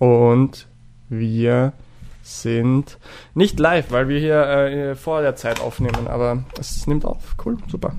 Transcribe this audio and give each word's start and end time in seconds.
Und 0.00 0.66
wir 1.10 1.74
sind 2.22 2.96
nicht 3.34 3.60
live, 3.60 3.90
weil 3.90 4.08
wir 4.08 4.18
hier 4.18 4.46
äh, 4.46 4.94
vor 4.94 5.20
der 5.20 5.36
Zeit 5.36 5.60
aufnehmen, 5.60 6.08
aber 6.08 6.42
es 6.58 6.86
nimmt 6.86 7.04
auf. 7.04 7.36
Cool, 7.44 7.58
super. 7.70 7.94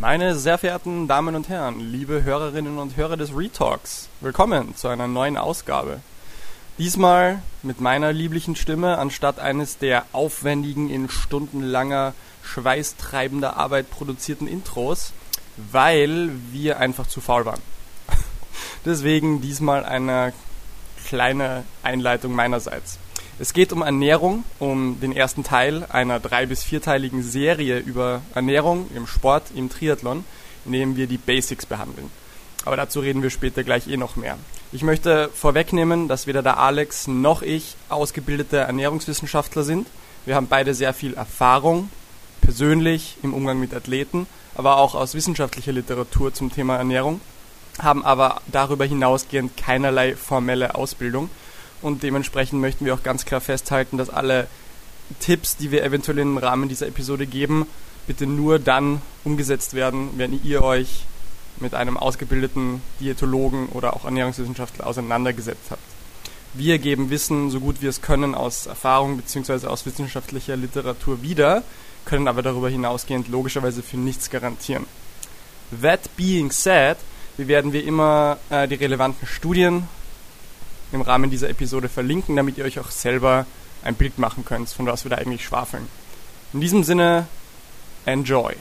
Meine 0.00 0.36
sehr 0.36 0.58
verehrten 0.58 1.08
Damen 1.08 1.34
und 1.34 1.48
Herren, 1.48 1.80
liebe 1.80 2.22
Hörerinnen 2.22 2.78
und 2.78 2.96
Hörer 2.96 3.16
des 3.16 3.36
Retalks, 3.36 4.08
willkommen 4.20 4.76
zu 4.76 4.86
einer 4.86 5.08
neuen 5.08 5.36
Ausgabe. 5.36 6.00
Diesmal 6.78 7.42
mit 7.64 7.80
meiner 7.80 8.12
lieblichen 8.12 8.54
Stimme 8.54 8.98
anstatt 8.98 9.40
eines 9.40 9.78
der 9.78 10.04
aufwendigen, 10.12 10.88
in 10.88 11.08
stundenlanger, 11.08 12.14
schweißtreibender 12.44 13.56
Arbeit 13.56 13.90
produzierten 13.90 14.46
Intros, 14.46 15.12
weil 15.56 16.30
wir 16.52 16.78
einfach 16.78 17.06
zu 17.06 17.20
faul 17.20 17.44
waren. 17.44 17.60
Deswegen 18.84 19.40
diesmal 19.40 19.84
eine 19.84 20.32
kleine 21.06 21.64
Einleitung 21.82 22.32
meinerseits. 22.32 22.98
Es 23.38 23.52
geht 23.52 23.72
um 23.72 23.82
Ernährung, 23.82 24.44
um 24.60 25.00
den 25.00 25.10
ersten 25.10 25.42
Teil 25.42 25.84
einer 25.88 26.20
drei- 26.20 26.46
bis 26.46 26.62
vierteiligen 26.62 27.22
Serie 27.22 27.78
über 27.78 28.22
Ernährung 28.34 28.88
im 28.94 29.08
Sport, 29.08 29.50
im 29.54 29.70
Triathlon, 29.70 30.24
in 30.64 30.72
dem 30.72 30.96
wir 30.96 31.08
die 31.08 31.18
Basics 31.18 31.66
behandeln. 31.66 32.10
Aber 32.64 32.76
dazu 32.76 33.00
reden 33.00 33.22
wir 33.22 33.30
später 33.30 33.64
gleich 33.64 33.88
eh 33.88 33.96
noch 33.96 34.16
mehr. 34.16 34.38
Ich 34.72 34.82
möchte 34.82 35.30
vorwegnehmen, 35.34 36.08
dass 36.08 36.26
weder 36.26 36.42
der 36.42 36.58
Alex 36.58 37.06
noch 37.06 37.42
ich 37.42 37.76
ausgebildete 37.88 38.58
Ernährungswissenschaftler 38.58 39.64
sind. 39.64 39.88
Wir 40.26 40.36
haben 40.36 40.48
beide 40.48 40.72
sehr 40.72 40.94
viel 40.94 41.14
Erfahrung, 41.14 41.90
persönlich 42.40 43.16
im 43.22 43.34
Umgang 43.34 43.58
mit 43.58 43.74
Athleten, 43.74 44.26
aber 44.54 44.76
auch 44.76 44.94
aus 44.94 45.14
wissenschaftlicher 45.14 45.72
Literatur 45.72 46.32
zum 46.32 46.52
Thema 46.52 46.76
Ernährung, 46.76 47.20
haben 47.80 48.04
aber 48.04 48.40
darüber 48.46 48.84
hinausgehend 48.84 49.56
keinerlei 49.56 50.16
formelle 50.16 50.74
Ausbildung. 50.74 51.30
Und 51.82 52.02
dementsprechend 52.02 52.60
möchten 52.60 52.84
wir 52.84 52.94
auch 52.94 53.02
ganz 53.02 53.24
klar 53.24 53.40
festhalten, 53.40 53.98
dass 53.98 54.10
alle 54.10 54.46
Tipps, 55.20 55.56
die 55.56 55.70
wir 55.70 55.84
eventuell 55.84 56.18
im 56.18 56.38
Rahmen 56.38 56.68
dieser 56.68 56.86
Episode 56.86 57.26
geben, 57.26 57.66
bitte 58.06 58.26
nur 58.26 58.58
dann 58.58 59.02
umgesetzt 59.24 59.74
werden, 59.74 60.10
wenn 60.16 60.42
ihr 60.44 60.62
euch 60.62 61.04
mit 61.58 61.74
einem 61.74 61.96
ausgebildeten 61.96 62.82
Diätologen 63.00 63.68
oder 63.68 63.94
auch 63.94 64.04
Ernährungswissenschaftler 64.04 64.86
auseinandergesetzt 64.86 65.70
habt. 65.70 65.82
Wir 66.52 66.78
geben 66.78 67.10
Wissen, 67.10 67.50
so 67.50 67.60
gut 67.60 67.82
wir 67.82 67.90
es 67.90 68.00
können, 68.00 68.34
aus 68.34 68.66
Erfahrung 68.66 69.16
bzw. 69.16 69.66
aus 69.66 69.86
wissenschaftlicher 69.86 70.56
Literatur 70.56 71.22
wieder, 71.22 71.62
können 72.04 72.28
aber 72.28 72.42
darüber 72.42 72.68
hinausgehend 72.68 73.28
logischerweise 73.28 73.82
für 73.82 73.96
nichts 73.96 74.30
garantieren. 74.30 74.86
That 75.80 76.14
being 76.16 76.50
said, 76.50 76.98
wir 77.36 77.48
werden 77.48 77.72
wie 77.72 77.80
immer 77.80 78.38
äh, 78.50 78.68
die 78.68 78.74
relevanten 78.74 79.26
Studien 79.26 79.88
im 80.92 81.00
Rahmen 81.00 81.30
dieser 81.30 81.48
Episode 81.48 81.88
verlinken, 81.88 82.36
damit 82.36 82.58
ihr 82.58 82.64
euch 82.64 82.78
auch 82.78 82.90
selber 82.90 83.46
ein 83.82 83.94
Bild 83.94 84.18
machen 84.18 84.44
könnt, 84.44 84.68
von 84.68 84.86
was 84.86 85.04
wir 85.04 85.10
da 85.10 85.16
eigentlich 85.16 85.44
schwafeln. 85.44 85.86
In 86.52 86.60
diesem 86.60 86.84
Sinne, 86.84 87.26
enjoy! 88.06 88.54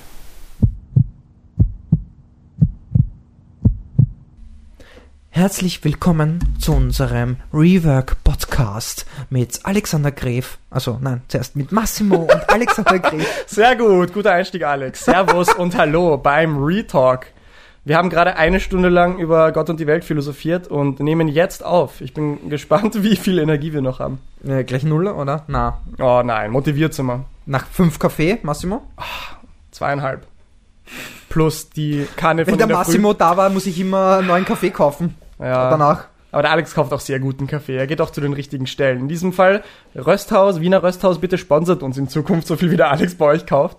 Herzlich 5.35 5.83
willkommen 5.83 6.37
zu 6.59 6.73
unserem 6.73 7.37
Rework 7.51 8.23
Podcast 8.23 9.07
mit 9.31 9.61
Alexander 9.63 10.11
Gref. 10.11 10.59
Also 10.69 10.99
nein, 11.01 11.23
zuerst 11.27 11.55
mit 11.55 11.71
Massimo 11.71 12.17
und 12.17 12.47
Alexander 12.49 12.99
Gref. 12.99 13.43
Sehr 13.47 13.75
gut, 13.75 14.13
guter 14.13 14.31
Einstieg, 14.33 14.63
Alex. 14.63 15.05
Servus 15.05 15.51
und 15.55 15.75
Hallo 15.75 16.17
beim 16.19 16.63
Retalk. 16.63 17.25
Wir 17.83 17.97
haben 17.97 18.11
gerade 18.11 18.35
eine 18.35 18.59
Stunde 18.59 18.89
lang 18.89 19.17
über 19.17 19.51
Gott 19.51 19.71
und 19.71 19.79
die 19.79 19.87
Welt 19.87 20.05
philosophiert 20.05 20.67
und 20.67 20.99
nehmen 20.99 21.27
jetzt 21.27 21.65
auf. 21.65 22.01
Ich 22.01 22.13
bin 22.13 22.51
gespannt, 22.51 23.01
wie 23.01 23.15
viel 23.15 23.39
Energie 23.39 23.73
wir 23.73 23.81
noch 23.81 23.99
haben. 23.99 24.19
Äh, 24.45 24.63
gleich 24.63 24.83
Null, 24.83 25.07
oder? 25.07 25.45
Na. 25.47 25.81
Oh 25.97 26.21
nein, 26.23 26.51
motiviert 26.51 26.93
sind 26.93 27.07
wir. 27.07 27.25
Nach 27.47 27.65
fünf 27.65 27.97
Kaffee, 27.97 28.37
Massimo? 28.43 28.83
Zweieinhalb. 29.71 30.27
Plus 31.27 31.71
die 31.71 32.05
Kanne 32.17 32.45
Wenn 32.45 32.51
von 32.51 32.57
der 32.59 32.67
der 32.67 32.77
Massimo 32.77 33.13
da 33.13 33.35
war, 33.35 33.49
muss 33.49 33.65
ich 33.65 33.79
immer 33.79 34.17
einen 34.17 34.27
neuen 34.27 34.45
Kaffee 34.45 34.69
kaufen. 34.69 35.15
Ja. 35.43 35.69
Danach. 35.69 36.05
Aber 36.31 36.41
der 36.41 36.51
Alex 36.51 36.73
kauft 36.73 36.91
auch 36.93 36.99
sehr 36.99 37.19
guten 37.19 37.45
Kaffee. 37.45 37.77
Er 37.77 37.85
geht 37.85 38.01
auch 38.01 38.09
zu 38.09 38.19
den 38.19 38.33
richtigen 38.33 38.65
Stellen. 38.65 39.01
In 39.01 39.07
diesem 39.07 39.33
Fall 39.33 39.63
Rösthaus, 39.95 40.59
Wiener 40.61 40.81
Rösthaus, 40.81 41.19
bitte 41.19 41.37
sponsert 41.37 41.83
uns 41.83 41.97
in 41.97 42.07
Zukunft 42.07 42.47
so 42.47 42.55
viel 42.55 42.71
wie 42.71 42.77
der 42.77 42.89
Alex 42.89 43.15
bei 43.15 43.25
euch 43.25 43.45
kauft. 43.45 43.77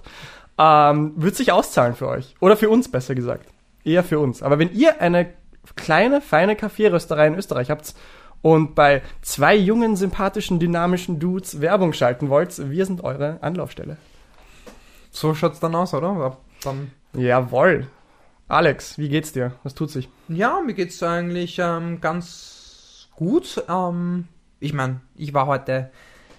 Ähm, 0.57 1.15
wird 1.17 1.35
sich 1.35 1.51
auszahlen 1.51 1.97
für 1.97 2.07
euch. 2.07 2.37
Oder 2.39 2.57
für 2.57 2.71
uns, 2.71 2.89
besser 2.89 3.17
gesagt. 3.17 3.49
Eher 3.83 4.05
für 4.05 4.21
uns. 4.21 4.41
Aber 4.41 4.61
wenn 4.61 4.73
ihr 4.73 5.01
eine 5.01 5.31
kleine, 5.75 6.21
feine 6.21 6.55
Kaffeerösterei 6.55 7.27
in 7.27 7.35
Österreich 7.35 7.71
habt 7.71 7.95
und 8.41 8.77
bei 8.77 9.03
zwei 9.21 9.57
jungen, 9.57 9.97
sympathischen, 9.97 10.61
dynamischen 10.61 11.19
Dudes 11.19 11.61
Werbung 11.61 11.93
schalten 11.93 12.29
wollt, 12.29 12.71
wir 12.71 12.87
sind 12.87 13.03
eure 13.03 13.39
Anlaufstelle. 13.41 13.97
So 15.11 15.35
schaut's 15.35 15.59
dann 15.59 15.75
aus, 15.75 15.93
oder? 15.93 16.37
Dann 16.63 16.93
Jawoll. 17.15 17.89
Alex, 18.49 18.99
wie 18.99 19.09
geht's 19.09 19.33
dir? 19.33 19.53
Was 19.63 19.75
tut 19.75 19.91
sich? 19.91 20.09
Ja, 20.29 20.61
mir 20.61 20.75
geht's 20.75 21.03
eigentlich 21.03 21.59
ähm, 21.59 22.01
ganz 22.01 23.09
gut. 23.15 23.65
Ähm, 23.69 24.29
ich 24.61 24.73
meine, 24.75 25.01
ich 25.17 25.33
war 25.33 25.47
heute 25.47 25.91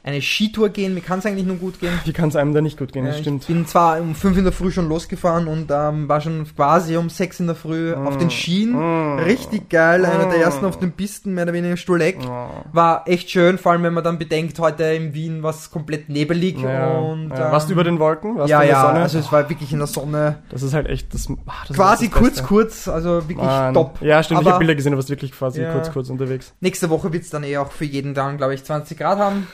eine 0.05 0.21
Skitour 0.21 0.69
gehen. 0.69 0.93
Mir 0.93 1.01
kann's 1.01 1.25
eigentlich 1.25 1.47
nur 1.47 1.55
gut 1.55 1.79
gehen. 1.79 1.91
Wie 2.05 2.13
kann 2.13 2.29
es 2.29 2.35
einem 2.35 2.53
da 2.53 2.61
nicht 2.61 2.77
gut 2.77 2.93
gehen? 2.93 3.05
Das 3.05 3.17
Äh, 3.17 3.21
stimmt. 3.21 3.41
Ich 3.41 3.47
bin 3.47 3.65
zwar 3.65 3.99
um 3.99 4.13
5 4.13 4.37
in 4.37 4.43
der 4.43 4.53
Früh 4.53 4.69
schon 4.71 4.87
losgefahren 4.87 5.47
und 5.47 5.71
ähm, 5.71 6.07
war 6.07 6.21
schon 6.21 6.45
quasi 6.55 6.95
um 6.95 7.09
6 7.09 7.39
in 7.39 7.47
der 7.47 7.55
Früh 7.55 7.91
auf 7.93 8.15
den 8.17 8.29
Schienen. 8.29 8.75
Mm. 8.75 9.19
Richtig 9.19 9.67
geil, 9.69 10.05
einer 10.05 10.25
der 10.29 10.37
Mm. 10.37 10.41
ersten 10.41 10.65
auf 10.65 10.77
den 10.77 10.91
Pisten, 10.91 11.33
mehr 11.33 11.45
oder 11.45 11.53
weniger 11.53 11.75
Stuhleck. 11.75 12.19
Oh. 12.23 12.47
War 12.71 13.07
echt 13.07 13.31
schön, 13.31 13.57
vor 13.57 13.71
allem 13.71 13.81
wenn 13.81 13.93
man 13.95 14.03
dann 14.03 14.19
bedenkt, 14.19 14.59
heute 14.59 14.83
in 14.83 15.15
Wien 15.15 15.41
war 15.41 15.49
es 15.49 15.71
komplett 15.71 16.07
nebelig 16.07 16.59
Ja, 16.59 16.87
und 16.99 17.29
ja. 17.31 17.47
ähm, 17.47 17.51
Warst 17.51 17.69
du 17.69 17.73
über 17.73 17.83
den 17.83 17.97
Wolken? 17.97 18.37
Warst 18.37 18.49
ja, 18.51 18.59
du 18.59 18.63
in 18.63 18.67
der 18.69 18.77
ja, 18.77 18.85
Sonne? 18.87 18.99
also 18.99 19.17
es 19.19 19.31
war 19.31 19.49
wirklich 19.49 19.71
in 19.73 19.79
der 19.79 19.87
Sonne. 19.87 20.37
das 20.49 20.61
ist 20.61 20.75
halt 20.75 20.87
echt 20.87 21.11
das, 21.15 21.27
ah, 21.47 21.51
das 21.67 21.75
quasi 21.75 22.09
das 22.09 22.17
kurz, 22.19 22.29
Beste. 22.35 22.43
kurz, 22.47 22.87
also 22.87 23.09
wirklich 23.27 23.37
Mann. 23.39 23.73
top. 23.73 23.99
Ja, 24.01 24.21
stimmt. 24.21 24.41
ich 24.41 24.45
Aber 24.45 24.51
habe 24.55 24.59
Bilder 24.59 24.75
gesehen, 24.75 24.91
du 24.91 24.97
warst 24.99 25.09
wirklich 25.09 25.31
quasi 25.31 25.61
Ja. 25.63 25.71
kurz, 25.71 25.91
kurz 25.91 26.09
unterwegs. 26.11 26.53
nächste 26.61 26.91
Woche 26.91 27.11
wird's 27.11 27.31
dann 27.31 27.43
eh 27.43 27.57
auch 27.57 27.71
für 27.71 27.85
jeden 27.85 28.13
dann, 28.13 28.37
glaube 28.37 28.53
ich, 28.53 28.63
20 28.63 28.97
Grad 28.99 29.17
haben. 29.17 29.47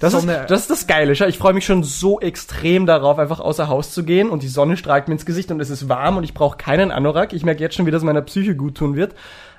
Das, 0.00 0.12
Sonne- 0.12 0.42
ist, 0.42 0.50
das 0.50 0.60
ist 0.62 0.70
das 0.70 0.86
Geile. 0.86 1.12
Ich 1.12 1.38
freue 1.38 1.52
mich 1.52 1.64
schon 1.64 1.82
so 1.84 2.20
extrem 2.20 2.86
darauf, 2.86 3.18
einfach 3.18 3.40
außer 3.40 3.68
Haus 3.68 3.92
zu 3.92 4.04
gehen 4.04 4.28
und 4.28 4.42
die 4.42 4.48
Sonne 4.48 4.76
strahlt 4.76 5.08
mir 5.08 5.14
ins 5.14 5.26
Gesicht 5.26 5.50
und 5.50 5.60
es 5.60 5.70
ist 5.70 5.88
warm 5.88 6.16
und 6.16 6.24
ich 6.24 6.34
brauche 6.34 6.56
keinen 6.56 6.90
Anorak. 6.90 7.32
Ich 7.32 7.44
merke 7.44 7.60
jetzt 7.62 7.74
schon, 7.74 7.86
wie 7.86 7.90
das 7.90 8.02
meiner 8.02 8.22
Psyche 8.22 8.56
gut 8.56 8.76
tun 8.76 8.96
wird. 8.96 9.14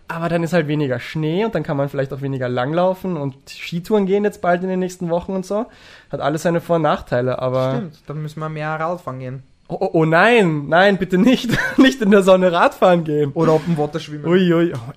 Aber 0.08 0.30
dann 0.30 0.44
ist 0.44 0.54
halt 0.54 0.68
weniger 0.68 1.00
Schnee 1.00 1.46
und 1.46 1.56
dann 1.56 1.64
kann 1.64 1.78
man 1.78 1.90
vielleicht 1.90 2.14
auch 2.14 2.22
weniger 2.22 2.48
langlaufen 2.48 3.18
und 3.18 3.36
Skitouren 3.50 4.06
gehen 4.06 4.24
jetzt 4.24 4.40
bald 4.40 4.62
in 4.62 4.70
den 4.70 4.80
nächsten 4.80 5.10
Wochen 5.10 5.32
und 5.32 5.46
so. 5.48 5.66
Hat 6.12 6.22
alles 6.22 6.44
seine 6.44 6.62
Vor- 6.62 6.76
und 6.76 6.84
Nachteile, 6.84 7.40
aber... 7.40 7.78
Stimmt, 7.78 8.00
dann 8.06 8.22
müssen 8.22 8.40
wir 8.40 8.50
mehr 8.50 8.70
Radfahren 8.70 9.20
gehen. 9.20 9.44
Oh, 9.68 9.78
oh, 9.80 9.90
oh 9.94 10.06
nein, 10.06 10.68
nein, 10.68 10.98
bitte 10.98 11.18
nicht. 11.18 11.50
nicht 11.78 12.02
in 12.04 12.12
der 12.12 12.22
Sonne 12.22 12.52
Radfahren 12.52 13.04
gehen. 13.04 13.32
Oder 13.34 13.54
Open 13.54 13.80
Water 13.80 14.00
schwimmen. 14.00 14.26
Ui, 14.28 14.54
ui. 14.54 14.74
Oh, 14.76 14.92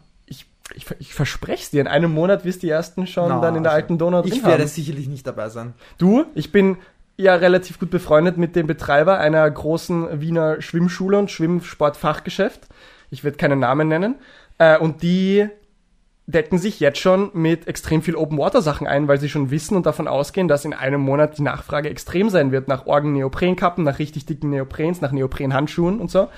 ich, 0.74 0.86
ich, 0.98 1.14
verspreche 1.14 1.62
es 1.62 1.70
dir, 1.70 1.80
in 1.80 1.88
einem 1.88 2.12
Monat 2.12 2.44
wirst 2.44 2.62
die 2.62 2.70
ersten 2.70 3.06
schon 3.06 3.28
Na, 3.28 3.40
dann 3.40 3.56
in 3.56 3.62
der 3.62 3.72
also, 3.72 3.82
alten 3.82 3.98
Donau 3.98 4.22
drin 4.22 4.32
Ich 4.32 4.44
werde 4.44 4.62
haben. 4.62 4.68
sicherlich 4.68 5.08
nicht 5.08 5.26
dabei 5.26 5.48
sein. 5.48 5.74
Du, 5.98 6.24
ich 6.34 6.52
bin 6.52 6.78
ja 7.16 7.34
relativ 7.34 7.78
gut 7.78 7.90
befreundet 7.90 8.38
mit 8.38 8.54
dem 8.54 8.66
Betreiber 8.66 9.18
einer 9.18 9.50
großen 9.50 10.20
Wiener 10.20 10.62
Schwimmschule 10.62 11.18
und 11.18 11.30
Schwimmsportfachgeschäft. 11.30 12.60
Ich 13.10 13.24
werde 13.24 13.36
keinen 13.36 13.58
Namen 13.58 13.88
nennen. 13.88 14.16
Äh, 14.58 14.78
und 14.78 15.02
die 15.02 15.48
decken 16.26 16.58
sich 16.58 16.78
jetzt 16.78 16.98
schon 16.98 17.30
mit 17.32 17.66
extrem 17.66 18.02
viel 18.02 18.14
Open 18.14 18.36
Water 18.36 18.60
Sachen 18.60 18.86
ein, 18.86 19.08
weil 19.08 19.18
sie 19.18 19.30
schon 19.30 19.50
wissen 19.50 19.76
und 19.76 19.86
davon 19.86 20.06
ausgehen, 20.06 20.46
dass 20.46 20.66
in 20.66 20.74
einem 20.74 21.00
Monat 21.00 21.38
die 21.38 21.42
Nachfrage 21.42 21.88
extrem 21.88 22.28
sein 22.28 22.52
wird 22.52 22.68
nach 22.68 22.86
Orgen 22.86 23.14
Neoprenkappen, 23.14 23.82
nach 23.82 23.98
richtig 23.98 24.26
dicken 24.26 24.50
Neoprens, 24.50 25.00
nach 25.00 25.10
Neoprenhandschuhen 25.10 25.98
und 25.98 26.10
so. 26.10 26.28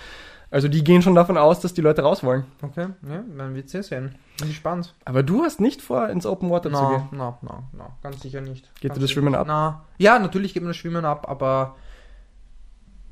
Also 0.50 0.66
die 0.66 0.82
gehen 0.82 1.00
schon 1.00 1.14
davon 1.14 1.38
aus, 1.38 1.60
dass 1.60 1.74
die 1.74 1.80
Leute 1.80 2.02
raus 2.02 2.24
wollen. 2.24 2.44
Okay, 2.60 2.88
ja, 3.08 3.22
dann 3.36 3.54
wird's 3.54 3.72
ja 3.72 3.82
sehen. 3.82 4.16
Bin 4.38 4.48
gespannt. 4.48 4.94
Aber 5.04 5.22
du 5.22 5.44
hast 5.44 5.60
nicht 5.60 5.80
vor, 5.80 6.08
ins 6.08 6.26
Open 6.26 6.50
Water 6.50 6.72
zu 6.72 6.88
gehen. 6.88 7.08
Na, 7.12 7.38
na, 7.42 7.62
na, 7.72 7.96
ganz 8.02 8.20
sicher 8.20 8.40
nicht. 8.40 8.68
Geht 8.80 8.90
ganz 8.90 8.98
dir 8.98 9.02
das 9.02 9.10
Schwimmen 9.12 9.34
ab? 9.34 9.46
Na, 9.46 9.84
ja, 9.98 10.18
natürlich 10.18 10.52
geht 10.52 10.62
mir 10.62 10.70
das 10.70 10.76
Schwimmen 10.76 11.04
ab, 11.04 11.28
aber 11.28 11.76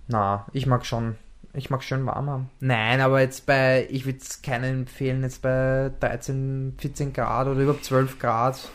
na, 0.08 0.46
ich 0.52 0.66
mag 0.66 0.84
schon, 0.84 1.16
ich 1.52 1.70
mag 1.70 1.84
schön 1.84 2.04
warm 2.06 2.28
haben. 2.28 2.50
Nein, 2.58 3.00
aber 3.00 3.20
jetzt 3.20 3.46
bei, 3.46 3.86
ich 3.88 4.04
würde 4.04 4.18
es 4.18 4.42
keinen 4.42 4.80
empfehlen, 4.80 5.22
jetzt 5.22 5.42
bei 5.42 5.92
13, 6.00 6.74
14 6.78 7.12
Grad 7.12 7.46
oder 7.46 7.60
über 7.60 7.80
12 7.80 8.18
Grad 8.18 8.68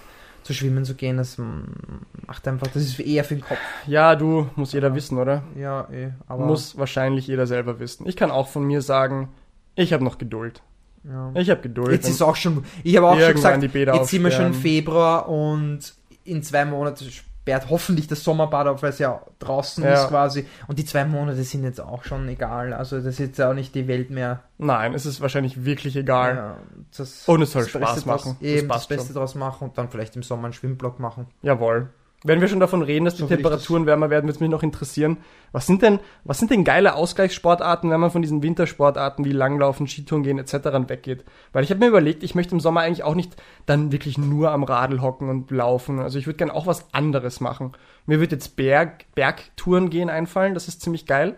zu 0.44 0.54
schwimmen 0.54 0.86
zu 0.86 0.96
gehen. 0.96 1.18
Das 1.18 1.38
macht 1.38 2.48
einfach, 2.48 2.68
das 2.68 2.84
ist 2.84 3.00
eher 3.00 3.24
für 3.24 3.36
den 3.36 3.44
Kopf. 3.44 3.60
Ja, 3.88 4.16
du, 4.16 4.50
muss 4.56 4.74
jeder 4.74 4.94
wissen, 4.96 5.18
oder? 5.18 5.44
Ja, 5.58 5.88
eh, 5.92 6.12
aber 6.28 6.46
Muss 6.46 6.78
wahrscheinlich 6.78 7.28
jeder 7.28 7.48
selber 7.48 7.80
wissen. 7.80 8.08
Ich 8.08 8.16
kann 8.16 8.32
auch 8.32 8.48
von 8.48 8.64
mir 8.64 8.82
sagen, 8.82 9.30
ich 9.76 9.94
habe 9.94 10.04
noch 10.04 10.18
Geduld. 10.18 10.62
ja. 11.04 11.32
Ich 11.36 11.50
habe 11.50 11.62
Geduld. 11.62 11.92
Jetzt 11.92 12.10
ist 12.10 12.22
auch 12.22 12.36
schon, 12.36 12.64
ich 12.84 12.96
habe 12.98 13.08
auch 13.08 13.20
schon 13.20 13.34
gesagt, 13.34 13.64
jetzt 13.64 14.10
sind 14.10 14.24
wir 14.24 14.32
schon 14.32 14.48
im. 14.48 14.54
Februar 14.54 15.28
und 15.30 15.94
in 16.24 16.44
zwei 16.44 16.66
Monaten 16.66 17.10
sperrt 17.44 17.70
hoffentlich 17.70 18.08
das 18.08 18.24
Sommerbad 18.24 18.68
auf, 18.68 18.84
weil 18.84 18.92
es 18.92 19.00
ja 19.00 19.22
draußen 19.40 19.84
Ja. 19.84 20.04
ist 20.04 20.08
quasi. 20.08 20.46
Und 20.68 20.80
die 20.80 20.86
zwei 20.86 21.04
Monate 21.04 21.44
sind 21.44 21.66
jetzt 21.66 21.82
auch 21.82 22.06
schon 22.06 22.26
egal. 22.30 22.72
Also 22.74 22.96
das 22.96 23.06
ist 23.06 23.20
jetzt 23.20 23.42
auch 23.42 23.54
nicht 23.54 23.76
die 23.76 23.90
Welt 23.90 24.10
mehr. 24.12 24.44
Nein, 24.58 24.94
es 24.94 25.06
ist 25.06 25.20
wahrscheinlich 25.20 25.66
wirklich 25.66 25.98
egal. 25.98 26.36
Ja, 26.38 26.58
das, 26.98 27.28
Und 27.28 27.42
es 27.42 27.52
soll 27.52 27.64
das 27.64 27.72
Spaß 27.72 28.06
machen. 28.06 28.24
Draus, 28.32 28.38
Das 28.40 28.48
eben 28.48 28.68
das, 28.70 28.78
passt 28.78 28.90
Beste 28.90 29.08
schon. 29.08 29.16
draus 29.18 29.36
machen 29.36 29.68
und 29.68 29.78
dann 29.78 29.90
vielleicht 29.90 30.16
im 30.16 30.24
Sommer 30.24 30.46
einen 30.46 30.54
Schwimmblock 30.54 31.02
machen. 31.02 31.28
Jawohl. 31.42 31.90
Wenn 32.24 32.40
wir 32.40 32.48
schon 32.48 32.62
davon 32.62 32.82
reden, 32.82 33.06
dass 33.06 33.16
die 33.16 33.22
So 33.24 33.28
Temperaturen 33.28 33.86
wärmer 33.86 34.10
werden, 34.10 34.26
würde 34.26 34.36
es 34.36 34.40
mich 34.40 34.50
noch 34.50 34.64
interessieren. 34.64 35.18
Was 35.52 35.68
sind 35.68 35.82
denn, 35.82 36.00
was 36.24 36.40
sind 36.40 36.52
denn 36.52 36.64
geile 36.64 36.96
Ausgleichssportarten, 36.96 37.90
wenn 37.90 38.00
man 38.00 38.12
von 38.12 38.22
diesen 38.22 38.42
Wintersportarten 38.42 39.26
wie 39.26 39.32
Langlaufen, 39.34 39.88
Skitouren 39.88 40.24
gehen 40.24 40.40
etc. 40.40 40.54
weggeht? 40.88 41.26
Weil 41.52 41.64
ich 41.64 41.70
habe 41.70 41.80
mir 41.80 41.88
überlegt, 41.88 42.24
ich 42.24 42.34
möchte 42.34 42.56
im 42.56 42.62
Sommer 42.62 42.82
eigentlich 42.82 43.04
auch 43.04 43.16
nicht 43.16 43.36
dann 43.66 43.92
wirklich 43.92 44.18
nur 44.18 44.52
am 44.52 44.64
Radl 44.64 45.02
hocken 45.02 45.30
und 45.30 45.52
laufen. 45.52 46.00
Also 46.00 46.18
ich 46.18 46.26
würde 46.26 46.38
gern 46.38 46.52
auch 46.52 46.66
was 46.66 46.94
anderes 46.94 47.42
machen. 47.42 47.74
Mir 48.06 48.20
würde 48.20 48.36
jetzt 48.36 48.56
Berg, 48.56 49.06
Bergtouren 49.16 49.90
gehen 49.90 50.10
einfallen, 50.10 50.54
das 50.54 50.68
ist 50.68 50.82
ziemlich 50.82 51.06
geil. 51.06 51.36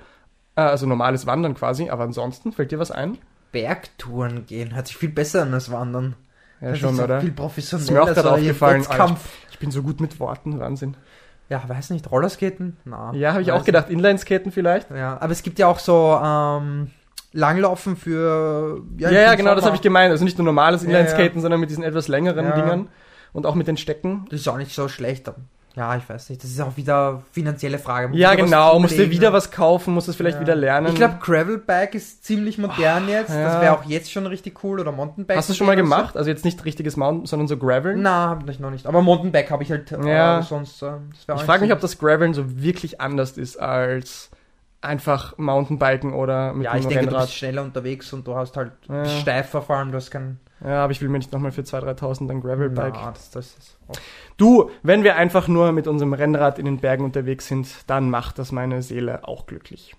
Äh, 0.56 0.62
Also 0.62 0.86
normales 0.86 1.26
Wandern 1.26 1.56
quasi, 1.56 1.90
aber 1.90 2.04
ansonsten, 2.04 2.52
fällt 2.52 2.72
dir 2.72 2.80
was 2.80 2.92
ein? 2.92 3.18
Bergtouren 3.52 4.46
gehen 4.46 4.76
hört 4.76 4.88
sich 4.88 4.98
viel 4.98 5.10
besser 5.10 5.44
an 5.44 5.54
als 5.54 5.72
Wandern. 5.72 6.16
Ja, 6.62 6.69
Das 6.69 6.80
schon, 6.80 6.94
ist 6.96 7.00
oder? 7.02 7.22
Viel 7.22 7.31
professioneller. 7.31 7.84
ist 7.86 7.92
mir 7.92 8.02
auch 8.04 8.13
gerade 8.13 8.31
aufgefallen. 8.31 8.81
Wettkampf. 8.81 9.19
Ich 9.52 9.60
bin 9.60 9.72
so 9.72 9.81
gut 9.81 10.00
mit 10.02 10.19
Worten, 10.19 10.60
Wahnsinn. 10.60 10.96
Ja, 11.50 11.62
weiß 11.68 11.92
nicht, 11.92 12.10
Rollerskaten? 12.12 12.78
Na, 12.86 13.13
Ja, 13.13 13.34
habe 13.34 13.42
ich 13.42 13.52
auch 13.52 13.63
gedacht, 13.63 13.90
Inlineskaten 13.90 14.52
vielleicht. 14.52 14.90
Ja, 14.92 15.18
aber 15.19 15.31
es 15.31 15.44
gibt 15.44 15.60
ja 15.60 15.68
auch 15.68 15.78
so 15.80 16.19
ähm, 16.24 16.90
Langlaufen 17.34 17.96
für. 17.98 18.81
Ja, 18.98 19.12
ja, 19.12 19.31
im 19.34 19.38
genau, 19.38 19.54
das 19.56 19.66
habe 19.66 19.75
ich 19.75 19.81
gemeint. 19.81 20.12
Also 20.12 20.24
nicht 20.24 20.38
nur 20.38 20.46
normales 20.46 20.81
Ja, 20.84 20.90
Inlineskaten, 20.90 21.42
sondern 21.42 21.60
mit 21.60 21.69
diesen 21.69 21.84
etwas 21.84 22.07
längeren 22.07 22.46
Ja. 22.46 22.52
Dingern 22.56 22.88
und 23.34 23.46
auch 23.46 23.56
mit 23.56 23.68
den 23.68 23.78
Stecken. 23.78 24.25
Das 24.31 24.40
ist 24.40 24.48
auch 24.48 24.58
nicht 24.58 24.74
so 24.74 24.88
schlecht. 24.88 25.31
Ja, 25.75 25.95
ich 25.98 26.07
weiß 26.07 26.30
nicht. 26.30 26.42
Das 26.44 26.50
ist 26.50 26.62
auch 26.62 26.77
wieder 26.77 27.22
finanzielle 27.31 27.77
Frage. 27.80 28.07
Man 28.07 28.18
Ja, 28.18 28.33
genau. 28.36 28.80
Musst 28.80 28.94
dir 28.94 28.98
zulegen, 28.98 29.12
wieder 29.12 29.30
ne? 29.30 29.36
was 29.36 29.51
kaufen, 29.51 29.94
musst 29.94 30.07
es 30.07 30.16
vielleicht 30.16 30.38
Ja. 30.38 30.42
wieder 30.42 30.56
lernen. 30.56 30.88
Ich 30.88 30.95
glaube, 30.95 31.16
Gravelbike 31.22 31.95
ist 31.95 32.24
ziemlich 32.24 32.57
modern 32.57 33.10
jetzt. 33.10 33.30
ja. 33.30 33.44
Das 33.44 33.62
wäre 33.62 33.74
auch 33.74 33.83
jetzt 33.83 34.12
schon 34.12 34.25
richtig 34.25 34.63
cool. 34.63 34.80
Oder 34.80 34.92
Mountainbike. 34.92 35.36
Hast 35.38 35.50
du 35.50 35.54
schon 35.54 35.68
mal 35.68 35.74
oder 35.74 35.83
so. 35.83 35.89
gemacht? 35.89 36.16
Also 36.18 36.30
jetzt 36.30 36.45
nicht 36.45 36.63
richtiges 36.63 36.95
Mountain, 36.95 37.25
sondern 37.25 37.48
so 37.48 37.57
Graveln? 37.57 38.01
Na, 38.01 38.30
hab 38.30 38.50
ich 38.50 38.60
noch 38.60 38.72
nicht. 38.72 38.88
Aber 38.88 39.01
Mountainbike 39.01 39.51
habe 39.51 39.63
ich 39.63 39.72
halt 39.72 39.92
Ja. 39.92 40.39
äh, 40.39 40.44
sonst. 40.44 40.81
Äh, 40.81 40.92
ich 41.36 41.42
frage 41.44 41.63
mich, 41.63 41.74
ob 41.74 41.81
das 41.81 41.98
Graveln 42.00 42.33
so 42.33 42.62
wirklich 42.62 43.01
anders 43.01 43.31
ist 43.38 43.57
als 43.57 44.30
einfach 44.86 45.38
Mountainbiken 45.38 46.14
oder 46.14 46.54
mit 46.54 46.66
Ja, 46.66 46.74
dem 46.74 46.80
ich 46.82 46.88
denke, 46.88 47.04
du 47.06 47.10
Rennrad. 47.12 47.26
bist 47.28 47.36
schneller 47.38 47.62
unterwegs 47.64 48.12
und 48.14 48.26
du 48.28 48.36
hast 48.36 48.56
halt 48.58 48.72
Ja. 48.88 49.06
steifer, 49.06 49.62
vor 49.62 49.78
allem 49.78 49.92
du 49.92 49.98
hast 49.98 50.12
kein. 50.12 50.40
Ja, 50.64 50.84
aber 50.84 50.92
ich 50.92 51.02
will 51.02 51.10
mir 51.10 51.18
nicht 51.18 51.32
nochmal 51.34 51.52
für 51.52 51.62
2.000, 51.62 51.84
3.000 52.00 52.32
ein 52.32 52.42
Gravelbike. 52.42 52.94
Na, 52.96 53.12
das, 53.12 53.30
das 53.32 53.46
ist 53.58 53.78
auch 53.88 53.96
Du, 54.38 54.70
wenn 54.84 55.04
wir 55.04 55.16
einfach 55.18 55.48
nur 55.48 55.72
mit 55.72 55.88
unserem 55.88 56.14
Rennrad 56.14 56.60
in 56.60 56.66
den 56.66 56.80
Bergen 56.80 57.04
unterwegs 57.04 57.48
sind, 57.48 57.68
dann 57.88 58.10
macht 58.10 58.40
das 58.40 58.52
meine 58.52 58.82
Seele 58.82 59.28
auch 59.28 59.46
glücklich. 59.46 59.96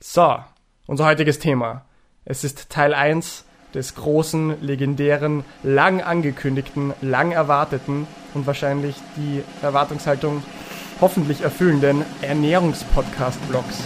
So, 0.00 0.38
unser 0.86 1.04
heutiges 1.06 1.38
Thema. 1.38 1.84
Es 2.24 2.44
ist 2.44 2.70
Teil 2.70 2.94
1 2.94 3.44
des 3.74 3.94
großen, 3.94 4.60
legendären, 4.62 5.44
lang 5.62 6.02
angekündigten, 6.02 6.92
lang 7.02 7.32
erwarteten 7.32 8.06
und 8.34 8.46
wahrscheinlich 8.46 8.96
die 9.16 9.42
Erwartungshaltung 9.62 10.42
hoffentlich 11.00 11.42
erfüllenden 11.42 12.04
Ernährungspodcast-Blogs. 12.22 13.84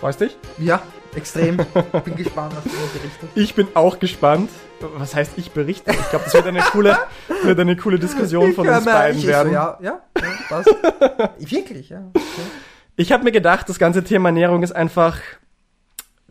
Freust 0.00 0.20
dich? 0.20 0.36
Ja, 0.58 0.82
extrem. 1.14 1.56
Bin 1.56 2.16
gespannt, 2.16 2.54
was 2.56 2.64
du 2.64 2.70
mir 2.70 2.86
berichtest. 2.92 3.36
Ich 3.36 3.54
bin 3.54 3.68
auch 3.74 3.98
gespannt. 3.98 4.50
Was 4.96 5.14
heißt 5.14 5.34
ich 5.36 5.52
berichte? 5.52 5.92
Ich 5.92 6.10
glaube, 6.10 6.24
das 6.24 6.34
wird 6.34 6.46
eine 6.46 6.60
coole, 6.60 6.98
wird 7.44 7.60
eine 7.60 7.76
coole 7.76 8.00
Diskussion 8.00 8.52
von 8.52 8.68
uns 8.68 8.84
beiden 8.84 9.22
werden. 9.24 9.52
Ja, 9.52 9.78
ja, 9.80 10.00
ja 10.20 10.32
passt. 10.48 10.68
Wirklich, 11.38 11.90
ja. 11.90 12.02
Okay. 12.12 12.26
Ich 12.96 13.12
habe 13.12 13.24
mir 13.24 13.32
gedacht, 13.32 13.68
das 13.68 13.78
ganze 13.78 14.02
Thema 14.02 14.30
Ernährung 14.30 14.62
ist 14.62 14.72
einfach 14.72 15.20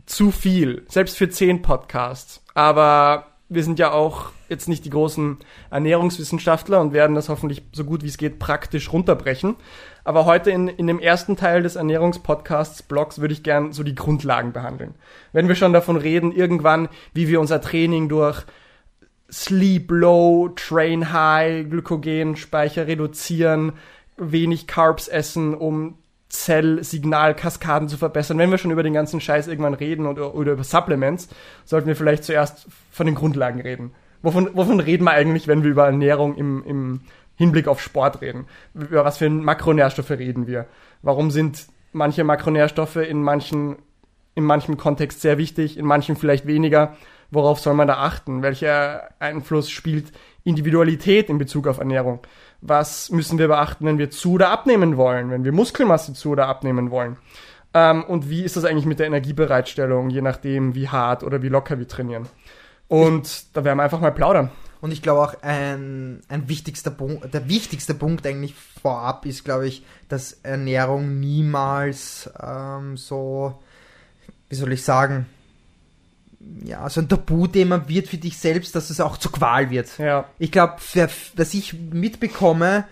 zu 0.06 0.32
viel, 0.32 0.86
selbst 0.90 1.18
für 1.18 1.30
zehn 1.30 1.62
Podcasts. 1.62 2.44
Aber 2.54 3.31
wir 3.54 3.66
sind 3.66 3.80
ja 3.80 3.92
auch 3.92 4.32
jetzt 4.48 4.70
nicht 4.70 4.86
die 4.86 4.90
großen 4.90 5.38
Ernährungswissenschaftler 5.72 6.80
und 6.80 6.94
werden 6.94 7.16
das 7.16 7.28
hoffentlich 7.28 7.64
so 7.74 7.84
gut 7.84 8.02
wie 8.02 8.08
es 8.08 8.18
geht 8.18 8.40
praktisch 8.40 8.94
runterbrechen. 8.94 9.58
Aber 10.06 10.26
heute 10.26 10.52
in, 10.52 10.70
in 10.70 10.88
dem 10.88 11.00
ersten 11.00 11.36
Teil 11.36 11.62
des 11.62 11.76
Ernährungspodcasts 11.76 12.82
Blogs 12.84 13.20
würde 13.20 13.34
ich 13.34 13.44
gern 13.44 13.74
so 13.74 13.84
die 13.84 13.94
Grundlagen 13.94 14.54
behandeln. 14.54 14.96
Wenn 15.34 15.50
wir 15.50 15.56
schon 15.56 15.74
davon 15.74 15.98
reden, 15.98 16.32
irgendwann, 16.32 16.88
wie 17.14 17.28
wir 17.28 17.42
unser 17.42 17.60
Training 17.60 18.08
durch 18.08 18.46
Sleep 19.30 19.92
Low, 19.92 20.50
Train 20.56 21.12
High, 21.12 21.70
Glykogenspeicher 21.70 22.88
reduzieren, 22.88 23.74
wenig 24.16 24.66
Carbs 24.66 25.10
essen, 25.10 25.54
um 25.54 25.98
Zellsignalkaskaden 26.32 27.90
zu 27.90 27.98
verbessern. 27.98 28.38
Wenn 28.38 28.52
wir 28.52 28.58
schon 28.58 28.72
über 28.72 28.84
den 28.84 28.94
ganzen 28.94 29.20
Scheiß 29.20 29.48
irgendwann 29.48 29.74
reden 29.74 30.06
oder, 30.06 30.34
oder 30.34 30.54
über 30.54 30.64
Supplements, 30.64 31.28
sollten 31.66 31.88
wir 31.88 31.96
vielleicht 31.96 32.24
zuerst 32.24 32.68
von 32.90 33.06
den 33.06 33.16
Grundlagen 33.16 33.60
reden. 33.60 33.92
Wovon, 34.22 34.50
wovon 34.54 34.80
reden 34.80 35.04
wir 35.04 35.12
eigentlich, 35.12 35.48
wenn 35.48 35.64
wir 35.64 35.72
über 35.72 35.86
Ernährung 35.86 36.36
im, 36.36 36.64
im 36.66 37.02
Hinblick 37.36 37.68
auf 37.68 37.82
Sport 37.82 38.22
reden? 38.22 38.46
Über 38.74 39.04
was 39.04 39.18
für 39.18 39.30
Makronährstoffe 39.30 40.12
reden 40.12 40.48
wir? 40.48 40.68
Warum 41.02 41.32
sind 41.32 41.68
manche 41.92 42.24
Makronährstoffe 42.24 42.96
in 42.96 43.22
manchen, 43.22 43.78
in 44.34 44.46
manchem 44.46 44.78
Kontext 44.78 45.22
sehr 45.22 45.38
wichtig, 45.38 45.78
in 45.78 45.86
manchen 45.86 46.16
vielleicht 46.16 46.48
weniger? 46.48 46.96
Worauf 47.30 47.60
soll 47.60 47.74
man 47.74 47.88
da 47.88 47.96
achten? 47.96 48.42
Welcher 48.42 49.10
Einfluss 49.20 49.70
spielt 49.70 50.14
Individualität 50.44 51.30
in 51.30 51.38
Bezug 51.38 51.68
auf 51.68 51.80
Ernährung? 51.80 52.20
Was 52.62 53.10
müssen 53.10 53.40
wir 53.40 53.48
beachten, 53.48 53.86
wenn 53.86 53.98
wir 53.98 54.12
zu 54.12 54.34
oder 54.34 54.50
abnehmen 54.50 54.98
wollen, 54.98 55.32
wenn 55.32 55.44
wir 55.44 55.52
Muskelmasse 55.52 56.14
zu 56.14 56.30
oder 56.30 56.48
abnehmen 56.48 56.92
wollen? 56.92 57.18
Ähm, 57.74 58.04
und 58.04 58.30
wie 58.30 58.44
ist 58.44 58.56
das 58.56 58.66
eigentlich 58.66 58.86
mit 58.86 59.00
der 59.00 59.08
Energiebereitstellung, 59.08 60.10
je 60.10 60.22
nachdem, 60.22 60.76
wie 60.76 60.90
hart 60.90 61.24
oder 61.24 61.42
wie 61.42 61.50
locker 61.50 61.80
wir 61.80 61.88
trainieren? 61.88 62.28
Und 62.88 63.56
da 63.56 63.64
werden 63.64 63.78
wir 63.78 63.84
einfach 63.84 64.02
mal 64.02 64.12
plaudern. 64.12 64.52
Und 64.82 64.92
ich 64.92 65.02
glaube 65.02 65.22
auch 65.22 65.44
ein, 65.44 66.22
ein 66.28 66.50
wichtigster 66.50 66.92
der 66.92 67.48
wichtigste 67.48 67.94
Punkt 67.94 68.26
eigentlich 68.26 68.56
vorab 68.82 69.26
ist, 69.26 69.46
glaube 69.46 69.68
ich, 69.68 69.86
dass 70.10 70.34
Ernährung 70.44 71.20
niemals 71.20 72.30
ähm, 72.42 72.98
so, 72.98 73.60
wie 74.50 74.56
soll 74.56 74.74
ich 74.74 74.84
sagen, 74.84 75.28
ja, 76.64 76.90
so 76.90 77.02
ein 77.02 77.10
Tabuthema 77.10 77.88
wird 77.88 78.08
für 78.08 78.18
dich 78.18 78.38
selbst, 78.38 78.76
dass 78.76 78.90
es 78.90 79.00
auch 79.00 79.18
zur 79.18 79.32
Qual 79.32 79.70
wird. 79.70 79.98
Ja, 79.98 80.26
Ich 80.40 80.52
glaube, 80.52 80.76
was 81.36 81.54
ich 81.54 81.74
mitbekomme 81.74 82.86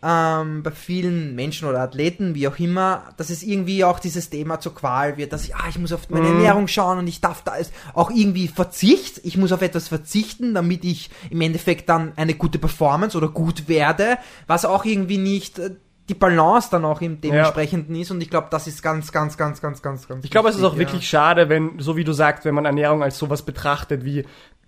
ähm, 0.00 0.62
bei 0.62 0.70
vielen 0.70 1.34
Menschen 1.34 1.66
oder 1.68 1.80
Athleten, 1.80 2.36
wie 2.36 2.46
auch 2.46 2.58
immer, 2.60 3.12
dass 3.16 3.30
es 3.30 3.42
irgendwie 3.42 3.82
auch 3.82 3.98
dieses 3.98 4.30
Thema 4.30 4.60
zur 4.60 4.72
Qual 4.74 5.16
wird, 5.16 5.32
dass 5.32 5.44
ich, 5.44 5.56
ah, 5.56 5.64
ich 5.68 5.78
muss 5.78 5.92
auf 5.92 6.08
meine 6.08 6.26
Mhm. 6.26 6.34
Ernährung 6.36 6.68
schauen 6.68 6.98
und 6.98 7.08
ich 7.08 7.20
darf 7.20 7.42
da 7.42 7.56
ist 7.56 7.72
auch 7.94 8.10
irgendwie 8.10 8.46
Verzicht. 8.46 9.20
Ich 9.24 9.36
muss 9.36 9.50
auf 9.50 9.60
etwas 9.62 9.88
verzichten, 9.88 10.54
damit 10.54 10.84
ich 10.84 11.10
im 11.30 11.40
Endeffekt 11.40 11.88
dann 11.88 12.12
eine 12.14 12.34
gute 12.34 12.60
Performance 12.60 13.16
oder 13.16 13.28
gut 13.28 13.66
werde, 13.68 14.18
was 14.46 14.64
auch 14.64 14.84
irgendwie 14.84 15.18
nicht 15.18 15.58
äh, 15.58 15.70
die 16.08 16.14
Balance 16.14 16.68
dann 16.70 16.84
auch 16.84 17.00
im 17.00 17.20
dementsprechenden 17.20 17.94
ist 17.96 18.10
und 18.10 18.20
ich 18.20 18.30
glaube, 18.30 18.48
das 18.50 18.66
ist 18.66 18.82
ganz, 18.82 19.12
ganz, 19.12 19.36
ganz, 19.36 19.60
ganz, 19.60 19.82
ganz, 19.82 20.08
ganz 20.08 20.24
ich 20.24 20.30
glaube, 20.30 20.48
es 20.48 20.56
ist 20.56 20.64
auch 20.64 20.72
ja. 20.72 20.78
wirklich 20.78 21.08
schade, 21.08 21.48
wenn, 21.48 21.78
so 21.78 21.96
wie 21.96 22.04
du 22.04 22.12
sagst, 22.12 22.44
wenn 22.44 22.54
man 22.54 22.64
Ernährung 22.64 23.02
als 23.02 23.18
sowas 23.18 23.42
betrachtet, 23.42 24.04
wie 24.04 24.24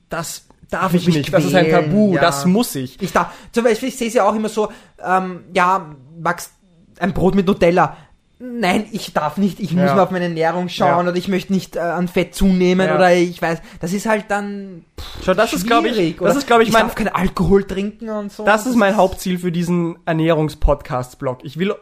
das 0.08 0.46
darf 0.70 0.94
Ich 0.94 1.02
ich 1.02 1.08
nicht, 1.08 1.16
mich 1.16 1.30
das 1.30 1.44
ist 1.44 1.54
ein 1.54 1.66
quälen, 1.66 1.84
Tabu, 1.86 2.14
ja. 2.14 2.20
das 2.20 2.44
muss 2.44 2.74
ich. 2.74 3.00
Ich 3.00 3.12
da, 3.12 3.32
zum 3.52 3.64
Beispiel, 3.64 3.88
ich 3.88 3.96
sehe 3.96 4.08
es 4.08 4.14
ja 4.14 4.28
auch 4.28 4.34
immer 4.34 4.48
so, 4.48 4.70
ähm, 5.04 5.44
ja, 5.54 5.94
Max, 6.18 6.52
ein 6.98 7.14
Brot 7.14 7.34
mit 7.34 7.46
Nutella. 7.46 7.96
Nein, 8.42 8.86
ich 8.90 9.12
darf 9.12 9.36
nicht, 9.36 9.60
ich 9.60 9.72
muss 9.72 9.84
Ja. 9.90 9.94
mal 9.96 10.02
auf 10.04 10.10
meine 10.10 10.24
Ernährung 10.24 10.70
schauen 10.70 11.04
Ja. 11.06 11.10
oder 11.10 11.14
ich 11.18 11.28
möchte 11.28 11.52
nicht 11.52 11.76
äh, 11.76 11.80
an 11.80 12.08
Fett 12.08 12.34
zunehmen 12.34 12.86
Ja. 12.88 12.94
oder 12.94 13.12
ich 13.14 13.40
weiß, 13.40 13.60
das 13.80 13.92
ist 13.92 14.06
halt 14.06 14.24
dann 14.30 14.84
Schau, 15.22 15.34
das 15.34 15.52
ist, 15.52 15.66
glaube 15.66 15.88
ich, 15.88 16.16
das 16.16 16.36
ist, 16.36 16.46
glaube 16.46 16.62
ich, 16.62 16.70
ich 16.70 16.72
mein, 16.72 16.84
darf 16.84 16.94
keinen 16.94 17.08
Alkohol 17.08 17.64
trinken 17.64 18.08
und 18.08 18.32
so. 18.32 18.44
Das 18.46 18.64
ist 18.64 18.76
mein 18.76 18.96
Hauptziel 18.96 19.38
für 19.38 19.52
diesen 19.52 19.98
Ernährungspodcast-Blog. 20.06 21.40
Ich 21.42 21.58
will 21.58 21.74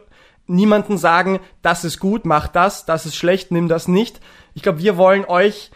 niemanden 0.47 0.97
sagen, 0.97 1.39
das 1.61 1.85
ist 1.85 1.99
gut, 1.99 2.25
mach 2.25 2.47
das, 2.49 2.85
das 2.85 3.05
ist 3.05 3.15
schlecht, 3.15 3.51
nimm 3.51 3.69
das 3.69 3.87
nicht. 3.87 4.19
Ich 4.53 4.61
glaube, 4.63 4.79
wir 4.79 4.97
wollen 4.97 5.23
euch 5.25 5.71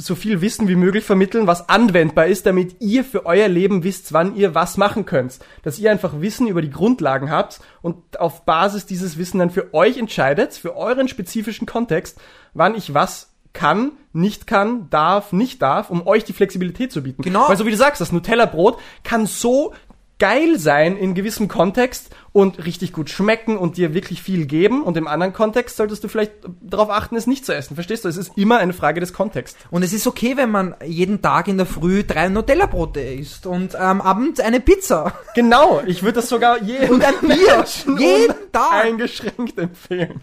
so 0.00 0.14
viel 0.14 0.40
Wissen 0.40 0.68
wie 0.68 0.76
möglich 0.76 1.04
vermitteln, 1.04 1.46
was 1.46 1.68
anwendbar 1.68 2.26
ist, 2.26 2.46
damit 2.46 2.76
ihr 2.80 3.04
für 3.04 3.26
euer 3.26 3.48
Leben 3.48 3.84
wisst, 3.84 4.12
wann 4.12 4.34
ihr 4.34 4.54
was 4.54 4.76
machen 4.76 5.04
könnt. 5.04 5.38
Dass 5.62 5.78
ihr 5.78 5.90
einfach 5.90 6.20
Wissen 6.20 6.46
über 6.46 6.62
die 6.62 6.70
Grundlagen 6.70 7.30
habt 7.30 7.60
und 7.82 8.18
auf 8.18 8.44
Basis 8.44 8.86
dieses 8.86 9.18
Wissen 9.18 9.38
dann 9.38 9.50
für 9.50 9.74
euch 9.74 9.98
entscheidet, 9.98 10.54
für 10.54 10.76
euren 10.76 11.08
spezifischen 11.08 11.66
Kontext, 11.66 12.20
wann 12.54 12.74
ich 12.74 12.94
was 12.94 13.30
kann, 13.52 13.92
nicht 14.12 14.46
kann, 14.46 14.88
darf, 14.90 15.32
nicht 15.32 15.60
darf, 15.60 15.90
um 15.90 16.06
euch 16.06 16.24
die 16.24 16.32
Flexibilität 16.32 16.92
zu 16.92 17.02
bieten. 17.02 17.22
Genau. 17.22 17.48
Weil 17.48 17.56
so 17.56 17.66
wie 17.66 17.70
du 17.70 17.76
sagst, 17.76 18.00
das 18.00 18.12
Nutella-Brot 18.12 18.78
kann 19.04 19.26
so 19.26 19.74
geil 20.18 20.58
sein 20.58 20.96
in 20.96 21.14
gewissem 21.14 21.48
Kontext 21.48 22.14
und 22.32 22.64
richtig 22.64 22.92
gut 22.92 23.10
schmecken 23.10 23.56
und 23.56 23.76
dir 23.76 23.92
wirklich 23.92 24.22
viel 24.22 24.46
geben. 24.46 24.82
Und 24.82 24.96
im 24.96 25.08
anderen 25.08 25.32
Kontext 25.32 25.76
solltest 25.76 26.04
du 26.04 26.08
vielleicht 26.08 26.32
darauf 26.60 26.90
achten, 26.90 27.16
es 27.16 27.26
nicht 27.26 27.44
zu 27.44 27.52
essen. 27.52 27.74
Verstehst 27.74 28.04
du? 28.04 28.08
Es 28.08 28.16
ist 28.16 28.36
immer 28.36 28.58
eine 28.58 28.72
Frage 28.72 29.00
des 29.00 29.12
Kontexts. 29.12 29.58
Und 29.70 29.82
es 29.82 29.92
ist 29.92 30.06
okay, 30.06 30.36
wenn 30.36 30.50
man 30.50 30.74
jeden 30.84 31.22
Tag 31.22 31.48
in 31.48 31.56
der 31.56 31.66
Früh 31.66 32.04
drei 32.04 32.28
Nutella-Brote 32.28 33.00
isst 33.00 33.46
und 33.46 33.74
ähm, 33.74 34.00
abends 34.00 34.40
eine 34.40 34.60
Pizza. 34.60 35.12
Genau, 35.32 35.80
ich 35.86 36.02
würde 36.02 36.14
das 36.14 36.28
sogar 36.28 36.60
jedem 36.60 36.96
Und 36.96 37.04
ein 37.04 37.14
Bier. 37.20 37.64
jeden 37.98 38.52
Tag. 38.52 38.84
eingeschränkt 38.84 39.58
empfehlen. 39.58 40.20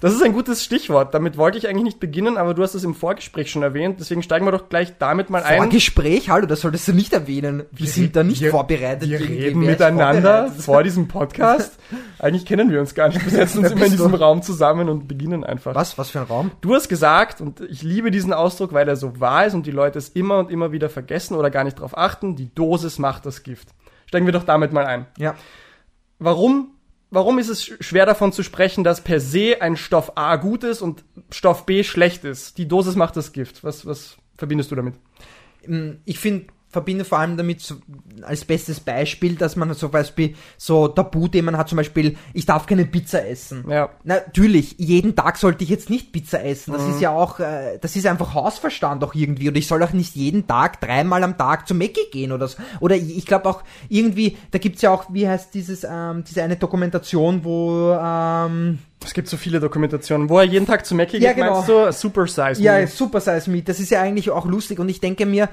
Das 0.00 0.14
ist 0.14 0.22
ein 0.22 0.32
gutes 0.32 0.64
Stichwort. 0.64 1.12
Damit 1.12 1.36
wollte 1.36 1.58
ich 1.58 1.68
eigentlich 1.68 1.84
nicht 1.84 2.00
beginnen, 2.00 2.38
aber 2.38 2.54
du 2.54 2.62
hast 2.62 2.74
es 2.74 2.84
im 2.84 2.94
Vorgespräch 2.94 3.50
schon 3.50 3.62
erwähnt. 3.62 4.00
Deswegen 4.00 4.22
steigen 4.22 4.46
wir 4.46 4.52
doch 4.52 4.70
gleich 4.70 4.94
damit 4.98 5.28
mal 5.28 5.42
ein. 5.42 5.58
Vorgespräch? 5.58 6.30
Hallo, 6.30 6.46
das 6.46 6.62
solltest 6.62 6.88
du 6.88 6.94
nicht 6.94 7.12
erwähnen. 7.12 7.64
Wir 7.70 7.86
sind 7.86 8.16
da 8.16 8.22
nicht 8.22 8.40
wir, 8.40 8.50
vorbereitet. 8.50 9.08
Wir 9.08 9.20
reden 9.20 9.60
miteinander 9.60 10.50
vor 10.50 10.82
diesem 10.82 11.06
Podcast. 11.06 11.29
Eigentlich 12.18 12.44
kennen 12.46 12.70
wir 12.70 12.80
uns 12.80 12.94
gar 12.94 13.08
nicht. 13.08 13.22
Wir 13.24 13.30
setzen 13.30 13.58
uns 13.60 13.70
immer 13.72 13.84
in 13.86 13.92
diesem 13.92 14.12
du? 14.12 14.18
Raum 14.18 14.42
zusammen 14.42 14.88
und 14.88 15.08
beginnen 15.08 15.44
einfach. 15.44 15.74
Was? 15.74 15.96
Was 15.98 16.10
für 16.10 16.20
ein 16.20 16.26
Raum? 16.26 16.50
Du 16.60 16.74
hast 16.74 16.88
gesagt, 16.88 17.40
und 17.40 17.60
ich 17.60 17.82
liebe 17.82 18.10
diesen 18.10 18.32
Ausdruck, 18.32 18.72
weil 18.72 18.88
er 18.88 18.96
so 18.96 19.18
wahr 19.20 19.46
ist 19.46 19.54
und 19.54 19.66
die 19.66 19.70
Leute 19.70 19.98
es 19.98 20.08
immer 20.10 20.38
und 20.38 20.50
immer 20.50 20.72
wieder 20.72 20.88
vergessen 20.90 21.34
oder 21.36 21.50
gar 21.50 21.64
nicht 21.64 21.78
darauf 21.78 21.96
achten, 21.96 22.36
die 22.36 22.54
Dosis 22.54 22.98
macht 22.98 23.26
das 23.26 23.42
Gift. 23.42 23.68
Steigen 24.06 24.26
wir 24.26 24.32
doch 24.32 24.44
damit 24.44 24.72
mal 24.72 24.86
ein. 24.86 25.06
Ja. 25.18 25.34
Warum, 26.18 26.72
warum 27.10 27.38
ist 27.38 27.48
es 27.48 27.62
sch- 27.64 27.82
schwer 27.82 28.06
davon 28.06 28.32
zu 28.32 28.42
sprechen, 28.42 28.84
dass 28.84 29.00
per 29.02 29.20
se 29.20 29.56
ein 29.60 29.76
Stoff 29.76 30.12
A 30.16 30.36
gut 30.36 30.64
ist 30.64 30.82
und 30.82 31.04
Stoff 31.30 31.64
B 31.66 31.82
schlecht 31.84 32.24
ist? 32.24 32.58
Die 32.58 32.68
Dosis 32.68 32.96
macht 32.96 33.16
das 33.16 33.32
Gift. 33.32 33.64
Was, 33.64 33.86
was 33.86 34.16
verbindest 34.36 34.70
du 34.70 34.74
damit? 34.76 34.94
Ich 36.04 36.18
finde, 36.18 36.46
verbinde 36.70 37.04
vor 37.04 37.18
allem 37.18 37.36
damit 37.36 37.60
so, 37.60 37.76
als 38.22 38.44
bestes 38.44 38.78
Beispiel, 38.78 39.34
dass 39.34 39.56
man 39.56 39.74
zum 39.74 39.90
Beispiel 39.90 40.36
so 40.56 40.86
Tabuthemen 40.86 41.56
hat, 41.56 41.68
zum 41.68 41.76
Beispiel, 41.76 42.16
ich 42.32 42.46
darf 42.46 42.66
keine 42.66 42.86
Pizza 42.86 43.26
essen. 43.26 43.64
Ja. 43.68 43.90
Natürlich, 44.04 44.76
jeden 44.78 45.16
Tag 45.16 45.36
sollte 45.36 45.64
ich 45.64 45.70
jetzt 45.70 45.90
nicht 45.90 46.12
Pizza 46.12 46.44
essen. 46.44 46.72
Das 46.72 46.86
ist 46.86 47.00
ja 47.00 47.10
auch, 47.10 47.40
äh, 47.40 47.78
das 47.80 47.96
ist 47.96 48.06
einfach 48.06 48.34
Hausverstand 48.34 49.02
auch 49.02 49.14
irgendwie. 49.14 49.48
Und 49.48 49.56
ich 49.56 49.66
soll 49.66 49.82
auch 49.82 49.92
nicht 49.92 50.14
jeden 50.14 50.46
Tag, 50.46 50.80
dreimal 50.80 51.24
am 51.24 51.36
Tag 51.36 51.66
zum 51.66 51.78
Mäcki 51.78 52.06
gehen 52.12 52.30
oder 52.30 52.46
so. 52.46 52.58
Oder 52.78 52.94
ich, 52.94 53.26
glaube 53.26 53.48
auch 53.48 53.62
irgendwie, 53.88 54.36
da 54.52 54.58
gibt's 54.58 54.82
ja 54.82 54.92
auch, 54.92 55.06
wie 55.10 55.28
heißt 55.28 55.52
dieses, 55.52 55.84
ähm, 55.84 56.22
diese 56.28 56.42
eine 56.44 56.56
Dokumentation, 56.56 57.44
wo, 57.44 57.98
ähm, 58.00 58.78
Es 59.04 59.12
gibt 59.12 59.28
so 59.28 59.36
viele 59.36 59.58
Dokumentationen, 59.58 60.28
wo 60.28 60.38
er 60.38 60.44
jeden 60.44 60.66
Tag 60.66 60.86
zu 60.86 60.94
Mackie 60.94 61.18
Ja, 61.18 61.30
geht, 61.32 61.42
genau. 61.42 61.54
meinst 61.54 61.68
du? 61.68 61.92
Super 61.92 62.26
Size 62.28 62.62
Ja, 62.62 62.74
Me. 62.74 62.86
Super 62.86 63.20
Size 63.20 63.50
Me. 63.50 63.62
Das 63.62 63.80
ist 63.80 63.90
ja 63.90 64.00
eigentlich 64.00 64.30
auch 64.30 64.46
lustig 64.46 64.78
und 64.78 64.88
ich 64.88 65.00
denke 65.00 65.26
mir, 65.26 65.48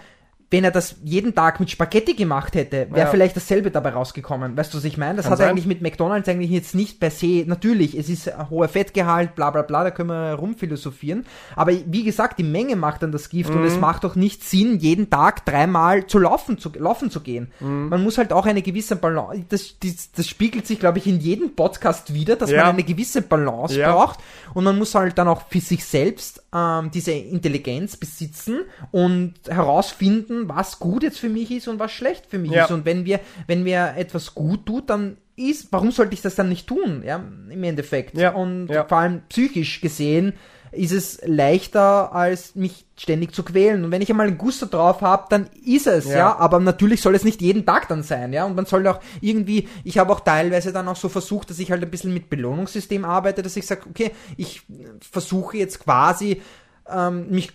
wenn 0.50 0.64
er 0.64 0.72
das 0.72 0.96
jeden 1.04 1.36
Tag 1.36 1.60
mit 1.60 1.70
Spaghetti 1.70 2.14
gemacht 2.14 2.56
hätte, 2.56 2.88
wäre 2.90 3.00
Ja. 3.02 3.06
vielleicht 3.08 3.36
dasselbe 3.36 3.70
dabei 3.70 3.90
rausgekommen. 3.90 4.56
Weißt 4.56 4.74
du, 4.74 4.78
was 4.78 4.86
ich 4.86 4.98
meine? 4.98 5.16
Das 5.18 5.26
Kann 5.26 5.32
hat 5.34 5.40
sein. 5.40 5.50
eigentlich 5.50 5.66
mit 5.66 5.82
McDonalds 5.82 6.30
eigentlich 6.30 6.52
jetzt 6.52 6.74
nicht 6.74 7.02
per 7.02 7.12
se, 7.12 7.44
natürlich, 7.46 7.98
es 7.98 8.08
ist 8.08 8.32
hoher 8.50 8.70
Fettgehalt, 8.70 9.36
bla 9.36 9.52
bla 9.52 9.64
bla, 9.64 9.84
da 9.84 9.92
können 9.92 10.10
wir 10.10 10.36
rumphilosophieren. 10.36 11.26
Aber 11.56 11.74
wie 11.86 12.04
gesagt, 12.04 12.40
die 12.40 12.44
Menge 12.44 12.78
macht 12.78 13.04
dann 13.04 13.12
das 13.12 13.28
Gift 13.28 13.50
und 13.50 13.60
Mhm. 13.60 13.68
es 13.68 13.78
macht 13.78 14.06
doch 14.06 14.16
nicht 14.16 14.44
Sinn, 14.44 14.80
jeden 14.80 15.10
Tag 15.10 15.46
dreimal 15.46 16.08
zu 16.08 16.18
laufen 16.18 16.58
zu, 16.58 16.72
laufen 16.78 17.12
zu 17.12 17.20
gehen. 17.20 17.52
Mhm. 17.60 17.90
Man 17.90 18.04
muss 18.04 18.18
halt 18.18 18.32
auch 18.32 18.46
eine 18.46 18.62
gewisse 18.62 18.96
Balance, 18.96 19.44
das, 19.50 19.76
das, 19.84 20.12
das 20.14 20.28
spiegelt 20.30 20.66
sich, 20.66 20.80
glaube 20.80 21.00
ich, 21.00 21.08
in 21.08 21.20
jedem 21.20 21.56
Podcast 21.56 22.14
wieder, 22.14 22.38
dass 22.38 22.52
Ja. 22.52 22.64
man 22.64 22.74
eine 22.76 22.84
gewisse 22.84 23.22
Balance 23.22 23.78
Ja. 23.78 23.92
braucht 23.92 24.20
und 24.54 24.64
man 24.64 24.78
muss 24.78 24.96
halt 24.96 25.18
dann 25.18 25.28
auch 25.28 25.42
für 25.50 25.60
sich 25.60 25.84
selbst 25.84 26.42
ähm, 26.58 26.92
diese 26.92 27.12
Intelligenz 27.12 27.98
besitzen 27.98 28.62
und 28.92 29.34
herausfinden, 29.48 30.50
was 30.50 30.80
gut 30.80 31.04
jetzt 31.04 31.20
für 31.20 31.30
mich 31.30 31.52
ist 31.52 31.68
und 31.68 31.80
was 31.80 31.92
schlecht 31.92 32.26
für 32.28 32.40
mich 32.40 32.52
Ja. 32.52 32.66
ist. 32.66 32.72
Und 32.72 32.86
wenn 32.86 33.06
wir, 33.06 33.20
wenn 33.48 33.64
mir 33.64 33.94
etwas 33.98 34.34
gut 34.34 34.66
tut, 34.66 34.90
dann 34.90 35.18
ist, 35.36 35.68
warum 35.72 35.92
sollte 35.92 36.14
ich 36.16 36.22
das 36.22 36.34
dann 36.36 36.50
nicht 36.50 36.66
tun? 36.68 37.04
Ja, 37.06 37.24
im 37.50 37.64
Endeffekt. 37.64 38.18
Ja. 38.18 38.32
Und 38.34 38.68
Ja. 38.70 38.86
vor 38.86 38.98
allem 38.98 39.22
psychisch 39.30 39.82
gesehen 39.82 40.34
ist 40.72 40.92
es 40.92 41.20
leichter, 41.26 42.14
als 42.14 42.56
mich 42.56 42.86
ständig 42.98 43.34
zu 43.34 43.44
quälen. 43.44 43.86
Und 43.86 43.92
wenn 43.92 44.02
ich 44.02 44.10
einmal 44.10 44.28
einen 44.28 44.38
Gusto 44.38 44.66
drauf 44.66 45.02
habe, 45.02 45.26
dann 45.30 45.50
ist 45.66 45.88
es, 45.88 46.06
Ja. 46.06 46.18
ja. 46.18 46.36
Aber 46.38 46.60
natürlich 46.60 47.02
soll 47.02 47.16
es 47.16 47.24
nicht 47.24 47.42
jeden 47.42 47.66
Tag 47.66 47.88
dann 47.88 48.04
sein, 48.04 48.34
ja. 48.34 48.46
Und 48.46 48.56
man 48.56 48.66
soll 48.66 48.86
auch 48.88 49.00
irgendwie, 49.22 49.68
ich 49.84 49.98
habe 49.98 50.12
auch 50.12 50.20
teilweise 50.20 50.74
dann 50.74 50.88
auch 50.88 50.96
so 50.96 51.10
versucht, 51.10 51.50
dass 51.50 51.60
ich 51.60 51.72
halt 51.72 51.84
ein 51.84 51.92
bisschen 51.92 52.14
mit 52.14 52.30
Belohnungssystem 52.30 53.06
arbeite, 53.06 53.42
dass 53.44 53.56
ich 53.56 53.66
sage, 53.66 53.82
okay, 53.90 54.12
ich 54.36 54.64
versuche 55.00 55.58
jetzt 55.58 55.80
quasi 55.80 56.42
ähm, 56.90 57.30
mich 57.30 57.52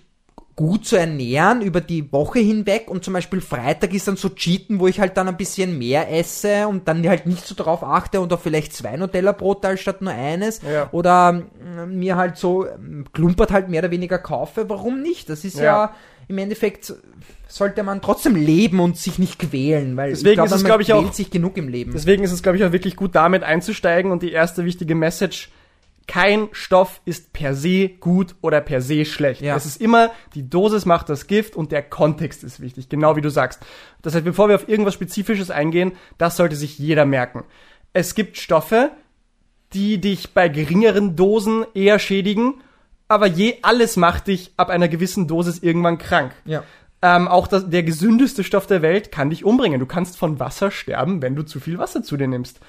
gut 0.55 0.85
zu 0.85 0.97
ernähren 0.97 1.63
über 1.63 1.81
die 1.81 2.13
Woche 2.13 2.39
hinweg 2.41 2.91
und 2.91 3.03
zum 3.05 3.15
Beispiel 3.15 3.41
Freitag 3.41 3.95
ist 3.95 4.07
dann 4.07 4.17
so 4.17 4.29
Cheaten, 4.29 4.81
wo 4.81 4.87
ich 4.87 5.01
halt 5.01 5.17
dann 5.17 5.27
ein 5.29 5.37
bisschen 5.37 5.79
mehr 5.79 6.13
esse 6.13 6.69
und 6.69 6.87
dann 6.89 7.07
halt 7.09 7.27
nicht 7.27 7.47
so 7.47 7.55
darauf 7.55 7.83
achte 7.83 8.21
und 8.21 8.33
auch 8.33 8.41
vielleicht 8.41 8.75
zwei 8.75 8.97
Nutella-Brote 8.97 9.77
statt 9.79 10.03
nur 10.03 10.13
eines 10.13 10.61
Ja. 10.63 10.89
oder 10.93 11.43
ähm, 11.79 11.99
mir 11.99 12.17
halt 12.17 12.37
so 12.37 12.67
ähm, 12.67 13.07
klumpert 13.13 13.51
halt 13.51 13.69
mehr 13.71 13.81
oder 13.81 13.91
weniger 13.91 14.19
kaufe. 14.19 14.69
Warum 14.69 15.01
nicht? 15.01 15.31
Das 15.31 15.45
ist 15.45 15.57
ja, 15.57 15.65
Ja. 15.65 15.95
im 16.29 16.37
Endeffekt 16.39 16.93
sollte 17.49 17.83
man 17.83 18.01
trotzdem 18.03 18.35
leben 18.37 18.81
und 18.81 18.97
sich 18.99 19.19
nicht 19.19 19.39
quälen, 19.39 19.97
weil 19.97 20.11
Deswegen 20.11 20.43
ist 20.45 20.53
es, 20.53 20.63
man 20.63 20.67
glaub 20.69 20.81
ich, 20.81 20.93
auch- 20.93 21.13
sich 21.13 21.31
genug 21.31 21.57
im 21.57 21.69
Leben. 21.69 21.93
Deswegen 21.93 22.25
ist 22.25 22.33
es, 22.33 22.43
glaube 22.43 22.57
ich, 22.59 22.65
auch 22.65 22.73
wirklich 22.73 22.97
gut, 22.97 23.15
damit 23.15 23.43
einzusteigen 23.43 24.11
und 24.13 24.23
die 24.23 24.33
erste 24.33 24.65
wichtige 24.65 24.95
Message, 24.95 25.51
kein 26.07 26.49
Stoff 26.53 27.01
ist 27.05 27.33
per 27.33 27.55
se 27.55 27.89
gut 27.89 28.35
oder 28.41 28.61
per 28.61 28.81
se 28.81 29.05
schlecht. 29.05 29.41
Ja. 29.41 29.57
Es 29.57 29.67
ist 29.67 29.81
immer, 29.81 30.11
die 30.35 30.49
Dosis 30.49 30.85
macht 30.85 31.09
das 31.09 31.27
Gift 31.27 31.57
und 31.57 31.73
der 31.73 31.83
Kontext 31.83 32.45
ist 32.45 32.61
wichtig, 32.61 32.89
genau 32.89 33.17
wie 33.17 33.21
du 33.21 33.31
sagst. 33.31 33.61
Das 34.03 34.15
heißt, 34.15 34.25
bevor 34.25 34.49
wir 34.49 34.57
auf 34.57 34.69
irgendwas 34.69 34.95
Spezifisches 34.95 35.51
eingehen, 35.51 35.93
das 36.19 36.37
sollte 36.37 36.57
sich 36.57 36.79
jeder 36.79 37.05
merken. 37.05 37.45
Es 37.93 38.15
gibt 38.15 38.37
Stoffe, 38.37 38.91
die 39.73 40.01
dich 40.01 40.35
bei 40.35 40.49
geringeren 40.49 41.17
Dosen 41.17 41.65
eher 41.75 41.99
schädigen, 41.99 42.61
aber 43.09 43.27
je 43.27 43.59
alles 43.63 43.97
macht 43.97 44.27
dich 44.27 44.53
ab 44.57 44.71
einer 44.71 44.89
gewissen 44.89 45.29
Dosis 45.29 45.59
irgendwann 45.61 45.99
krank. 45.99 46.33
ja. 46.45 46.63
Ähm, 47.05 47.27
auch 47.27 47.49
das, 47.49 47.69
der 47.69 47.83
gesündeste 47.83 48.45
Stoff 48.45 48.69
der 48.69 48.81
Welt 48.81 49.11
kann 49.11 49.29
dich 49.29 49.45
umbringen. 49.45 49.81
Du 49.81 49.87
kannst 49.87 50.17
von 50.17 50.39
Wasser 50.39 50.71
sterben, 50.71 51.21
wenn 51.21 51.35
du 51.35 51.43
zu 51.43 51.59
viel 51.59 51.77
Wasser 51.79 52.05
zu 52.05 52.17
dir 52.17 52.29
nimmst. 52.29 52.61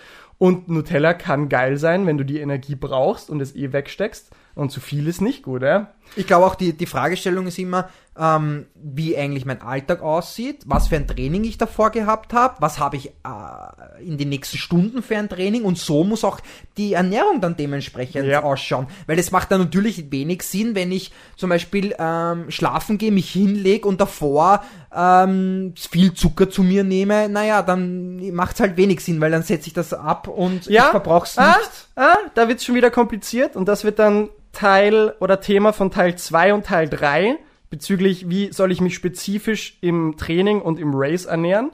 Und 0.44 0.68
Nutella 0.68 1.14
kann 1.14 1.48
geil 1.48 1.78
sein, 1.78 2.06
wenn 2.06 2.18
du 2.18 2.26
die 2.26 2.42
Energie 2.42 2.76
brauchst 2.76 3.30
und 3.30 3.40
es 3.40 3.56
eh 3.56 3.72
wegsteckst. 3.72 4.32
Und 4.56 4.74
zu 4.74 4.82
viel 4.82 5.08
ist 5.08 5.22
nicht 5.22 5.44
gut, 5.44 5.62
ja? 5.62 5.94
Ich 6.18 6.28
glaube 6.28 6.46
auch, 6.46 6.56
die, 6.56 6.74
die 6.74 6.86
Fragestellung 6.86 7.48
ist 7.48 7.58
immer, 7.60 7.88
ähm, 8.20 8.68
wie 8.76 9.18
eigentlich 9.18 9.46
mein 9.46 9.62
Alltag 9.62 10.02
aussieht, 10.04 10.64
was 10.66 10.88
für 10.90 10.96
ein 10.98 11.08
Training 11.08 11.44
ich 11.46 11.58
davor 11.58 11.90
gehabt 11.90 12.32
habe, 12.34 12.56
was 12.60 12.78
habe 12.80 12.96
ich 12.96 13.08
äh, 13.08 14.04
in 14.06 14.18
den 14.18 14.30
nächsten 14.30 14.58
Stunden 14.58 15.02
für 15.02 15.18
ein 15.18 15.30
Training 15.30 15.64
und 15.64 15.80
so 15.80 16.04
muss 16.04 16.24
auch 16.24 16.40
die 16.78 16.94
Ernährung 16.94 17.42
dann 17.42 17.56
dementsprechend 17.58 18.26
Ja. 18.28 18.44
ausschauen. 18.44 18.88
Weil 19.08 19.18
es 19.18 19.32
macht 19.32 19.52
dann 19.52 19.62
natürlich 19.62 20.12
wenig 20.12 20.44
Sinn, 20.44 20.76
wenn 20.76 20.92
ich 20.92 21.12
zum 21.36 21.50
Beispiel 21.50 21.96
ähm, 21.98 22.52
schlafen 22.52 22.98
gehe, 23.00 23.12
mich 23.12 23.32
hinlege 23.32 23.88
und 23.88 24.00
davor 24.00 24.64
ähm, 24.96 25.74
viel 25.76 26.14
Zucker 26.14 26.50
zu 26.50 26.62
mir 26.64 26.84
nehme, 26.84 27.30
naja, 27.30 27.62
dann 27.64 28.32
macht 28.34 28.56
es 28.56 28.60
halt 28.62 28.78
wenig 28.78 29.00
Sinn, 29.02 29.20
weil 29.22 29.32
dann 29.32 29.44
setze 29.44 29.68
ich 29.68 29.74
das 29.74 29.94
ab 29.94 30.28
und 30.28 30.68
ich 30.68 30.80
verbrauch's 30.82 31.38
nicht. 31.38 31.48
Ah, 31.96 32.04
ah, 32.14 32.18
da 32.36 32.48
wird's 32.48 32.64
schon 32.64 32.76
wieder 32.76 32.92
kompliziert 32.92 33.56
und 33.56 33.68
das 33.68 33.84
wird 33.84 33.98
dann 34.00 34.30
Teil 34.52 35.16
oder 35.20 35.42
Thema 35.42 35.74
von 35.74 35.90
Teil 35.90 36.16
2 36.16 36.54
und 36.54 36.66
Teil 36.68 36.88
3 36.88 37.38
bezüglich, 37.74 38.30
wie 38.30 38.54
soll 38.54 38.72
ich 38.72 38.82
mich 38.82 38.94
spezifisch 38.94 39.80
im 39.82 40.16
Training 40.16 40.62
und 40.62 40.80
im 40.80 40.92
Race 40.94 41.26
ernähren 41.26 41.72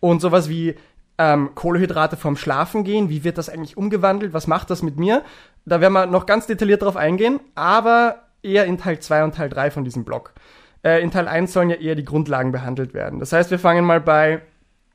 und 0.00 0.22
sowas 0.22 0.48
wie 0.48 0.76
ähm, 1.18 1.50
Kohlehydrate 1.54 2.16
vorm 2.16 2.38
Schlafen 2.38 2.84
gehen, 2.84 3.10
wie 3.10 3.22
wird 3.22 3.36
das 3.36 3.50
eigentlich 3.50 3.76
umgewandelt, 3.76 4.32
was 4.32 4.46
macht 4.46 4.70
das 4.70 4.82
mit 4.82 4.96
mir? 4.96 5.22
Da 5.66 5.82
werden 5.82 5.92
wir 5.92 6.06
noch 6.06 6.24
ganz 6.24 6.46
detailliert 6.46 6.80
drauf 6.80 6.96
eingehen, 6.96 7.38
aber 7.54 8.22
eher 8.42 8.64
in 8.64 8.78
Teil 8.78 9.00
2 9.00 9.24
und 9.24 9.34
Teil 9.34 9.50
3 9.50 9.70
von 9.70 9.84
diesem 9.84 10.04
Blog. 10.04 10.32
Äh, 10.82 11.02
in 11.02 11.10
Teil 11.10 11.28
1 11.28 11.52
sollen 11.52 11.68
ja 11.68 11.76
eher 11.76 11.96
die 11.96 12.06
Grundlagen 12.06 12.50
behandelt 12.50 12.94
werden. 12.94 13.20
Das 13.20 13.34
heißt, 13.34 13.50
wir 13.50 13.58
fangen 13.58 13.84
mal 13.84 14.00
bei 14.00 14.40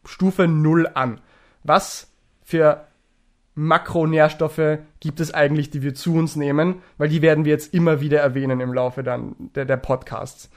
Stufe 0.06 0.48
0 0.48 0.90
an. 0.96 1.22
Was 1.62 2.10
für 2.44 2.87
Makronährstoffe 3.58 4.78
gibt 5.00 5.20
es 5.20 5.34
eigentlich, 5.34 5.72
die 5.72 5.82
wir 5.82 5.96
zu 5.96 6.14
uns 6.14 6.36
nehmen, 6.36 6.76
weil 7.00 7.10
die 7.10 7.24
werden 7.24 7.44
wir 7.44 7.52
jetzt 7.52 7.74
immer 7.74 8.02
wieder 8.02 8.20
erwähnen 8.20 8.60
im 8.60 8.72
Laufe 8.72 9.02
dann 9.02 9.36
der, 9.56 9.66
der 9.66 9.78
Podcasts. 9.78 10.52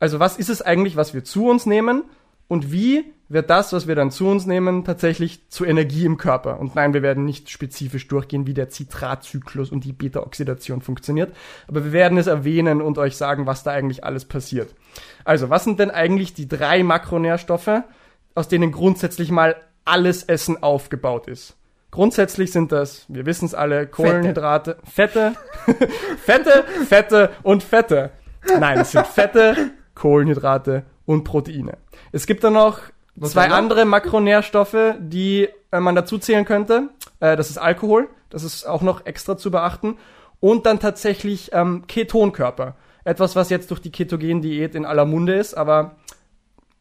Also 0.00 0.20
was 0.20 0.38
ist 0.38 0.48
es 0.48 0.62
eigentlich, 0.62 0.96
was 0.96 1.12
wir 1.12 1.22
zu 1.22 1.48
uns 1.50 1.66
nehmen 1.66 2.04
und 2.48 2.72
wie 2.72 3.04
wird 3.28 3.50
das, 3.50 3.74
was 3.74 3.86
wir 3.86 3.94
dann 3.94 4.10
zu 4.10 4.26
uns 4.28 4.46
nehmen, 4.46 4.84
tatsächlich 4.84 5.50
zu 5.50 5.66
Energie 5.66 6.06
im 6.06 6.16
Körper? 6.16 6.58
Und 6.58 6.74
nein, 6.74 6.94
wir 6.94 7.02
werden 7.02 7.26
nicht 7.26 7.50
spezifisch 7.50 8.08
durchgehen, 8.08 8.46
wie 8.46 8.54
der 8.54 8.70
Zitratzyklus 8.70 9.70
und 9.70 9.84
die 9.84 9.92
Beta-Oxidation 9.92 10.80
funktioniert, 10.80 11.36
aber 11.68 11.84
wir 11.84 11.92
werden 11.92 12.16
es 12.16 12.26
erwähnen 12.26 12.80
und 12.80 12.96
euch 12.96 13.18
sagen, 13.18 13.46
was 13.46 13.64
da 13.64 13.72
eigentlich 13.72 14.02
alles 14.02 14.24
passiert. 14.24 14.74
Also, 15.24 15.50
was 15.50 15.64
sind 15.64 15.78
denn 15.78 15.90
eigentlich 15.90 16.32
die 16.32 16.48
drei 16.48 16.82
Makronährstoffe, 16.82 17.82
aus 18.34 18.48
denen 18.48 18.72
grundsätzlich 18.72 19.30
mal 19.30 19.56
alles 19.84 20.22
Essen 20.22 20.62
aufgebaut 20.62 21.28
ist? 21.28 21.54
Grundsätzlich 21.90 22.52
sind 22.52 22.72
das, 22.72 23.06
wir 23.08 23.26
wissen 23.26 23.46
es 23.46 23.54
alle, 23.54 23.86
Kohlenhydrate, 23.86 24.76
Fette, 24.84 25.34
Fette, 26.18 26.64
Fette 26.86 27.30
und 27.42 27.62
Fette. 27.62 28.10
Nein, 28.58 28.80
es 28.80 28.92
sind 28.92 29.06
Fette, 29.06 29.70
Kohlenhydrate 29.94 30.84
und 31.06 31.24
Proteine. 31.24 31.78
Es 32.12 32.26
gibt 32.26 32.44
dann 32.44 32.54
noch 32.54 32.80
zwei 33.20 33.42
Nutella? 33.42 33.56
andere 33.56 33.84
Makronährstoffe, 33.84 34.94
die 34.98 35.48
äh, 35.72 35.80
man 35.80 35.94
dazu 35.94 36.18
zählen 36.18 36.44
könnte. 36.44 36.90
Äh, 37.20 37.36
das 37.36 37.50
ist 37.50 37.58
Alkohol, 37.58 38.08
das 38.30 38.44
ist 38.44 38.66
auch 38.66 38.82
noch 38.82 39.06
extra 39.06 39.36
zu 39.36 39.50
beachten. 39.50 39.96
Und 40.40 40.66
dann 40.66 40.80
tatsächlich 40.80 41.50
ähm, 41.52 41.86
Ketonkörper. 41.86 42.76
Etwas, 43.04 43.36
was 43.36 43.48
jetzt 43.48 43.70
durch 43.70 43.80
die 43.80 43.90
Ketogen-Diät 43.90 44.74
in 44.74 44.84
aller 44.84 45.06
Munde 45.06 45.34
ist, 45.34 45.54
aber 45.54 45.96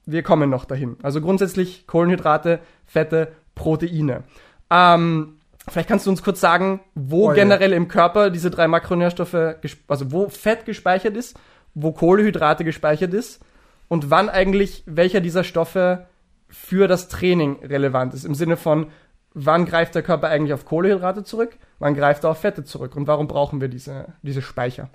wir 0.05 0.23
kommen 0.23 0.49
noch 0.49 0.65
dahin. 0.65 0.97
Also 1.03 1.21
grundsätzlich 1.21 1.87
Kohlenhydrate, 1.87 2.59
Fette, 2.85 3.31
Proteine. 3.53 4.23
Ähm, 4.69 5.37
vielleicht 5.67 5.89
kannst 5.89 6.05
du 6.05 6.09
uns 6.09 6.23
kurz 6.23 6.39
sagen, 6.39 6.81
wo 6.95 7.27
Oh 7.27 7.29
ja. 7.29 7.35
generell 7.35 7.73
im 7.73 7.87
Körper 7.87 8.29
diese 8.29 8.49
drei 8.49 8.67
Makronährstoffe, 8.67 9.55
also 9.87 10.11
wo 10.11 10.29
Fett 10.29 10.65
gespeichert 10.65 11.15
ist, 11.15 11.37
wo 11.73 11.91
Kohlenhydrate 11.91 12.63
gespeichert 12.63 13.13
ist 13.13 13.43
und 13.87 14.09
wann 14.09 14.29
eigentlich 14.29 14.83
welcher 14.85 15.21
dieser 15.21 15.43
Stoffe 15.43 16.07
für 16.49 16.87
das 16.87 17.07
Training 17.07 17.57
relevant 17.63 18.13
ist. 18.13 18.23
Im 18.23 18.35
Sinne 18.35 18.57
von, 18.57 18.87
wann 19.33 19.65
greift 19.65 19.95
der 19.95 20.03
Körper 20.03 20.29
eigentlich 20.29 20.53
auf 20.53 20.65
Kohlenhydrate 20.65 21.23
zurück, 21.23 21.57
wann 21.79 21.93
greift 21.93 22.23
er 22.23 22.31
auf 22.31 22.39
Fette 22.39 22.63
zurück 22.63 22.95
und 22.95 23.07
warum 23.07 23.27
brauchen 23.27 23.61
wir 23.61 23.67
diese, 23.67 24.13
diese 24.21 24.41
Speicher? 24.41 24.89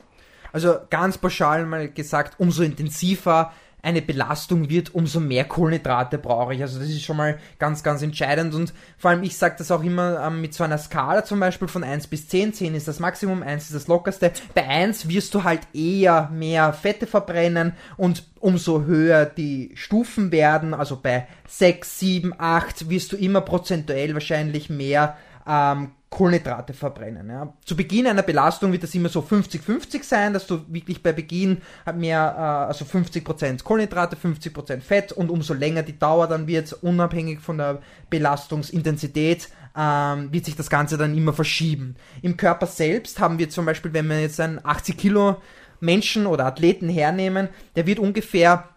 Also 0.53 0.77
ganz 0.91 1.19
pauschal 1.19 1.67
mal 1.67 1.89
gesagt, 1.91 2.41
umso 2.41 2.63
intensiver 2.63 3.53
eine 3.83 4.03
Belastung 4.03 4.69
wird, 4.69 4.95
umso 4.95 5.21
mehr 5.21 5.45
Kohlenhydrate 5.45 6.19
brauche 6.19 6.55
ich. 6.55 6.63
Also 6.63 6.79
das 6.79 6.89
ist 6.89 7.03
schon 7.03 7.17
mal 7.17 7.39
ganz, 7.59 7.83
ganz 7.83 8.03
entscheidend. 8.03 8.55
Und 8.55 8.73
vor 8.99 9.11
allem, 9.11 9.23
ich 9.23 9.37
sage 9.37 9.57
das 9.59 9.71
auch 9.71 9.83
immer 9.83 10.25
ähm, 10.27 10.41
mit 10.41 10.55
so 10.55 10.65
einer 10.65 10.79
Skala 10.79 11.25
zum 11.25 11.41
Beispiel 11.41 11.69
von 11.69 11.85
1 11.85 12.07
bis 12.09 12.29
10. 12.29 12.55
10 12.55 12.75
ist 12.75 12.89
das 12.89 13.01
Maximum, 13.01 13.43
1 13.43 13.65
ist 13.65 13.75
das 13.75 13.89
lockerste. 13.89 14.33
Bei 14.55 14.67
1 14.67 15.09
wirst 15.09 15.35
du 15.35 15.45
halt 15.45 15.63
eher 15.73 16.31
mehr 16.33 16.73
Fette 16.73 17.07
verbrennen 17.07 17.73
und 17.97 18.25
umso 18.41 18.85
höher 18.85 19.27
die 19.27 19.73
Stufen 19.75 20.33
werden, 20.33 20.75
also 20.75 20.99
bei 21.01 21.27
6, 21.49 21.99
7, 21.99 22.35
8 22.39 22.89
wirst 22.89 23.13
du 23.13 23.17
immer 23.17 23.43
prozentuell 23.43 24.15
wahrscheinlich 24.15 24.71
mehr 24.71 25.17
ähm, 25.47 25.93
Kohlenhydrate 26.11 26.75
verbrennen. 26.75 27.31
Ja. 27.31 27.55
Zu 27.65 27.77
Beginn 27.77 28.09
einer 28.09 28.23
Belastung 28.23 28.73
wird 28.73 28.83
das 28.83 28.95
immer 28.95 29.09
so 29.09 29.21
50-50 29.21 30.03
sein, 30.03 30.33
dass 30.33 30.47
du 30.47 30.61
wirklich 30.69 31.03
bei 31.03 31.13
Beginn 31.13 31.63
mehr, 31.95 32.35
äh, 32.37 32.41
also 32.69 32.85
50% 32.85 33.63
Kohlenhydrate, 33.63 34.17
50% 34.17 34.81
Fett 34.81 35.13
und 35.13 35.31
umso 35.31 35.55
länger 35.55 35.85
die 35.85 35.99
Dauer 35.99 36.27
dann 36.27 36.49
wird, 36.49 36.73
unabhängig 36.83 37.41
von 37.41 37.59
der 37.59 37.81
Belastungsintensität, 38.11 39.49
ähm, 39.77 40.33
wird 40.33 40.47
sich 40.47 40.57
das 40.57 40.69
Ganze 40.69 40.99
dann 40.99 41.17
immer 41.17 41.33
verschieben. 41.33 41.95
Im 42.23 42.37
Körper 42.37 42.67
selbst 42.67 43.21
haben 43.21 43.39
wir 43.39 43.49
zum 43.49 43.65
Beispiel, 43.65 43.93
wenn 43.93 44.09
wir 44.09 44.21
jetzt 44.21 44.41
einen 44.41 44.59
80 44.65 44.97
Kilo 44.97 45.37
Menschen 45.79 46.27
oder 46.27 46.45
Athleten 46.45 46.89
hernehmen, 46.89 47.49
der 47.77 47.87
wird 47.87 48.01
ungefähr 48.01 48.69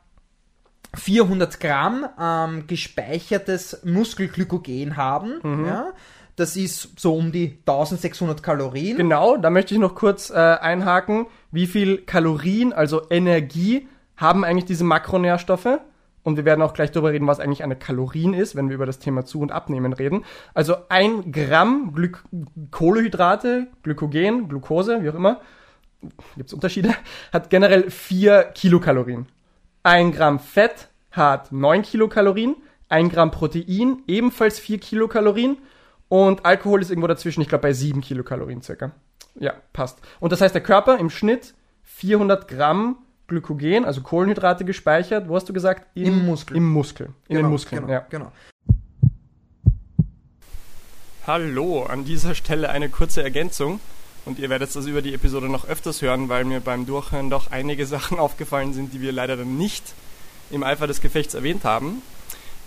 400 0.95 1.59
Gramm 1.59 2.05
ähm, 2.21 2.67
gespeichertes 2.67 3.83
Muskelglykogen 3.83 4.95
haben. 4.95 5.65
Ja? 5.65 5.93
Das 6.35 6.55
ist 6.55 6.99
so 6.99 7.15
um 7.15 7.31
die 7.31 7.59
1600 7.65 8.41
Kalorien. 8.41 8.97
Genau, 8.97 9.37
da 9.37 9.49
möchte 9.49 9.75
ich 9.75 9.79
noch 9.79 9.93
kurz 9.93 10.31
äh, 10.31 10.33
einhaken. 10.33 11.27
Wie 11.51 11.67
viel 11.67 11.99
Kalorien, 11.99 12.73
also 12.73 13.03
Energie, 13.09 13.87
haben 14.17 14.43
eigentlich 14.43 14.65
diese 14.65 14.83
Makronährstoffe? 14.83 15.79
Und 16.23 16.37
wir 16.37 16.45
werden 16.45 16.61
auch 16.61 16.73
gleich 16.73 16.91
darüber 16.91 17.11
reden, 17.11 17.27
was 17.27 17.39
eigentlich 17.39 17.63
eine 17.63 17.75
Kalorien 17.75 18.33
ist, 18.33 18.55
wenn 18.55 18.69
wir 18.69 18.75
über 18.75 18.85
das 18.85 18.99
Thema 18.99 19.25
Zu- 19.25 19.41
und 19.41 19.51
Abnehmen 19.51 19.93
reden. 19.93 20.23
Also 20.53 20.77
ein 20.89 21.31
Gramm 21.31 21.93
Gly 21.93 22.11
Kohlehydrate, 22.71 23.67
Glykogen, 23.83 24.47
Glucose, 24.47 25.03
wie 25.03 25.09
auch 25.09 25.15
immer, 25.15 25.41
gibt 26.37 26.47
es 26.47 26.53
Unterschiede, 26.53 26.95
hat 27.33 27.49
generell 27.49 27.91
vier 27.91 28.43
Kilokalorien. 28.55 29.27
Ein 29.83 30.13
Gramm 30.13 30.39
Fett 30.39 30.89
hat 31.11 31.51
neun 31.51 31.81
Kilokalorien, 31.81 32.55
ein 32.87 33.09
Gramm 33.09 33.31
Protein 33.31 34.01
ebenfalls 34.07 34.59
vier 34.59 34.79
Kilokalorien 34.79 35.57
und 36.13 36.45
Alkohol 36.45 36.79
ist 36.79 36.91
irgendwo 36.91 37.07
dazwischen, 37.07 37.41
ich 37.41 37.49
glaube 37.49 37.63
bei 37.63 37.73
sieben 37.73 38.01
Kilokalorien 38.01 38.61
circa. 38.61 38.91
Ja, 39.33 39.55
passt. 39.73 39.97
Und 40.19 40.31
das 40.31 40.41
heißt, 40.41 40.53
der 40.53 40.61
Körper 40.61 40.99
im 40.99 41.09
Schnitt 41.09 41.55
400 41.81 42.47
Gramm 42.47 42.97
Glykogen, 43.25 43.83
also 43.83 44.01
Kohlenhydrate 44.01 44.63
gespeichert, 44.63 45.27
wo 45.27 45.35
hast 45.35 45.49
du 45.49 45.53
gesagt? 45.53 45.87
Im 45.95 46.23
Muskel. 46.23 46.55
Im 46.55 46.69
Muskel. 46.69 47.07
In 47.07 47.13
den 47.29 47.37
Genau, 47.37 47.49
Muskeln, 47.49 47.81
genau, 47.81 47.93
ja. 47.93 48.05
genau. 48.11 48.31
Hallo, 51.25 51.81
an 51.81 52.05
dieser 52.05 52.35
Stelle 52.35 52.69
eine 52.69 52.89
kurze 52.89 53.23
Ergänzung. 53.23 53.79
Und 54.25 54.37
ihr 54.37 54.51
werdet 54.51 54.75
das 54.75 54.85
über 54.85 55.01
die 55.01 55.15
Episode 55.15 55.49
noch 55.49 55.67
öfters 55.67 56.03
hören, 56.03 56.29
weil 56.29 56.45
mir 56.45 56.59
beim 56.59 56.85
Durchhören 56.85 57.31
doch 57.31 57.49
einige 57.49 57.85
Sachen 57.87 58.19
aufgefallen 58.19 58.73
sind, 58.73 58.93
die 58.93 59.01
wir 59.01 59.13
leider 59.13 59.35
dann 59.35 59.57
nicht 59.57 59.95
im 60.51 60.61
Eifer 60.61 60.85
des 60.85 61.01
Gefechts 61.01 61.33
erwähnt 61.33 61.63
haben. 61.63 62.03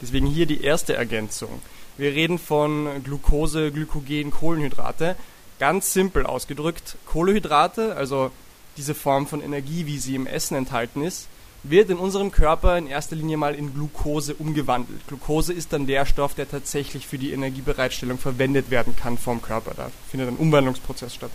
Deswegen 0.02 0.26
hier 0.26 0.46
die 0.46 0.62
erste 0.64 0.96
Ergänzung. 0.96 1.62
Wir 1.98 2.12
reden 2.12 2.38
von 2.38 3.02
Glucose, 3.04 3.72
Glykogen, 3.72 4.30
Kohlenhydrate. 4.30 5.16
Ganz 5.59 5.94
simpel 5.94 6.26
ausgedrückt, 6.26 6.96
Kohlenhydrate, 7.06 7.96
also 7.96 8.30
diese 8.76 8.94
Form 8.94 9.26
von 9.26 9.40
Energie, 9.40 9.87
wie 9.87 9.98
sie 9.98 10.14
im 10.14 10.26
Essen 10.26 10.54
enthalten 10.54 11.02
ist, 11.02 11.28
wird 11.62 11.88
in 11.88 11.96
unserem 11.96 12.30
Körper 12.30 12.76
in 12.76 12.87
erster 12.87 13.16
Linie 13.16 13.38
mal 13.38 13.54
in 13.54 13.72
Glucose 13.72 14.35
umgewandelt. 14.35 15.00
Glucose 15.09 15.54
ist 15.54 15.72
dann 15.72 15.87
der 15.87 16.04
Stoff, 16.04 16.35
der 16.35 16.48
tatsächlich 16.48 17.06
für 17.06 17.16
die 17.16 17.32
Energiebereitstellung 17.32 18.18
verwendet 18.18 18.70
werden 18.70 18.94
kann 18.96 19.16
vom 19.16 19.40
Körper. 19.40 19.72
Da 19.74 19.90
findet 20.11 20.28
ein 20.28 20.37
Umwandlungsprozess 20.37 21.14
statt. 21.14 21.30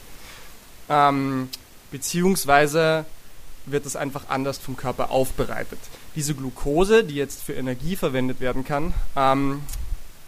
Ähm, 0.88 1.50
beziehungsweise 1.90 3.06
wird 3.66 3.86
es 3.86 3.96
einfach 3.96 4.30
anders 4.30 4.58
vom 4.58 4.78
Körper 4.78 5.12
aufbereitet. 5.12 5.80
Diese 6.16 6.36
Glucose, 6.36 7.04
die 7.04 7.16
jetzt 7.16 7.44
für 7.44 7.54
Energie 7.54 7.96
verwendet 7.96 8.40
werden 8.40 8.64
kann, 8.64 8.94
ähm, 9.16 9.62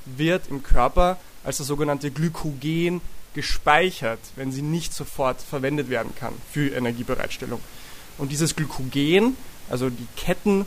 wird 0.06 0.48
im 0.50 0.63
Körper 0.63 1.18
als 1.44 1.58
das 1.58 1.68
sogenannte 1.68 2.12
Glykogen 2.12 3.02
gespeichert, 3.34 4.20
wenn 4.36 4.52
sie 4.52 4.62
nicht 4.62 4.94
sofort 4.94 5.42
verwendet 5.42 5.89
werden 5.89 6.13
kann 6.16 6.34
für 6.52 6.70
Energiebereitstellung. 6.70 7.60
Und 8.18 8.32
dieses 8.32 8.56
Glykogen, 8.56 9.36
also 9.70 9.89
die 9.89 10.08
Ketten 10.16 10.66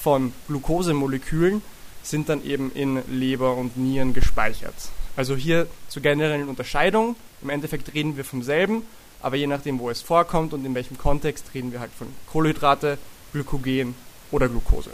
von 0.00 0.32
Glukosemolekülen, 0.48 1.62
sind 2.02 2.28
dann 2.28 2.44
eben 2.44 2.70
in 2.72 3.02
Leber 3.08 3.56
und 3.56 3.78
Nieren 3.78 4.12
gespeichert. 4.12 4.74
Also 5.16 5.36
hier 5.36 5.66
zur 5.88 6.02
generellen 6.02 6.48
Unterscheidung. 6.48 7.16
Im 7.40 7.50
Endeffekt 7.50 7.94
reden 7.94 8.16
wir 8.16 8.24
vom 8.24 8.42
selben, 8.42 8.82
aber 9.22 9.36
je 9.36 9.46
nachdem, 9.46 9.78
wo 9.78 9.88
es 9.88 10.02
vorkommt 10.02 10.52
und 10.52 10.64
in 10.66 10.74
welchem 10.74 10.98
Kontext, 10.98 11.54
reden 11.54 11.72
wir 11.72 11.80
halt 11.80 11.92
von 11.96 12.08
Kohlenhydrate, 12.30 12.98
Glykogen 13.32 13.94
oder 14.30 14.48
Glucose. 14.48 14.90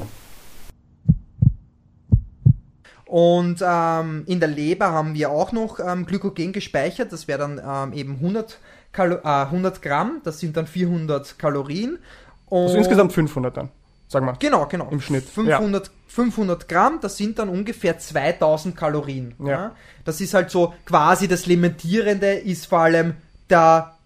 Und 3.10 3.60
ähm, 3.60 4.22
in 4.26 4.38
der 4.38 4.48
Leber 4.48 4.92
haben 4.92 5.14
wir 5.14 5.32
auch 5.32 5.50
noch 5.50 5.80
ähm, 5.80 6.06
Glykogen 6.06 6.52
gespeichert. 6.52 7.12
Das 7.12 7.26
wäre 7.26 7.40
dann 7.40 7.60
ähm, 7.92 7.92
eben 7.92 8.14
100, 8.14 8.60
Kalo 8.92 9.16
äh, 9.16 9.26
100 9.26 9.82
Gramm. 9.82 10.20
Das 10.22 10.38
sind 10.38 10.56
dann 10.56 10.68
400 10.68 11.36
Kalorien. 11.36 11.98
Und 12.46 12.62
Also 12.66 12.76
insgesamt 12.76 13.12
500 13.12 13.56
dann, 13.56 13.68
sagen 14.06 14.26
wir. 14.26 14.34
Genau, 14.38 14.64
genau. 14.66 14.88
Im 14.92 15.00
Schnitt, 15.00 15.24
500, 15.24 15.90
500 16.06 16.68
Gramm, 16.68 17.00
das 17.02 17.16
sind 17.16 17.40
dann 17.40 17.48
ungefähr 17.48 17.98
2000 17.98 18.76
Kalorien. 18.76 19.34
Ja. 19.44 19.74
Das 20.04 20.20
ist 20.20 20.32
halt 20.32 20.52
so 20.52 20.72
quasi 20.86 21.26
das 21.26 21.46
Limitierende, 21.46 22.34
ist 22.34 22.66
vor 22.66 22.78
allem 22.78 23.14
der, 23.48 23.96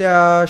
der 0.00 0.48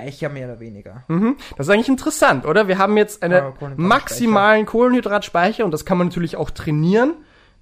Speicher 0.00 0.28
mehr 0.28 0.48
oder 0.48 0.60
weniger. 0.60 1.04
Mhm. 1.08 1.36
Das 1.56 1.66
ist 1.66 1.72
eigentlich 1.72 1.88
interessant, 1.88 2.46
oder? 2.46 2.68
Wir 2.68 2.78
haben 2.78 2.96
jetzt 2.96 3.22
einen 3.22 3.32
Ja, 3.32 3.40
Kohlenhydratspeicher. 3.50 3.88
maximalen 3.88 4.66
Kohlenhydratspeicher 4.66 5.64
und 5.64 5.70
das 5.72 5.84
kann 5.84 5.98
man 5.98 6.08
natürlich 6.08 6.36
auch 6.36 6.50
trainieren. 6.50 7.14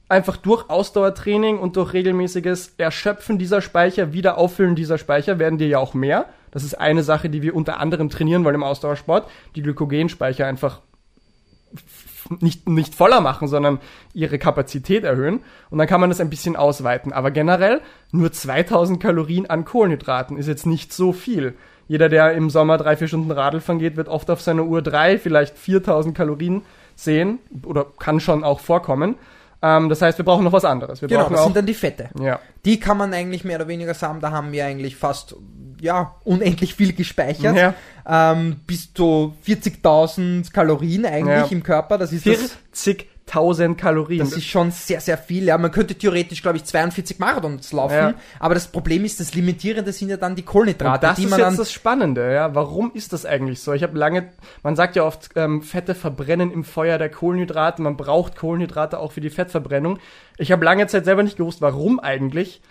Einfach 0.09 0.37
durch 0.37 0.71
Ausdauertraining 0.71 1.59
und 1.59 1.77
durch 1.77 1.93
regelmäßiges 1.93 2.75
Erschöpfen 2.79 3.39
dieser 3.39 3.61
Speicher, 3.61 4.13
wieder 4.13 4.39
auffüllen 4.39 4.77
dieser 4.77 4.99
Speicher 4.99 5.41
werden 5.41 5.59
dir 5.59 5.67
ja 5.67 5.79
auch 5.79 5.95
mehr. 5.95 6.27
Das 6.53 6.63
ist 6.63 6.75
eine 6.75 7.03
Sache, 7.03 7.29
die 7.29 7.43
wir 7.43 7.57
unter 7.57 7.81
anderem 7.81 8.09
trainieren 8.09 8.45
wollen 8.45 8.55
im 8.55 8.63
Ausdauersport. 8.63 9.29
Die 9.57 9.63
Glykogenspeicher 9.63 10.47
einfach 10.47 10.81
nicht, 12.41 12.69
nicht 12.69 12.95
voller 12.95 13.21
machen, 13.21 13.49
sondern 13.49 13.81
ihre 14.13 14.39
Kapazität 14.39 15.05
erhöhen. 15.05 15.41
Und 15.71 15.79
dann 15.79 15.87
kann 15.87 16.01
man 16.01 16.11
das 16.11 16.21
ein 16.21 16.31
bisschen 16.31 16.57
ausweiten. 16.57 17.13
Aber 17.13 17.31
generell 17.31 17.81
nur 18.11 18.33
2000 18.33 19.01
Kalorien 19.01 19.47
an 19.49 19.65
Kohlenhydraten 19.65 20.37
ist 20.37 20.47
jetzt 20.47 20.67
nicht 20.67 20.93
so 20.93 21.13
viel. 21.13 21.55
Jeder, 21.89 22.09
der 22.09 22.33
im 22.33 22.51
Sommer 22.51 22.79
drei, 22.79 22.97
vier 22.97 23.09
Stunden 23.09 23.31
Radl 23.31 23.61
fahren 23.61 23.79
geht, 23.79 23.97
wird 23.97 24.09
oft 24.09 24.31
auf 24.31 24.41
seiner 24.41 24.65
Uhr 24.65 24.83
drei, 24.83 25.19
vielleicht 25.19 25.57
4000 25.57 26.17
Kalorien 26.17 26.63
sehen 26.97 27.39
oder 27.65 27.87
kann 27.99 28.21
schon 28.21 28.43
auch 28.43 28.61
vorkommen. 28.61 29.17
Ähm, 29.63 29.89
das 29.89 30.03
heißt, 30.03 30.19
wir 30.19 30.25
brauchen 30.25 30.45
noch 30.45 30.53
was 30.53 30.65
anderes. 30.65 31.01
Wir 31.01 31.09
genau, 31.09 31.29
das 31.29 31.45
sind 31.45 31.57
dann 31.57 31.67
die 31.67 31.75
Fette. 31.75 32.11
Ja. 32.21 32.41
Die 32.65 32.81
kann 32.81 32.97
man 32.97 33.15
eigentlich 33.15 33.45
mehr 33.45 33.57
oder 33.57 33.69
weniger 33.69 33.95
sagen, 33.95 34.21
da 34.21 34.31
haben 34.31 34.53
wir 34.53 34.65
eigentlich 34.65 34.97
fast 34.97 35.37
ja, 35.81 36.15
unendlich 36.25 36.75
viel 36.75 36.93
gespeichert. 36.93 37.57
Ja. 37.57 37.75
Ähm, 38.07 38.61
bis 38.67 38.93
zu 38.93 39.35
40.000 39.47 40.53
Kalorien 40.53 41.07
eigentlich 41.07 41.51
ja. 41.51 41.57
im 41.57 41.63
Körper. 41.63 41.99
Das 41.99 42.13
ist 42.13 42.27
40.000. 42.27 43.05
1000 43.29 43.77
Kalorien. 43.77 44.21
Das 44.21 44.33
ist 44.33 44.45
schon 44.45 44.71
sehr, 44.71 45.01
sehr 45.01 45.19
viel. 45.19 45.45
Ja, 45.45 45.59
man 45.59 45.73
könnte 45.73 45.97
theoretisch, 45.97 46.43
glaube 46.43 46.59
ich, 46.59 46.65
42 46.65 47.19
Marathons 47.19 47.73
laufen. 47.73 47.95
Ja. 47.95 48.15
Aber 48.39 48.55
das 48.55 48.69
Problem 48.69 49.05
ist, 49.05 49.19
das 49.19 49.35
Limitierende 49.35 49.93
sind 49.93 50.11
ja 50.11 50.17
dann 50.17 50.37
die 50.37 50.45
Kohlenhydrate. 50.45 51.07
Und 51.07 51.13
das 51.13 51.19
ist 51.19 51.37
jetzt 51.37 51.59
das 51.59 51.73
Spannende, 51.73 52.33
ja. 52.33 52.55
Warum 52.55 52.93
ist 52.95 53.13
das 53.13 53.27
eigentlich 53.27 53.61
so? 53.61 53.73
Ich 53.73 53.83
habe 53.83 53.99
lange, 53.99 54.33
man 54.63 54.77
sagt 54.77 54.95
ja 54.95 55.03
oft, 55.03 55.31
ähm, 55.35 55.63
Fette 55.63 55.97
verbrennen 55.97 56.53
im 56.53 56.63
Feuer 56.63 56.99
der 56.99 57.11
Kohlenhydrate. 57.11 57.83
Man 57.83 57.97
braucht 57.97 58.37
Kohlenhydrate 58.37 58.99
auch 58.99 59.11
für 59.11 59.21
die 59.21 59.31
Fettverbrennung. 59.31 59.99
Ich 60.39 60.53
habe 60.53 60.65
lange 60.65 60.87
Zeit 60.87 61.05
selber 61.05 61.25
nicht 61.25 61.37
gewusst, 61.37 61.61
warum 61.61 61.99
eigentlich. 61.99 62.63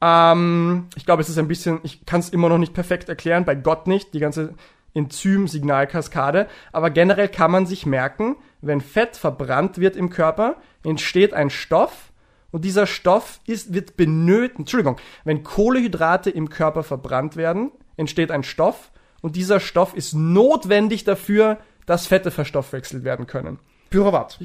Ähm, 0.00 0.88
ich 0.94 1.06
glaube, 1.06 1.22
es 1.22 1.28
ist 1.28 1.38
ein 1.38 1.48
bisschen, 1.48 1.80
ich 1.82 2.06
kann 2.06 2.20
es 2.20 2.28
immer 2.28 2.48
noch 2.48 2.58
nicht 2.58 2.74
perfekt 2.74 3.08
erklären, 3.08 3.44
bei 3.44 3.56
Gott 3.56 3.88
nicht, 3.88 4.14
die 4.14 4.20
ganze 4.20 4.54
Enzym-Signalkaskade. 4.94 6.46
Aber 6.72 6.90
generell 6.90 7.28
kann 7.28 7.50
man 7.50 7.66
sich 7.66 7.84
merken, 7.84 8.36
wenn 8.66 8.80
Fett 8.80 9.16
verbrannt 9.16 9.78
wird 9.78 9.96
im 9.96 10.10
Körper, 10.10 10.56
entsteht 10.84 11.32
ein 11.34 11.50
Stoff, 11.50 12.10
und 12.50 12.64
dieser 12.64 12.86
Stoff 12.86 13.40
ist, 13.48 13.74
wird 13.74 13.96
benötigt, 13.96 14.60
Entschuldigung, 14.60 14.96
wenn 15.24 15.42
Kohlehydrate 15.42 16.30
im 16.30 16.50
Körper 16.50 16.84
verbrannt 16.84 17.34
werden, 17.34 17.72
entsteht 17.96 18.30
ein 18.30 18.44
Stoff 18.44 18.92
und 19.22 19.34
dieser 19.34 19.58
Stoff 19.58 19.92
ist 19.96 20.12
notwendig 20.14 21.02
dafür, 21.02 21.58
dass 21.84 22.06
Fette 22.06 22.30
verstoffwechselt 22.30 23.02
werden 23.02 23.26
können. 23.26 23.58
Pyruvat. 23.90 24.38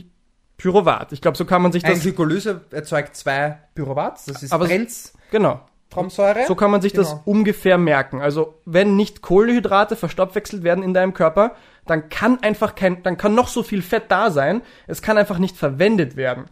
Pyruvat. 0.58 1.12
Ich 1.14 1.22
glaube, 1.22 1.38
so 1.38 1.46
kann 1.46 1.62
man 1.62 1.72
sich 1.72 1.86
Ein 1.86 1.94
das. 1.94 2.02
Glykolyse 2.02 2.66
erzeugt 2.72 3.16
zwei 3.16 3.60
Pyruvats, 3.76 4.26
das 4.26 4.42
ist 4.42 4.52
Aber- 4.54 4.68
Genau. 5.30 5.62
Brenztromsäure. 5.90 6.46
So 6.48 6.56
kann 6.56 6.72
man 6.72 6.82
sich 6.82 6.94
das 6.94 7.10
Genau. 7.10 7.22
ungefähr 7.26 7.78
merken. 7.78 8.22
Also, 8.22 8.56
wenn 8.66 8.96
nicht 8.96 9.22
Kohlenhydrate 9.22 9.96
verstoffwechselt 9.96 10.64
werden 10.64 10.84
in 10.84 10.94
deinem 10.94 11.14
Körper, 11.14 11.56
dann 11.86 12.10
kann 12.10 12.42
einfach 12.44 12.76
kein, 12.76 13.02
dann 13.04 13.18
kann 13.18 13.34
noch 13.36 13.48
so 13.48 13.64
viel 13.64 13.82
Fett 13.82 14.04
da 14.10 14.30
sein, 14.30 14.62
es 14.88 15.02
kann 15.02 15.18
einfach 15.18 15.40
nicht 15.40 15.58
verwendet 15.58 16.16
werden. 16.16 16.46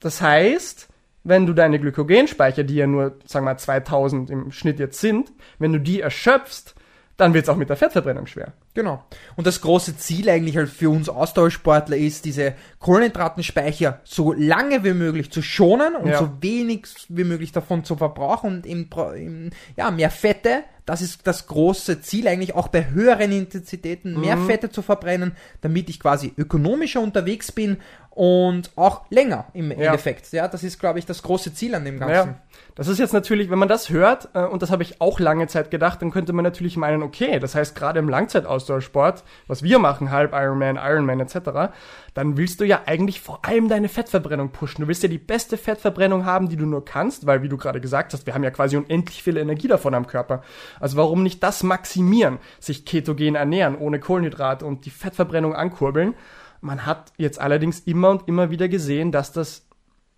Das 0.00 0.22
heißt, 0.22 0.88
wenn 1.24 1.44
du 1.46 1.52
deine 1.52 1.78
Glykogenspeicher, 1.78 2.64
die 2.64 2.76
ja 2.76 2.86
nur, 2.86 3.16
sagen 3.26 3.44
wir 3.44 3.52
mal, 3.52 3.58
2000 3.58 4.30
im 4.30 4.50
Schnitt 4.52 4.78
jetzt 4.78 5.00
sind, 5.00 5.32
wenn 5.58 5.72
du 5.72 5.80
die 5.80 6.00
erschöpfst, 6.00 6.74
dann 7.18 7.34
wird 7.34 7.44
es 7.44 7.48
auch 7.50 7.56
mit 7.56 7.68
der 7.68 7.76
Fettverbrennung 7.76 8.26
schwer. 8.26 8.52
Genau. 8.74 9.04
Und 9.36 9.46
das 9.46 9.60
große 9.60 9.96
Ziel 9.98 10.30
eigentlich 10.30 10.56
halt 10.56 10.70
für 10.70 10.88
uns 10.88 11.08
Ausdauersportler 11.10 11.96
ist, 11.96 12.24
diese 12.24 12.54
Kohlenhydratenspeicher 12.78 14.00
so 14.04 14.32
lange 14.32 14.84
wie 14.84 14.92
möglich 14.94 15.30
zu 15.30 15.42
schonen 15.42 15.94
und 15.96 16.08
Ja. 16.08 16.18
so 16.18 16.30
wenig 16.40 16.86
wie 17.08 17.24
möglich 17.24 17.52
davon 17.52 17.84
zu 17.84 17.96
verbrauchen 17.96 18.58
und 18.58 18.66
eben 18.66 19.50
ja, 19.76 19.90
mehr 19.90 20.10
Fette. 20.10 20.62
Das 20.86 21.02
ist 21.02 21.26
das 21.26 21.46
große 21.48 22.00
Ziel 22.00 22.28
eigentlich 22.28 22.54
auch 22.54 22.68
bei 22.68 22.88
höheren 22.88 23.30
Intensitäten, 23.32 24.18
mehr 24.18 24.36
Mhm. 24.36 24.46
Fette 24.46 24.70
zu 24.70 24.80
verbrennen, 24.80 25.32
damit 25.60 25.90
ich 25.90 26.00
quasi 26.00 26.32
ökonomischer 26.38 27.00
unterwegs 27.00 27.52
bin 27.52 27.76
und 28.18 28.72
auch 28.74 29.02
länger 29.10 29.44
im 29.54 29.70
Ja. 29.70 29.76
Endeffekt. 29.76 30.32
Ja, 30.32 30.48
das 30.48 30.64
ist, 30.64 30.80
glaube 30.80 30.98
ich, 30.98 31.06
das 31.06 31.22
große 31.22 31.54
Ziel 31.54 31.76
an 31.76 31.84
dem 31.84 32.00
Ganzen. 32.00 32.30
Ja, 32.30 32.34
das 32.74 32.88
ist 32.88 32.98
jetzt 32.98 33.12
natürlich, 33.12 33.48
wenn 33.48 33.60
man 33.60 33.68
das 33.68 33.90
hört, 33.90 34.30
äh, 34.34 34.42
und 34.42 34.60
das 34.60 34.72
habe 34.72 34.82
ich 34.82 35.00
auch 35.00 35.20
lange 35.20 35.46
Zeit 35.46 35.70
gedacht, 35.70 36.02
dann 36.02 36.10
könnte 36.10 36.32
man 36.32 36.42
natürlich 36.42 36.76
meinen, 36.76 37.04
okay, 37.04 37.38
das 37.38 37.54
heißt 37.54 37.76
gerade 37.76 38.00
im 38.00 38.08
Langzeitausdauersport, 38.08 39.22
was 39.46 39.62
wir 39.62 39.78
machen, 39.78 40.10
halb 40.10 40.32
Ironman, 40.34 40.80
Ironman 40.82 41.20
etc., 41.20 41.70
dann 42.14 42.36
willst 42.36 42.60
du 42.60 42.64
ja 42.64 42.80
eigentlich 42.86 43.20
vor 43.20 43.44
allem 43.44 43.68
deine 43.68 43.88
Fettverbrennung 43.88 44.48
pushen. 44.50 44.82
Du 44.82 44.88
willst 44.88 45.04
ja 45.04 45.08
die 45.08 45.18
beste 45.18 45.56
Fettverbrennung 45.56 46.24
haben, 46.24 46.48
die 46.48 46.56
du 46.56 46.66
nur 46.66 46.84
kannst, 46.84 47.24
weil, 47.24 47.44
wie 47.44 47.48
du 47.48 47.56
gerade 47.56 47.80
gesagt 47.80 48.14
hast, 48.14 48.26
wir 48.26 48.34
haben 48.34 48.42
ja 48.42 48.50
quasi 48.50 48.76
unendlich 48.76 49.22
viel 49.22 49.36
Energie 49.36 49.68
davon 49.68 49.94
am 49.94 50.08
Körper. 50.08 50.42
Also 50.80 50.96
warum 50.96 51.22
nicht 51.22 51.40
das 51.44 51.62
maximieren, 51.62 52.38
sich 52.58 52.84
ketogen 52.84 53.36
ernähren, 53.36 53.78
ohne 53.78 54.00
Kohlenhydrate 54.00 54.66
und 54.66 54.86
die 54.86 54.90
Fettverbrennung 54.90 55.54
ankurbeln? 55.54 56.14
Man 56.60 56.86
hat 56.86 57.12
jetzt 57.16 57.40
allerdings 57.40 57.80
immer 57.80 58.10
und 58.10 58.28
immer 58.28 58.50
wieder 58.50 58.68
gesehen, 58.68 59.12
dass 59.12 59.32
das 59.32 59.66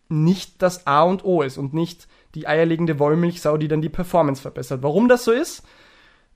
nicht 0.08 0.60
das 0.62 0.86
A 0.86 1.02
und 1.02 1.24
O 1.24 1.42
ist 1.42 1.58
und 1.58 1.72
nicht 1.72 2.08
die 2.34 2.46
eierlegende 2.46 2.98
Wollmilchsau, 2.98 3.56
die 3.56 3.68
dann 3.68 3.82
die 3.82 3.88
Performance 3.88 4.42
verbessert. 4.42 4.82
Warum 4.82 5.08
das 5.08 5.24
so 5.24 5.32
ist, 5.32 5.62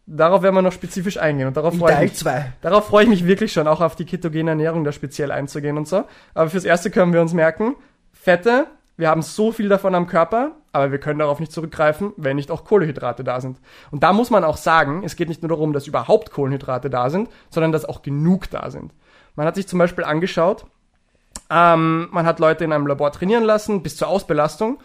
darauf 0.07 0.43
werden 0.43 0.55
wir 0.55 0.63
noch 0.63 0.73
spezifisch 0.73 1.19
eingehen 1.19 1.49
und 1.49 1.57
darauf 1.57 1.77
freue 1.77 1.95
ich 1.95 2.01
mich. 2.01 2.15
2. 2.15 2.53
Darauf 2.61 2.87
freue 2.87 3.05
ich 3.05 3.11
mich 3.11 3.27
wirklich 3.27 3.53
schon, 3.53 3.67
auch 3.67 3.81
auf 3.81 3.97
die 3.97 4.05
ketogene 4.05 4.51
Ernährung 4.51 4.85
da 4.85 4.93
speziell 4.93 5.31
einzugehen 5.31 5.77
und 5.77 5.89
so. 5.89 6.05
Aber 6.35 6.51
fürs 6.51 6.65
Erste 6.65 6.91
können 6.91 7.13
wir 7.13 7.21
uns 7.21 7.33
merken, 7.33 7.77
Fette, 8.13 8.67
wir 8.97 9.09
haben 9.09 9.23
so 9.23 9.51
viel 9.51 9.69
davon 9.69 9.95
am 9.95 10.07
Körper, 10.07 10.53
aber 10.73 10.93
wir 10.93 10.99
können 10.99 11.19
darauf 11.19 11.41
nicht 11.41 11.53
zurückgreifen, 11.53 12.13
wenn 12.17 12.37
nicht 12.37 12.51
auch 12.51 12.65
Kohlenhydrate 12.65 13.25
da 13.25 13.41
sind. 13.41 13.61
Und 13.91 14.03
da 14.03 14.13
muss 14.13 14.31
man 14.31 14.45
auch 14.45 14.57
sagen, 14.57 15.03
es 15.05 15.17
geht 15.17 15.29
nicht 15.29 15.43
nur 15.43 15.49
darum, 15.49 15.73
dass 15.73 15.89
überhaupt 15.89 16.31
Kohlenhydrate 16.31 16.91
da 16.91 17.11
sind, 17.11 17.29
sondern 17.51 17.73
dass 17.73 17.85
auch 17.85 18.03
genug 18.03 18.51
da 18.51 18.71
sind. 18.71 18.93
Man 19.37 19.47
hat 19.47 19.55
sich 19.55 19.67
zum 19.67 19.79
Beispiel 19.79 20.05
angeschaut, 20.05 20.67
ähm, 21.51 22.09
man 22.11 22.27
hat 22.27 22.39
Leute 22.39 22.65
in 22.65 22.73
einem 22.73 22.87
Labor 22.87 23.13
trainieren 23.13 23.45
lassen, 23.45 23.83
bis 23.83 23.97
zur 23.97 24.09
Ausbelastung. 24.09 24.79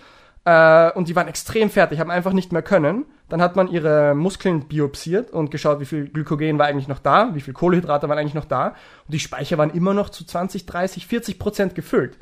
Äh, 0.45 0.91
und 0.93 1.07
die 1.07 1.15
waren 1.15 1.27
extrem 1.27 1.69
fertig, 1.69 1.99
haben 1.99 2.11
einfach 2.11 2.33
nicht 2.33 2.51
mehr 2.51 2.61
können. 2.61 3.05
Dann 3.27 3.41
hat 3.41 3.55
man 3.55 3.67
ihre 3.67 4.15
Muskeln 4.15 4.67
biopsiert 4.67 5.31
und 5.31 5.51
geschaut, 5.51 5.79
wie 5.79 5.85
viel 5.85 6.07
Glykogen 6.07 6.57
war 6.57 6.65
eigentlich 6.65 6.87
noch 6.87 6.99
da, 6.99 7.29
wie 7.35 7.41
viel 7.41 7.53
Kohlenhydrate 7.53 8.09
waren 8.09 8.17
eigentlich 8.17 8.33
noch 8.33 8.45
da. 8.45 8.69
Und 8.69 9.13
die 9.13 9.19
Speicher 9.19 9.57
waren 9.57 9.69
immer 9.69 9.93
noch 9.93 10.09
zu 10.09 10.25
20, 10.25 10.65
30, 10.65 11.05
40 11.05 11.39
Prozent 11.39 11.75
gefüllt. 11.75 12.17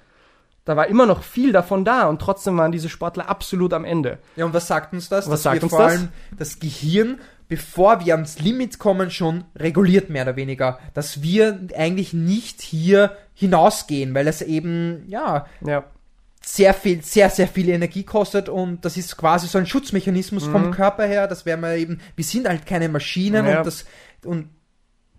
Da 0.65 0.75
war 0.75 0.87
immer 0.87 1.05
noch 1.05 1.23
viel 1.23 1.53
davon 1.53 1.85
da 1.85 2.07
und 2.09 2.21
trotzdem 2.21 2.57
waren 2.57 2.73
diese 2.73 2.89
Sportler 2.89 3.29
absolut 3.29 3.71
am 3.73 3.85
Ende. 3.85 4.17
Ja, 4.35 4.43
und 4.43 4.53
was 4.53 4.67
sagt 4.67 4.93
uns 4.93 5.07
das? 5.07 5.25
Was 5.27 5.31
Dass 5.31 5.43
sagt 5.43 5.63
uns 5.63 5.69
vor 5.71 5.79
das? 5.79 5.93
allem 5.93 6.09
das 6.37 6.59
Gehirn, 6.59 7.19
bevor 7.47 8.05
wir 8.05 8.13
ans 8.15 8.39
Limit 8.39 8.79
kommen, 8.79 9.09
schon 9.11 9.43
reguliert, 9.55 10.09
mehr 10.09 10.23
oder 10.23 10.35
weniger. 10.35 10.79
Dass 10.93 11.21
wir 11.21 11.59
eigentlich 11.75 12.13
nicht 12.13 12.61
hier 12.61 13.15
hinausgehen, 13.33 14.13
weil 14.13 14.27
es 14.27 14.41
eben, 14.41 15.03
ja, 15.07 15.45
Ja, 15.65 15.83
sehr 16.41 16.73
viel, 16.73 17.01
sehr, 17.03 17.29
sehr 17.29 17.47
viel 17.47 17.67
Energie 17.69 18.03
kostet 18.03 18.47
und 18.47 18.85
das 18.85 18.95
ist 18.95 19.17
quasi 19.17 19.47
so 19.47 19.57
ein 19.57 19.65
Schutzmechanismus 19.65 20.47
Mhm. 20.47 20.51
vom 20.51 20.71
Körper 20.71 21.05
her, 21.05 21.27
das 21.27 21.45
wären 21.45 21.59
wir 21.61 21.75
eben, 21.75 21.99
wir 22.15 22.23
sind 22.23 22.47
halt 22.47 22.65
keine 22.65 22.87
Maschinen 22.89 23.45
Ja. 23.45 23.57
und 23.57 23.65
das, 23.67 23.85
und 24.23 24.49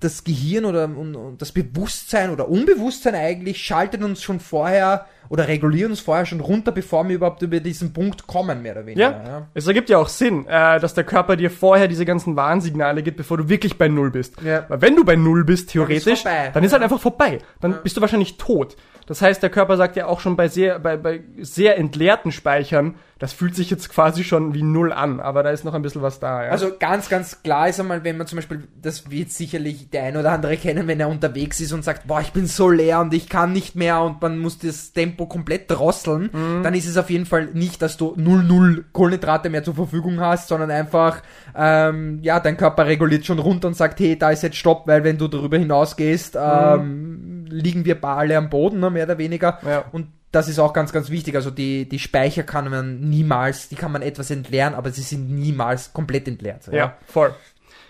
das 0.01 0.25
Gehirn 0.25 0.65
oder 0.65 0.85
und, 0.85 1.17
und 1.17 1.43
das 1.43 1.53
Bewusstsein 1.53 2.31
oder 2.31 2.49
Unbewusstsein 2.49 3.15
eigentlich 3.15 3.63
schaltet 3.63 4.03
uns 4.03 4.23
schon 4.23 4.41
vorher 4.41 5.07
oder 5.29 5.49
reguliert 5.49 5.91
uns 5.91 6.01
vorher 6.01 6.25
schon 6.25 6.41
runter, 6.41 6.73
bevor 6.73 7.07
wir 7.09 7.17
überhaupt 7.17 7.43
über 7.43 7.61
diesen 7.61 7.93
Punkt 7.93 8.27
kommen, 8.27 8.63
mehr 8.63 8.73
oder 8.73 8.87
weniger. 8.87 9.11
Ja, 9.11 9.49
es 9.55 9.67
ergibt 9.67 9.91
ja 9.91 9.99
auch 9.99 10.09
Sinn, 10.09 10.47
äh, 10.47 10.81
dass 10.81 10.95
der 10.95 11.05
Körper 11.05 11.37
dir 11.37 11.51
vorher 11.51 11.89
diese 11.89 12.05
ganzen 12.05 12.37
Warnsignale 12.37 13.03
gibt, 13.03 13.17
bevor 13.17 13.37
du 13.37 13.49
wirklich 13.49 13.77
bei 13.77 13.89
Null 13.89 14.11
bist. 14.11 14.41
Ja. 14.43 14.65
Weil 14.69 14.81
wenn 14.81 14.97
du 14.97 15.05
bei 15.05 15.17
Null 15.17 15.45
bist, 15.45 15.75
Dann 15.75 15.83
ist 15.83 16.05
theoretisch, 16.05 16.25
dann 16.25 16.65
ist 16.65 16.73
halt 16.73 16.83
einfach 16.83 17.01
vorbei. 17.01 17.39
Dann 17.61 17.83
bist 17.83 17.97
du 17.97 18.01
wahrscheinlich 18.01 18.39
tot. 18.39 18.77
Das 19.07 19.23
heißt, 19.23 19.43
der 19.43 19.51
Körper 19.51 19.77
sagt 19.77 19.97
ja 19.97 20.07
auch 20.07 20.21
schon 20.21 20.37
bei 20.37 20.49
sehr, 20.49 20.79
bei, 20.79 20.97
bei 20.97 21.23
sehr 21.41 21.79
entleerten 21.79 22.31
Speichern, 22.31 22.95
das 23.19 23.33
fühlt 23.33 23.57
sich 23.57 23.69
jetzt 23.71 23.89
quasi 23.89 24.23
schon 24.23 24.55
wie 24.55 24.63
Null 24.63 24.93
an, 24.93 25.19
aber 25.19 25.43
da 25.43 25.51
ist 25.51 25.65
noch 25.65 25.75
ein 25.75 25.83
bisschen 25.83 26.03
was 26.03 26.21
da. 26.21 26.45
Ja? 26.45 26.51
Also 26.51 26.73
ganz, 26.79 27.09
ganz 27.09 27.43
klar 27.43 27.69
ist 27.69 27.81
einmal, 27.81 28.05
wenn 28.05 28.17
man 28.17 28.27
zum 28.27 28.37
Beispiel, 28.37 28.69
das 28.81 29.11
wird 29.11 29.33
sicherlich 29.33 29.91
der 29.91 30.05
ein 30.05 30.17
oder 30.17 30.31
andere 30.31 30.57
kennen, 30.57 30.87
wenn 30.87 31.01
er 31.01 31.09
unterwegs 31.09 31.61
ist 31.61 31.73
und 31.73 31.85
sagt, 31.85 32.07
boah, 32.07 32.21
ich 32.21 32.33
bin 32.33 32.47
so 32.47 32.71
leer 32.71 33.01
und 33.01 33.13
ich 33.13 33.29
kann 33.29 33.53
nicht 33.53 33.75
mehr 33.75 34.01
und 34.03 34.23
man 34.23 34.39
muss 34.39 34.59
das 34.59 34.93
Tempo 34.93 35.27
komplett 35.27 35.71
drosseln, 35.71 36.31
dann 36.63 36.75
ist 36.75 36.87
es 36.87 36.97
auf 36.97 37.11
jeden 37.11 37.27
Fall 37.27 37.47
nicht, 37.55 37.83
dass 37.83 37.97
du 37.97 38.15
0,0 38.15 38.85
Kohlenhydrate 38.93 39.51
mehr 39.51 39.65
zur 39.65 39.75
Verfügung 39.75 40.21
hast, 40.21 40.49
sondern 40.49 40.71
einfach, 40.71 41.23
ähm, 41.57 42.21
ja, 42.23 42.39
dein 42.39 42.57
Körper 42.57 42.87
reguliert 42.87 43.27
schon 43.27 43.41
runter 43.41 43.69
und 43.69 43.75
sagt, 43.75 43.99
hey, 44.01 44.17
da 44.17 44.31
ist 44.31 44.43
jetzt 44.43 44.57
Stopp, 44.57 44.87
weil 44.87 45.03
wenn 45.03 45.19
du 45.19 45.27
darüber 45.27 45.59
hinausgehst, 45.59 46.37
ähm, 46.41 47.08
liegen 47.49 47.85
wir 47.85 48.03
alle 48.05 48.37
am 48.37 48.51
Boden, 48.51 48.81
ne, 48.81 48.91
mehr 48.91 49.05
oder 49.05 49.19
weniger. 49.19 49.59
Ja. 49.65 49.85
Und 49.93 50.09
das 50.33 50.49
ist 50.49 50.59
auch 50.59 50.73
ganz, 50.73 50.93
ganz 50.93 51.11
wichtig. 51.11 51.35
Also 51.35 51.51
die, 51.51 51.89
die 51.89 51.99
Speicher 51.99 52.43
kann 52.43 52.71
man 52.71 53.01
niemals, 53.01 53.69
die 53.69 53.77
kann 53.77 53.93
man 53.93 54.03
etwas 54.03 54.31
entleeren, 54.31 54.75
aber 54.75 54.91
sie 54.91 55.03
sind 55.03 55.31
niemals 55.31 55.93
komplett 55.93 56.29
entleert. 56.29 56.69
Ja, 56.71 56.97
voll. 57.07 57.35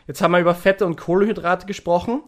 Jetzt 0.07 0.23
haben 0.23 0.33
wir 0.33 0.41
über 0.41 0.55
Fette 0.55 0.87
und 0.87 0.97
Kohlenhydrate 0.97 1.67
gesprochen. 1.67 2.23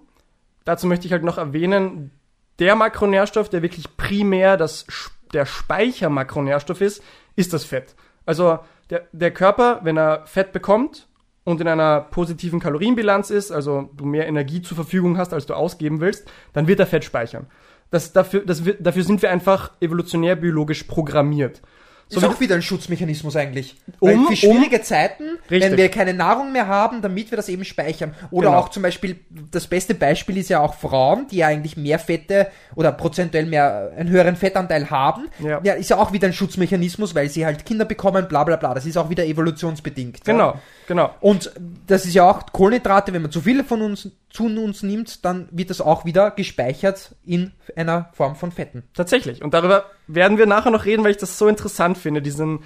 Dazu 0.65 0.87
möchte 0.87 1.07
ich 1.07 1.13
halt 1.13 1.23
noch 1.23 1.39
erwähnen, 1.39 2.11
der 2.59 2.77
Makronährstoff, 2.77 3.49
der 3.49 3.63
wirklich 3.63 3.97
primär 3.97 4.57
das, 4.57 4.87
der 5.33 5.47
Speichermakronährstoff 5.47 6.81
ist, 6.81 7.03
ist 7.37 7.53
das 7.55 7.65
Fett. 7.65 7.95
Also 8.27 8.59
der, 8.91 9.07
der 9.13 9.31
Körper, 9.31 9.81
wenn 9.83 9.97
er 9.97 10.27
Fett 10.27 10.53
bekommt 10.53 11.09
und 11.45 11.61
in 11.61 11.69
einer 11.69 12.01
positiven 12.01 12.61
Kalorienbilanz 12.61 13.31
ist, 13.31 13.51
also 13.51 13.91
du 13.97 14.05
mehr 14.05 14.27
Energie 14.27 14.63
zur 14.63 14.77
Verfügung 14.77 15.17
hast, 15.19 15.33
als 15.33 15.47
du 15.47 15.55
ausgeben 15.55 16.01
willst, 16.01 16.31
dann 16.53 16.67
wird 16.67 16.81
er 16.81 16.87
Fett 16.87 17.05
speichern. 17.05 17.47
Das, 17.91 18.13
dafür, 18.13 18.45
das, 18.45 18.63
dafür 18.79 19.03
sind 19.03 19.23
wir 19.23 19.31
einfach 19.31 19.73
evolutionär 19.81 20.37
biologisch 20.37 20.85
programmiert. 20.85 21.63
Ist 22.11 22.21
wie- 22.23 22.27
auch 22.27 22.41
wieder 22.41 22.57
ein 22.57 22.63
Schutzmechanismus 22.63 23.37
eigentlich. 23.37 23.77
Um- 24.01 24.11
für 24.11 24.17
um- 24.29 24.37
schwierige 24.37 24.83
Zeiten, 24.83 25.23
Richtig. 25.51 25.63
wenn 25.71 25.77
wir 25.77 25.89
keine 25.91 26.13
Nahrung 26.13 26.53
mehr 26.53 26.67
haben, 26.67 27.03
damit 27.03 27.31
wir 27.31 27.37
das 27.37 27.49
eben 27.49 27.65
speichern. 27.65 28.15
Oder 28.31 28.49
Genau. 28.49 28.59
auch 28.61 28.69
zum 28.69 28.83
Beispiel, 28.83 29.21
das 29.51 29.67
beste 29.67 29.95
Beispiel 29.95 30.37
ist 30.37 30.51
ja 30.51 30.61
auch 30.61 30.75
Frauen, 30.75 31.27
die 31.29 31.37
ja 31.37 31.47
eigentlich 31.47 31.77
mehr 31.77 31.99
Fette 31.99 32.49
oder 32.75 32.93
prozentuell 32.93 33.47
mehr, 33.47 33.93
einen 33.97 34.09
höheren 34.09 34.37
Fettanteil 34.37 34.91
haben. 34.91 35.29
Ja. 35.39 35.61
ja, 35.63 35.75
ist 35.75 35.91
ja 35.91 35.99
auch 35.99 36.13
wieder 36.13 36.27
ein 36.27 36.33
Schutzmechanismus, 36.33 37.15
weil 37.15 37.29
sie 37.29 37.47
halt 37.47 37.65
Kinder 37.65 37.85
bekommen, 37.85 38.27
bla 38.29 38.43
bla 38.45 38.57
bla. 38.57 38.75
Das 38.75 38.87
ist 38.87 38.97
auch 38.97 39.09
wieder 39.11 39.25
evolutionsbedingt. 39.25 40.19
Ja. 40.27 40.33
Genau, 40.33 40.55
genau. 40.89 41.11
Und 41.21 41.53
das 41.87 42.05
ist 42.07 42.15
ja 42.15 42.29
auch 42.29 42.43
Kohlenhydrate, 42.53 43.13
wenn 43.13 43.23
wir 43.23 43.31
zu 43.31 43.41
viele 43.41 43.63
von 43.65 43.83
uns 43.83 44.09
zu 44.31 44.45
uns 44.45 44.83
nimmt, 44.83 45.25
dann 45.25 45.49
wird 45.51 45.71
das 45.71 45.81
auch 45.81 46.05
wieder 46.05 46.31
gespeichert 46.31 47.15
in 47.25 47.53
einer 47.77 48.11
Form 48.13 48.37
von 48.37 48.53
Fetten. 48.53 48.85
Tatsächlich. 48.95 49.43
Und 49.43 49.55
darüber 49.55 49.87
werden 50.07 50.39
wir 50.39 50.47
nachher 50.47 50.71
noch 50.71 50.85
reden, 50.85 51.05
weil 51.05 51.11
ich 51.11 51.17
das 51.17 51.37
so 51.37 51.49
interessant 51.49 51.99
finde, 51.99 52.23
diesen, 52.23 52.61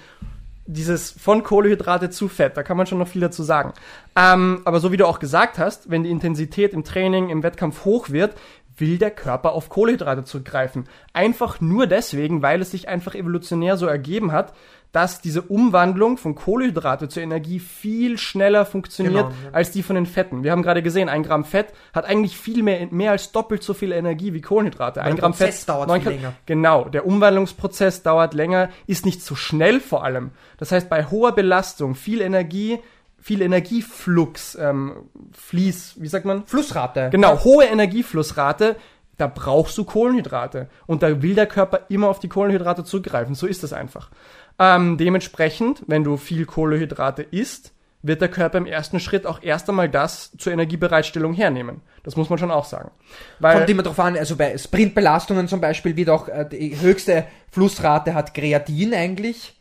dieses 0.67 1.11
von 1.11 1.43
Kohlehydrate 1.43 2.11
zu 2.11 2.27
Fett. 2.27 2.55
Da 2.55 2.63
kann 2.63 2.77
man 2.77 2.85
schon 2.85 2.99
noch 2.99 3.07
viel 3.07 3.21
dazu 3.21 3.43
sagen. 3.43 3.73
Ähm, 4.15 4.61
aber 4.65 4.79
so 4.79 4.91
wie 4.91 4.97
du 4.97 5.07
auch 5.07 5.19
gesagt 5.19 5.57
hast, 5.57 5.89
wenn 5.89 6.03
die 6.03 6.11
Intensität 6.11 6.73
im 6.73 6.83
Training, 6.83 7.29
im 7.29 7.41
Wettkampf 7.41 7.83
hoch 7.83 8.09
wird, 8.09 8.35
will 8.77 8.97
der 8.97 9.11
Körper 9.11 9.53
auf 9.53 9.69
Kohlehydrate 9.69 10.23
zurückgreifen. 10.23 10.85
Einfach 11.13 11.61
nur 11.61 11.87
deswegen, 11.87 12.41
weil 12.41 12.61
es 12.61 12.71
sich 12.71 12.87
einfach 12.87 13.15
evolutionär 13.15 13.77
so 13.77 13.87
ergeben 13.87 14.31
hat, 14.31 14.53
dass 14.95 15.19
diese 15.19 15.41
Umwandlung 15.41 16.17
von 16.17 16.35
Kohlenhydrate 16.35 17.09
zur 17.09 17.21
Energie 17.21 17.59
viel 17.59 18.17
schneller 18.17 18.65
funktioniert 18.65 19.13
Genau, 19.13 19.27
ja. 19.27 19.51
als 19.51 19.71
die 19.71 19.83
von 19.83 19.97
den 19.97 20.05
Fetten. 20.05 20.43
Wir 20.43 20.51
haben 20.51 20.63
gerade 20.63 20.81
gesehen, 20.81 21.09
ein 21.09 21.21
Gramm 21.21 21.43
Fett 21.43 21.73
hat 21.93 22.05
eigentlich 22.05 22.37
viel 22.37 22.63
mehr, 22.63 22.87
mehr 22.91 23.11
als 23.11 23.33
doppelt 23.33 23.61
so 23.61 23.73
viel 23.73 23.91
Energie 23.91 24.33
wie 24.33 24.39
Kohlenhydrate. 24.39 25.01
Ein 25.01 25.15
der 25.15 25.21
Gramm 25.21 25.31
Prozess 25.33 25.59
Fett 25.59 25.69
dauert 25.69 25.91
viel 26.01 26.11
länger. 26.13 26.33
Genau, 26.45 26.85
der 26.85 27.05
Umwandlungsprozess 27.05 28.03
dauert 28.03 28.33
länger, 28.33 28.69
ist 28.87 29.05
nicht 29.05 29.21
so 29.21 29.35
schnell 29.35 29.81
vor 29.81 30.05
allem. 30.05 30.31
Das 30.57 30.71
heißt, 30.71 30.89
bei 30.89 31.03
hoher 31.03 31.33
Belastung, 31.33 31.95
viel 31.95 32.21
Energie, 32.21 32.79
viel 33.19 33.41
Energieflux, 33.41 34.55
ähm, 34.55 35.09
Fließ, 35.33 35.95
wie 35.97 36.07
sagt 36.07 36.23
man? 36.23 36.45
Flussrate. 36.45 37.09
Genau, 37.11 37.43
hohe 37.43 37.65
Energieflussrate, 37.65 38.77
da 39.17 39.27
brauchst 39.27 39.77
du 39.77 39.83
Kohlenhydrate. 39.83 40.69
Und 40.85 41.03
da 41.03 41.21
will 41.21 41.35
der 41.35 41.47
Körper 41.47 41.81
immer 41.89 42.07
auf 42.09 42.19
die 42.19 42.27
Kohlenhydrate 42.27 42.83
zurückgreifen. 42.83 43.35
So 43.35 43.47
ist 43.47 43.63
das 43.63 43.73
einfach. 43.73 44.09
Ähm, 44.57 44.97
dementsprechend, 44.97 45.83
wenn 45.87 46.03
du 46.03 46.17
viel 46.17 46.45
Kohlenhydrate 46.45 47.23
isst, 47.23 47.73
wird 48.01 48.21
der 48.21 48.29
Körper 48.29 48.59
im 48.59 48.67
ersten 48.67 48.99
Schritt 48.99 49.25
auch 49.25 49.41
erst 49.41 49.67
einmal 49.67 49.89
das 49.89 50.31
zur 50.37 50.53
Energiebereitstellung 50.53 51.33
hernehmen. 51.33 51.81
Das 52.03 52.15
muss 52.15 52.29
man 52.29 52.37
schon 52.37 52.51
auch 52.51 52.65
sagen. 52.65 52.91
Weil, 53.39 53.57
Kommt 53.57 53.69
immer 53.69 53.83
drauf 53.83 53.99
an, 53.99 54.15
also 54.15 54.35
bei 54.35 54.57
Sprintbelastungen 54.57 55.47
zum 55.47 55.59
Beispiel 55.59 55.95
wird 55.95 56.09
auch 56.09 56.27
äh, 56.27 56.47
die 56.49 56.79
höchste 56.79 57.25
Flussrate 57.51 58.13
hat 58.13 58.33
Kreatin 58.33 58.93
eigentlich. 58.93 59.59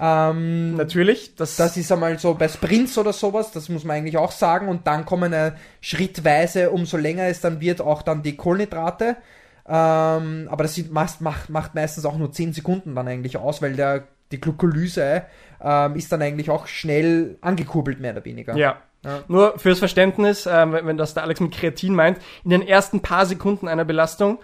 Ähm, 0.00 0.76
natürlich, 0.76 1.34
das, 1.36 1.56
das 1.56 1.76
ist 1.76 1.90
einmal 1.90 2.18
so 2.18 2.34
bei 2.34 2.48
Sprints 2.48 2.98
oder 2.98 3.12
sowas, 3.12 3.52
das 3.52 3.68
muss 3.68 3.84
man 3.84 3.96
eigentlich 3.96 4.18
auch 4.18 4.32
sagen. 4.32 4.68
Und 4.68 4.86
dann 4.86 5.06
kommen 5.06 5.32
äh, 5.32 5.52
schrittweise, 5.80 6.70
umso 6.70 6.96
länger 6.96 7.24
es 7.24 7.40
dann 7.40 7.60
wird, 7.60 7.80
auch 7.80 8.02
dann 8.02 8.22
die 8.22 8.36
Kohlenhydrate. 8.36 9.16
Ähm, 9.66 10.48
aber 10.50 10.64
das 10.64 10.78
macht, 10.90 11.48
macht 11.48 11.74
meistens 11.74 12.04
auch 12.04 12.16
nur 12.16 12.32
10 12.32 12.52
Sekunden 12.52 12.94
dann 12.94 13.08
eigentlich 13.08 13.36
aus, 13.36 13.60
weil 13.62 13.74
der, 13.74 14.08
die 14.32 14.40
Glykolyse 14.40 15.24
ähm, 15.60 15.96
ist 15.96 16.12
dann 16.12 16.22
eigentlich 16.22 16.50
auch 16.50 16.66
schnell 16.66 17.38
angekurbelt, 17.40 18.00
mehr 18.00 18.12
oder 18.12 18.24
weniger. 18.24 18.56
Ja. 18.56 18.82
Ja. 19.04 19.22
Nur 19.28 19.58
fürs 19.58 19.78
Verständnis, 19.78 20.46
ähm, 20.46 20.72
wenn, 20.72 20.86
wenn 20.86 20.96
das 20.96 21.14
der 21.14 21.22
Alex 21.22 21.40
mit 21.40 21.52
Kreatin 21.52 21.94
meint, 21.94 22.18
in 22.42 22.50
den 22.50 22.62
ersten 22.62 23.00
paar 23.00 23.26
Sekunden 23.26 23.68
einer 23.68 23.84
Belastung, 23.84 24.40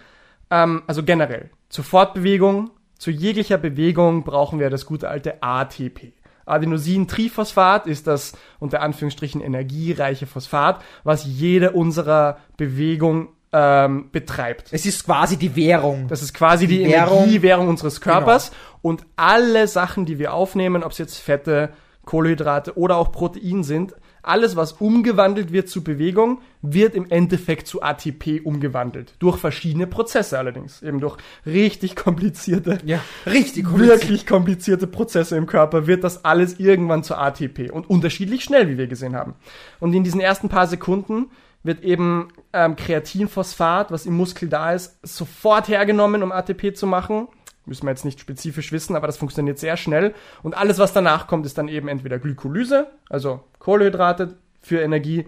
ähm, 0.51 0.83
also 0.87 1.03
generell, 1.03 1.51
zur 1.69 1.85
Fortbewegung, 1.85 2.71
zu 2.97 3.11
jeglicher 3.11 3.59
Bewegung 3.59 4.23
brauchen 4.23 4.61
wir 4.61 4.71
das 4.71 4.87
gute 4.87 5.09
alte 5.09 5.43
ATP. 5.43 6.13
Adenosintriphosphat 6.47 7.87
ist 7.87 8.07
das 8.07 8.35
unter 8.59 8.81
Anführungsstrichen 8.83 9.41
energiereiche 9.41 10.27
Phosphat, 10.27 10.83
was 11.03 11.25
jede 11.25 11.73
unserer 11.73 12.39
Bewegung 12.57 13.31
ähm, 13.57 14.11
betreibt. 14.11 14.73
Es 14.73 14.85
ist 14.85 15.05
quasi 15.07 15.37
die 15.37 15.55
Währung. 15.55 16.09
Das 16.09 16.23
ist 16.23 16.35
quasi 16.35 16.67
die, 16.67 16.79
Die 16.79 16.91
Währung. 16.91 17.19
Energiewährung 17.21 17.69
unseres 17.69 18.01
Körpers. 18.01 18.51
Und 18.83 19.07
alle 19.15 19.69
Sachen, 19.69 20.07
die 20.07 20.19
wir 20.19 20.35
aufnehmen, 20.35 20.83
ob 20.83 20.91
es 20.91 20.99
jetzt 20.99 21.19
Fette, 21.19 21.71
Kohlenhydrate 22.05 22.77
oder 22.77 22.97
auch 22.97 23.13
Protein 23.13 23.63
sind, 23.63 23.95
alles, 24.23 24.57
was 24.57 24.73
umgewandelt 24.73 25.53
wird 25.53 25.69
zu 25.69 25.85
Bewegung, 25.85 26.41
wird 26.63 26.95
im 26.95 27.09
Endeffekt 27.11 27.69
zu 27.69 27.83
ATP 27.83 28.41
umgewandelt. 28.43 29.15
Durch 29.21 29.39
verschiedene 29.39 29.87
Prozesse 29.87 30.39
allerdings. 30.39 30.83
Eben 30.83 30.99
durch 30.99 31.17
richtig 31.47 31.95
komplizierte, 31.95 32.79
ja, 32.85 33.01
richtig. 33.27 33.71
wirklich 33.79 34.27
komplizierte 34.27 34.87
Prozesse 34.87 35.37
im 35.37 35.47
Körper 35.47 35.87
wird 35.87 36.03
das 36.03 36.25
alles 36.25 36.59
irgendwann 36.59 37.05
zu 37.05 37.15
ATP. 37.15 37.71
Und 37.71 37.89
unterschiedlich 37.89 38.43
schnell, 38.43 38.69
wie 38.69 38.79
wir 38.79 38.89
gesehen 38.89 39.15
haben. 39.15 39.35
Und 39.79 39.93
in 39.93 40.03
diesen 40.03 40.21
ersten 40.21 40.49
paar 40.49 40.67
Sekunden 40.67 41.27
wird 41.65 41.83
eben 41.83 42.29
ähm, 42.53 42.77
Kreatinphosphat, 42.77 43.91
was 43.91 44.07
im 44.07 44.17
Muskel 44.17 44.49
da 44.49 44.73
ist, 44.73 44.99
sofort 45.03 45.67
hergenommen, 45.69 46.23
um 46.23 46.31
ATP 46.31 46.77
zu 46.77 46.87
machen. 46.87 47.27
Müssen 47.67 47.87
wir 47.87 47.91
jetzt 47.91 48.05
nicht 48.05 48.21
spezifisch 48.21 48.71
wissen, 48.71 48.95
aber 48.95 49.07
das 49.07 49.17
funktioniert 49.17 49.59
sehr 49.59 49.77
schnell. 49.77 50.15
Und 50.43 50.57
alles, 50.57 50.79
was 50.79 50.93
danach 50.93 51.27
kommt, 51.27 51.47
ist 51.47 51.57
dann 51.57 51.69
eben 51.69 51.89
entweder 51.89 52.19
Glykolyse, 52.19 52.89
also 53.09 53.41
Kohlenhydrate 53.59 54.37
für 54.61 54.81
Energie, 54.81 55.27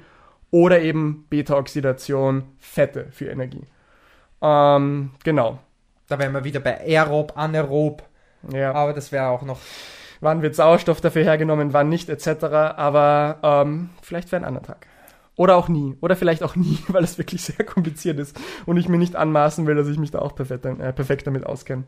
oder 0.50 0.80
eben 0.80 1.26
Beta-Oxidation, 1.28 2.44
Fette 2.58 3.08
für 3.10 3.26
Energie. 3.26 3.64
Ähm, 4.42 5.10
genau. 5.24 5.58
Da 6.08 6.18
wären 6.18 6.34
wir 6.34 6.44
wieder 6.44 6.60
bei 6.60 6.80
aerob, 6.80 7.32
anaerob. 7.36 8.02
Ja. 8.52 8.72
Aber 8.72 8.92
das 8.92 9.10
wäre 9.10 9.28
auch 9.28 9.42
noch. 9.42 9.58
Wann 10.20 10.40
wird 10.40 10.54
Sauerstoff 10.54 11.00
dafür 11.00 11.24
hergenommen, 11.24 11.72
wann 11.72 11.88
nicht, 11.88 12.08
etc. 12.08 12.44
Aber 12.44 13.38
ähm, 13.42 13.90
vielleicht 14.02 14.28
für 14.30 14.36
einen 14.36 14.44
anderen 14.44 14.66
Tag. 14.66 14.86
Oder 15.36 15.56
auch 15.56 15.68
nie. 15.68 15.96
Oder 16.00 16.16
vielleicht 16.16 16.42
auch 16.42 16.56
nie, 16.56 16.78
weil 16.88 17.04
es 17.04 17.18
wirklich 17.18 17.42
sehr 17.42 17.64
kompliziert 17.64 18.18
ist 18.18 18.38
und 18.64 18.78
ich 18.78 18.88
mir 18.88 18.98
nicht 18.98 19.16
anmaßen 19.16 19.66
will, 19.66 19.74
dass 19.74 19.88
ich 19.88 19.98
mich 19.98 20.10
da 20.10 20.20
auch 20.20 20.34
perfekt, 20.34 20.64
äh, 20.64 20.92
perfekt 20.92 21.26
damit 21.26 21.44
auskenne. 21.44 21.84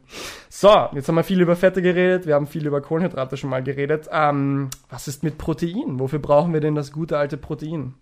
So, 0.51 0.89
jetzt 0.93 1.09
haben 1.09 1.15
wir 1.15 1.25
viel 1.25 1.41
über 1.41 1.57
Fette 1.57 1.83
geredet, 1.83 2.27
wir 2.27 2.35
haben 2.35 2.47
viel 2.47 2.67
über 2.67 2.81
Kohlenhydrate 2.81 3.37
schon 3.37 3.51
mal 3.51 3.63
geredet. 3.63 4.09
Ähm, 4.13 4.69
was 4.91 5.09
ist 5.09 5.23
mit 5.23 5.39
Protein? 5.39 5.99
Wofür 5.99 6.19
brauchen 6.19 6.53
wir 6.53 6.61
denn 6.61 6.75
das 6.75 6.93
gute 6.93 7.17
alte 7.17 7.37
Protein? 7.37 7.95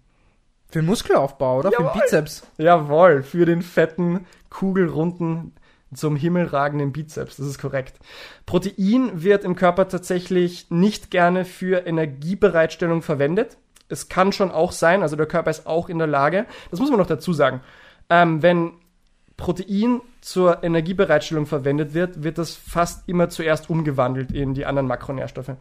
Für 0.68 0.80
den 0.80 0.86
Muskelaufbau, 0.86 1.60
oder? 1.60 1.70
Für 1.70 1.82
Jawohl. 1.82 1.92
den 1.92 2.00
Bizeps. 2.00 2.46
Jawohl, 2.58 3.22
für 3.22 3.46
den 3.46 3.62
fetten, 3.62 4.26
kugelrunden, 4.50 5.52
zum 5.94 6.16
Himmel 6.16 6.46
ragenden 6.46 6.92
Bizeps. 6.92 7.36
Das 7.36 7.46
ist 7.46 7.58
korrekt. 7.58 8.00
Protein 8.44 9.22
wird 9.22 9.44
im 9.44 9.54
Körper 9.54 9.88
tatsächlich 9.88 10.70
nicht 10.70 11.12
gerne 11.12 11.44
für 11.44 11.86
Energiebereitstellung 11.86 13.02
verwendet. 13.02 13.56
Es 13.88 14.08
kann 14.08 14.32
schon 14.32 14.50
auch 14.50 14.72
sein, 14.72 15.02
also 15.02 15.16
der 15.16 15.26
Körper 15.26 15.50
ist 15.50 15.66
auch 15.66 15.88
in 15.88 15.98
der 15.98 16.06
Lage, 16.06 16.46
das 16.70 16.80
muss 16.80 16.90
man 16.90 16.98
noch 16.98 17.06
dazu 17.06 17.32
sagen, 17.32 17.60
ähm, 18.08 18.42
wenn 18.42 18.72
Protein 19.36 20.00
zur 20.20 20.64
Energiebereitstellung 20.64 21.46
verwendet 21.46 21.94
wird, 21.94 22.22
wird 22.22 22.38
das 22.38 22.54
fast 22.54 23.08
immer 23.08 23.28
zuerst 23.28 23.68
umgewandelt 23.68 24.32
in 24.32 24.54
die 24.54 24.66
anderen 24.66 24.86
Makronährstoffe. 24.86 25.52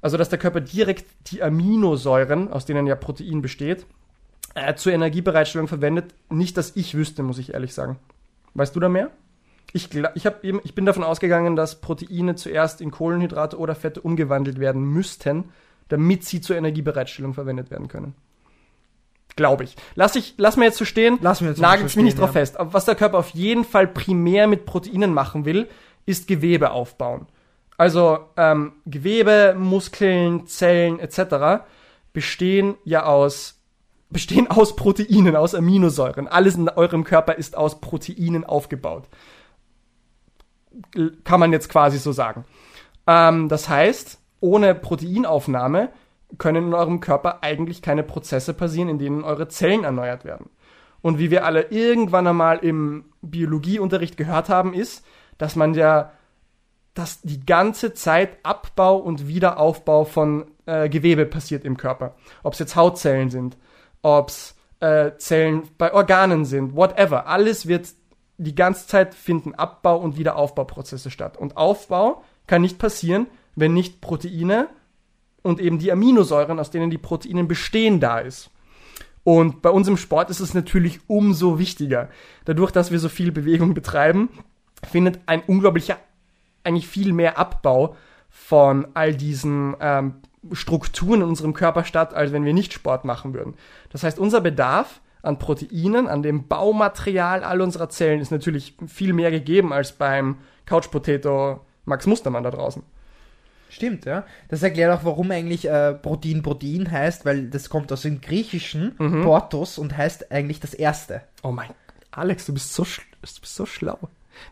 Also 0.00 0.16
dass 0.16 0.28
der 0.28 0.38
Körper 0.38 0.60
direkt 0.60 1.06
die 1.28 1.42
Aminosäuren, 1.42 2.52
aus 2.52 2.66
denen 2.66 2.86
ja 2.86 2.94
Protein 2.94 3.40
besteht, 3.40 3.86
äh, 4.54 4.74
zur 4.74 4.92
Energiebereitstellung 4.92 5.68
verwendet. 5.68 6.14
Nicht, 6.28 6.56
dass 6.56 6.76
ich 6.76 6.94
wüsste, 6.94 7.22
muss 7.22 7.38
ich 7.38 7.54
ehrlich 7.54 7.72
sagen. 7.72 7.98
Weißt 8.54 8.76
du 8.76 8.80
da 8.80 8.88
mehr? 8.88 9.10
Ich, 9.72 9.88
ich, 9.94 10.28
eben, 10.42 10.60
ich 10.64 10.74
bin 10.74 10.84
davon 10.84 11.04
ausgegangen, 11.04 11.56
dass 11.56 11.80
Proteine 11.80 12.34
zuerst 12.34 12.82
in 12.82 12.90
Kohlenhydrate 12.90 13.58
oder 13.58 13.74
Fette 13.74 14.02
umgewandelt 14.02 14.60
werden 14.60 14.82
müssten, 14.82 15.44
damit 15.92 16.24
sie 16.24 16.40
zur 16.40 16.56
Energiebereitstellung 16.56 17.34
verwendet 17.34 17.70
werden 17.70 17.86
können. 17.86 18.14
Glaube 19.36 19.64
ich. 19.64 19.76
Lass, 19.94 20.16
ich. 20.16 20.34
lass 20.38 20.56
mir 20.56 20.64
jetzt 20.64 20.78
so 20.78 20.86
stehen. 20.86 21.18
Lass 21.20 21.42
mir 21.42 21.48
jetzt 21.48 21.60
mal 21.60 21.68
Nagelt 21.68 21.90
so 21.90 21.98
mich 21.98 22.04
nicht 22.04 22.18
drauf 22.18 22.30
ja. 22.30 22.40
fest. 22.40 22.58
Aber 22.58 22.72
was 22.72 22.86
der 22.86 22.94
Körper 22.94 23.18
auf 23.18 23.30
jeden 23.30 23.64
Fall 23.64 23.86
primär 23.86 24.46
mit 24.46 24.64
Proteinen 24.64 25.12
machen 25.12 25.44
will, 25.44 25.68
ist 26.06 26.26
Gewebe 26.26 26.70
aufbauen. 26.70 27.26
Also 27.76 28.20
ähm, 28.38 28.72
Gewebe, 28.86 29.54
Muskeln, 29.58 30.46
Zellen 30.46 30.98
etc. 30.98 31.62
bestehen 32.14 32.76
ja 32.84 33.04
aus 33.04 33.58
bestehen 34.10 34.50
aus 34.50 34.76
Proteinen, 34.76 35.36
aus 35.36 35.54
Aminosäuren. 35.54 36.26
Alles 36.26 36.54
in 36.54 36.68
eurem 36.70 37.04
Körper 37.04 37.34
ist 37.34 37.56
aus 37.56 37.80
Proteinen 37.80 38.44
aufgebaut. 38.44 39.08
Kann 41.24 41.40
man 41.40 41.52
jetzt 41.52 41.68
quasi 41.68 41.98
so 41.98 42.12
sagen. 42.12 42.44
Ähm, 43.06 43.48
das 43.48 43.68
heißt, 43.68 44.21
ohne 44.42 44.74
Proteinaufnahme 44.74 45.90
können 46.38 46.68
in 46.68 46.74
eurem 46.74 47.00
Körper 47.00 47.42
eigentlich 47.42 47.82
keine 47.82 48.02
Prozesse 48.02 48.54
passieren, 48.54 48.88
in 48.88 48.98
denen 48.98 49.24
eure 49.24 49.48
Zellen 49.48 49.84
erneuert 49.84 50.24
werden. 50.24 50.50
Und 51.00 51.18
wie 51.18 51.30
wir 51.30 51.44
alle 51.44 51.70
irgendwann 51.70 52.26
einmal 52.26 52.58
im 52.58 53.04
Biologieunterricht 53.22 54.16
gehört 54.16 54.48
haben, 54.48 54.72
ist, 54.72 55.04
dass 55.38 55.56
man 55.56 55.74
ja, 55.74 56.12
dass 56.94 57.20
die 57.22 57.44
ganze 57.44 57.94
Zeit 57.94 58.38
Abbau 58.44 58.96
und 58.98 59.26
Wiederaufbau 59.26 60.04
von 60.04 60.46
äh, 60.66 60.88
Gewebe 60.88 61.26
passiert 61.26 61.64
im 61.64 61.76
Körper. 61.76 62.14
Ob 62.42 62.52
es 62.52 62.60
jetzt 62.60 62.76
Hautzellen 62.76 63.30
sind, 63.30 63.56
ob 64.02 64.28
es 64.28 64.56
äh, 64.80 65.12
Zellen 65.16 65.68
bei 65.78 65.92
Organen 65.92 66.44
sind, 66.44 66.76
whatever. 66.76 67.26
Alles 67.26 67.66
wird, 67.66 67.88
die 68.38 68.54
ganze 68.54 68.86
Zeit 68.86 69.14
finden 69.14 69.54
Abbau- 69.54 69.98
und 69.98 70.16
Wiederaufbauprozesse 70.16 71.10
statt. 71.10 71.36
Und 71.36 71.56
Aufbau 71.56 72.22
kann 72.46 72.62
nicht 72.62 72.78
passieren, 72.78 73.26
wenn 73.54 73.74
nicht 73.74 74.00
Proteine 74.00 74.68
und 75.42 75.60
eben 75.60 75.78
die 75.78 75.92
Aminosäuren, 75.92 76.58
aus 76.58 76.70
denen 76.70 76.90
die 76.90 76.98
Proteine 76.98 77.44
bestehen, 77.44 78.00
da 78.00 78.18
ist. 78.18 78.50
Und 79.24 79.62
bei 79.62 79.70
uns 79.70 79.86
im 79.86 79.96
Sport 79.96 80.30
ist 80.30 80.40
es 80.40 80.54
natürlich 80.54 81.00
umso 81.06 81.58
wichtiger. 81.58 82.08
Dadurch, 82.44 82.72
dass 82.72 82.90
wir 82.90 82.98
so 82.98 83.08
viel 83.08 83.30
Bewegung 83.30 83.74
betreiben, 83.74 84.30
findet 84.88 85.20
ein 85.26 85.42
unglaublicher, 85.42 85.98
eigentlich 86.64 86.88
viel 86.88 87.12
mehr 87.12 87.38
Abbau 87.38 87.96
von 88.28 88.88
all 88.94 89.14
diesen 89.14 89.76
ähm, 89.80 90.14
Strukturen 90.52 91.22
in 91.22 91.28
unserem 91.28 91.54
Körper 91.54 91.84
statt, 91.84 92.14
als 92.14 92.32
wenn 92.32 92.44
wir 92.44 92.54
nicht 92.54 92.72
Sport 92.72 93.04
machen 93.04 93.34
würden. 93.34 93.54
Das 93.90 94.02
heißt, 94.02 94.18
unser 94.18 94.40
Bedarf 94.40 95.00
an 95.22 95.38
Proteinen, 95.38 96.08
an 96.08 96.22
dem 96.22 96.48
Baumaterial 96.48 97.44
all 97.44 97.60
unserer 97.60 97.88
Zellen 97.88 98.20
ist 98.20 98.32
natürlich 98.32 98.76
viel 98.88 99.12
mehr 99.12 99.30
gegeben 99.30 99.72
als 99.72 99.92
beim 99.92 100.38
Couch 100.66 100.90
Potato 100.90 101.60
Max 101.84 102.06
Mustermann 102.06 102.42
da 102.42 102.50
draußen. 102.50 102.82
Stimmt, 103.74 104.04
ja. 104.04 104.24
Das 104.48 104.62
erklärt 104.62 104.92
auch, 104.92 105.04
warum 105.04 105.30
eigentlich 105.30 105.66
äh, 105.66 105.94
Protein 105.94 106.42
Protein 106.42 106.90
heißt, 106.90 107.24
weil 107.24 107.48
das 107.48 107.70
kommt 107.70 107.90
aus 107.90 108.02
dem 108.02 108.20
Griechischen, 108.20 108.94
Mhm. 108.98 109.22
Portos, 109.24 109.78
und 109.78 109.96
heißt 109.96 110.30
eigentlich 110.30 110.60
das 110.60 110.74
Erste. 110.74 111.22
Oh 111.42 111.52
mein, 111.52 111.70
Alex, 112.10 112.44
du 112.44 112.52
bist 112.52 112.74
so, 112.74 112.82
sch- 112.82 113.00
du 113.22 113.28
bist 113.40 113.46
so 113.46 113.64
schlau. 113.64 113.98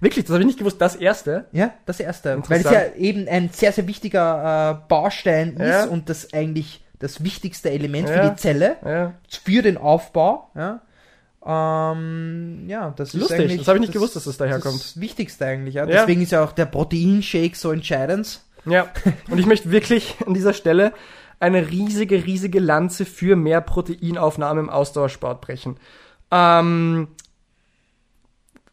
Wirklich, 0.00 0.24
das 0.24 0.32
habe 0.32 0.40
ich 0.42 0.46
nicht 0.46 0.58
gewusst. 0.58 0.80
Das 0.80 0.96
erste. 0.96 1.44
Ja, 1.52 1.72
das 1.84 2.00
Erste. 2.00 2.42
Weil 2.48 2.60
es 2.60 2.70
ja 2.70 2.92
eben 2.96 3.28
ein 3.28 3.50
sehr, 3.52 3.72
sehr 3.72 3.86
wichtiger 3.86 4.80
äh, 4.82 4.88
Baustein 4.88 5.56
Ja. 5.58 5.82
ist 5.84 5.90
und 5.90 6.08
das 6.08 6.32
eigentlich 6.32 6.82
das 6.98 7.22
wichtigste 7.24 7.70
Element 7.70 8.08
Ja. 8.08 8.22
für 8.24 8.30
die 8.30 8.36
Zelle, 8.36 8.76
Ja. 8.84 9.14
für 9.42 9.62
den 9.62 9.76
Aufbau. 9.76 10.50
Ja, 10.54 10.80
ähm, 11.46 12.64
ja 12.68 12.92
das 12.96 13.14
ist 13.14 13.20
Lustig, 13.20 13.40
eigentlich 13.40 13.58
das 13.58 13.68
habe 13.68 13.78
ich 13.78 13.82
nicht 13.82 13.92
gewusst, 13.92 14.16
dass 14.16 14.24
das 14.24 14.36
daherkommt. 14.36 14.80
Das 14.80 15.00
Wichtigste 15.00 15.46
eigentlich. 15.46 15.74
Ja. 15.74 15.86
Deswegen 15.86 16.22
ist 16.22 16.32
ja 16.32 16.44
auch 16.44 16.52
der 16.52 16.66
Proteinshake 16.66 17.56
so 17.56 17.72
entscheidend. 17.72 18.40
Ja, 18.66 18.88
und 19.30 19.38
ich 19.38 19.46
möchte 19.46 19.70
wirklich 19.70 20.16
an 20.26 20.34
dieser 20.34 20.52
Stelle 20.52 20.92
eine 21.38 21.70
riesige, 21.70 22.26
riesige 22.26 22.60
Lanze 22.60 23.04
für 23.06 23.34
mehr 23.34 23.60
Proteinaufnahme 23.60 24.60
im 24.60 24.70
Ausdauersport 24.70 25.40
brechen. 25.40 25.78
Ähm, 26.30 27.08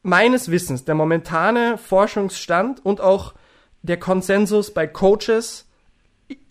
meines 0.04 0.52
Wissens, 0.52 0.86
der 0.86 0.96
momentane 0.96 1.78
Forschungsstand 1.78 2.86
und 2.86 3.02
auch 3.02 3.34
der 3.82 3.98
Konsensus 3.98 4.74
bei 4.74 4.86
Coaches, 4.86 5.66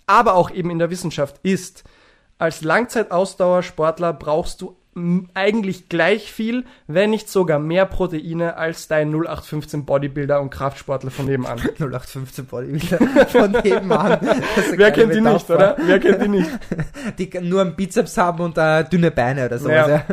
aber 0.07 0.35
auch 0.35 0.51
eben 0.51 0.71
in 0.71 0.79
der 0.79 0.91
Wissenschaft 0.91 1.39
ist, 1.43 1.85
als 2.39 2.63
Langzeitausdauersportler 2.63 4.13
brauchst 4.13 4.61
du 4.61 4.77
eigentlich 5.35 5.91
gleich 5.91 6.33
viel, 6.33 6.65
wenn 6.87 7.11
nicht 7.11 7.29
sogar 7.29 7.59
mehr 7.59 7.85
Proteine 7.85 8.57
als 8.57 8.89
dein 8.89 9.11
0815 9.13 9.85
Bodybuilder 9.85 10.41
und 10.41 10.49
Kraftsportler 10.51 11.11
von 11.11 11.27
nebenan. 11.27 11.59
0815 11.79 12.47
Bodybuilder 12.47 13.27
von 13.27 13.51
nebenan. 13.65 14.19
Wer 14.75 14.91
kennt 14.93 15.15
die 15.15 15.21
nicht, 15.21 15.51
oder? 15.51 15.77
Wer 15.79 15.99
kennt 16.01 16.23
die 16.23 16.29
nicht? 16.29 16.49
Die 17.19 17.31
nur 17.41 17.61
einen 17.61 17.77
Bizeps 17.77 18.17
haben 18.19 18.43
und 18.43 18.59
äh, 18.59 18.85
dünne 18.85 19.11
Beine 19.11 19.47
oder 19.47 19.59
sowas. 19.59 19.89
Ja. 19.89 19.89
Ja. 19.89 20.05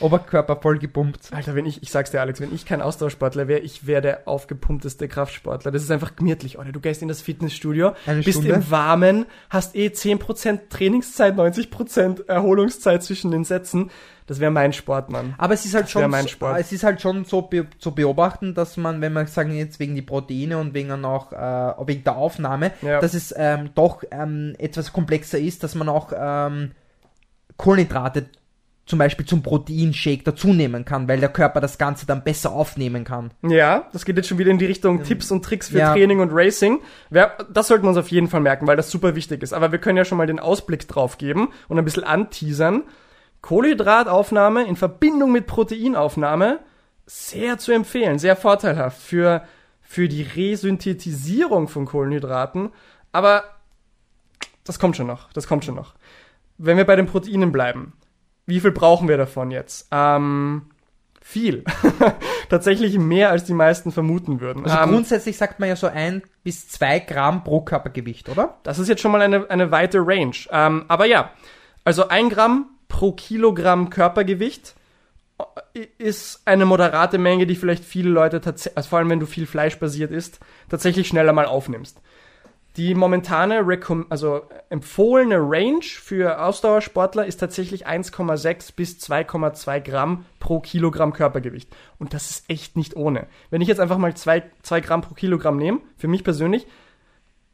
Oberkörper 0.00 0.56
voll 0.56 0.78
gepumpt. 0.78 1.30
Alter, 1.32 1.54
wenn 1.54 1.66
ich, 1.66 1.82
ich 1.82 1.90
sag's 1.90 2.10
dir 2.10 2.20
Alex, 2.20 2.40
wenn 2.40 2.54
ich 2.54 2.64
kein 2.64 2.80
Ausdauersportler 2.80 3.48
wäre, 3.48 3.60
ich 3.60 3.86
wäre 3.86 4.00
der 4.00 4.28
aufgepumpteste 4.28 5.08
Kraftsportler. 5.08 5.70
Das 5.70 5.82
ist 5.82 5.90
einfach 5.90 6.16
gemütlich, 6.16 6.58
oder? 6.58 6.72
Du 6.72 6.80
gehst 6.80 7.02
in 7.02 7.08
das 7.08 7.20
Fitnessstudio, 7.20 7.92
Eine 8.06 8.22
bist 8.22 8.38
Stunde? 8.38 8.54
im 8.54 8.70
Warmen, 8.70 9.26
hast 9.48 9.74
eh 9.74 9.88
10% 9.88 10.68
Trainingszeit, 10.70 11.34
90% 11.36 12.28
Erholungszeit 12.28 13.02
zwischen 13.02 13.30
den 13.30 13.44
Sätzen. 13.44 13.90
Das 14.26 14.40
wäre 14.40 14.50
mein 14.50 14.72
Sport, 14.72 15.10
Mann. 15.10 15.34
Aber 15.38 15.54
es 15.54 15.64
ist 15.64 15.74
halt 15.74 15.84
Das 15.84 15.90
schon, 15.90 16.10
mein 16.10 16.22
so- 16.22 16.28
Sport. 16.28 16.58
es 16.60 16.72
ist 16.72 16.84
halt 16.84 17.00
schon 17.00 17.24
so 17.24 17.42
be 17.42 17.66
zu 17.78 17.92
beobachten, 17.94 18.54
dass 18.54 18.76
man, 18.76 19.00
wenn 19.00 19.12
man 19.12 19.26
sagen 19.26 19.52
jetzt 19.56 19.80
wegen 19.80 19.94
die 19.94 20.02
Proteine 20.02 20.58
und 20.58 20.72
wegen 20.74 21.04
auch 21.04 21.32
äh, 21.32 21.86
wegen 21.86 22.04
der 22.04 22.16
Aufnahme, 22.16 22.72
Ja. 22.82 23.00
dass 23.00 23.14
es 23.14 23.34
ähm, 23.36 23.70
doch 23.74 24.02
ähm, 24.10 24.54
etwas 24.58 24.92
komplexer 24.92 25.38
ist, 25.38 25.62
dass 25.64 25.74
man 25.74 25.88
auch 25.88 26.12
ähm, 26.16 26.72
Kohlenhydrate 27.56 28.26
zum 28.86 28.98
Beispiel 28.98 29.24
zum 29.24 29.42
Proteinshake 29.42 30.24
dazunehmen 30.24 30.84
kann, 30.84 31.06
weil 31.06 31.20
der 31.20 31.28
Körper 31.28 31.60
das 31.60 31.78
Ganze 31.78 32.06
dann 32.06 32.24
besser 32.24 32.50
aufnehmen 32.50 33.04
kann. 33.04 33.30
Ja, 33.42 33.88
das 33.92 34.04
geht 34.04 34.16
jetzt 34.16 34.26
schon 34.26 34.38
wieder 34.38 34.50
in 34.50 34.58
die 34.58 34.66
Richtung 34.66 35.04
Tipps 35.04 35.30
und 35.30 35.44
Tricks 35.44 35.68
für 35.68 35.78
Ja. 35.78 35.92
Training 35.92 36.18
und 36.18 36.30
Racing. 36.32 36.80
Das 37.10 37.68
sollten 37.68 37.84
wir 37.84 37.88
uns 37.90 37.98
auf 37.98 38.08
jeden 38.08 38.26
Fall 38.26 38.40
merken, 38.40 38.66
weil 38.66 38.76
das 38.76 38.90
super 38.90 39.14
wichtig 39.14 39.44
ist. 39.44 39.52
Aber 39.52 39.70
wir 39.70 39.78
können 39.78 39.96
ja 39.96 40.04
schon 40.04 40.18
mal 40.18 40.26
den 40.26 40.40
Ausblick 40.40 40.88
drauf 40.88 41.18
geben 41.18 41.50
und 41.68 41.78
ein 41.78 41.84
bisschen 41.84 42.02
anteasern. 42.02 42.82
Kohlenhydrataufnahme 43.42 44.64
in 44.64 44.76
Verbindung 44.76 45.32
mit 45.32 45.46
Proteinaufnahme 45.46 46.60
sehr 47.06 47.58
zu 47.58 47.72
empfehlen, 47.72 48.18
sehr 48.18 48.36
vorteilhaft 48.36 49.00
für, 49.00 49.44
für 49.82 50.08
die 50.08 50.22
Resynthetisierung 50.22 51.68
von 51.68 51.86
Kohlenhydraten. 51.86 52.70
Aber 53.12 53.44
das 54.64 54.78
kommt 54.78 54.96
schon 54.96 55.06
noch, 55.06 55.32
das 55.32 55.46
kommt 55.46 55.64
schon 55.64 55.74
noch. 55.74 55.94
Wenn 56.58 56.76
wir 56.76 56.84
bei 56.84 56.96
den 56.96 57.06
Proteinen 57.06 57.52
bleiben, 57.52 57.94
wie 58.46 58.60
viel 58.60 58.72
brauchen 58.72 59.08
wir 59.08 59.16
davon 59.16 59.50
jetzt? 59.50 59.88
Ähm, 59.90 60.70
viel. 61.20 61.64
Tatsächlich 62.48 62.98
mehr, 62.98 63.30
als 63.30 63.44
die 63.44 63.54
meisten 63.54 63.92
vermuten 63.92 64.40
würden. 64.40 64.64
Also 64.64 64.76
ähm, 64.76 64.90
grundsätzlich 64.90 65.36
sagt 65.36 65.60
man 65.60 65.68
ja 65.68 65.76
so 65.76 65.86
ein 65.86 66.22
bis 66.42 66.68
zwei 66.68 66.98
Gramm 66.98 67.44
pro 67.44 67.60
Körpergewicht, 67.60 68.28
oder? 68.28 68.58
das 68.64 68.78
ist 68.78 68.88
jetzt 68.88 69.00
schon 69.00 69.12
mal 69.12 69.22
eine, 69.22 69.48
eine 69.50 69.70
weite 69.70 69.98
Range. 70.04 70.36
Ähm, 70.50 70.84
aber 70.88 71.06
ja, 71.06 71.30
also 71.84 72.08
ein 72.08 72.28
Gramm 72.28 72.66
pro 72.90 73.12
Kilogramm 73.12 73.88
Körpergewicht 73.88 74.74
äh, 75.72 75.86
ist 75.96 76.42
eine 76.44 76.66
moderate 76.66 77.16
Menge, 77.16 77.46
die 77.46 77.56
vielleicht 77.56 77.84
viele 77.84 78.10
Leute 78.10 78.42
also 78.44 78.88
vor 78.88 78.98
allem 78.98 79.08
wenn 79.08 79.20
du 79.20 79.26
viel 79.26 79.46
fleischbasiert 79.46 80.10
isst, 80.10 80.40
tatsächlich 80.68 81.08
schneller 81.08 81.32
mal 81.32 81.46
aufnimmst. 81.46 82.02
Die 82.76 82.94
momentane, 82.94 83.66
also 84.10 84.42
empfohlene 84.68 85.38
Range 85.38 85.82
für 85.82 86.40
Ausdauersportler 86.40 87.26
ist 87.26 87.38
tatsächlich 87.38 87.88
1,6 87.88 88.76
bis 88.76 88.98
2,2 89.00 89.80
Gramm 89.80 90.24
pro 90.38 90.60
Kilogramm 90.60 91.12
Körpergewicht. 91.12 91.68
Und 91.98 92.14
das 92.14 92.30
ist 92.30 92.44
echt 92.48 92.76
nicht 92.76 92.94
ohne. 92.94 93.26
Wenn 93.50 93.60
ich 93.60 93.66
jetzt 93.66 93.80
einfach 93.80 93.98
mal 93.98 94.14
2, 94.14 94.44
2 94.62 94.80
Gramm 94.82 95.00
pro 95.00 95.14
Kilogramm 95.14 95.56
nehme, 95.56 95.80
für 95.96 96.06
mich 96.06 96.22
persönlich, 96.22 96.68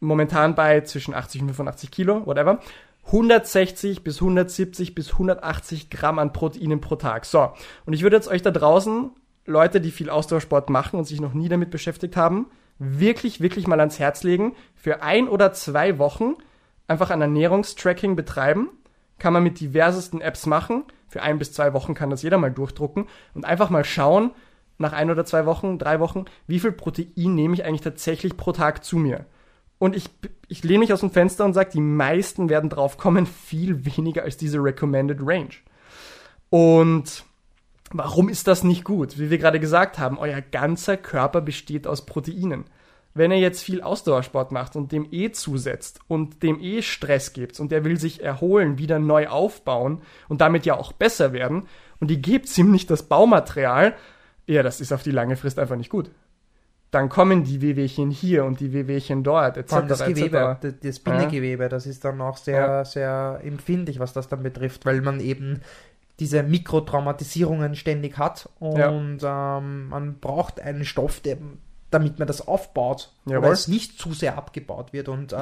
momentan 0.01 0.55
bei 0.55 0.83
zwischen 0.83 1.15
80 1.15 1.43
und 1.43 1.49
85 1.49 1.91
Kilo, 1.91 2.27
whatever, 2.27 2.61
160 3.07 4.03
bis 4.03 4.21
170 4.21 4.95
bis 4.95 5.13
180 5.13 5.91
Gramm 5.91 6.19
an 6.19 6.33
Proteinen 6.33 6.81
pro 6.81 6.97
Tag. 6.97 7.25
So, 7.25 7.53
und 7.85 7.93
ich 7.93 8.03
würde 8.03 8.17
jetzt 8.17 8.29
euch 8.29 8.43
da 8.43 8.51
draußen, 8.51 9.11
Leute, 9.47 9.81
die 9.81 9.93
viel 9.93 10.11
Ausdauersport 10.11 10.71
machen 10.71 10.99
und 10.99 11.05
sich 11.05 11.21
noch 11.21 11.33
nie 11.33 11.49
damit 11.49 11.71
beschäftigt 11.71 12.17
haben, 12.17 12.47
wirklich, 12.79 13.41
wirklich 13.41 13.69
mal 13.69 13.79
ans 13.79 13.99
Herz 13.99 14.25
legen, 14.25 14.55
für 14.75 15.03
ein 15.03 15.29
oder 15.29 15.53
zwei 15.53 15.99
Wochen 15.99 16.35
einfach 16.89 17.11
ein 17.11 17.21
Ernährungstracking 17.21 18.17
betreiben. 18.17 18.71
Kann 19.19 19.33
man 19.33 19.43
mit 19.43 19.61
diversesten 19.61 20.21
Apps 20.21 20.47
machen. 20.47 20.85
Für 21.09 21.23
ein 21.23 21.39
bis 21.39 21.53
zwei 21.53 21.73
Wochen 21.73 21.95
kann 21.95 22.11
das 22.11 22.23
jeder 22.23 22.39
mal 22.39 22.51
durchdrucken 22.51 23.07
und 23.35 23.45
einfach 23.45 23.71
mal 23.71 23.85
schauen, 23.85 24.33
nach 24.79 24.93
ein 24.93 25.11
oder 25.11 25.25
zwei 25.25 25.47
Wochen, 25.47 25.79
drei 25.79 26.01
Wochen, 26.01 26.27
wie 26.47 26.61
viel 26.61 26.73
Protein 26.73 27.35
nehme 27.35 27.55
ich 27.55 27.65
eigentlich 27.65 27.81
tatsächlich 27.81 28.37
pro 28.37 28.53
Tag 28.53 28.85
zu 28.85 28.99
mir. 28.99 29.25
Und 29.79 29.95
ich, 29.95 30.09
ich 30.49 30.65
lehne 30.65 30.81
mich 30.81 30.93
aus 30.93 31.01
dem 31.01 31.11
Fenster 31.11 31.45
und 31.45 31.53
sage, 31.53 31.71
die 31.73 31.81
meisten 31.81 32.49
werden 32.49 32.71
drauf 32.71 32.97
kommen, 32.97 33.27
viel 33.27 33.85
weniger 33.85 34.23
als 34.23 34.37
diese 34.37 34.59
Recommended 34.59 35.19
Range. 35.21 35.51
Und 36.49 37.25
warum 37.91 38.29
ist 38.29 38.47
das 38.47 38.65
nicht 38.65 38.85
gut? 38.85 39.19
Wie 39.19 39.31
wir 39.31 39.39
gerade 39.39 39.61
gesagt 39.61 39.99
haben, 39.99 40.19
euer 40.19 40.41
ganzer 40.41 40.97
Körper 40.97 41.41
besteht 41.41 41.87
aus 41.87 42.07
Proteinen. 42.07 42.65
Wenn 43.15 43.31
ihr 43.31 43.39
jetzt 43.39 43.63
viel 43.63 43.81
Ausdauersport 43.81 44.53
macht 44.53 44.77
und 44.77 44.93
dem 44.93 45.09
eh 45.11 45.31
zusetzt 45.31 46.01
und 46.07 46.43
dem 46.43 46.61
eh 46.61 46.83
Stress 46.83 47.33
gibt 47.33 47.59
und 47.61 47.73
der 47.73 47.83
will 47.85 47.99
sich 47.99 48.23
erholen, 48.23 48.77
wieder 48.77 48.99
neu 48.99 49.29
aufbauen 49.29 50.03
und 50.29 50.43
damit 50.43 50.67
ja 50.67 50.77
auch 50.77 50.93
besser 50.93 51.33
werden 51.33 51.67
und 51.99 52.11
die 52.11 52.21
gebt 52.21 52.57
ihm 52.59 52.71
nicht 52.71 52.91
das 52.91 53.05
Baumaterial, 53.05 53.97
ja, 54.47 54.63
das 54.63 54.81
ist 54.81 54.93
auf 54.93 55.03
die 55.03 55.13
lange 55.13 55.37
Frist 55.37 55.59
einfach 55.59 55.77
nicht 55.77 55.89
gut. 55.91 56.11
Dann 56.91 57.09
kommen 57.09 57.45
die 57.45 57.61
Wehwehchen 57.61 58.11
hier 58.11 58.45
und 58.45 58.61
die 58.61 58.73
Wehwehchen 58.73 59.23
dort, 59.25 59.57
etc. 59.57 59.75
Das 59.89 60.05
Gewebe, 60.05 60.57
etc. 60.63 60.77
das, 60.83 61.01
Bindegewebe, 61.01 61.69
das 61.69 61.85
ist 61.87 62.05
dann 62.05 62.21
auch 62.21 62.37
sehr, 62.37 62.61
Ja. 62.61 62.85
sehr 62.85 63.41
empfindlich, 63.43 63.99
was 63.99 64.13
das 64.13 64.29
dann 64.29 64.43
betrifft, 64.43 64.87
weil 64.87 65.01
man 65.01 65.21
eben 65.21 65.61
diese 66.19 66.43
Mikrotraumatisierungen 66.43 67.75
ständig 67.75 68.17
hat 68.19 68.49
und 68.59 69.19
ähm, 69.23 69.89
man 69.89 70.19
braucht 70.21 70.61
einen 70.61 70.85
Stoff, 70.85 71.21
der, 71.21 71.37
damit 71.91 72.19
man 72.19 72.27
das 72.27 72.47
aufbaut, 72.47 73.13
oder 73.39 73.51
es 73.53 73.69
nicht 73.69 73.99
zu 73.99 74.13
sehr 74.15 74.39
abgebaut 74.39 74.93
wird 74.93 75.09
und 75.09 75.33
ähm, 75.33 75.39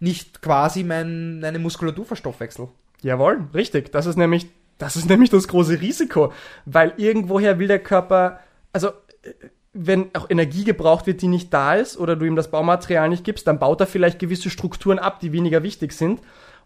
nicht 0.00 0.42
quasi 0.42 0.84
mein, 0.84 1.40
meine 1.40 1.58
Muskulatur 1.58 2.04
verstoffwechselt. 2.04 2.68
Jawohl, 3.02 3.40
richtig. 3.54 3.90
Das 3.90 4.06
ist 4.06 4.16
nämlich, 4.16 4.46
das 4.78 4.96
ist 4.96 5.08
nämlich 5.08 5.30
das 5.30 5.48
große 5.48 5.80
Risiko, 5.80 6.32
weil 6.64 6.92
irgendwoher 6.96 7.58
will 7.58 7.68
der 7.68 7.80
Körper, 7.80 8.38
also 8.72 8.88
äh, 9.22 9.30
wenn 9.74 10.14
auch 10.14 10.30
Energie 10.30 10.64
gebraucht 10.64 11.06
wird, 11.06 11.20
die 11.20 11.28
nicht 11.28 11.52
da 11.52 11.74
ist, 11.74 11.98
oder 11.98 12.14
du 12.14 12.24
ihm 12.24 12.36
das 12.36 12.50
Baumaterial 12.50 13.08
nicht 13.08 13.24
gibst, 13.24 13.46
dann 13.48 13.58
baut 13.58 13.80
er 13.80 13.88
vielleicht 13.88 14.20
gewisse 14.20 14.48
Strukturen 14.48 15.00
ab, 15.00 15.18
die 15.18 15.32
weniger 15.32 15.64
wichtig 15.64 15.92
sind. 15.92 16.20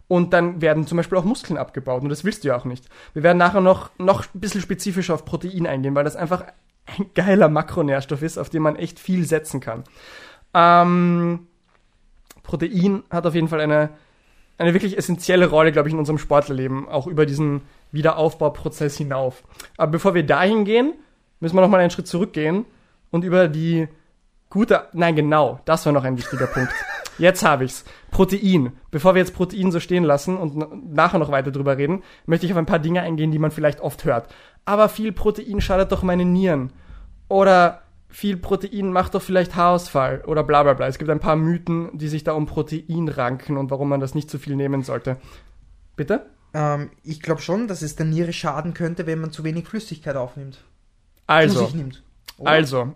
Und 0.07 0.31
dann 0.31 0.61
werden 0.61 0.87
zum 0.87 0.97
Beispiel 0.97 1.17
auch 1.17 1.23
Muskeln 1.23 1.57
abgebaut. 1.57 2.03
Und 2.03 2.09
das 2.09 2.23
willst 2.23 2.43
du 2.43 2.49
ja 2.49 2.57
auch 2.57 2.65
nicht. 2.65 2.85
Wir 3.13 3.23
werden 3.23 3.37
nachher 3.37 3.61
noch, 3.61 3.89
noch 3.97 4.25
ein 4.33 4.39
bisschen 4.39 4.61
spezifischer 4.61 5.15
auf 5.15 5.25
Protein 5.25 5.67
eingehen, 5.67 5.95
weil 5.95 6.03
das 6.03 6.15
einfach 6.15 6.45
ein 6.97 7.09
geiler 7.15 7.49
Makronährstoff 7.49 8.21
ist, 8.21 8.37
auf 8.37 8.49
den 8.49 8.61
man 8.61 8.75
echt 8.75 8.99
viel 8.99 9.25
setzen 9.25 9.59
kann. 9.59 9.83
Ähm, 10.53 11.47
Protein 12.43 13.03
hat 13.09 13.25
auf 13.25 13.35
jeden 13.35 13.47
Fall 13.47 13.61
eine, 13.61 13.89
eine 14.57 14.73
wirklich 14.73 14.97
essentielle 14.97 15.47
Rolle, 15.47 15.71
glaube 15.71 15.89
ich, 15.89 15.93
in 15.93 15.99
unserem 15.99 16.17
Sportlerleben, 16.17 16.87
auch 16.87 17.05
über 17.05 17.25
diesen 17.25 17.61
Wiederaufbauprozess 17.91 18.97
hinauf. 18.97 19.43
Aber 19.77 19.91
bevor 19.91 20.13
wir 20.13 20.25
dahin 20.25 20.63
gehen, 20.63 20.93
müssen 21.39 21.55
wir 21.55 21.61
noch 21.61 21.69
mal 21.69 21.79
einen 21.79 21.91
Schritt 21.91 22.07
zurückgehen 22.07 22.65
und 23.11 23.23
über 23.23 23.47
die 23.47 23.87
gute, 24.49 24.87
nein, 24.93 25.15
genau, 25.15 25.59
das 25.65 25.85
war 25.85 25.93
noch 25.93 26.03
ein 26.03 26.17
wichtiger 26.17 26.47
Punkt. 26.47 26.71
Jetzt 27.17 27.43
habe 27.43 27.65
ich's. 27.65 27.83
Protein. 28.11 28.71
Bevor 28.91 29.13
wir 29.13 29.19
jetzt 29.19 29.35
Protein 29.35 29.71
so 29.71 29.81
stehen 29.81 30.05
lassen 30.05 30.37
und 30.37 30.93
nachher 30.93 31.19
noch 31.19 31.31
weiter 31.31 31.51
drüber 31.51 31.77
reden, 31.77 32.01
möchte 32.25 32.45
ich 32.45 32.53
auf 32.53 32.57
ein 32.57 32.65
paar 32.65 32.79
Dinge 32.79 33.01
eingehen, 33.01 33.31
die 33.31 33.39
man 33.39 33.51
vielleicht 33.51 33.81
oft 33.81 34.05
hört. 34.05 34.33
Aber 34.63 34.87
viel 34.87 35.11
Protein 35.11 35.59
schadet 35.59 35.91
doch 35.91 36.01
meine 36.01 36.23
Nieren. 36.23 36.71
Oder 37.27 37.81
viel 38.07 38.37
Protein 38.37 38.91
macht 38.91 39.15
doch 39.15 39.21
vielleicht 39.21 39.55
Haarausfall 39.55 40.23
oder 40.25 40.43
bla 40.43 40.63
bla 40.63 40.73
bla. 40.73 40.87
Es 40.87 40.97
gibt 40.97 41.11
ein 41.11 41.19
paar 41.19 41.35
Mythen, 41.35 41.89
die 41.97 42.07
sich 42.07 42.23
da 42.23 42.31
um 42.31 42.45
Protein 42.45 43.09
ranken 43.09 43.57
und 43.57 43.69
warum 43.69 43.89
man 43.89 43.99
das 43.99 44.15
nicht 44.15 44.31
zu 44.31 44.39
viel 44.39 44.55
nehmen 44.55 44.81
sollte. 44.83 45.17
Bitte? 45.97 46.25
Ähm, 46.53 46.89
ich 47.03 47.21
glaube 47.21 47.41
schon, 47.41 47.67
dass 47.67 47.81
es 47.81 47.95
der 47.95 48.05
Niere 48.05 48.33
schaden 48.33 48.73
könnte, 48.73 49.05
wenn 49.05 49.19
man 49.19 49.31
zu 49.31 49.43
wenig 49.43 49.67
Flüssigkeit 49.67 50.15
aufnimmt. 50.15 50.55
Zu 50.55 50.63
Also, 51.27 51.65
sich 51.65 51.75
nimmt. 51.75 52.03
Also, 52.45 52.93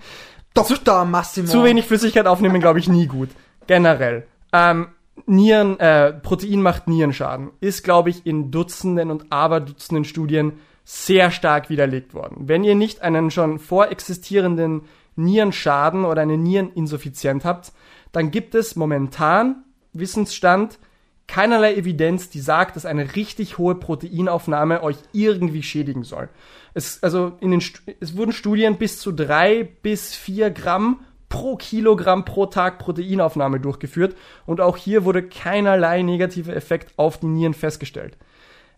Dr. 0.54 1.04
Massimo. 1.04 1.48
zu 1.48 1.64
wenig 1.64 1.86
Flüssigkeit 1.86 2.26
aufnehmen, 2.26 2.60
glaube 2.60 2.78
ich, 2.78 2.88
nie 2.88 3.06
gut. 3.06 3.30
Generell. 3.66 4.26
Ähm, 4.52 4.88
Nieren, 5.26 5.78
äh, 5.80 6.12
Protein 6.12 6.62
macht 6.62 6.88
Nierenschaden. 6.88 7.50
Ist, 7.60 7.82
glaube 7.84 8.10
ich, 8.10 8.26
in 8.26 8.50
Dutzenden 8.50 9.10
und 9.10 9.32
Aberdutzenden 9.32 10.04
Studien 10.04 10.54
sehr 10.84 11.30
stark 11.30 11.68
widerlegt 11.68 12.14
worden. 12.14 12.48
Wenn 12.48 12.62
ihr 12.62 12.74
nicht 12.74 13.02
einen 13.02 13.30
schon 13.30 13.58
vorexistierenden 13.58 14.82
Nierenschaden 15.16 16.04
oder 16.04 16.22
eine 16.22 16.36
Niereninsuffizienz 16.36 17.44
habt, 17.44 17.72
dann 18.12 18.30
gibt 18.30 18.54
es 18.54 18.76
momentan 18.76 19.64
Wissensstand 19.92 20.78
keinerlei 21.26 21.74
Evidenz, 21.74 22.30
die 22.30 22.40
sagt, 22.40 22.76
dass 22.76 22.86
eine 22.86 23.16
richtig 23.16 23.58
hohe 23.58 23.74
Proteinaufnahme 23.74 24.82
euch 24.82 24.96
irgendwie 25.12 25.62
schädigen 25.62 26.04
soll. 26.04 26.28
Es, 26.74 27.02
also 27.02 27.32
in 27.40 27.50
den, 27.50 27.62
es 28.00 28.16
wurden 28.16 28.32
Studien 28.32 28.76
bis 28.76 29.00
zu 29.00 29.12
drei 29.12 29.64
bis 29.82 30.14
vier 30.14 30.50
Gramm 30.50 31.00
pro 31.28 31.56
Kilogramm 31.56 32.24
pro 32.24 32.46
Tag 32.46 32.78
Proteinaufnahme 32.78 33.58
durchgeführt 33.58 34.16
und 34.46 34.60
auch 34.60 34.76
hier 34.76 35.04
wurde 35.04 35.22
keinerlei 35.22 36.02
negativer 36.02 36.54
Effekt 36.54 36.92
auf 36.96 37.18
die 37.18 37.26
Nieren 37.26 37.54
festgestellt. 37.54 38.16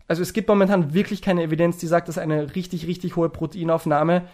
Also 0.07 0.23
es 0.23 0.33
gibt 0.33 0.49
momentan 0.49 0.93
wirklich 0.95 1.21
keine 1.21 1.43
Evidenz, 1.43 1.77
die 1.77 1.85
sagt, 1.85 2.07
dass 2.07 2.17
eine 2.17 2.55
richtig, 2.55 2.87
richtig 2.87 3.15
hohe 3.15 3.29
Proteinaufnahme 3.29 4.27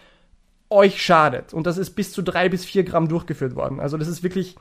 euch 0.70 1.02
schadet. 1.02 1.52
Und 1.52 1.66
das 1.66 1.76
ist 1.76 1.90
bis 1.90 2.12
zu 2.12 2.22
drei 2.22 2.48
bis 2.48 2.64
vier 2.64 2.82
Gramm 2.82 3.08
durchgeführt 3.08 3.54
worden. 3.54 3.78
Also 3.78 3.98
das 3.98 4.08
ist 4.08 4.22
wirklich 4.22 4.56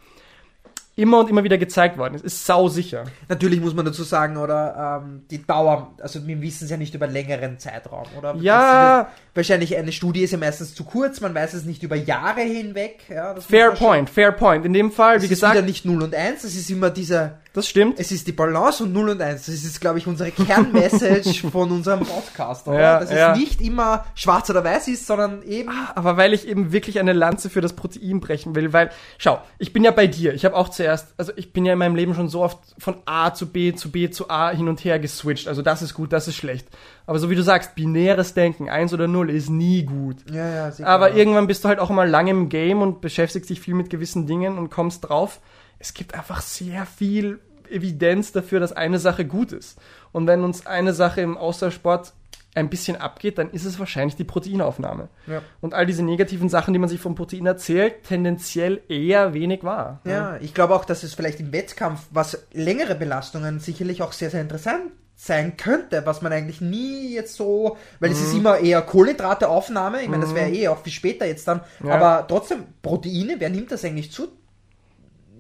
immer 0.96 1.20
und 1.20 1.30
immer 1.30 1.44
wieder 1.44 1.58
gezeigt 1.58 1.98
worden. 1.98 2.16
Es 2.16 2.22
ist 2.22 2.46
sau 2.46 2.70
sicher. 2.70 3.04
Natürlich 3.28 3.60
muss 3.60 3.74
man 3.74 3.86
dazu 3.86 4.04
sagen, 4.04 4.38
oder 4.38 5.02
ähm, 5.04 5.24
die 5.30 5.46
Dauer, 5.46 5.94
also 6.02 6.26
wir 6.26 6.42
wissen 6.42 6.66
es 6.66 6.72
ja 6.72 6.78
nicht 6.78 6.96
über 6.96 7.08
längeren 7.08 7.60
Zeitraum, 7.60 8.06
oder? 8.18 8.36
Ja. 8.36 9.04
Das 9.04 9.08
ist 9.08 9.36
wahrscheinlich 9.36 9.76
eine 9.76 9.92
Studie 9.92 10.24
ist 10.24 10.32
ja 10.32 10.38
meistens 10.38 10.74
zu 10.74 10.86
kurz, 10.86 11.20
man 11.20 11.36
weiß 11.36 11.54
es 11.54 11.66
nicht 11.66 11.84
über 11.84 11.96
Jahre 11.96 12.42
hinweg. 12.42 13.02
Ja, 13.10 13.34
das 13.34 13.46
Fair 13.46 13.72
point, 13.72 14.10
fair 14.10 14.32
point. 14.32 14.66
In 14.66 14.74
dem 14.74 14.92
Fall, 14.92 15.18
Es 15.18 15.24
wie 15.24 15.26
ist 15.26 15.32
gesagt, 15.32 15.56
wieder 15.56 15.66
nicht 15.66 15.86
0 15.86 16.02
und 16.02 16.16
1, 16.16 16.44
es 16.46 16.56
ist 16.56 16.70
immer 16.70 16.90
dieser, 16.90 17.40
das 17.56 17.68
stimmt. 17.68 18.00
es 18.00 18.12
ist 18.12 18.28
die 18.28 18.34
Balance 18.34 18.84
und 18.84 18.94
0 18.94 19.10
und 19.10 19.22
1. 19.22 19.46
Das 19.46 19.56
ist, 19.56 19.82
glaube 19.82 19.98
ich, 19.98 20.08
unsere 20.08 20.30
Kernmessage 20.32 21.48
von 21.52 21.72
unserem 21.72 22.02
Podcast, 22.02 22.68
oder? 22.68 22.80
Ja, 22.80 23.00
Dass 23.00 23.12
ja. 23.12 23.32
es 23.32 23.40
nicht 23.40 23.62
immer 23.62 24.06
schwarz 24.14 24.50
oder 24.50 24.64
weiß 24.64 24.90
ist, 24.90 25.08
sondern 25.08 25.42
eben 25.44 25.72
Aber 25.96 26.18
weil 26.18 26.34
ich 26.34 26.48
eben 26.48 26.72
wirklich 26.72 27.00
eine 27.00 27.14
Lanze 27.14 27.50
für 27.50 27.62
das 27.62 27.74
Protein 27.74 28.20
brechen 28.20 28.56
will, 28.56 28.74
weil, 28.74 28.92
schau, 29.18 29.40
ich 29.58 29.74
bin 29.74 29.84
ja 29.84 29.92
bei 29.92 30.08
dir. 30.08 30.34
Ich 30.34 30.46
habe 30.46 30.56
auch 30.56 30.70
zuerst, 30.70 31.14
also 31.18 31.32
ich 31.36 31.54
bin 31.54 31.66
ja 31.66 31.74
in 31.74 31.80
meinem 31.80 31.96
Leben 31.96 32.14
schon 32.14 32.30
so 32.30 32.44
oft 32.44 32.60
von 32.78 32.98
A 33.06 33.34
zu 33.34 33.48
B 33.48 33.74
zu 33.74 33.92
B 33.92 34.10
zu 34.10 34.30
A 34.30 34.52
hin 34.52 34.68
und 34.68 34.84
her 34.84 35.00
geswitcht. 35.00 35.48
Also 35.48 35.62
das 35.62 35.82
ist 35.82 35.94
gut, 35.94 36.12
das 36.12 36.28
ist 36.28 36.36
schlecht. 36.36 36.68
Aber 37.08 37.20
so 37.20 37.30
wie 37.30 37.36
du 37.36 37.44
sagst, 37.44 37.76
binäres 37.76 38.34
Denken, 38.34 38.70
eins 38.70 38.94
oder 38.94 39.08
null, 39.08 39.30
ist 39.30 39.50
nie 39.50 39.84
gut. 39.84 40.18
Ja, 40.32 40.50
ja, 40.50 40.72
sicher. 40.72 40.90
Aber 40.90 41.14
irgendwann 41.14 41.48
bist 41.48 41.64
du 41.64 41.70
halt 41.70 41.80
auch 41.80 41.90
mal 41.90 42.10
lange 42.10 42.32
im 42.32 42.50
Game 42.50 42.82
und 42.82 43.02
beschäftigst 43.02 43.50
dich 43.50 43.62
viel 43.62 43.76
mit 43.76 43.90
gewissen 43.90 44.28
Dingen 44.28 44.58
und 44.58 44.70
kommst 44.70 45.08
drauf. 45.08 45.40
Es 45.80 45.94
gibt 45.94 46.14
einfach 46.16 46.42
sehr 46.42 46.86
viel 46.86 47.40
Evidenz 47.70 48.32
dafür, 48.32 48.60
dass 48.60 48.72
eine 48.74 49.00
Sache 49.00 49.26
gut 49.26 49.52
ist. 49.52 49.78
Und 50.12 50.28
wenn 50.28 50.44
uns 50.44 50.66
eine 50.66 50.94
Sache 50.94 51.22
im 51.22 51.38
Ausdauersport 51.38 52.14
ein 52.54 52.70
bisschen 52.70 52.96
abgeht, 52.96 53.38
dann 53.38 53.50
ist 53.52 53.66
es 53.66 53.80
wahrscheinlich 53.80 54.16
die 54.16 54.24
Proteinaufnahme. 54.24 55.10
Ja. 55.28 55.42
Und 55.60 55.74
all 55.74 55.86
diese 55.86 56.04
negativen 56.04 56.48
Sachen, 56.48 56.72
die 56.74 56.80
man 56.80 56.88
sich 56.88 57.02
vom 57.02 57.14
Protein 57.16 57.46
erzählt, 57.46 58.04
tendenziell 58.04 58.82
eher 58.88 59.34
wenig 59.34 59.64
wahr. 59.64 60.00
Ja, 60.06 60.38
ich 60.38 60.54
glaube 60.54 60.74
auch, 60.74 60.86
dass 60.86 61.04
es 61.04 61.14
vielleicht 61.16 61.42
im 61.42 61.52
Wettkampf, 61.52 62.02
was 62.12 62.46
längere 62.54 62.96
Belastungen 62.96 63.60
sicherlich 63.60 64.02
auch 64.02 64.14
sehr, 64.14 64.30
sehr 64.30 64.40
interessant 64.42 64.92
sein 65.18 65.58
könnte, 65.58 66.06
was 66.06 66.22
man 66.22 66.32
eigentlich 66.32 66.62
nie 66.62 67.14
jetzt 67.14 67.36
so, 67.36 67.78
weil 68.00 68.12
es 68.12 68.22
ist 68.22 68.34
Mhm. 68.34 68.40
immer 68.40 68.58
eher 68.60 68.82
Kohlenhydrateaufnahme, 68.82 70.02
ich 70.02 70.10
meine, 70.10 70.24
das 70.24 70.36
wäre 70.36 70.50
eh 70.50 70.68
auch 70.68 70.82
viel 70.84 70.94
später 70.94 71.26
jetzt 71.26 71.48
dann, 71.48 71.62
Ja. 71.84 71.94
aber 71.96 72.26
trotzdem, 72.28 72.64
Proteine, 72.82 73.36
wer 73.40 73.50
nimmt 73.50 73.72
das 73.72 73.84
eigentlich 73.84 74.12
zu? 74.12 74.28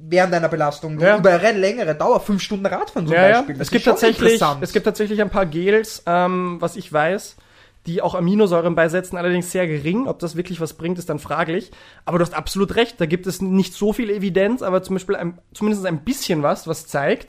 Während 0.07 0.33
einer 0.33 0.49
Belastung, 0.49 0.99
Ja. 0.99 1.17
über 1.17 1.31
eine 1.31 1.57
längere 1.59 1.95
Dauer, 1.95 2.19
fünf 2.19 2.41
Stunden 2.41 2.65
Radfahren 2.65 3.07
zum 3.07 3.15
Ja. 3.15 3.31
Beispiel. 3.31 3.55
Das 3.55 3.67
Es 3.67 3.71
gibt 3.71 3.85
tatsächlich, 3.85 4.41
es 4.61 4.73
gibt 4.73 4.85
tatsächlich 4.85 5.21
ein 5.21 5.29
paar 5.29 5.45
Gels, 5.45 6.03
ähm, 6.05 6.57
was 6.59 6.75
ich 6.75 6.91
weiß, 6.91 7.37
die 7.85 8.01
auch 8.01 8.15
Aminosäuren 8.15 8.75
beisetzen, 8.75 9.15
allerdings 9.17 9.51
sehr 9.51 9.67
gering. 9.67 10.07
Ob 10.07 10.19
das 10.19 10.35
wirklich 10.35 10.59
was 10.59 10.73
bringt, 10.73 10.97
ist 10.97 11.09
dann 11.09 11.19
fraglich. 11.19 11.71
Aber 12.03 12.17
du 12.17 12.23
hast 12.25 12.33
absolut 12.33 12.75
recht, 12.75 12.99
da 12.99 13.05
gibt 13.05 13.27
es 13.27 13.41
nicht 13.41 13.73
so 13.73 13.93
viel 13.93 14.09
Evidenz, 14.09 14.61
aber 14.61 14.81
zum 14.83 14.95
Beispiel 14.95 15.15
ein, 15.15 15.37
zumindest 15.53 15.85
ein 15.85 15.99
bisschen 16.03 16.41
was, 16.43 16.67
was 16.67 16.87
zeigt, 16.87 17.27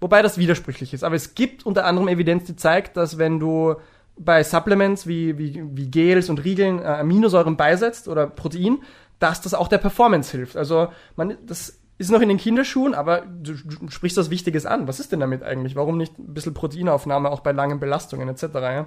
wobei 0.00 0.20
das 0.22 0.36
widersprüchlich 0.38 0.92
ist. 0.92 1.04
Aber 1.04 1.14
es 1.16 1.34
gibt 1.34 1.64
unter 1.64 1.86
anderem 1.86 2.08
Evidenz, 2.08 2.44
die 2.44 2.56
zeigt, 2.56 2.96
dass 2.96 3.16
wenn 3.18 3.38
du 3.40 3.76
bei 4.16 4.44
Supplements 4.44 5.06
wie, 5.06 5.38
wie, 5.38 5.62
wie 5.72 5.86
Gels 5.90 6.28
und 6.28 6.44
Riegeln 6.44 6.80
äh, 6.80 6.84
Aminosäuren 6.84 7.56
beisetzt 7.56 8.06
oder 8.06 8.26
Protein, 8.26 8.78
dass 9.18 9.40
das 9.40 9.54
auch 9.54 9.68
der 9.68 9.78
Performance 9.78 10.30
hilft. 10.36 10.56
Also 10.56 10.88
man, 11.16 11.36
das 11.46 11.78
ist 11.98 12.10
noch 12.10 12.20
in 12.20 12.28
den 12.28 12.38
Kinderschuhen, 12.38 12.94
aber 12.94 13.20
du, 13.22 13.52
du 13.54 13.88
sprichst 13.90 14.16
was 14.18 14.30
Wichtiges 14.30 14.66
an. 14.66 14.88
Was 14.88 14.98
ist 15.00 15.12
denn 15.12 15.20
damit 15.20 15.42
eigentlich? 15.42 15.76
Warum 15.76 15.96
nicht 15.96 16.18
ein 16.18 16.34
bisschen 16.34 16.54
Proteinaufnahme 16.54 17.30
auch 17.30 17.40
bei 17.40 17.52
langen 17.52 17.78
Belastungen 17.80 18.28
etc.? 18.28 18.42
Ja? 18.54 18.86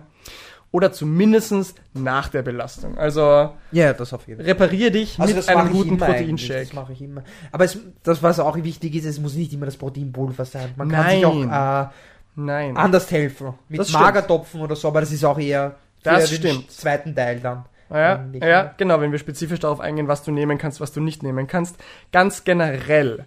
Oder 0.72 0.92
zumindestens 0.92 1.76
nach 1.94 2.28
der 2.28 2.42
Belastung. 2.42 2.98
Also 2.98 3.52
ja, 3.72 3.94
das 3.94 4.12
auf 4.14 4.28
jeden 4.28 4.42
Fall. 4.42 4.50
reparier 4.50 4.92
dich 4.92 5.18
Also 5.20 5.34
mit 5.34 5.48
einem 5.48 5.72
guten 5.72 5.98
Proteinshake. 5.98 6.66
Das 6.66 6.74
mache 6.74 6.92
ich 6.94 7.02
immer. 7.02 7.24
Aber 7.54 7.64
es, 7.64 7.78
das, 8.04 8.22
was 8.22 8.40
auch 8.42 8.58
wichtig 8.58 8.94
ist, 8.96 9.06
es 9.06 9.20
muss 9.20 9.36
nicht 9.36 9.54
immer 9.54 9.66
das 9.66 9.78
Proteinpulver 9.78 10.44
sein. 10.44 10.74
Man 10.76 10.90
kann 10.90 11.10
sich 11.10 11.22
Nein. 11.24 11.50
auch 11.52 11.86
äh, 11.86 11.90
Nein. 12.36 12.76
anders 12.76 13.10
helfen. 13.12 13.54
Mit 13.70 13.80
Das 13.80 13.88
stimmt. 13.90 14.04
Magertopfen 14.04 14.60
oder 14.62 14.76
so, 14.76 14.90
aber 14.90 15.00
das 15.00 15.12
ist 15.14 15.24
auch 15.24 15.40
eher 15.40 15.76
Das 16.04 16.30
stimmt. 16.34 16.70
zweiten 16.70 17.16
Teil 17.16 17.40
dann. 17.40 17.64
Ja, 17.90 18.26
ja, 18.34 18.74
genau, 18.78 19.00
wenn 19.00 19.12
wir 19.12 19.20
spezifisch 19.20 19.60
darauf 19.60 19.80
eingehen, 19.80 20.08
was 20.08 20.24
du 20.24 20.32
nehmen 20.32 20.58
kannst, 20.58 20.82
was 20.82 20.92
du 20.92 21.00
nicht 21.00 21.24
nehmen 21.24 21.48
kannst. 21.48 21.78
Ganz 22.12 22.44
generell. 22.44 23.26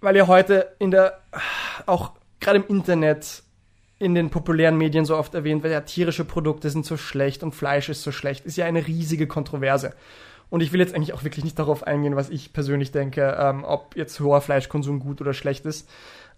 Weil 0.00 0.16
ihr 0.16 0.28
heute 0.28 0.74
in 0.78 0.90
der, 0.90 1.20
auch 1.86 2.12
gerade 2.40 2.58
im 2.58 2.66
Internet, 2.68 3.42
in 3.98 4.14
den 4.14 4.30
populären 4.30 4.76
Medien 4.76 5.04
so 5.04 5.16
oft 5.16 5.34
erwähnt 5.34 5.62
wird, 5.62 5.72
ja, 5.72 5.80
tierische 5.80 6.24
Produkte 6.24 6.70
sind 6.70 6.86
so 6.86 6.96
schlecht 6.96 7.42
und 7.42 7.54
Fleisch 7.54 7.88
ist 7.88 8.02
so 8.02 8.12
schlecht, 8.12 8.44
ist 8.46 8.56
ja 8.56 8.66
eine 8.66 8.86
riesige 8.86 9.26
Kontroverse. 9.26 9.94
Und 10.48 10.60
ich 10.60 10.72
will 10.72 10.80
jetzt 10.80 10.94
eigentlich 10.94 11.12
auch 11.12 11.24
wirklich 11.24 11.44
nicht 11.44 11.58
darauf 11.58 11.82
eingehen, 11.84 12.14
was 12.14 12.30
ich 12.30 12.52
persönlich 12.52 12.92
denke, 12.92 13.36
ähm, 13.38 13.64
ob 13.64 13.96
jetzt 13.96 14.20
hoher 14.20 14.40
Fleischkonsum 14.40 15.00
gut 15.00 15.20
oder 15.20 15.34
schlecht 15.34 15.66
ist. 15.66 15.88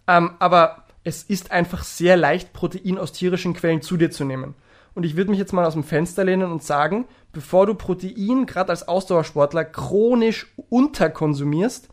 Ähm, 0.06 0.30
aber 0.38 0.84
es 1.04 1.22
ist 1.22 1.50
einfach 1.50 1.84
sehr 1.84 2.16
leicht, 2.16 2.52
Protein 2.52 2.98
aus 2.98 3.12
tierischen 3.12 3.54
Quellen 3.54 3.82
zu 3.82 3.96
dir 3.96 4.10
zu 4.10 4.24
nehmen. 4.24 4.54
Und 4.94 5.04
ich 5.04 5.16
würde 5.16 5.30
mich 5.30 5.38
jetzt 5.38 5.52
mal 5.52 5.64
aus 5.64 5.74
dem 5.74 5.84
Fenster 5.84 6.24
lehnen 6.24 6.50
und 6.50 6.62
sagen, 6.62 7.06
bevor 7.32 7.66
du 7.66 7.74
Protein, 7.74 8.46
gerade 8.46 8.70
als 8.70 8.88
Ausdauersportler, 8.88 9.64
chronisch 9.64 10.46
unterkonsumierst, 10.70 11.88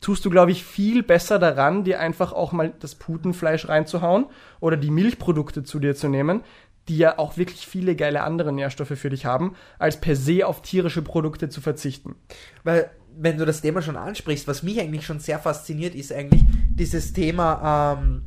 tust 0.00 0.24
du, 0.24 0.30
glaube 0.30 0.50
ich, 0.50 0.64
viel 0.64 1.02
besser 1.02 1.38
daran, 1.38 1.84
dir 1.84 2.00
einfach 2.00 2.32
auch 2.32 2.52
mal 2.52 2.72
das 2.80 2.94
Putenfleisch 2.94 3.68
reinzuhauen 3.68 4.26
oder 4.60 4.76
die 4.76 4.90
Milchprodukte 4.90 5.62
zu 5.62 5.78
dir 5.78 5.94
zu 5.94 6.08
nehmen, 6.08 6.42
die 6.88 6.96
ja 6.96 7.18
auch 7.18 7.36
wirklich 7.36 7.66
viele 7.66 7.94
geile 7.94 8.22
andere 8.22 8.52
Nährstoffe 8.52 8.98
für 8.98 9.10
dich 9.10 9.26
haben, 9.26 9.54
als 9.78 10.00
per 10.00 10.16
se 10.16 10.46
auf 10.46 10.62
tierische 10.62 11.02
Produkte 11.02 11.48
zu 11.50 11.60
verzichten. 11.60 12.16
Weil, 12.64 12.90
wenn 13.16 13.36
du 13.36 13.44
das 13.44 13.60
Thema 13.60 13.82
schon 13.82 13.96
ansprichst, 13.96 14.48
was 14.48 14.62
mich 14.62 14.80
eigentlich 14.80 15.04
schon 15.04 15.20
sehr 15.20 15.38
fasziniert, 15.38 15.94
ist 15.94 16.12
eigentlich 16.12 16.42
dieses 16.70 17.12
Thema 17.12 17.98
ähm, 18.00 18.22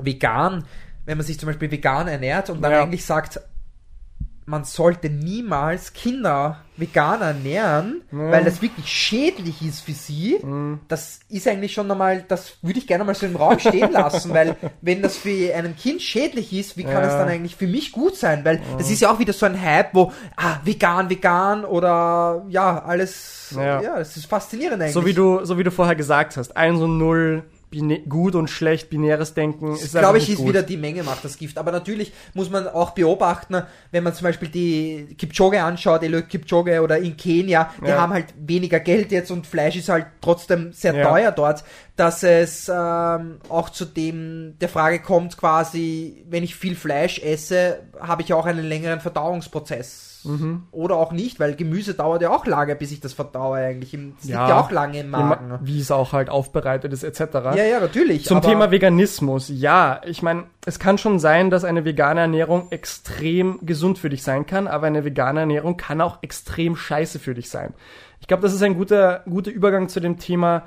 vegan, 0.00 0.64
wenn 1.06 1.16
man 1.16 1.26
sich 1.26 1.40
zum 1.40 1.46
Beispiel 1.46 1.70
vegan 1.70 2.08
ernährt 2.08 2.50
und 2.50 2.60
dann 2.60 2.72
Ja. 2.72 2.82
eigentlich 2.82 3.04
sagt, 3.04 3.40
man 4.48 4.64
sollte 4.64 5.10
niemals 5.10 5.92
Kinder 5.92 6.58
vegan 6.76 7.20
ernähren, 7.22 8.02
Ja. 8.12 8.30
weil 8.30 8.44
das 8.44 8.62
wirklich 8.62 8.86
schädlich 8.86 9.60
ist 9.62 9.80
für 9.80 9.92
sie. 9.92 10.38
Mhm. 10.42 10.80
Das 10.88 11.20
ist 11.28 11.48
eigentlich 11.48 11.72
schon 11.72 11.90
einmal, 11.90 12.22
das 12.28 12.58
würde 12.62 12.78
ich 12.78 12.86
gerne 12.86 13.02
mal 13.04 13.14
so 13.14 13.26
im 13.26 13.34
Raum 13.36 13.58
stehen 13.58 13.90
lassen, 13.90 14.32
weil 14.32 14.56
wenn 14.82 15.02
das 15.02 15.16
für 15.16 15.52
ein 15.54 15.74
Kind 15.76 16.00
schädlich 16.02 16.52
ist, 16.52 16.76
wie 16.76 16.84
kann 16.84 16.92
Ja. 17.02 17.06
es 17.08 17.12
dann 17.14 17.28
eigentlich 17.28 17.56
für 17.56 17.66
mich 17.66 17.92
gut 17.92 18.16
sein? 18.16 18.44
Weil 18.44 18.60
das 18.78 18.90
ist 18.90 19.00
ja 19.00 19.10
auch 19.10 19.18
wieder 19.18 19.32
so 19.32 19.46
ein 19.46 19.60
Hype, 19.60 19.94
wo, 19.94 20.12
ah, 20.36 20.58
vegan, 20.64 21.10
vegan 21.10 21.64
oder 21.64 22.44
ja, 22.48 22.82
alles, 22.84 23.52
Ja. 23.56 23.80
ja, 23.80 23.98
das 23.98 24.16
ist 24.16 24.26
faszinierend 24.26 24.80
eigentlich. 24.82 24.92
So 24.94 25.04
wie 25.06 25.14
du, 25.14 25.44
so 25.44 25.58
wie 25.58 25.64
du 25.64 25.70
vorher 25.70 25.96
gesagt 25.96 26.36
hast, 26.36 26.56
1 26.56 26.80
und 26.80 26.98
0 26.98 27.42
gut 28.08 28.34
und 28.34 28.48
schlecht, 28.48 28.88
binäres 28.90 29.34
Denken 29.34 29.72
ist 29.74 29.82
einfach 29.96 30.00
glaube 30.00 30.18
ich, 30.18 30.30
ist 30.30 30.38
gut. 30.38 30.48
wieder 30.48 30.62
die 30.62 30.76
Menge 30.76 31.02
macht 31.02 31.24
das 31.24 31.36
Gift. 31.36 31.58
Aber 31.58 31.72
natürlich 31.72 32.12
muss 32.32 32.48
man 32.48 32.68
auch 32.68 32.90
beobachten, 32.90 33.62
wenn 33.90 34.04
man 34.04 34.14
zum 34.14 34.24
Beispiel 34.24 34.48
die 34.48 35.14
Kipchoge 35.18 35.62
anschaut, 35.62 36.02
Eliud 36.02 36.28
Kipchoge 36.28 36.80
oder 36.82 36.98
in 36.98 37.16
Kenia, 37.16 37.70
die 37.84 37.88
Ja. 37.88 38.00
haben 38.00 38.12
halt 38.12 38.26
weniger 38.38 38.80
Geld 38.80 39.12
jetzt 39.12 39.30
und 39.30 39.46
Fleisch 39.46 39.76
ist 39.76 39.88
halt 39.88 40.06
trotzdem 40.20 40.72
sehr 40.72 40.94
Ja. 40.94 41.08
teuer 41.10 41.32
dort, 41.32 41.64
dass 41.96 42.22
es 42.22 42.68
ähm, 42.72 43.38
auch 43.48 43.70
zu 43.70 43.84
dem 43.84 44.54
der 44.60 44.68
Frage 44.68 45.00
kommt 45.00 45.36
quasi, 45.36 46.24
wenn 46.28 46.44
ich 46.44 46.54
viel 46.54 46.76
Fleisch 46.76 47.18
esse, 47.18 47.80
habe 48.00 48.22
ich 48.22 48.32
auch 48.32 48.46
einen 48.46 48.64
längeren 48.66 49.00
Verdauungsprozess. 49.00 50.15
Mhm. 50.26 50.62
Oder 50.72 50.96
auch 50.96 51.12
nicht, 51.12 51.40
weil 51.40 51.54
Gemüse 51.54 51.94
dauert 51.94 52.22
ja 52.22 52.30
auch 52.30 52.46
lange, 52.46 52.76
bis 52.76 52.92
ich 52.92 53.00
das 53.00 53.12
verdaue 53.12 53.58
eigentlich. 53.58 53.92
Das 54.20 54.28
Ja. 54.28 54.40
liegt 54.40 54.48
ja 54.50 54.60
auch 54.60 54.70
lange 54.70 55.00
im 55.00 55.10
Magen. 55.10 55.58
Wie 55.62 55.80
es 55.80 55.90
auch 55.90 56.12
halt 56.12 56.28
aufbereitet 56.30 56.92
ist, 56.92 57.02
etc. 57.04 57.20
Ja, 57.34 57.64
ja, 57.64 57.80
natürlich. 57.80 58.24
Zum 58.24 58.42
Thema 58.42 58.70
Veganismus, 58.70 59.48
ja, 59.48 60.00
ich 60.04 60.22
meine, 60.22 60.44
es 60.64 60.78
kann 60.78 60.98
schon 60.98 61.18
sein, 61.18 61.50
dass 61.50 61.64
eine 61.64 61.84
vegane 61.84 62.20
Ernährung 62.20 62.66
extrem 62.70 63.58
gesund 63.62 63.98
für 63.98 64.08
dich 64.10 64.22
sein 64.22 64.46
kann, 64.46 64.66
aber 64.66 64.86
eine 64.86 65.04
vegane 65.04 65.40
Ernährung 65.40 65.76
kann 65.76 66.00
auch 66.00 66.18
extrem 66.22 66.76
scheiße 66.76 67.18
für 67.18 67.34
dich 67.34 67.50
sein. 67.50 67.72
Ich 68.20 68.26
glaube, 68.26 68.42
das 68.42 68.52
ist 68.54 68.62
ein 68.62 68.74
guter, 68.76 69.22
guter 69.28 69.50
Übergang 69.50 69.88
zu 69.88 70.00
dem 70.00 70.18
Thema, 70.18 70.64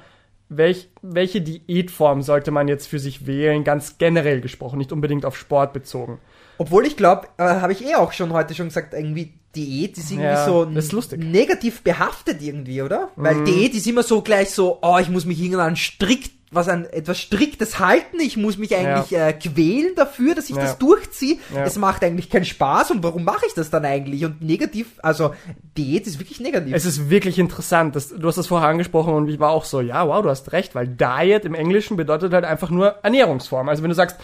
welch, 0.50 0.90
welche 1.02 1.42
Diätform 1.42 2.22
sollte 2.22 2.52
man 2.52 2.68
jetzt 2.68 2.88
für 2.88 3.00
sich 3.00 3.28
wählen, 3.28 3.64
ganz 3.64 3.98
generell 3.98 4.42
gesprochen, 4.42 4.80
nicht 4.80 4.92
unbedingt 4.92 5.26
auf 5.26 5.38
Sport 5.38 5.74
bezogen. 5.74 6.20
Obwohl 6.60 6.86
ich 6.86 6.96
glaube, 6.96 7.28
äh, 7.38 7.44
habe 7.44 7.72
ich 7.74 7.84
eh 7.84 7.96
auch 7.96 8.12
schon 8.12 8.32
heute 8.34 8.54
schon 8.54 8.68
gesagt, 8.68 8.94
irgendwie 8.94 9.34
Diät 9.56 9.98
ist 9.98 10.12
irgendwie 10.12 10.26
Ja, 10.28 10.46
so 10.46 10.64
ist 10.66 10.92
lustig. 10.92 11.20
Mhm. 11.24 11.32
negativ 11.32 11.82
behaftet 11.82 12.40
irgendwie, 12.44 12.84
oder? 12.84 13.10
Weil 13.16 13.44
Diät 13.46 13.74
ist 13.74 13.88
immer 13.88 14.04
so 14.04 14.22
gleich 14.22 14.52
so, 14.52 14.78
oh, 14.84 14.98
ich 15.02 15.10
muss 15.10 15.26
mich 15.26 15.42
irgendwann 15.42 15.76
strikt, 15.76 16.32
was 16.52 16.68
an 16.68 16.86
etwas 16.86 17.20
Striktes 17.20 17.80
halten, 17.80 18.20
ich 18.20 18.36
muss 18.36 18.58
mich 18.58 18.76
eigentlich 18.76 19.16
äh, 19.18 19.34
quälen 19.34 19.94
dafür, 19.96 20.34
dass 20.36 20.50
ich 20.50 20.56
Ja. 20.56 20.64
das 20.64 20.78
durchziehe. 20.80 21.38
Ja. 21.54 21.64
Es 21.64 21.78
macht 21.78 22.04
eigentlich 22.04 22.30
keinen 22.30 22.46
Spaß 22.46 22.90
und 22.92 23.04
warum 23.04 23.24
mache 23.24 23.46
ich 23.48 23.54
das 23.54 23.70
dann 23.70 23.86
eigentlich? 23.86 24.26
Und 24.26 24.42
negativ, 24.42 24.88
also 25.04 25.34
Diät 25.78 26.06
ist 26.08 26.20
wirklich 26.20 26.40
negativ. 26.40 26.74
Es 26.76 26.86
ist 26.86 27.10
wirklich 27.10 27.38
interessant. 27.40 27.96
Das, 27.96 28.10
du 28.10 28.28
hast 28.28 28.38
das 28.40 28.48
vorher 28.48 28.68
angesprochen 28.70 29.14
und 29.14 29.30
ich 29.30 29.40
war 29.40 29.52
auch 29.52 29.64
so, 29.64 29.80
ja, 29.82 30.08
wow, 30.08 30.22
du 30.24 30.30
hast 30.30 30.52
recht, 30.52 30.74
weil 30.76 30.88
Diet 30.88 31.46
im 31.46 31.54
Englischen 31.54 31.98
bedeutet 31.98 32.34
halt 32.34 32.46
einfach 32.46 32.70
nur 32.72 32.96
Ernährungsform. 33.04 33.70
Also 33.70 33.82
wenn 33.84 33.90
du 33.90 33.96
sagst 33.96 34.18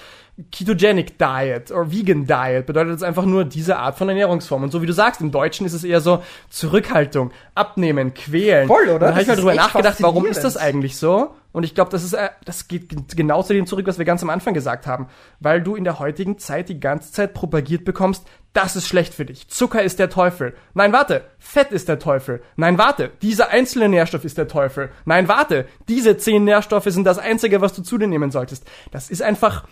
Ketogenic 0.52 1.18
Diet 1.18 1.72
oder 1.72 1.90
Vegan 1.92 2.28
Diet, 2.28 2.66
bedeutet 2.66 2.96
es 2.96 3.04
einfach 3.04 3.26
nur 3.26 3.46
diese 3.46 3.78
Art 3.78 3.98
von 3.98 4.10
Ernährungsform. 4.10 4.64
Und 4.64 4.72
so 4.72 4.82
wie 4.82 4.86
du 4.86 4.92
sagst, 4.92 5.22
im 5.22 5.32
Deutschen 5.32 5.66
ist 5.66 5.74
es 5.74 5.84
eher 5.86 6.02
so 6.02 6.24
Zurückhaltung, 6.50 7.32
Abnehmen, 7.54 8.14
Quälen. 8.14 8.68
Voll, 8.68 8.90
oder? 8.90 9.00
Dann 9.00 9.12
habe 9.12 9.22
ich 9.22 9.28
mal 9.28 9.38
drüber 9.38 9.56
nachgedacht, 9.56 10.02
warum 10.02 10.26
ist 10.26 10.44
das 10.44 10.58
eigentlich 10.58 10.98
so? 10.98 11.34
Und 11.54 11.64
ich 11.64 11.74
glaube, 11.74 11.90
das 11.90 12.04
ist, 12.04 12.12
äh, 12.12 12.32
das 12.44 12.68
geht 12.68 13.16
genau 13.16 13.42
zu 13.42 13.54
dem 13.54 13.66
zurück, 13.66 13.88
was 13.88 13.98
wir 13.98 14.04
ganz 14.04 14.22
am 14.22 14.30
Anfang 14.30 14.54
gesagt 14.54 14.88
haben. 14.88 15.08
Weil 15.40 15.62
du 15.62 15.78
in 15.78 15.86
der 15.86 16.00
heutigen 16.00 16.38
Zeit 16.38 16.68
die 16.68 16.82
ganze 16.82 17.14
Zeit 17.14 17.34
propagiert 17.34 17.86
bekommst, 17.86 18.28
das 18.52 18.76
ist 18.76 18.90
schlecht 18.90 19.14
für 19.14 19.26
dich. 19.26 19.48
Zucker 19.48 19.82
ist 19.82 20.00
der 20.00 20.10
Teufel. 20.10 20.54
Nein, 20.74 20.92
warte. 20.92 21.24
Fett 21.40 21.72
ist 21.72 21.88
der 21.88 21.98
Teufel. 21.98 22.42
Nein, 22.58 22.78
warte. 22.78 23.12
Dieser 23.22 23.52
einzelne 23.52 23.88
Nährstoff 23.88 24.26
ist 24.26 24.38
der 24.38 24.50
Teufel. 24.50 24.90
Nein, 25.06 25.30
warte. 25.30 25.66
Diese 25.88 26.18
zehn 26.18 26.44
Nährstoffe 26.44 26.86
sind 26.86 27.06
das 27.06 27.20
einzige, 27.20 27.62
was 27.62 27.72
du 27.72 27.84
zu 27.84 27.98
dir 27.98 28.08
nehmen 28.08 28.32
solltest. 28.32 28.66
Das 28.92 29.10
ist 29.10 29.22
einfach, 29.22 29.66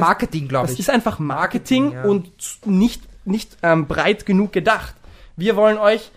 Marketing, 0.00 0.48
glaube 0.48 0.66
das 0.66 0.74
ich. 0.74 0.80
ist 0.80 0.90
einfach 0.90 1.18
Marketing 1.18 1.92
ja. 1.92 2.04
und 2.04 2.30
nicht, 2.64 3.02
nicht 3.24 3.56
ähm, 3.62 3.86
breit 3.86 4.26
genug 4.26 4.52
gedacht. 4.52 4.94
Wir 5.36 5.56
wollen 5.56 5.78
euch 5.78 6.10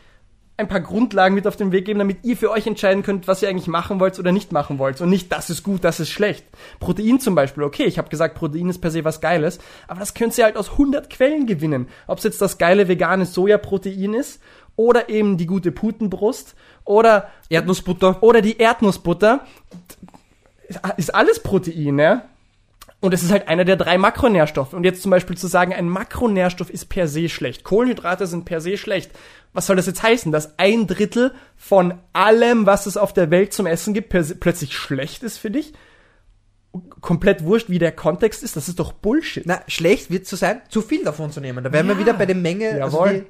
ein 0.60 0.68
paar 0.68 0.82
Grundlagen 0.82 1.36
mit 1.36 1.48
auf 1.48 1.56
den 1.56 1.72
Weg 1.72 1.86
geben, 1.86 2.00
damit 2.00 2.20
ihr 2.24 2.36
für 2.36 2.52
euch 2.52 2.68
entscheiden 2.68 3.02
könnt, 3.02 3.28
was 3.28 3.42
ihr 3.42 3.50
eigentlich 3.50 3.68
machen 3.68 4.00
wollt 4.02 4.20
oder 4.20 4.34
nicht 4.34 4.52
machen 4.52 4.78
wollt. 4.78 5.00
Und 5.00 5.10
nicht, 5.10 5.32
das 5.32 5.50
ist 5.50 5.64
gut, 5.64 5.86
das 5.86 6.02
ist 6.02 6.10
schlecht. 6.10 6.46
Protein 6.82 7.20
zum 7.20 7.34
Beispiel, 7.34 7.64
okay, 7.64 7.86
ich 7.86 7.98
habe 7.98 8.10
gesagt, 8.10 8.36
Protein 8.36 8.70
ist 8.70 8.80
per 8.80 8.92
se 8.92 9.06
was 9.06 9.22
Geiles, 9.22 9.60
aber 9.88 10.02
das 10.02 10.14
könnt 10.14 10.38
ihr 10.38 10.44
halt 10.44 10.58
aus 10.58 10.72
100 10.72 11.10
Quellen 11.10 11.48
gewinnen. 11.48 11.88
Ob 12.08 12.18
es 12.18 12.26
jetzt 12.26 12.42
das 12.42 12.58
geile 12.58 12.90
vegane 12.90 13.26
Sojaprotein 13.26 14.14
ist 14.14 14.42
oder 14.76 15.08
eben 15.08 15.38
die 15.38 15.46
gute 15.46 15.72
Putenbrust 15.72 16.56
oder 16.84 17.30
Erdnussbutter. 17.50 18.22
oder 18.22 18.42
die 18.42 18.58
Erdnussbutter. 18.58 19.46
Ist 20.98 21.16
alles 21.16 21.42
Protein, 21.42 21.96
ne? 21.96 22.24
Und 23.02 23.14
es 23.14 23.24
ist 23.24 23.32
halt 23.32 23.48
einer 23.48 23.64
der 23.64 23.78
drei 23.78 23.98
Makronährstoffe. 23.98 24.74
Und 24.74 24.84
jetzt 24.84 25.02
zum 25.02 25.12
Beispiel 25.12 25.38
zu 25.38 25.48
sagen, 25.48 25.74
ein 25.74 25.88
Makronährstoff 25.88 26.70
ist 26.70 26.88
per 26.90 27.08
se 27.08 27.30
schlecht. 27.30 27.64
Kohlenhydrate 27.64 28.28
sind 28.28 28.44
per 28.44 28.60
se 28.60 28.78
schlecht. 28.78 29.12
Was 29.54 29.68
soll 29.68 29.78
das 29.78 29.86
jetzt 29.88 30.04
heißen? 30.04 30.32
Dass 30.34 30.60
ein 30.60 30.86
Drittel 30.86 31.34
von 31.56 31.94
allem, 32.12 32.66
was 32.66 32.86
es 32.88 32.98
auf 32.98 33.14
der 33.14 33.32
Welt 33.32 33.54
zum 33.54 33.66
Essen 33.68 33.94
gibt, 33.94 34.10
plötzlich 34.10 34.74
schlecht 34.78 35.24
ist 35.24 35.38
für 35.38 35.50
dich? 35.50 35.74
Komplett 37.02 37.44
wurscht, 37.46 37.70
wie 37.70 37.80
der 37.80 37.92
Kontext 37.94 38.44
ist. 38.44 38.56
Das 38.56 38.68
ist 38.68 38.80
doch 38.80 38.92
Bullshit. 38.92 39.44
Na, 39.46 39.62
schlecht 39.68 40.12
wird 40.12 40.24
es 40.24 40.30
so 40.30 40.36
sein, 40.36 40.62
zu 40.70 40.82
viel 40.82 41.04
davon 41.04 41.32
zu 41.32 41.40
nehmen. 41.42 41.64
Da 41.64 41.72
wären 41.72 41.88
wir 41.88 41.96
Ja. 41.96 42.00
wieder 42.02 42.14
bei 42.14 42.26
der 42.26 42.36
Menge, 42.36 42.78
Jawohl. 42.78 43.08
also 43.08 43.20
die, 43.20 43.26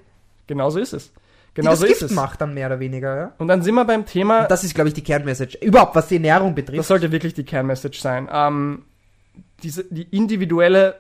Genau 0.48 0.70
so 0.72 0.80
ist 0.80 0.94
es. 0.94 1.12
Genau 1.54 1.72
das 1.72 1.80
so 1.80 1.86
ist 1.86 2.00
Gift 2.00 2.12
es. 2.12 2.12
macht 2.12 2.42
dann 2.42 2.54
mehr 2.54 2.68
oder 2.68 2.80
weniger, 2.80 3.16
ja. 3.16 3.32
Und 3.38 3.48
dann 3.48 3.62
sind 3.62 3.76
wir 3.76 3.86
beim 3.86 4.06
Thema, 4.06 4.46
Das 4.46 4.64
ist, 4.64 4.74
glaube 4.76 4.88
ich, 4.90 4.94
die 4.96 5.04
Kernmessage. 5.04 5.58
Überhaupt, 5.62 5.96
was 5.96 6.08
die 6.08 6.16
Ernährung 6.16 6.54
betrifft. 6.56 6.80
Das 6.80 6.88
sollte 6.88 7.12
wirklich 7.12 7.34
die 7.34 7.44
Kernmessage 7.46 8.00
sein. 8.02 8.28
Ähm, 8.32 8.84
diese, 9.60 9.86
die 9.86 10.03
individuelle 10.16 10.95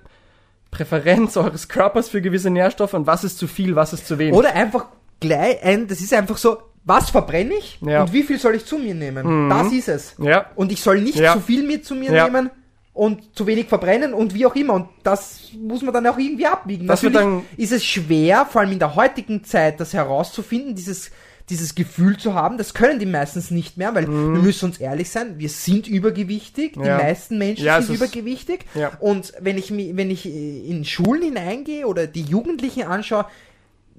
Präferenz 0.71 1.35
eures 1.37 1.67
Körpers 1.67 2.09
für 2.09 2.21
gewisse 2.21 2.49
Nährstoffe 2.49 2.93
und 2.93 3.07
was 3.07 3.23
ist 3.23 3.37
zu 3.37 3.47
viel, 3.47 3.75
was 3.75 3.93
ist 3.93 4.07
zu 4.07 4.17
wenig. 4.19 4.35
Oder 4.35 4.53
einfach 4.55 4.85
gleich 5.19 5.61
ein, 5.63 5.87
das 5.87 5.99
ist 6.01 6.13
einfach 6.13 6.37
so, 6.37 6.57
was 6.85 7.09
verbrenne 7.09 7.53
ich 7.55 7.77
Ja. 7.81 8.01
und 8.03 8.13
wie 8.13 8.23
viel 8.23 8.39
soll 8.39 8.55
ich 8.55 8.65
zu 8.65 8.77
mir 8.77 8.95
nehmen? 8.95 9.49
Das 9.49 9.71
ist 9.71 9.89
es. 9.89 10.15
Ja, 10.19 10.45
Und 10.55 10.71
ich 10.71 10.81
soll 10.81 11.01
nicht 11.01 11.17
Ja. 11.17 11.33
zu 11.33 11.41
viel 11.41 11.63
mit 11.63 11.85
zu 11.85 11.93
mir 11.95 12.11
nehmen 12.11 12.49
und 12.93 13.35
zu 13.35 13.45
wenig 13.47 13.67
verbrennen 13.67 14.13
und 14.13 14.33
wie 14.33 14.45
auch 14.45 14.55
immer. 14.55 14.73
Und 14.73 14.87
das 15.03 15.49
muss 15.57 15.81
man 15.81 15.93
dann 15.93 16.07
auch 16.07 16.17
irgendwie 16.17 16.45
abwiegen. 16.45 16.87
Das 16.87 17.03
Natürlich 17.03 17.19
dann- 17.25 17.45
ist 17.57 17.71
es 17.73 17.83
schwer, 17.85 18.45
vor 18.45 18.61
allem 18.61 18.71
in 18.71 18.79
der 18.79 18.95
heutigen 18.95 19.43
Zeit, 19.43 19.79
das 19.79 19.93
herauszufinden, 19.93 20.73
dieses 20.75 21.11
dieses 21.49 21.75
Gefühl 21.75 22.17
zu 22.17 22.33
haben, 22.33 22.57
das 22.57 22.73
können 22.73 22.99
die 22.99 23.05
meistens 23.05 23.51
nicht 23.51 23.77
mehr, 23.77 23.93
weil 23.95 24.07
wir 24.07 24.13
müssen 24.13 24.65
uns 24.65 24.77
ehrlich 24.79 25.09
sein, 25.09 25.39
wir 25.39 25.49
sind 25.49 25.87
übergewichtig, 25.87 26.73
die 26.73 26.79
Mhm. 26.79 26.85
Ja. 26.85 26.97
meisten 26.97 27.37
Menschen 27.37 27.65
Ja, 27.65 27.81
sind 27.81 27.95
ist- 27.95 28.01
übergewichtig 28.01 28.65
Ja. 28.75 28.91
und 28.99 29.33
wenn 29.39 29.57
ich, 29.57 29.71
wenn 29.75 30.11
ich 30.11 30.25
äh, 30.25 30.59
in 30.69 30.85
Schulen 30.85 31.21
hineingehe 31.23 31.85
oder 31.87 32.07
die 32.07 32.21
Jugendlichen 32.23 32.83
anschaue, 32.83 33.25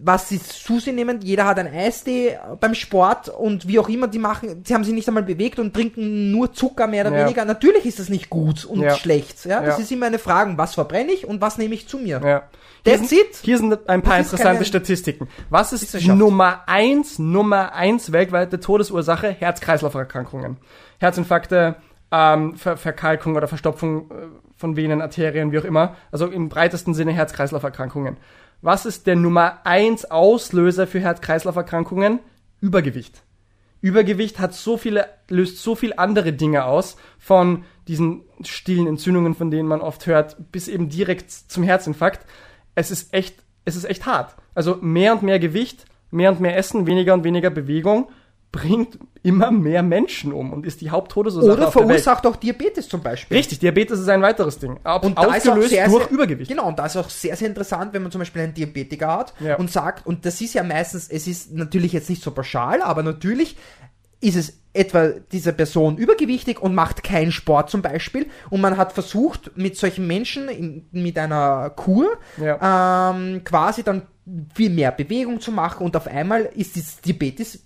was 0.02 0.28
sie 0.30 0.40
zu 0.42 0.80
sich 0.80 0.94
nehmen, 0.94 1.20
jeder 1.20 1.44
hat 1.44 1.58
ein 1.58 1.66
Eistee 1.66 2.38
beim 2.58 2.74
Sport 2.74 3.28
und 3.28 3.68
wie 3.68 3.78
auch 3.78 3.88
immer 3.88 4.08
die 4.08 4.18
machen, 4.18 4.62
sie 4.64 4.72
haben 4.74 4.82
sich 4.84 4.94
nicht 4.94 5.06
einmal 5.08 5.22
bewegt 5.22 5.58
und 5.58 5.74
trinken 5.74 6.30
nur 6.30 6.52
Zucker 6.54 6.86
mehr 6.86 7.06
oder 7.06 7.16
Ja. 7.16 7.24
weniger. 7.24 7.44
Natürlich 7.44 7.84
ist 7.84 7.98
das 7.98 8.08
nicht 8.08 8.30
gut 8.30 8.64
und 8.64 8.80
Ja. 8.80 8.94
schlecht. 8.94 9.44
Ja? 9.44 9.60
Das 9.60 9.76
Ja. 9.76 9.82
ist 9.82 9.92
immer 9.92 10.06
eine 10.06 10.18
Frage, 10.18 10.56
was 10.56 10.74
verbrenne 10.74 11.12
ich 11.12 11.26
und 11.26 11.40
was 11.42 11.58
nehme 11.58 11.74
ich 11.74 11.86
zu 11.86 11.98
mir. 11.98 12.20
ja. 12.24 12.42
Hier 12.82 12.94
That's 12.96 13.10
sind, 13.10 13.20
it. 13.20 13.36
hier 13.42 13.58
sind 13.58 13.90
ein 13.90 14.00
paar 14.00 14.16
Das 14.16 14.32
interessante 14.32 14.64
Statistiken. 14.64 15.28
Was 15.50 15.74
ist. 15.74 15.94
Nummer 16.06 16.62
eins, 16.66 17.18
Nummer 17.18 17.74
eins 17.74 18.10
weltweite 18.10 18.58
Todesursache? 18.58 19.28
Herz-Kreislauf-Erkrankungen. 19.38 20.56
Herzinfarkte, 20.98 21.76
ähm, 22.10 22.56
Ver 22.56 22.76
Verkalkung 22.78 23.36
oder 23.36 23.48
Verstopfung 23.48 24.10
äh, 24.10 24.14
von 24.56 24.76
Venen, 24.76 25.02
Arterien, 25.02 25.52
wie 25.52 25.58
auch 25.58 25.64
immer. 25.64 25.94
Also 26.10 26.26
im 26.26 26.48
breitesten 26.48 26.94
Sinne 26.94 27.12
Herz-Kreislauf-Erkrankungen. 27.12 28.16
Was 28.62 28.84
ist 28.84 29.06
der 29.06 29.16
Nummer 29.16 29.60
eins 29.64 30.04
Auslöser 30.04 30.86
für 30.86 31.00
Herz-Kreislauf-Erkrankungen? 31.00 32.20
Übergewicht. 32.60 33.22
Übergewicht 33.80 34.38
hat 34.38 34.52
so 34.52 34.76
viele, 34.76 35.06
löst 35.28 35.62
so 35.62 35.74
viel 35.74 35.94
andere 35.96 36.34
Dinge 36.34 36.64
aus, 36.64 36.96
von 37.18 37.64
diesen 37.88 38.22
stillen 38.42 38.86
Entzündungen, 38.86 39.34
von 39.34 39.50
denen 39.50 39.68
man 39.68 39.80
oft 39.80 40.06
hört, 40.06 40.52
bis 40.52 40.68
eben 40.68 40.90
direkt 40.90 41.30
zum 41.30 41.62
Herzinfarkt. 41.62 42.26
Es 42.74 42.90
ist 42.90 43.14
echt, 43.14 43.36
es 43.64 43.76
ist 43.76 43.84
echt 43.84 44.04
hart. 44.04 44.36
Also 44.54 44.76
mehr 44.82 45.14
und 45.14 45.22
mehr 45.22 45.38
Gewicht, 45.38 45.86
mehr 46.10 46.30
und 46.30 46.40
mehr 46.40 46.56
Essen, 46.56 46.86
weniger 46.86 47.14
und 47.14 47.24
weniger 47.24 47.48
Bewegung 47.48 48.10
bringt 48.52 48.98
immer 49.22 49.50
mehr 49.50 49.82
Menschen 49.82 50.32
um 50.32 50.52
und 50.52 50.64
ist 50.66 50.80
die 50.80 50.90
Haupttodesursache 50.90 51.52
Oder 51.56 51.70
verursacht 51.70 52.26
auch 52.26 52.36
Diabetes 52.36 52.88
zum 52.88 53.02
Beispiel. 53.02 53.36
Richtig, 53.36 53.58
Diabetes 53.58 54.00
ist 54.00 54.08
ein 54.08 54.22
weiteres 54.22 54.58
Ding. 54.58 54.80
Ab, 54.82 55.04
Und 55.04 55.16
da 55.18 55.22
ist 55.22 55.28
auch 55.28 55.34
ausgelöst 55.52 55.68
sehr, 55.70 55.88
durch 55.88 56.04
sehr, 56.04 56.12
Übergewicht. 56.12 56.50
Genau, 56.50 56.66
und 56.66 56.78
da 56.78 56.86
ist 56.86 56.96
auch 56.96 57.10
sehr, 57.10 57.36
sehr 57.36 57.48
interessant, 57.48 57.92
wenn 57.92 58.02
man 58.02 58.10
zum 58.10 58.20
Beispiel 58.20 58.42
einen 58.42 58.54
Diabetiker 58.54 59.08
hat 59.08 59.34
Ja. 59.40 59.56
und 59.56 59.70
sagt, 59.70 60.06
und 60.06 60.24
das 60.24 60.40
ist 60.40 60.54
ja 60.54 60.62
meistens, 60.64 61.08
es 61.08 61.26
ist 61.26 61.52
natürlich 61.52 61.92
jetzt 61.92 62.08
nicht 62.10 62.22
so 62.22 62.30
pauschal, 62.30 62.82
aber 62.82 63.02
natürlich 63.02 63.56
ist 64.22 64.36
es 64.36 64.58
etwa 64.72 65.08
diese 65.32 65.52
Person 65.52 65.96
übergewichtig 65.96 66.60
und 66.60 66.74
macht 66.74 67.02
keinen 67.02 67.32
Sport 67.32 67.70
zum 67.70 67.82
Beispiel 67.82 68.26
und 68.50 68.60
man 68.60 68.76
hat 68.76 68.92
versucht, 68.92 69.56
mit 69.56 69.76
solchen 69.76 70.06
Menschen 70.06 70.48
in, 70.48 70.86
mit 70.92 71.18
einer 71.18 71.70
Kur 71.70 72.06
Ja. 72.36 73.10
ähm, 73.12 73.42
quasi 73.44 73.82
dann 73.82 74.02
viel 74.54 74.70
mehr 74.70 74.92
Bewegung 74.92 75.40
zu 75.40 75.50
machen 75.52 75.84
und 75.84 75.96
auf 75.96 76.06
einmal 76.06 76.42
ist 76.54 76.76
dieses 76.76 77.00
Diabetes 77.00 77.64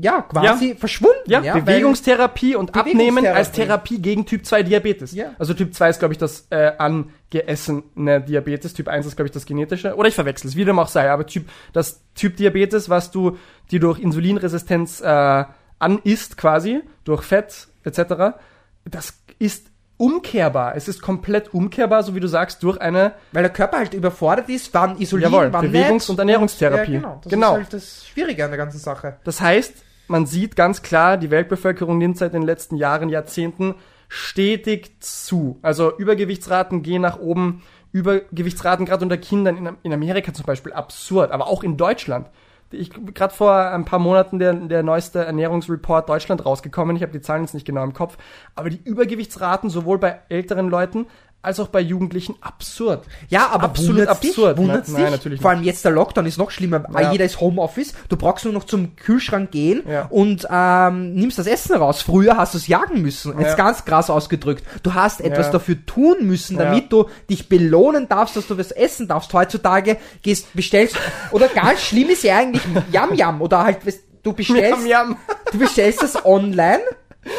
ja 0.00 0.22
quasi 0.22 0.74
verschwunden. 0.74 1.16
Ja, 1.26 1.42
weil- 1.42 1.62
Bewegungstherapie 1.62 2.56
und 2.56 2.74
Abnehmen 2.74 3.26
als 3.26 3.50
Bewegungstherapie. 3.50 3.60
Therapie 3.66 4.02
gegen 4.02 4.26
Typ 4.26 4.46
2 4.46 4.62
Diabetes. 4.62 5.12
Ja. 5.12 5.32
Also 5.38 5.54
Typ 5.54 5.74
2 5.74 5.90
ist, 5.90 5.98
glaube 5.98 6.14
ich, 6.14 6.18
das 6.18 6.46
äh, 6.50 6.72
angeessene 6.78 8.20
Diabetes. 8.20 8.74
Typ 8.74 8.88
1 8.88 9.06
ist, 9.06 9.16
glaube 9.16 9.26
ich, 9.26 9.32
das 9.32 9.46
genetische. 9.46 9.94
Oder 9.96 10.08
ich 10.08 10.14
verwechsel 10.14 10.48
es, 10.48 10.56
wie 10.56 10.64
dem 10.64 10.78
auch 10.78 10.88
sei. 10.88 11.10
Aber 11.10 11.26
Typ, 11.26 11.48
das 11.72 12.02
Typ 12.14 12.36
Diabetes, 12.36 12.88
was 12.88 13.10
du, 13.10 13.36
die 13.70 13.78
durch 13.78 13.98
Insulinresistenz 13.98 15.00
äh, 15.00 15.44
anisst 15.78 16.36
quasi, 16.36 16.80
durch 17.04 17.22
Fett 17.22 17.68
etc., 17.84 18.36
das 18.84 19.14
ist 19.38 19.71
umkehrbar. 20.02 20.74
Es 20.74 20.88
ist 20.88 21.00
komplett 21.00 21.54
umkehrbar, 21.54 22.02
so 22.02 22.16
wie 22.16 22.20
du 22.20 22.26
sagst, 22.26 22.60
durch 22.64 22.80
eine 22.80 23.12
Weil 23.30 23.44
der 23.44 23.52
Körper 23.52 23.78
halt 23.78 23.94
überfordert 23.94 24.48
ist, 24.48 24.74
wann 24.74 24.98
isolieren, 25.00 25.32
Jawohl, 25.32 25.52
wann 25.52 25.66
Bewegungs- 25.70 26.10
und 26.10 26.18
Ernährungstherapie. 26.18 26.94
Ja, 26.94 26.98
genau. 27.00 27.20
Das 27.22 27.30
Genau. 27.32 27.52
ist 27.52 27.62
halt 27.62 27.72
das 27.72 28.06
Schwierige 28.08 28.44
an 28.44 28.50
der 28.50 28.58
ganzen 28.58 28.78
Sache. 28.80 29.18
Das 29.22 29.40
heißt, 29.40 29.74
man 30.08 30.26
sieht 30.26 30.56
ganz 30.56 30.82
klar, 30.82 31.16
die 31.18 31.30
Weltbevölkerung 31.30 31.98
nimmt 31.98 32.18
seit 32.18 32.34
den 32.34 32.42
letzten 32.42 32.76
Jahren, 32.76 33.10
Jahrzehnten 33.10 33.76
stetig 34.08 34.96
zu. 34.98 35.60
Also 35.62 35.96
Übergewichtsraten 35.96 36.82
gehen 36.82 37.00
nach 37.02 37.20
oben. 37.20 37.62
Übergewichtsraten 37.92 38.84
gerade 38.86 39.04
unter 39.04 39.18
Kindern 39.18 39.56
in, 39.56 39.76
in 39.84 39.92
Amerika 39.92 40.34
zum 40.34 40.46
Beispiel 40.46 40.72
absurd, 40.72 41.30
aber 41.30 41.46
auch 41.46 41.62
in 41.62 41.76
Deutschland. 41.76 42.26
Ich 42.72 42.90
gerade 43.14 43.34
vor 43.34 43.52
ein 43.52 43.84
paar 43.84 43.98
Monaten 43.98 44.38
der, 44.38 44.54
der 44.54 44.82
neueste 44.82 45.24
Ernährungsreport 45.24 46.08
Deutschland 46.08 46.44
rausgekommen. 46.44 46.96
Ich 46.96 47.02
habe 47.02 47.12
die 47.12 47.20
Zahlen 47.20 47.42
jetzt 47.42 47.54
nicht 47.54 47.66
genau 47.66 47.84
im 47.84 47.92
Kopf, 47.92 48.16
aber 48.54 48.70
die 48.70 48.80
Übergewichtsraten 48.82 49.70
sowohl 49.70 49.98
bei 49.98 50.20
älteren 50.28 50.68
Leuten 50.68 51.06
als 51.42 51.58
auch 51.58 51.68
bei 51.68 51.80
Jugendlichen 51.80 52.36
absurd. 52.40 53.04
Ja, 53.28 53.48
aber 53.48 53.64
Absolut 53.64 53.96
wundert's 53.98 54.20
dich? 54.20 54.30
absurd. 54.30 54.58
Wundert's 54.58 54.88
Nein, 54.90 55.02
nein, 55.02 55.10
natürlich 55.12 55.40
Vor 55.40 55.50
allem 55.50 55.64
jetzt 55.64 55.84
der 55.84 55.90
Lockdown 55.90 56.24
ist 56.26 56.38
noch 56.38 56.50
schlimmer. 56.52 56.84
Ja. 56.94 57.10
Jeder 57.10 57.24
ist 57.24 57.40
Homeoffice. 57.40 57.94
Du 58.08 58.16
brauchst 58.16 58.44
nur 58.44 58.54
noch 58.54 58.64
zum 58.64 58.94
Kühlschrank 58.94 59.50
gehen 59.50 59.82
Ja. 59.88 60.06
und 60.08 60.46
ähm, 60.48 61.14
nimmst 61.14 61.38
das 61.38 61.48
Essen 61.48 61.74
raus. 61.76 62.00
Früher 62.00 62.36
hast 62.36 62.54
du 62.54 62.58
es 62.58 62.68
jagen 62.68 63.02
müssen. 63.02 63.36
Jetzt 63.38 63.48
Ja. 63.50 63.54
ganz 63.56 63.84
krass 63.84 64.08
ausgedrückt. 64.08 64.64
Du 64.84 64.94
hast 64.94 65.20
etwas 65.20 65.50
dafür 65.50 65.84
tun 65.84 66.18
müssen, 66.26 66.58
damit 66.58 66.92
du 66.92 67.06
dich 67.28 67.48
belohnen 67.48 68.08
darfst, 68.08 68.36
dass 68.36 68.46
du 68.46 68.56
was 68.56 68.70
essen 68.70 69.08
darfst. 69.08 69.32
Heutzutage 69.34 69.96
gehst, 70.22 70.52
bestellst. 70.54 70.96
oder 71.32 71.48
ganz 71.48 71.80
schlimm 71.80 72.08
ist 72.10 72.22
ja 72.22 72.38
eigentlich 72.38 72.62
Yam 72.92 73.14
Yam 73.14 73.42
oder 73.42 73.64
halt 73.64 73.78
du 74.22 74.32
bestellst, 74.34 74.82
Miam, 74.84 75.08
miam. 75.08 75.16
du 75.50 75.58
bestellst 75.58 76.02
das 76.02 76.24
online. 76.24 76.78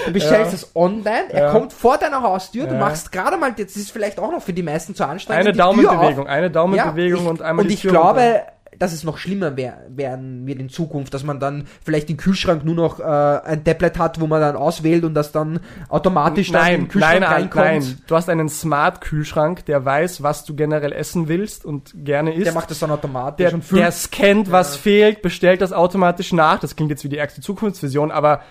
Du 0.06 0.14
bestellst 0.14 0.52
Ja. 0.52 0.56
es 0.56 0.76
online, 0.76 1.26
er 1.30 1.44
Ja. 1.46 1.52
kommt 1.52 1.74
vor 1.74 1.98
deiner 1.98 2.22
Haustür, 2.24 2.68
du 2.68 2.74
Ja. 2.74 2.80
machst 2.80 3.12
gerade 3.12 3.38
mal, 3.38 3.52
das 3.54 3.76
ist 3.76 3.92
vielleicht 3.92 4.20
auch 4.20 4.32
noch 4.32 4.42
für 4.42 4.54
die 4.54 4.64
meisten 4.64 4.96
zu 4.96 5.06
anstrengend. 5.06 5.48
Eine. 5.48 5.54
Daumenbewegung, 5.58 6.28
eine 6.28 6.50
Daumenbewegung 6.50 7.24
Ja, 7.26 7.30
und 7.30 7.42
einmal 7.42 7.66
Und 7.66 7.72
ich 7.72 7.82
Tür 7.82 7.92
glaube, 7.92 8.42
dass 8.80 8.92
es 8.92 9.04
noch 9.04 9.18
schlimmer 9.20 9.56
wär, 9.56 9.78
werden 9.90 10.48
wird 10.48 10.60
in 10.60 10.68
Zukunft, 10.68 11.14
dass 11.14 11.24
man 11.24 11.40
dann 11.40 11.68
vielleicht 11.86 12.10
im 12.10 12.18
Kühlschrank 12.18 12.66
nur 12.66 12.74
noch 12.76 13.00
äh, 13.00 13.04
ein 13.04 13.64
Tablet 13.64 14.00
hat, 14.00 14.20
wo 14.20 14.26
man 14.26 14.42
dann 14.42 14.56
auswählt 14.56 15.04
und 15.04 15.14
das 15.14 15.32
dann 15.32 15.60
automatisch 15.90 16.52
dann 16.52 16.62
Nein, 16.64 16.76
im 16.80 16.88
Kühlschrank 16.88 17.20
nein, 17.20 17.22
nein, 17.22 17.32
reinkommt. 17.34 17.66
nein. 17.66 17.98
Du 18.08 18.16
hast 18.16 18.30
einen 18.30 18.50
Smart-Kühlschrank, 18.50 19.66
der 19.66 19.86
weiß, 19.86 20.24
was 20.24 20.44
du 20.46 20.56
generell 20.56 20.92
essen 20.92 21.28
willst 21.28 21.66
und 21.66 21.92
gerne 22.04 22.34
isst. 22.34 22.46
Der 22.48 22.54
macht 22.54 22.72
das 22.72 22.80
dann 22.80 22.92
automatisch 22.92 23.52
der, 23.52 23.60
der 23.78 23.92
scannt, 23.92 24.52
was 24.52 24.76
fehlt, 24.76 25.22
bestellt 25.22 25.62
das 25.62 25.72
automatisch 25.72 26.34
nach. 26.34 26.60
Das 26.60 26.76
klingt 26.76 26.90
jetzt 26.90 27.04
wie 27.04 27.10
die 27.10 27.18
ärgste 27.18 27.42
Zukunftsvision, 27.42 28.12
aber 28.12 28.42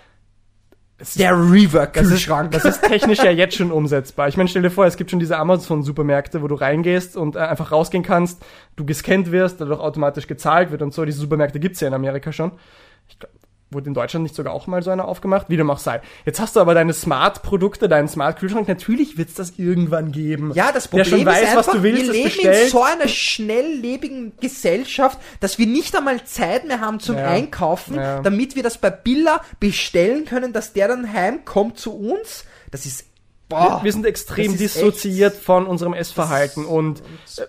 der 1.18 1.36
das, 1.36 1.46
ist, 1.46 1.52
Reaver-Kühlschrank. 1.52 2.50
das 2.52 2.64
ist 2.64 2.82
technisch 2.82 3.18
ja 3.22 3.30
jetzt 3.30 3.56
schon 3.56 3.72
umsetzbar. 3.72 4.28
Ich 4.28 4.36
meine, 4.36 4.48
stell 4.48 4.62
dir 4.62 4.70
vor, 4.70 4.86
es 4.86 4.96
gibt 4.96 5.10
schon 5.10 5.20
diese 5.20 5.36
Amazon-Supermärkte, 5.38 6.42
wo 6.42 6.48
du 6.48 6.54
reingehst 6.54 7.16
und 7.16 7.36
äh, 7.36 7.40
einfach 7.40 7.72
rausgehen 7.72 8.04
kannst, 8.04 8.44
du 8.76 8.84
gescannt 8.84 9.32
wirst, 9.32 9.60
dadurch 9.60 9.80
automatisch 9.80 10.26
gezahlt 10.26 10.70
wird 10.70 10.82
und 10.82 10.94
so. 10.94 11.04
Diese 11.04 11.18
Supermärkte 11.18 11.60
gibt's 11.60 11.80
ja 11.80 11.88
in 11.88 11.94
Amerika 11.94 12.32
schon. 12.32 12.52
Ich 13.08 13.18
glaub, 13.18 13.32
wurde 13.72 13.88
in 13.88 13.94
Deutschland 13.94 14.22
nicht 14.24 14.34
sogar 14.34 14.52
auch 14.52 14.66
mal 14.66 14.82
so 14.82 14.90
einer 14.90 15.06
aufgemacht? 15.06 15.46
Wie 15.48 15.56
dem 15.56 15.70
auch 15.70 15.78
sei. 15.78 16.00
Jetzt 16.24 16.40
hast 16.40 16.56
du 16.56 16.60
aber 16.60 16.74
deine 16.74 16.92
Smart-Produkte, 16.92 17.88
deinen 17.88 18.08
Smart-Kühlschrank. 18.08 18.68
Natürlich 18.68 19.16
wird's 19.18 19.34
das 19.34 19.54
irgendwann 19.58 20.12
geben. 20.12 20.52
Ja, 20.54 20.72
das 20.72 20.88
Problem 20.88 21.06
schon 21.06 21.26
weiß, 21.26 21.42
ist 21.42 21.56
was 21.56 21.68
einfach, 21.68 21.72
du 21.74 21.82
willst, 21.82 22.02
wir 22.06 22.12
leben 22.12 22.24
bestellt. 22.24 22.64
in 22.64 22.70
so 22.70 22.82
einer 22.82 23.08
schnelllebigen 23.08 24.32
Gesellschaft, 24.40 25.18
dass 25.40 25.58
wir 25.58 25.66
nicht 25.66 25.96
einmal 25.96 26.22
Zeit 26.24 26.66
mehr 26.66 26.80
haben 26.80 27.00
zum 27.00 27.16
Ja. 27.16 27.28
Einkaufen, 27.28 27.94
Ja. 27.96 28.20
damit 28.20 28.56
wir 28.56 28.62
das 28.62 28.78
bei 28.78 28.90
Billa 28.90 29.40
bestellen 29.60 30.24
können, 30.24 30.52
dass 30.52 30.72
der 30.72 30.88
dann 30.88 31.12
heimkommt 31.12 31.78
zu 31.78 31.92
uns. 31.96 32.44
Das 32.70 32.86
ist 32.86 33.04
boah, 33.52 33.80
wir 33.82 33.92
sind 33.92 34.06
extrem 34.06 34.56
dissoziiert 34.56 35.36
von 35.36 35.66
unserem 35.66 35.94
Essverhalten 35.94 36.64
und 36.64 37.02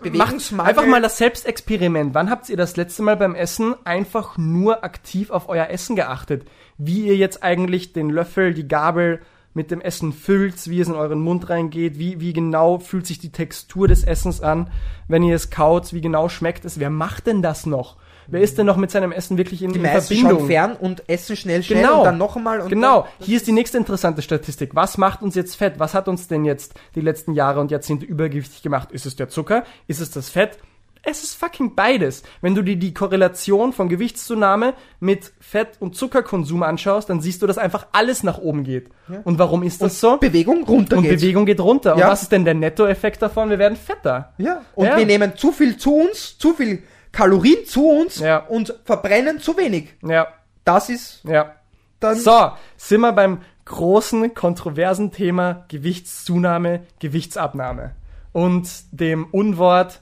äh, 0.03 0.09
macht 0.11 0.53
einfach 0.57 0.85
mal 0.85 1.01
das 1.01 1.17
Selbstexperiment. 1.17 2.13
Wann 2.13 2.29
habt 2.29 2.49
ihr 2.49 2.57
das 2.57 2.75
letzte 2.75 3.03
Mal 3.03 3.17
beim 3.17 3.35
Essen 3.35 3.75
einfach 3.85 4.37
nur 4.37 4.83
aktiv 4.83 5.29
auf 5.31 5.49
euer 5.49 5.69
Essen 5.69 5.95
geachtet? 5.95 6.45
Wie 6.77 7.07
ihr 7.07 7.15
jetzt 7.15 7.43
eigentlich 7.43 7.93
den 7.93 8.09
Löffel, 8.09 8.53
die 8.53 8.67
Gabel 8.67 9.21
mit 9.53 9.71
dem 9.71 9.81
Essen 9.81 10.13
füllt, 10.13 10.67
wie 10.67 10.79
es 10.79 10.87
in 10.87 10.95
euren 10.95 11.19
Mund 11.19 11.49
reingeht, 11.49 11.99
wie, 11.99 12.19
wie 12.19 12.33
genau 12.33 12.79
fühlt 12.79 13.05
sich 13.05 13.19
die 13.19 13.31
Textur 13.31 13.87
des 13.87 14.03
Essens 14.03 14.41
an, 14.41 14.71
wenn 15.07 15.23
ihr 15.23 15.35
es 15.35 15.49
kaut, 15.49 15.93
wie 15.93 16.01
genau 16.01 16.27
schmeckt 16.29 16.65
es. 16.65 16.79
Wer 16.79 16.89
macht 16.89 17.27
denn 17.27 17.41
das 17.41 17.65
noch? 17.65 17.97
Wer 18.27 18.41
ist 18.41 18.57
denn 18.57 18.65
noch 18.65 18.77
mit 18.77 18.91
seinem 18.91 19.11
Essen 19.11 19.37
wirklich 19.37 19.61
in, 19.63 19.71
die 19.73 19.77
in 19.79 19.83
meisten 19.83 20.13
Verbindung? 20.15 20.39
schauen 20.39 20.47
fern 20.47 20.75
und 20.79 21.03
essen 21.09 21.35
schnell, 21.35 21.63
schnell 21.63 21.81
Genau. 21.83 21.99
und 21.99 22.05
dann 22.05 22.17
noch 22.17 22.35
einmal 22.35 22.61
und 22.61 22.69
Genau, 22.69 23.01
Dann, 23.01 23.25
hier 23.27 23.37
ist 23.37 23.47
die 23.47 23.51
nächste 23.51 23.77
interessante 23.77 24.21
Statistik. 24.21 24.71
Was 24.75 24.97
macht 24.97 25.21
uns 25.21 25.35
jetzt 25.35 25.55
fett? 25.55 25.75
Was 25.79 25.93
hat 25.93 26.07
uns 26.07 26.27
denn 26.27 26.45
jetzt 26.45 26.73
die 26.95 27.01
letzten 27.01 27.33
Jahre 27.33 27.59
und 27.59 27.71
Jahrzehnte 27.71 28.05
übergewichtig 28.05 28.61
gemacht? 28.61 28.91
Ist 28.91 29.05
es 29.05 29.15
der 29.15 29.29
Zucker? 29.29 29.63
Ist 29.87 30.01
es 30.01 30.11
das 30.11 30.29
Fett? 30.29 30.57
Es 31.05 31.21
ist 31.21 31.35
fucking 31.35 31.75
beides. 31.75 32.23
Wenn 32.39 32.55
du 32.55 32.61
dir 32.61 32.77
die 32.77 32.93
Korrelation 32.93 33.73
von 33.73 33.89
Gewichtszunahme 33.89 34.73
mit 35.01 35.33
Fett- 35.41 35.75
und 35.81 35.97
Zuckerkonsum 35.97 36.63
anschaust, 36.63 37.09
dann 37.09 37.19
siehst 37.19 37.41
du, 37.41 37.47
dass 37.47 37.57
einfach 37.57 37.87
alles 37.91 38.23
nach 38.23 38.37
oben 38.37 38.63
geht. 38.63 38.87
Und 39.25 39.37
warum 39.37 39.63
ist 39.63 39.81
das 39.81 39.99
so? 39.99 40.15
Bewegung 40.15 40.63
runter 40.63 40.95
Und 40.95 41.03
geht. 41.03 41.17
Bewegung 41.19 41.45
geht 41.45 41.59
runter. 41.59 41.97
Ja. 41.97 42.05
Und 42.05 42.11
was 42.13 42.21
ist 42.21 42.31
denn 42.31 42.45
der 42.45 42.53
Nettoeffekt 42.53 43.21
davon? 43.21 43.49
Wir 43.49 43.59
werden 43.59 43.75
fetter. 43.75 44.31
Ja. 44.37 44.61
Und 44.75 44.85
Ja. 44.85 44.95
wir 44.97 45.05
nehmen 45.05 45.33
zu 45.35 45.51
viel 45.51 45.75
zu 45.75 45.93
uns, 45.93 46.37
zu 46.37 46.53
viel 46.53 46.83
Kalorien 47.13 47.65
zu 47.65 47.87
uns 47.89 48.19
Ja. 48.19 48.39
und 48.39 48.73
verbrennen 48.83 49.39
zu 49.39 49.55
wenig. 49.55 49.93
Ja, 50.03 50.27
Das 50.65 50.89
ist 50.89 51.21
ja. 51.23 51.55
dann 52.01 52.15
So, 52.17 52.51
sind 52.75 52.99
wir 53.01 53.13
beim 53.13 53.39
großen, 53.65 54.33
kontroversen 54.33 55.11
Thema 55.11 55.63
Gewichtszunahme, 55.69 56.85
Gewichtsabnahme. 56.99 57.95
Und 58.33 58.69
dem 58.91 59.25
Unwort, 59.25 60.01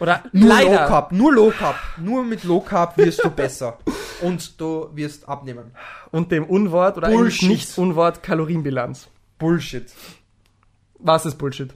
oder 0.00 0.22
Nur 0.32 0.48
leider, 0.48 0.70
Low 0.82 0.86
Carb, 0.86 1.12
nur 1.12 1.32
Low 1.34 1.50
Carb. 1.50 1.76
Nur 1.96 2.22
mit 2.22 2.44
Low 2.44 2.60
Carb 2.60 2.96
wirst 2.98 3.24
du 3.24 3.30
besser. 3.30 3.78
Und 4.22 4.60
du 4.60 4.90
wirst 4.94 5.28
abnehmen. 5.28 5.72
und 6.10 6.30
dem 6.32 6.44
Unwort, 6.44 6.96
oder 6.96 7.06
eigentlich 7.08 7.18
Bullshit. 7.40 7.48
nicht 7.48 7.78
Unwort, 7.78 8.22
Kalorienbilanz. 8.22 9.08
Bullshit. 9.38 9.86
Was 10.98 11.24
ist 11.26 11.36
Bullshit? 11.38 11.72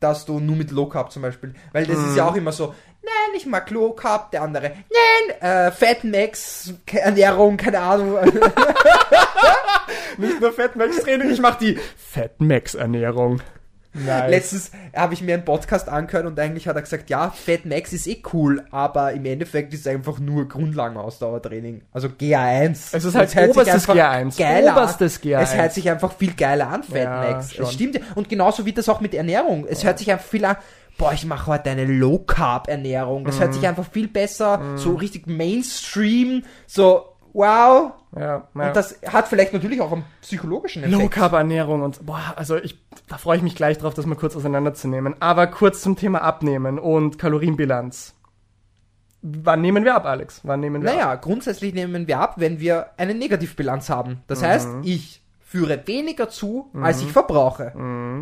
Dass 0.00 0.24
du 0.24 0.40
nur 0.40 0.56
mit 0.56 0.70
Low 0.70 0.86
Carb 0.86 1.10
zum 1.12 1.22
Beispiel. 1.22 1.54
Weil 1.72 1.84
das 1.86 1.98
ist 1.98 2.10
Mhm. 2.12 2.16
ja 2.16 2.26
auch 2.28 2.36
immer 2.36 2.52
so, 2.52 2.74
nein, 3.08 3.36
ich 3.36 3.46
mag 3.46 3.70
Low 3.70 3.92
Carb, 3.92 4.30
der 4.30 4.42
andere, 4.42 4.72
nein, 4.72 5.40
äh, 5.40 5.70
Fat 5.72 6.04
Max, 6.04 6.72
Ernährung, 6.92 7.56
keine 7.56 7.80
Ahnung. 7.80 8.18
Nicht 10.18 10.40
nur 10.40 10.52
Fatmax-Training, 10.52 11.30
ich 11.30 11.40
mach 11.40 11.56
die 11.56 11.78
Fatmax-Ernährung. 11.96 13.40
Nice. 13.94 14.30
Letztens 14.30 14.70
habe 14.94 15.14
ich 15.14 15.22
mir 15.22 15.34
einen 15.34 15.44
Podcast 15.44 15.88
angehört 15.88 16.26
und 16.26 16.38
eigentlich 16.38 16.68
hat 16.68 16.76
er 16.76 16.82
gesagt, 16.82 17.08
ja, 17.10 17.30
Fat 17.30 17.64
Max 17.64 17.92
ist 17.92 18.06
eh 18.06 18.22
cool, 18.32 18.64
aber 18.70 19.12
im 19.12 19.24
Endeffekt 19.24 19.72
ist 19.72 19.80
es 19.80 19.86
einfach 19.86 20.18
nur 20.18 20.46
Grundlagenausdauertraining. 20.46 21.82
Also 21.92 22.08
GA1. 22.08 22.90
Es 22.92 23.04
ist 23.04 23.14
halt 23.14 23.30
sich 23.30 23.40
oberstes 23.40 23.88
einfach 23.88 23.94
GA1. 23.96 24.38
Geiler. 24.38 24.72
Oberstes 24.72 25.22
GA1. 25.22 25.40
Es 25.40 25.54
hört 25.54 25.72
sich 25.72 25.90
einfach 25.90 26.12
viel 26.12 26.34
geiler 26.34 26.68
an, 26.68 26.82
Fat 26.82 26.96
Ja, 26.96 27.30
Max. 27.32 27.54
schon. 27.54 27.64
Es 27.64 27.72
stimmt. 27.72 28.00
Und 28.14 28.28
genauso 28.28 28.66
wie 28.66 28.72
das 28.72 28.88
auch 28.88 29.00
mit 29.00 29.14
Ernährung. 29.14 29.66
Es 29.68 29.82
hört 29.84 29.98
sich 29.98 30.10
einfach 30.12 30.26
viel 30.26 30.44
an, 30.44 30.56
boah, 30.98 31.12
ich 31.12 31.24
mache 31.24 31.46
heute 31.46 31.70
eine 31.70 31.86
Low 31.86 32.18
Carb 32.18 32.68
Ernährung. 32.68 33.24
Das 33.24 33.36
Mhm. 33.36 33.40
hört 33.42 33.54
sich 33.54 33.66
einfach 33.66 33.86
viel 33.90 34.08
besser, 34.08 34.60
so 34.76 34.94
richtig 34.94 35.26
Mainstream, 35.26 36.42
so 36.66 37.06
wow. 37.32 37.92
Ja, 38.16 38.20
ja. 38.20 38.48
Und 38.68 38.76
das 38.76 38.98
hat 39.06 39.28
vielleicht 39.28 39.52
natürlich 39.52 39.80
auch 39.80 39.92
einen 39.92 40.04
psychologischen 40.22 40.82
Effekt. 40.82 41.00
Low 41.00 41.08
Carb 41.08 41.32
Ernährung 41.34 41.82
und 41.82 42.04
boah, 42.04 42.34
also 42.36 42.56
ich 42.56 42.78
da 43.06 43.16
freue 43.16 43.36
ich 43.38 43.42
mich 43.42 43.54
gleich 43.54 43.78
drauf, 43.78 43.94
das 43.94 44.06
mal 44.06 44.16
kurz 44.16 44.36
auseinanderzunehmen. 44.36 45.14
Aber 45.20 45.46
kurz 45.46 45.80
zum 45.80 45.96
Thema 45.96 46.22
Abnehmen 46.22 46.78
und 46.78 47.18
Kalorienbilanz. 47.18 48.14
Wann 49.22 49.60
nehmen 49.62 49.84
wir 49.84 49.94
ab, 49.94 50.04
Alex? 50.06 50.40
Wann 50.44 50.60
nehmen 50.60 50.82
wir 50.82 50.90
ab? 50.90 50.96
Naja, 50.96 51.14
grundsätzlich 51.16 51.74
nehmen 51.74 52.06
wir 52.06 52.20
ab, 52.20 52.34
wenn 52.36 52.60
wir 52.60 52.86
eine 52.96 53.14
Negativbilanz 53.14 53.88
haben. 53.90 54.10
Mhm. 54.12 54.18
Das 54.28 54.42
heißt, 54.42 54.68
ich 54.82 55.22
führe 55.50 55.82
weniger 55.86 56.28
zu, 56.28 56.70
als 56.74 57.00
ich 57.00 57.10
verbrauche. 57.10 57.72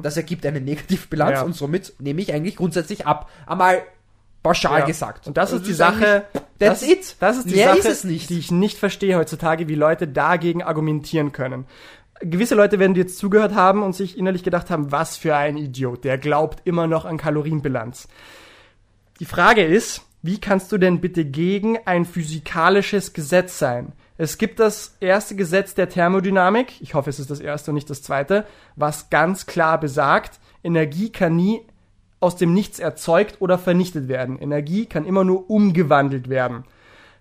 Das 0.03 0.17
ergibt 0.17 0.47
eine 0.47 0.61
Negativbilanz 0.61 1.31
Mhm. 1.31 1.37
Ja. 1.37 1.43
und 1.43 1.57
somit 1.57 1.95
nehme 1.99 2.21
ich 2.23 2.33
eigentlich 2.33 2.55
grundsätzlich 2.55 3.05
ab. 3.07 3.29
Einmal 3.47 3.83
pauschal 4.45 4.81
Ja. 4.81 4.87
gesagt. 4.87 5.27
Und 5.27 5.37
das 5.37 5.51
Also 5.53 5.57
ist 5.63 5.69
die 5.69 5.75
Sache, 5.75 6.23
That's 6.61 6.81
das, 6.81 6.83
it. 6.89 7.17
das 7.19 7.39
ist 7.39 7.51
die 7.51 7.57
Mehr 7.57 7.75
Sache, 7.75 7.89
ist 7.89 8.05
die 8.05 8.39
ich 8.39 8.51
nicht 8.53 8.79
verstehe 8.79 9.17
heutzutage, 9.17 9.67
wie 9.67 9.75
Leute 9.75 10.07
dagegen 10.07 10.63
argumentieren 10.63 11.33
können. 11.33 11.67
Gewisse 12.21 12.55
Leute 12.55 12.79
werden 12.79 12.95
dir 12.95 13.01
jetzt 13.01 13.19
zugehört 13.19 13.55
haben 13.57 13.83
und 13.83 13.95
sich 13.97 14.17
innerlich 14.17 14.45
gedacht 14.45 14.71
haben, 14.71 14.93
was 14.93 15.17
für 15.17 15.35
ein 15.35 15.57
Idiot, 15.57 16.05
der 16.05 16.19
glaubt 16.19 16.61
immer 16.65 16.87
noch 16.87 17.05
an 17.07 17.17
Kalorienbilanz. 17.19 18.07
Die 19.19 19.25
Frage 19.27 19.65
ist, 19.65 20.03
wie 20.23 20.39
kannst 20.39 20.71
du 20.71 20.79
denn 20.79 21.01
bitte 21.01 21.25
gegen 21.25 21.77
ein 21.87 22.05
physikalisches 22.05 23.13
Gesetz 23.13 23.59
sein? 23.59 23.93
Es 24.19 24.39
gibt 24.39 24.61
das 24.61 24.97
erste 25.01 25.37
Gesetz 25.37 25.75
der 25.75 25.89
Thermodynamik, 25.89 26.81
ich 26.81 26.95
hoffe 26.95 27.11
es 27.11 27.19
ist 27.19 27.31
das 27.31 27.41
erste 27.41 27.71
und 27.71 27.75
nicht 27.75 27.91
das 27.91 28.03
zweite, 28.03 28.47
was 28.75 29.11
ganz 29.11 29.47
klar 29.47 29.79
besagt, 29.79 30.41
Energie 30.65 31.11
kann 31.13 31.37
nie 31.37 31.63
aus 32.19 32.37
dem 32.37 32.55
Nichts 32.55 32.79
erzeugt 32.79 33.37
oder 33.41 33.59
vernichtet 33.59 34.09
werden. 34.09 34.39
Energie 34.39 34.87
kann 34.87 35.05
immer 35.05 35.23
nur 35.23 35.51
umgewandelt 35.51 36.29
werden. 36.29 36.65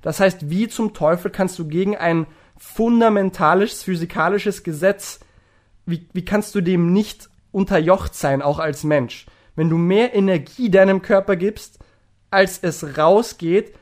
Das 0.01 0.19
heißt, 0.19 0.49
wie 0.49 0.67
zum 0.67 0.93
Teufel 0.93 1.31
kannst 1.31 1.59
du 1.59 1.67
gegen 1.67 1.97
ein 1.97 2.27
fundamentales 2.57 3.83
physikalisches 3.83 4.63
Gesetz, 4.63 5.19
wie, 5.85 6.07
wie 6.13 6.23
kannst 6.23 6.55
du 6.55 6.61
dem 6.61 6.93
nicht 6.93 7.29
unterjocht 7.51 8.15
sein, 8.15 8.41
auch 8.41 8.59
als 8.59 8.83
Mensch. 8.83 9.25
Wenn 9.55 9.69
du 9.69 9.77
mehr 9.77 10.13
Energie 10.13 10.69
deinem 10.69 11.01
Körper 11.01 11.35
gibst, 11.35 11.79
als 12.31 12.59
es 12.61 12.97
rausgeht, 12.97 13.73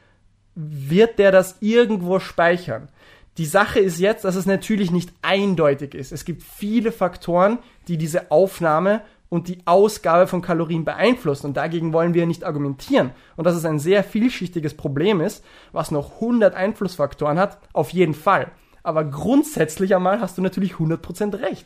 wird 0.55 1.19
der 1.19 1.31
das 1.31 1.57
irgendwo 1.59 2.19
speichern. 2.19 2.89
Die 3.37 3.45
Sache 3.45 3.79
ist 3.79 3.99
jetzt, 3.99 4.25
dass 4.25 4.35
es 4.35 4.45
natürlich 4.45 4.91
nicht 4.91 5.11
eindeutig 5.21 5.95
ist. 5.95 6.11
Es 6.11 6.23
gibt 6.23 6.43
viele 6.43 6.91
Faktoren, 6.91 7.59
die 7.87 7.97
diese 7.97 8.29
Aufnahme 8.31 9.01
und 9.29 9.47
die 9.47 9.57
Ausgabe 9.65 10.27
von 10.27 10.43
Kalorien 10.43 10.85
beeinflussen. 10.85 11.47
Und 11.47 11.57
dagegen 11.57 11.91
wollen 11.91 12.13
wir 12.13 12.27
nicht 12.27 12.43
argumentieren. 12.43 13.09
Und 13.35 13.45
dass 13.45 13.55
es 13.55 13.65
ein 13.65 13.79
sehr 13.79 14.03
vielschichtiges 14.03 14.75
Problem 14.75 15.21
ist, 15.21 15.43
was 15.71 15.89
noch 15.89 16.21
100 16.21 16.53
Einflussfaktoren 16.53 17.39
hat, 17.39 17.57
auf 17.73 17.89
jeden 17.89 18.13
Fall. 18.13 18.51
Aber 18.83 19.03
grundsätzlich 19.03 19.95
einmal 19.95 20.19
hast 20.19 20.37
du 20.37 20.43
natürlich 20.43 20.73
100% 20.73 21.41
recht. 21.41 21.65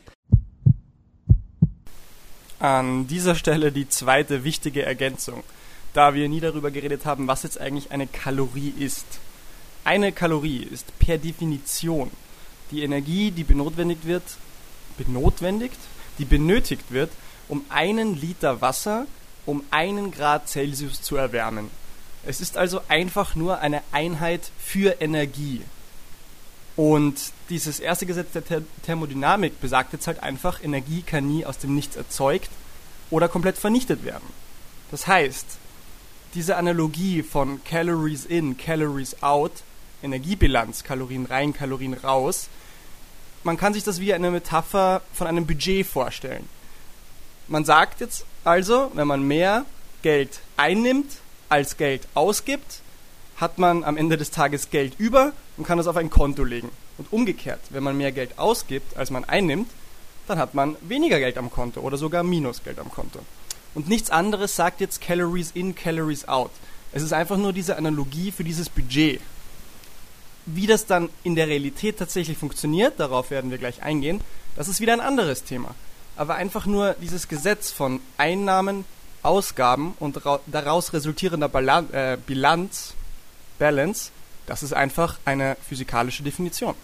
An 2.58 3.06
dieser 3.06 3.34
Stelle 3.34 3.70
die 3.70 3.88
zweite 3.88 4.44
wichtige 4.44 4.84
Ergänzung, 4.84 5.44
da 5.92 6.14
wir 6.14 6.30
nie 6.30 6.40
darüber 6.40 6.70
geredet 6.70 7.04
haben, 7.04 7.28
was 7.28 7.42
jetzt 7.42 7.60
eigentlich 7.60 7.92
eine 7.92 8.06
Kalorie 8.06 8.72
ist. 8.78 9.20
Eine 9.88 10.12
Kalorie 10.12 10.64
ist 10.64 10.98
per 10.98 11.16
Definition 11.16 12.10
die 12.70 12.82
Energie, 12.82 13.30
die 13.30 13.42
benotwendigt 13.42 14.04
wird, 14.04 14.22
benotwendigt, 14.98 15.78
die 16.18 16.26
benötigt 16.26 16.90
wird, 16.90 17.10
um 17.48 17.64
einen 17.70 18.14
Liter 18.20 18.60
Wasser 18.60 19.06
um 19.46 19.64
einen 19.70 20.10
Grad 20.10 20.46
Celsius 20.46 21.00
zu 21.00 21.16
erwärmen. 21.16 21.70
Es 22.26 22.42
ist 22.42 22.58
also 22.58 22.82
einfach 22.88 23.34
nur 23.34 23.60
eine 23.60 23.80
Einheit 23.90 24.50
für 24.58 25.00
Energie. 25.00 25.62
Und 26.76 27.32
dieses 27.48 27.80
erste 27.80 28.04
Gesetz 28.04 28.32
der 28.32 28.44
Ther 28.44 28.62
Thermodynamik 28.84 29.58
besagt 29.58 29.94
jetzt 29.94 30.06
halt 30.06 30.22
einfach, 30.22 30.62
Energie 30.62 31.00
kann 31.00 31.26
nie 31.26 31.46
aus 31.46 31.56
dem 31.56 31.74
Nichts 31.74 31.96
erzeugt 31.96 32.50
oder 33.08 33.26
komplett 33.26 33.56
vernichtet 33.56 34.04
werden. 34.04 34.28
Das 34.90 35.06
heißt, 35.06 35.46
diese 36.34 36.56
Analogie 36.56 37.22
von 37.22 37.64
Calories 37.64 38.26
in, 38.26 38.58
Calories 38.58 39.22
out, 39.22 39.62
Energiebilanz, 40.02 40.84
Kalorien 40.84 41.26
rein, 41.26 41.52
Kalorien 41.52 41.94
raus, 41.94 42.48
man 43.44 43.56
kann 43.56 43.74
sich 43.74 43.84
das 43.84 44.00
wie 44.00 44.12
eine 44.12 44.30
Metapher 44.30 45.02
von 45.12 45.26
einem 45.26 45.46
Budget 45.46 45.86
vorstellen. 45.86 46.48
Man 47.46 47.64
sagt 47.64 48.00
jetzt 48.00 48.26
also, 48.44 48.90
wenn 48.94 49.06
man 49.06 49.22
mehr 49.22 49.64
Geld 50.02 50.40
einnimmt, 50.56 51.12
als 51.48 51.76
Geld 51.76 52.06
ausgibt, 52.14 52.82
hat 53.36 53.58
man 53.58 53.84
am 53.84 53.96
Ende 53.96 54.16
des 54.16 54.30
Tages 54.30 54.70
Geld 54.70 54.94
über 54.98 55.32
und 55.56 55.66
kann 55.66 55.78
das 55.78 55.86
auf 55.86 55.96
ein 55.96 56.10
Konto 56.10 56.44
legen. 56.44 56.70
Und 56.98 57.12
umgekehrt, 57.12 57.60
wenn 57.70 57.84
man 57.84 57.96
mehr 57.96 58.12
Geld 58.12 58.38
ausgibt, 58.38 58.96
als 58.96 59.10
man 59.10 59.24
einnimmt, 59.24 59.70
dann 60.26 60.38
hat 60.38 60.54
man 60.54 60.76
weniger 60.82 61.18
Geld 61.18 61.38
am 61.38 61.50
Konto 61.50 61.80
oder 61.80 61.96
sogar 61.96 62.22
Minusgeld 62.22 62.78
am 62.78 62.90
Konto. 62.90 63.20
Und 63.74 63.88
nichts 63.88 64.10
anderes 64.10 64.56
sagt 64.56 64.80
jetzt 64.80 65.00
Calories 65.00 65.52
in, 65.52 65.74
Calories 65.74 66.26
out. 66.26 66.50
Es 66.92 67.02
ist 67.02 67.12
einfach 67.12 67.36
nur 67.36 67.52
diese 67.52 67.76
Analogie 67.76 68.32
für 68.32 68.44
dieses 68.44 68.68
Budget. 68.68 69.20
Wie 70.54 70.66
das 70.66 70.86
dann 70.86 71.10
in 71.24 71.34
der 71.34 71.46
Realität 71.46 71.98
tatsächlich 71.98 72.38
funktioniert, 72.38 72.98
darauf 72.98 73.30
werden 73.30 73.50
wir 73.50 73.58
gleich 73.58 73.82
eingehen, 73.82 74.22
das 74.56 74.66
ist 74.66 74.80
wieder 74.80 74.94
ein 74.94 75.00
anderes 75.00 75.44
Thema. 75.44 75.74
Aber 76.16 76.36
einfach 76.36 76.64
nur 76.64 76.96
dieses 77.02 77.28
Gesetz 77.28 77.70
von 77.70 78.00
Einnahmen, 78.16 78.86
Ausgaben 79.22 79.94
und 79.98 80.20
daraus 80.46 80.92
resultierender 80.94 81.48
Balan 81.48 81.92
äh, 81.92 82.16
Bilanz 82.26 82.94
Balance, 83.58 84.10
das 84.46 84.62
ist 84.62 84.72
einfach 84.72 85.18
eine 85.26 85.56
physikalische 85.60 86.22
Definition. 86.22 86.74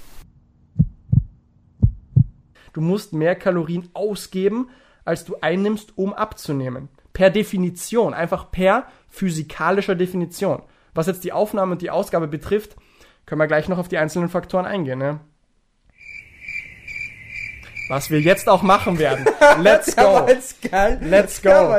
Du 2.75 2.81
musst 2.83 3.15
mehr 3.15 3.35
Kalorien 3.35 3.89
ausgeben, 3.95 4.69
als 5.07 5.25
du 5.25 5.37
einnimmst, 5.41 5.97
um 5.97 6.13
abzunehmen. 6.13 6.89
Per 7.15 7.31
Definition, 7.31 8.13
einfach 8.13 8.51
per 8.51 8.89
physikalischer 9.09 9.95
Definition. 9.95 10.63
Was 10.93 11.07
jetzt 11.07 11.25
die 11.25 11.33
Aufnahme 11.33 11.73
und 11.73 11.83
die 11.83 11.91
Ausgabe 11.91 12.29
betrifft, 12.29 12.77
können 13.27 13.41
wir 13.41 13.47
gleich 13.47 13.69
noch 13.69 13.79
auf 13.79 13.89
die 13.89 13.99
einzelnen 13.99 14.29
Faktoren 14.29 14.67
eingehen. 14.67 14.99
Ne? 14.99 15.21
Was 17.89 18.11
wir 18.11 18.21
jetzt 18.21 18.49
auch 18.49 18.63
machen 18.63 18.99
werden. 18.99 19.27
Let's 19.61 19.95
go. 19.97 20.27
Let's 20.27 21.41
go. 21.43 21.77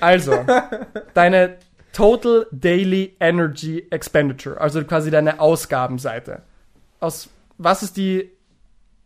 Also, 0.00 0.44
deine 1.14 1.58
Total 1.92 2.46
Daily 2.50 3.16
Energy 3.20 3.86
Expenditure, 3.90 4.60
also 4.60 4.84
quasi 4.84 5.10
deine 5.10 5.40
Ausgabenseite. 5.40 6.42
Aus 7.00 7.30
was 7.58 7.82
ist 7.82 7.96
die 7.96 8.30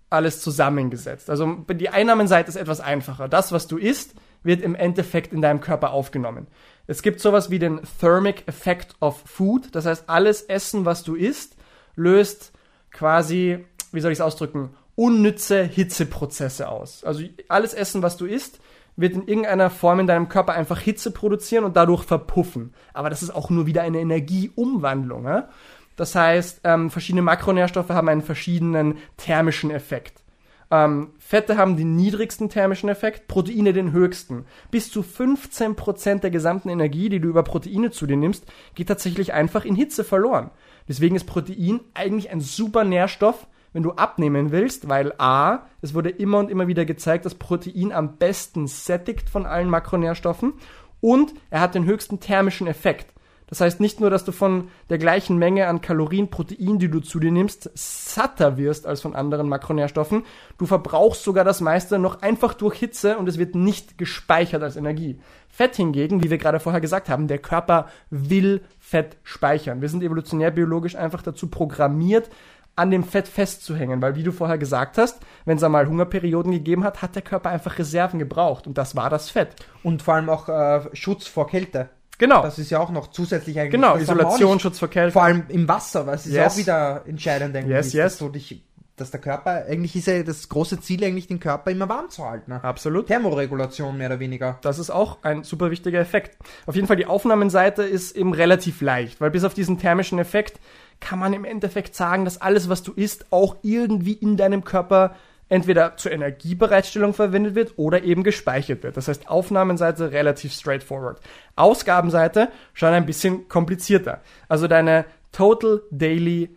alles 0.08 0.40
zusammengesetzt? 0.42 1.30
Also 1.30 1.64
die 1.70 1.88
Einnahmenseite 1.88 2.48
ist 2.48 2.56
etwas 2.56 2.80
einfacher. 2.80 3.28
Das, 3.28 3.52
was 3.52 3.68
du 3.68 3.78
isst, 3.78 4.14
wird 4.42 4.60
im 4.62 4.74
Endeffekt 4.74 5.32
in 5.32 5.42
deinem 5.42 5.60
Körper 5.60 5.92
aufgenommen. 5.92 6.48
Es 6.86 7.02
gibt 7.02 7.20
sowas 7.20 7.50
wie 7.50 7.58
den 7.58 7.80
Thermic 8.00 8.48
Effect 8.48 8.96
of 9.00 9.22
Food. 9.24 9.74
Das 9.74 9.86
heißt, 9.86 10.08
alles 10.08 10.42
Essen, 10.42 10.84
was 10.84 11.04
du 11.04 11.14
isst, 11.14 11.56
löst 12.00 12.52
quasi, 12.90 13.64
wie 13.92 14.00
soll 14.00 14.12
ich 14.12 14.18
es 14.18 14.24
ausdrücken, 14.24 14.70
unnütze 14.96 15.62
Hitzeprozesse 15.62 16.68
aus. 16.68 17.04
Also 17.04 17.22
alles 17.48 17.74
Essen, 17.74 18.02
was 18.02 18.16
du 18.16 18.26
isst, 18.26 18.60
wird 18.96 19.14
in 19.14 19.26
irgendeiner 19.26 19.70
Form 19.70 20.00
in 20.00 20.06
deinem 20.06 20.28
Körper 20.28 20.52
einfach 20.52 20.78
Hitze 20.78 21.10
produzieren 21.10 21.64
und 21.64 21.76
dadurch 21.76 22.04
verpuffen. 22.04 22.74
Aber 22.92 23.08
das 23.08 23.22
ist 23.22 23.30
auch 23.30 23.50
nur 23.50 23.66
wieder 23.66 23.82
eine 23.82 24.00
Energieumwandlung. 24.00 25.24
Ja? 25.24 25.48
Das 25.96 26.14
heißt, 26.14 26.60
ähm, 26.64 26.90
verschiedene 26.90 27.22
Makronährstoffe 27.22 27.90
haben 27.90 28.08
einen 28.08 28.22
verschiedenen 28.22 28.98
thermischen 29.16 29.70
Effekt. 29.70 30.22
Ähm, 30.70 31.10
Fette 31.18 31.56
haben 31.56 31.76
den 31.76 31.96
niedrigsten 31.96 32.48
thermischen 32.48 32.88
Effekt, 32.88 33.26
Proteine 33.26 33.72
den 33.72 33.92
höchsten. 33.92 34.44
Bis 34.70 34.90
zu 34.90 35.02
15% 35.02 36.20
der 36.20 36.30
gesamten 36.30 36.68
Energie, 36.68 37.08
die 37.08 37.20
du 37.20 37.28
über 37.28 37.42
Proteine 37.42 37.90
zu 37.90 38.06
dir 38.06 38.16
nimmst, 38.16 38.44
geht 38.74 38.88
tatsächlich 38.88 39.32
einfach 39.32 39.64
in 39.64 39.74
Hitze 39.74 40.04
verloren. 40.04 40.50
Deswegen 40.90 41.14
ist 41.14 41.26
Protein 41.26 41.78
eigentlich 41.94 42.30
ein 42.30 42.40
super 42.40 42.82
Nährstoff, 42.82 43.46
wenn 43.72 43.84
du 43.84 43.92
abnehmen 43.92 44.50
willst, 44.50 44.88
weil 44.88 45.14
A, 45.18 45.60
es 45.82 45.94
wurde 45.94 46.10
immer 46.10 46.38
und 46.38 46.50
immer 46.50 46.66
wieder 46.66 46.84
gezeigt, 46.84 47.24
dass 47.24 47.36
Protein 47.36 47.92
am 47.92 48.16
besten 48.16 48.66
sättigt 48.66 49.30
von 49.30 49.46
allen 49.46 49.70
Makronährstoffen 49.70 50.54
und 51.00 51.32
er 51.48 51.60
hat 51.60 51.76
den 51.76 51.84
höchsten 51.84 52.18
thermischen 52.18 52.66
Effekt. 52.66 53.14
Das 53.50 53.60
heißt 53.60 53.80
nicht 53.80 54.00
nur, 54.00 54.10
dass 54.10 54.24
du 54.24 54.32
von 54.32 54.68
der 54.90 54.98
gleichen 54.98 55.36
Menge 55.36 55.66
an 55.66 55.80
Kalorien, 55.80 56.28
Protein, 56.28 56.78
die 56.78 56.88
du 56.88 57.00
zu 57.00 57.18
dir 57.18 57.32
nimmst, 57.32 57.70
satter 57.74 58.56
wirst 58.56 58.86
als 58.86 59.00
von 59.00 59.14
anderen 59.14 59.48
Makronährstoffen, 59.48 60.24
du 60.56 60.66
verbrauchst 60.66 61.24
sogar 61.24 61.44
das 61.44 61.60
meiste 61.60 61.98
noch 61.98 62.22
einfach 62.22 62.54
durch 62.54 62.78
Hitze 62.78 63.18
und 63.18 63.28
es 63.28 63.38
wird 63.38 63.56
nicht 63.56 63.98
gespeichert 63.98 64.62
als 64.62 64.76
Energie. 64.76 65.20
Fett 65.48 65.74
hingegen, 65.74 66.22
wie 66.22 66.30
wir 66.30 66.38
gerade 66.38 66.60
vorher 66.60 66.80
gesagt 66.80 67.08
haben, 67.08 67.26
der 67.26 67.38
Körper 67.38 67.88
will 68.08 68.62
Fett 68.90 69.18
speichern. 69.22 69.80
Wir 69.80 69.88
sind 69.88 70.02
evolutionär 70.02 70.50
biologisch 70.50 70.96
einfach 70.96 71.22
dazu 71.22 71.46
programmiert, 71.46 72.28
an 72.74 72.90
dem 72.90 73.04
Fett 73.04 73.28
festzuhängen, 73.28 74.02
weil 74.02 74.16
wie 74.16 74.24
du 74.24 74.32
vorher 74.32 74.58
gesagt 74.58 74.98
hast, 74.98 75.20
wenn 75.44 75.58
es 75.58 75.62
einmal 75.62 75.86
Hungerperioden 75.86 76.50
gegeben 76.50 76.82
hat, 76.82 77.00
hat 77.00 77.14
der 77.14 77.22
Körper 77.22 77.50
einfach 77.50 77.78
Reserven 77.78 78.18
gebraucht 78.18 78.66
und 78.66 78.76
das 78.78 78.96
war 78.96 79.08
das 79.08 79.30
Fett. 79.30 79.50
Und 79.84 80.02
vor 80.02 80.14
allem 80.14 80.28
auch 80.28 80.48
äh, 80.48 80.80
Schutz 80.92 81.28
vor 81.28 81.46
Kälte. 81.46 81.90
Genau. 82.18 82.42
Das 82.42 82.58
ist 82.58 82.70
ja 82.70 82.80
auch 82.80 82.90
noch 82.90 83.12
zusätzlich 83.12 83.60
eigentlich. 83.60 83.70
Genau, 83.70 83.96
Isolation, 83.96 84.58
Schutz 84.58 84.80
vor 84.80 84.88
Kälte. 84.88 85.12
Vor 85.12 85.22
allem 85.22 85.44
im 85.48 85.68
Wasser, 85.68 86.06
weil 86.06 86.16
es 86.16 86.26
ist 86.26 86.32
yes. 86.32 86.36
ja 86.36 86.46
auch 86.48 86.56
wieder 86.56 87.02
entscheidend, 87.06 87.54
denke 87.54 87.70
yes, 87.70 87.86
ich. 87.88 87.92
Yes. 87.94 88.14
Dass, 88.14 88.18
du 88.18 88.28
dich, 88.30 88.64
dass 89.00 89.10
der 89.10 89.20
Körper, 89.20 89.64
eigentlich 89.68 89.96
ist 89.96 90.06
ja 90.06 90.22
das 90.22 90.48
große 90.48 90.80
Ziel 90.80 91.02
eigentlich, 91.04 91.26
den 91.26 91.40
Körper 91.40 91.70
immer 91.70 91.88
warm 91.88 92.10
zu 92.10 92.24
halten. 92.24 92.52
Ne? 92.52 92.62
Absolut. 92.62 93.06
Thermoregulation 93.06 93.96
mehr 93.96 94.08
oder 94.08 94.20
weniger. 94.20 94.58
Das 94.62 94.78
ist 94.78 94.90
auch 94.90 95.18
ein 95.22 95.44
super 95.44 95.70
wichtiger 95.70 96.00
Effekt. 96.00 96.36
Auf 96.66 96.74
jeden 96.74 96.86
Fall 96.86 96.96
die 96.96 97.06
Aufnahmenseite 97.06 97.82
ist 97.82 98.16
eben 98.16 98.34
relativ 98.34 98.80
leicht, 98.80 99.20
weil 99.20 99.30
bis 99.30 99.44
auf 99.44 99.54
diesen 99.54 99.78
thermischen 99.78 100.18
Effekt 100.18 100.60
kann 101.00 101.18
man 101.18 101.32
im 101.32 101.44
Endeffekt 101.44 101.94
sagen, 101.94 102.24
dass 102.24 102.40
alles, 102.40 102.68
was 102.68 102.82
du 102.82 102.92
isst, 102.92 103.26
auch 103.30 103.56
irgendwie 103.62 104.12
in 104.12 104.36
deinem 104.36 104.64
Körper 104.64 105.16
entweder 105.48 105.96
zur 105.96 106.12
Energiebereitstellung 106.12 107.12
verwendet 107.12 107.54
wird 107.54 107.74
oder 107.76 108.04
eben 108.04 108.22
gespeichert 108.22 108.82
wird. 108.82 108.96
Das 108.96 109.08
heißt, 109.08 109.28
Aufnahmenseite 109.28 110.12
relativ 110.12 110.52
straightforward. 110.52 111.20
Ausgabenseite 111.56 112.50
schon 112.72 112.90
ein 112.90 113.04
bisschen 113.04 113.48
komplizierter. 113.48 114.20
Also 114.48 114.68
deine 114.68 115.04
Total 115.32 115.82
Daily 115.90 116.56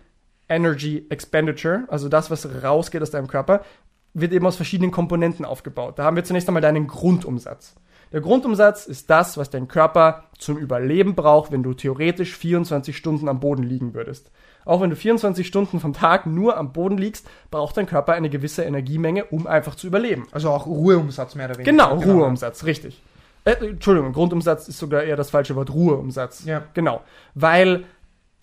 Energy 0.50 1.06
Expenditure, 1.10 1.86
also 1.88 2.10
das, 2.10 2.30
was 2.30 2.48
rausgeht 2.64 3.02
aus 3.02 3.12
deinem 3.12 3.28
Körper, 3.28 3.62
wird 4.14 4.32
eben 4.32 4.46
aus 4.46 4.56
verschiedenen 4.56 4.92
Komponenten 4.92 5.46
aufgebaut. 5.46 5.98
Da 5.98 6.04
haben 6.04 6.16
wir 6.16 6.24
zunächst 6.24 6.48
einmal 6.48 6.62
deinen 6.62 6.88
Grundumsatz. 6.88 7.76
Der 8.12 8.22
Grundumsatz 8.22 8.86
ist 8.86 9.10
das, 9.10 9.38
was 9.38 9.50
dein 9.50 9.68
Körper 9.68 10.26
zum 10.38 10.58
Überleben 10.58 11.16
braucht, 11.16 11.52
wenn 11.52 11.64
du 11.64 11.74
theoretisch 11.74 12.38
24 12.38 12.96
Stunden 12.96 13.28
am 13.28 13.40
Boden 13.40 13.64
liegen 13.64 13.96
würdest. 13.96 14.30
Auch 14.66 14.82
wenn 14.82 14.92
du 14.92 14.96
24 14.96 15.48
Stunden 15.48 15.80
vom 15.80 15.94
Tag 15.94 16.28
nur 16.28 16.56
am 16.56 16.74
Boden 16.74 17.00
liegst, 17.00 17.28
braucht 17.50 17.76
dein 17.76 17.88
Körper 17.88 18.14
eine 18.14 18.30
gewisse 18.30 18.64
Energiemenge, 18.64 19.26
um 19.26 19.48
einfach 19.48 19.74
zu 19.74 19.88
überleben. 19.88 20.28
Also 20.32 20.52
auch 20.52 20.68
Ruheumsatz 20.68 21.34
mehr 21.34 21.48
oder 21.48 21.58
weniger. 21.58 21.72
Genau, 21.72 21.98
genau. 21.98 22.14
Ruheumsatz, 22.14 22.66
richtig. 22.66 23.02
Äh, 23.46 23.54
Entschuldigung, 23.54 24.14
Grundumsatz 24.14 24.68
ist 24.68 24.78
sogar 24.78 25.04
eher 25.04 25.18
das 25.18 25.32
falsche 25.32 25.56
Wort, 25.56 25.74
Ruheumsatz. 25.74 26.46
Ja. 26.46 26.64
Genau. 26.76 27.02
Weil 27.34 27.86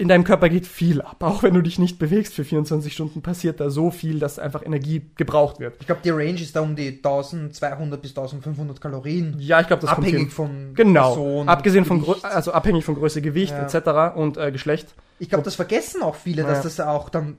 in 0.01 0.09
deinem 0.09 0.25
Körper 0.25 0.49
geht 0.49 0.67
viel 0.67 1.03
ab. 1.03 1.17
Auch 1.21 1.43
wenn 1.43 1.53
du 1.55 1.61
dich 1.61 1.79
nicht 1.79 1.99
bewegst 1.99 2.35
für 2.35 2.45
24 2.45 2.93
Stunden, 2.93 3.21
passiert 3.23 3.61
da 3.61 3.69
so 3.71 3.91
viel, 3.91 4.19
dass 4.19 4.39
einfach 4.39 4.65
Energie 4.65 5.03
gebraucht 5.17 5.61
wird. 5.61 5.77
Ich 5.81 5.87
glaube, 5.87 6.01
die 6.03 6.11
Range 6.11 6.41
ist 6.41 6.57
da 6.57 6.61
um 6.63 6.75
die 6.75 6.89
1200 6.89 8.01
bis 8.01 8.11
1500 8.13 8.81
Kalorien. 8.81 9.37
Ja, 9.39 9.61
ich 9.61 9.67
glaube, 9.67 9.83
das 9.83 9.91
kommt 9.95 10.07
abhängig 10.07 10.23
hin. 10.29 10.31
von 10.31 10.75
Genau, 10.75 11.15
Person, 11.15 11.49
abgesehen 11.49 11.85
von. 11.85 12.01
Grö 12.03 12.15
also 12.23 12.53
abhängig 12.53 12.85
von 12.85 12.95
Größe, 12.95 13.21
Gewicht 13.23 13.53
Ja. 13.53 13.63
etc. 13.67 14.17
und 14.17 14.37
äh, 14.39 14.51
Geschlecht. 14.51 14.95
Ich 15.19 15.29
glaube, 15.29 15.45
das 15.45 15.55
vergessen 15.55 16.03
auch 16.03 16.15
viele, 16.17 16.43
dass 16.45 16.59
Ja. 16.59 16.63
das 16.65 16.81
auch 16.81 17.09
dann. 17.11 17.37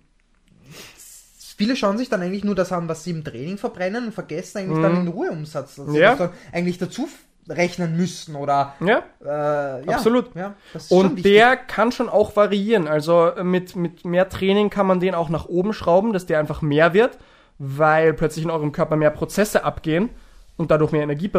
Viele 1.58 1.76
schauen 1.76 1.98
sich 1.98 2.10
dann 2.10 2.22
eigentlich 2.22 2.44
nur 2.44 2.56
das 2.56 2.72
an, 2.72 2.88
was 2.88 3.04
sie 3.04 3.12
im 3.12 3.24
Training 3.24 3.58
verbrennen 3.58 4.06
und 4.06 4.14
vergessen 4.14 4.60
eigentlich 4.60 4.78
Mhm. 4.78 4.82
dann 4.84 4.96
den 4.96 5.08
Ruheumsatz, 5.10 5.76
dass 5.76 5.92
sie 5.92 6.00
Ja. 6.00 6.32
eigentlich 6.52 6.78
dazu 6.80 7.08
rechnen 7.50 7.98
müssen 7.98 8.36
oder 8.36 8.76
Ja, 8.80 9.04
äh, 9.24 9.86
ja, 9.86 9.96
Absolut. 9.96 10.36
Ja, 10.36 10.56
und 10.90 11.26
der 11.26 11.58
kann 11.58 11.92
schon 11.92 12.10
auch 12.10 12.36
variieren. 12.36 12.88
Also 12.88 13.28
äh, 13.28 13.44
mit, 13.44 13.76
mit 13.76 14.06
mehr 14.06 14.30
Training 14.30 14.70
kann 14.70 14.88
man 14.88 15.00
den 15.00 15.16
auch 15.16 15.30
nach 15.30 15.46
oben 15.46 15.74
schrauben, 15.74 16.14
dass 16.14 16.26
der 16.26 16.40
einfach 16.40 16.62
mehr 16.62 16.94
wird, 16.94 17.18
weil 17.58 18.14
plötzlich 18.14 18.46
in 18.46 18.52
eurem 18.52 18.72
Körper 18.72 18.96
mehr 18.96 19.12
Prozesse 19.12 19.64
abgehen 19.64 20.10
und 20.58 20.72
dadurch 20.72 20.92
mehr 20.92 21.04
Energie 21.04 21.32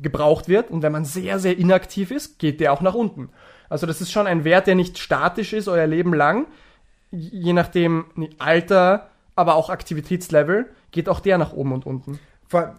gebraucht 0.00 0.48
wird. 0.48 0.70
Und 0.70 0.82
wenn 0.82 0.92
man 0.92 1.04
sehr, 1.04 1.38
sehr 1.38 1.56
inaktiv 1.56 2.10
ist, 2.10 2.38
geht 2.38 2.60
der 2.60 2.72
auch 2.72 2.80
nach 2.80 2.94
unten. 2.94 3.28
Also 3.68 3.86
das 3.86 4.00
ist 4.00 4.12
schon 4.12 4.26
ein 4.26 4.44
Wert, 4.44 4.66
der 4.66 4.74
nicht 4.74 4.98
statisch 4.98 5.52
ist 5.52 5.68
euer 5.68 5.86
Leben 5.86 6.14
lang. 6.14 6.46
Je 7.10 7.52
nachdem 7.52 8.06
Alter, 8.38 9.10
aber 9.34 9.54
auch 9.54 9.70
Aktivitätslevel, 9.70 10.66
geht 10.90 11.08
auch 11.08 11.20
der 11.20 11.38
nach 11.38 11.52
oben 11.52 11.72
und 11.72 11.86
unten. 11.86 12.18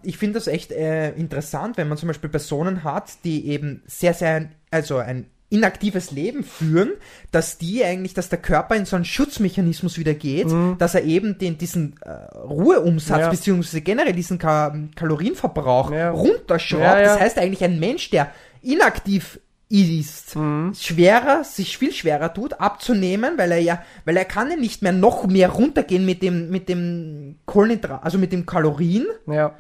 Ich 0.04 0.18
finde 0.18 0.36
das 0.36 0.48
echt 0.48 0.72
äh, 0.72 1.12
interessant, 1.12 1.78
wenn 1.78 1.88
man 1.90 1.98
zum 1.98 2.08
Beispiel 2.08 2.30
Personen 2.30 2.84
hat, 2.84 3.24
die 3.24 3.48
eben 3.48 3.82
sehr, 3.86 4.14
sehr, 4.14 4.50
also 4.72 4.98
ein 4.98 5.28
inaktives 5.50 6.12
Leben 6.12 6.44
führen, 6.44 6.92
dass 7.32 7.58
die 7.58 7.84
eigentlich, 7.84 8.14
dass 8.14 8.28
der 8.28 8.40
Körper 8.40 8.76
in 8.76 8.84
so 8.86 8.98
einen 8.98 9.06
Schutzmechanismus 9.06 9.98
wieder 9.98 10.14
geht, 10.14 10.48
dass 10.78 10.94
er 10.94 11.04
eben 11.06 11.38
den, 11.38 11.58
diesen 11.58 11.96
äh, 12.02 12.10
Ruheumsatz 12.38 13.20
Ja. 13.22 13.30
beziehungsweise 13.30 13.80
generell 13.82 14.12
diesen 14.12 14.40
Ka 14.40 14.76
Kalorienverbrauch 14.96 15.92
Ja. 15.92 16.12
runterschraubt. 16.12 16.82
Ja. 16.84 17.02
Das 17.02 17.20
heißt 17.22 17.38
eigentlich 17.40 17.64
ein 17.64 17.80
Mensch, 17.80 18.10
der 18.10 18.32
inaktiv 18.62 19.40
ist, 19.70 20.36
schwerer, 20.80 21.44
sich 21.44 21.78
viel 21.78 21.92
schwerer 21.92 22.34
tut, 22.34 22.54
abzunehmen, 22.62 23.38
weil 23.38 23.52
er 23.52 23.60
ja, 23.60 23.84
weil 24.06 24.16
er 24.16 24.26
kann 24.26 24.50
ja 24.50 24.56
nicht 24.56 24.82
mehr 24.82 24.94
noch 24.94 25.28
mehr 25.28 25.50
runtergehen 25.50 26.06
mit 26.06 26.22
dem, 26.22 26.50
mit 26.50 26.70
dem 26.70 27.36
Kohlenhydrat, 27.46 28.04
also 28.04 28.18
mit 28.18 28.32
dem 28.32 28.46
Kalorien, 28.46 29.06
Ja. 29.26 29.56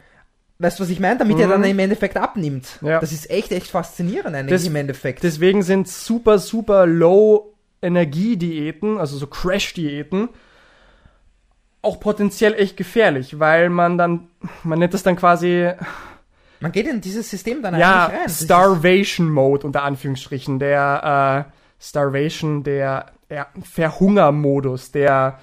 Weißt 0.59 0.79
du, 0.79 0.83
was 0.83 0.89
ich 0.89 0.99
meine? 0.99 1.19
Damit 1.19 1.37
er 1.37 1.47
dann 1.49 1.63
im 1.63 1.77
Endeffekt 1.77 2.17
abnimmt. 2.17 2.79
Ja. 2.81 2.99
Das 2.99 3.11
ist 3.11 3.29
echt, 3.29 3.51
echt 3.51 3.67
faszinierend 3.67 4.35
eigentlich 4.35 4.49
Das- 4.59 4.65
im 4.65 4.75
Endeffekt. 4.75 5.21
Deswegen 5.21 5.61
sind 5.61 5.87
super, 5.87 6.39
super 6.39 6.87
low 6.87 7.53
Energiediäten, 7.79 8.97
also 8.97 9.17
so 9.17 9.27
Crash-Diäten, 9.27 10.29
auch 11.83 11.99
potenziell 11.99 12.53
echt 12.55 12.75
gefährlich, 12.75 13.39
weil 13.39 13.69
man 13.69 13.99
dann, 13.99 14.29
man 14.63 14.79
nennt 14.79 14.95
das 14.95 15.03
dann 15.03 15.15
quasi, 15.15 15.71
Man 16.59 16.71
geht 16.71 16.87
in 16.87 17.01
dieses 17.01 17.29
System 17.29 17.61
dann 17.61 17.77
ja, 17.77 18.07
eigentlich 18.07 18.21
rein. 18.21 18.29
Starvation 18.29 19.29
Mode 19.29 19.65
unter 19.65 19.83
Anführungsstrichen, 19.83 20.59
der 20.59 21.47
äh, 21.47 21.51
Starvation, 21.79 22.63
der 22.63 23.07
ja, 23.29 23.47
Verhungermodus, 23.61 24.91
der 24.91 25.39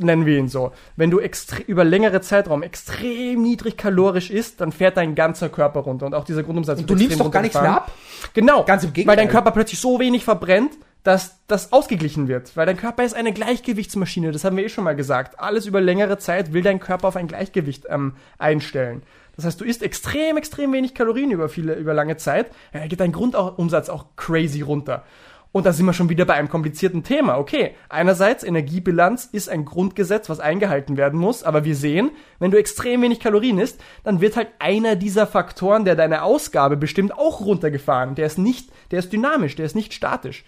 nennen 0.00 0.26
wir 0.26 0.38
ihn 0.38 0.48
so. 0.48 0.72
Wenn 0.96 1.10
du 1.10 1.20
über 1.66 1.84
längere 1.84 2.20
Zeitraum 2.20 2.62
extrem 2.62 3.42
niedrig 3.42 3.76
kalorisch 3.76 4.30
isst, 4.30 4.60
dann 4.60 4.72
fährt 4.72 4.96
dein 4.96 5.14
ganzer 5.14 5.48
Körper 5.48 5.80
runter 5.80 6.06
und 6.06 6.14
auch 6.14 6.24
dieser 6.24 6.42
Grundumsatz 6.42 6.80
Und 6.80 6.90
du 6.90 6.94
nimmst 6.94 7.20
doch 7.20 7.30
gar 7.30 7.42
nichts 7.42 7.60
mehr 7.60 7.72
ab. 7.72 7.92
Genau. 8.34 8.64
Ganz 8.64 8.82
im 8.82 8.88
Weil 8.88 8.94
Gegenteil. 8.94 9.16
dein 9.16 9.28
Körper 9.28 9.50
plötzlich 9.50 9.78
so 9.78 10.00
wenig 10.00 10.24
verbrennt, 10.24 10.72
dass 11.02 11.38
das 11.46 11.72
ausgeglichen 11.72 12.28
wird. 12.28 12.56
Weil 12.56 12.66
dein 12.66 12.76
Körper 12.76 13.04
ist 13.04 13.14
eine 13.14 13.32
Gleichgewichtsmaschine. 13.32 14.32
Das 14.32 14.44
haben 14.44 14.56
wir 14.56 14.64
eh 14.64 14.68
schon 14.68 14.84
mal 14.84 14.96
gesagt. 14.96 15.38
Alles 15.38 15.66
über 15.66 15.80
längere 15.80 16.18
Zeit 16.18 16.52
will 16.52 16.62
dein 16.62 16.80
Körper 16.80 17.08
auf 17.08 17.16
ein 17.16 17.28
Gleichgewicht 17.28 17.84
ähm, 17.88 18.14
einstellen. 18.38 19.02
Das 19.38 19.44
heißt, 19.44 19.60
du 19.60 19.64
isst 19.64 19.84
extrem, 19.84 20.36
extrem 20.36 20.72
wenig 20.72 20.94
Kalorien 20.94 21.30
über 21.30 21.48
viele, 21.48 21.74
über 21.74 21.94
lange 21.94 22.16
Zeit. 22.16 22.50
Ja, 22.74 22.84
geht 22.88 22.98
dein 22.98 23.12
Grundumsatz 23.12 23.88
auch 23.88 24.06
crazy 24.16 24.62
runter. 24.62 25.04
Und 25.52 25.64
da 25.64 25.72
sind 25.72 25.86
wir 25.86 25.92
schon 25.92 26.08
wieder 26.08 26.24
bei 26.24 26.34
einem 26.34 26.48
komplizierten 26.48 27.04
Thema. 27.04 27.38
Okay, 27.38 27.76
einerseits 27.88 28.42
Energiebilanz 28.42 29.26
ist 29.26 29.48
ein 29.48 29.64
Grundgesetz, 29.64 30.28
was 30.28 30.40
eingehalten 30.40 30.96
werden 30.96 31.20
muss, 31.20 31.44
aber 31.44 31.64
wir 31.64 31.76
sehen, 31.76 32.10
wenn 32.40 32.50
du 32.50 32.58
extrem 32.58 33.00
wenig 33.00 33.20
Kalorien 33.20 33.60
isst, 33.60 33.80
dann 34.02 34.20
wird 34.20 34.36
halt 34.36 34.48
einer 34.58 34.96
dieser 34.96 35.28
Faktoren, 35.28 35.84
der 35.84 35.94
deine 35.94 36.24
Ausgabe 36.24 36.76
bestimmt, 36.76 37.16
auch 37.16 37.40
runtergefahren. 37.40 38.16
Der 38.16 38.26
ist 38.26 38.38
nicht, 38.38 38.70
der 38.90 38.98
ist 38.98 39.12
dynamisch, 39.12 39.54
der 39.54 39.66
ist 39.66 39.76
nicht 39.76 39.94
statisch. 39.94 40.44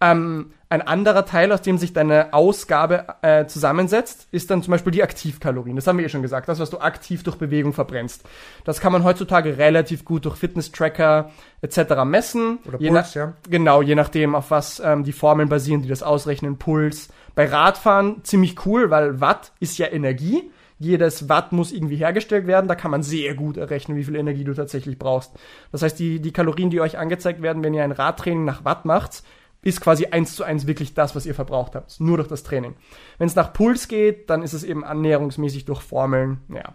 Ähm, 0.00 0.52
ein 0.70 0.82
anderer 0.82 1.24
Teil, 1.24 1.50
aus 1.50 1.62
dem 1.62 1.78
sich 1.78 1.94
deine 1.94 2.34
Ausgabe 2.34 3.06
äh, 3.22 3.46
zusammensetzt, 3.46 4.28
ist 4.32 4.50
dann 4.50 4.62
zum 4.62 4.72
Beispiel 4.72 4.92
die 4.92 5.02
Aktivkalorien. 5.02 5.76
Das 5.76 5.86
haben 5.86 5.96
wir 5.96 6.04
eh 6.04 6.10
schon 6.10 6.20
gesagt, 6.20 6.48
das, 6.48 6.60
was 6.60 6.68
du 6.68 6.78
aktiv 6.78 7.22
durch 7.22 7.36
Bewegung 7.36 7.72
verbrennst. 7.72 8.28
Das 8.64 8.78
kann 8.80 8.92
man 8.92 9.02
heutzutage 9.02 9.56
relativ 9.56 10.04
gut 10.04 10.26
durch 10.26 10.36
Fitness-Tracker 10.36 11.30
etc. 11.62 12.04
messen. 12.04 12.58
Oder 12.66 12.78
Je 12.80 12.90
Puls, 12.90 13.14
ja. 13.14 13.32
Genau, 13.48 13.80
je 13.80 13.94
nachdem, 13.94 14.34
auf 14.34 14.50
was 14.50 14.80
ähm, 14.84 15.04
die 15.04 15.12
Formeln 15.12 15.48
basieren, 15.48 15.80
die 15.80 15.88
das 15.88 16.02
ausrechnen. 16.02 16.58
Puls. 16.58 17.08
Bei 17.34 17.46
Radfahren 17.46 18.22
ziemlich 18.24 18.66
cool, 18.66 18.90
weil 18.90 19.20
Watt 19.22 19.52
ist 19.60 19.78
ja 19.78 19.86
Energie. 19.86 20.50
Jedes 20.78 21.28
Watt 21.30 21.52
muss 21.52 21.72
irgendwie 21.72 21.96
hergestellt 21.96 22.46
werden. 22.46 22.68
Da 22.68 22.74
kann 22.74 22.90
man 22.90 23.02
sehr 23.02 23.34
gut 23.34 23.56
errechnen, 23.56 23.96
wie 23.96 24.04
viel 24.04 24.16
Energie 24.16 24.44
du 24.44 24.52
tatsächlich 24.52 24.98
brauchst. 24.98 25.32
Das 25.72 25.82
heißt, 25.82 25.98
die, 25.98 26.20
die 26.20 26.32
Kalorien, 26.32 26.68
die 26.68 26.80
euch 26.80 26.98
angezeigt 26.98 27.40
werden, 27.40 27.64
wenn 27.64 27.74
ihr 27.74 27.84
ein 27.84 27.92
Radtraining 27.92 28.44
nach 28.44 28.64
Watt 28.64 28.84
macht, 28.84 29.22
ist 29.62 29.80
quasi 29.80 30.06
eins 30.06 30.34
zu 30.36 30.44
eins 30.44 30.66
wirklich 30.66 30.94
das, 30.94 31.16
was 31.16 31.26
ihr 31.26 31.34
verbraucht 31.34 31.74
habt. 31.74 32.00
Nur 32.00 32.16
durch 32.16 32.28
das 32.28 32.42
Training. 32.42 32.74
Wenn 33.18 33.26
es 33.26 33.34
nach 33.34 33.52
Puls 33.52 33.88
geht, 33.88 34.30
dann 34.30 34.42
ist 34.42 34.52
es 34.52 34.64
eben 34.64 34.84
annäherungsmäßig 34.84 35.64
durch 35.64 35.82
Formeln. 35.82 36.38
Ja. 36.48 36.74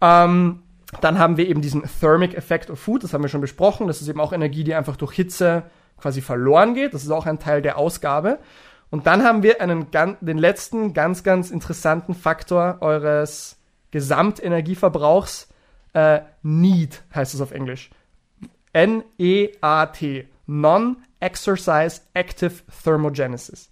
Ähm, 0.00 0.62
dann 1.00 1.18
haben 1.18 1.36
wir 1.36 1.48
eben 1.48 1.60
diesen 1.60 1.82
Thermic 2.00 2.34
Effect 2.34 2.70
of 2.70 2.78
Food, 2.78 3.04
das 3.04 3.12
haben 3.12 3.22
wir 3.22 3.28
schon 3.28 3.40
besprochen. 3.40 3.86
Das 3.86 4.00
ist 4.00 4.08
eben 4.08 4.20
auch 4.20 4.32
Energie, 4.32 4.64
die 4.64 4.74
einfach 4.74 4.96
durch 4.96 5.12
Hitze 5.14 5.64
quasi 5.98 6.20
verloren 6.20 6.74
geht. 6.74 6.94
Das 6.94 7.02
ist 7.02 7.10
auch 7.10 7.26
ein 7.26 7.38
Teil 7.38 7.62
der 7.62 7.76
Ausgabe. 7.76 8.38
Und 8.90 9.06
dann 9.06 9.22
haben 9.22 9.42
wir 9.42 9.60
einen, 9.60 9.86
den 9.90 10.38
letzten 10.38 10.94
ganz, 10.94 11.22
ganz 11.22 11.50
interessanten 11.50 12.14
Faktor 12.14 12.78
eures 12.80 13.58
Gesamtenergieverbrauchs. 13.90 15.48
Äh, 15.92 16.20
Need 16.42 17.02
heißt 17.14 17.34
es 17.34 17.40
auf 17.40 17.52
Englisch. 17.52 17.90
N-E-A-T. 18.72 20.28
Non-Exercise 21.20 22.02
Active 22.14 22.52
Thermogenesis. 22.82 23.70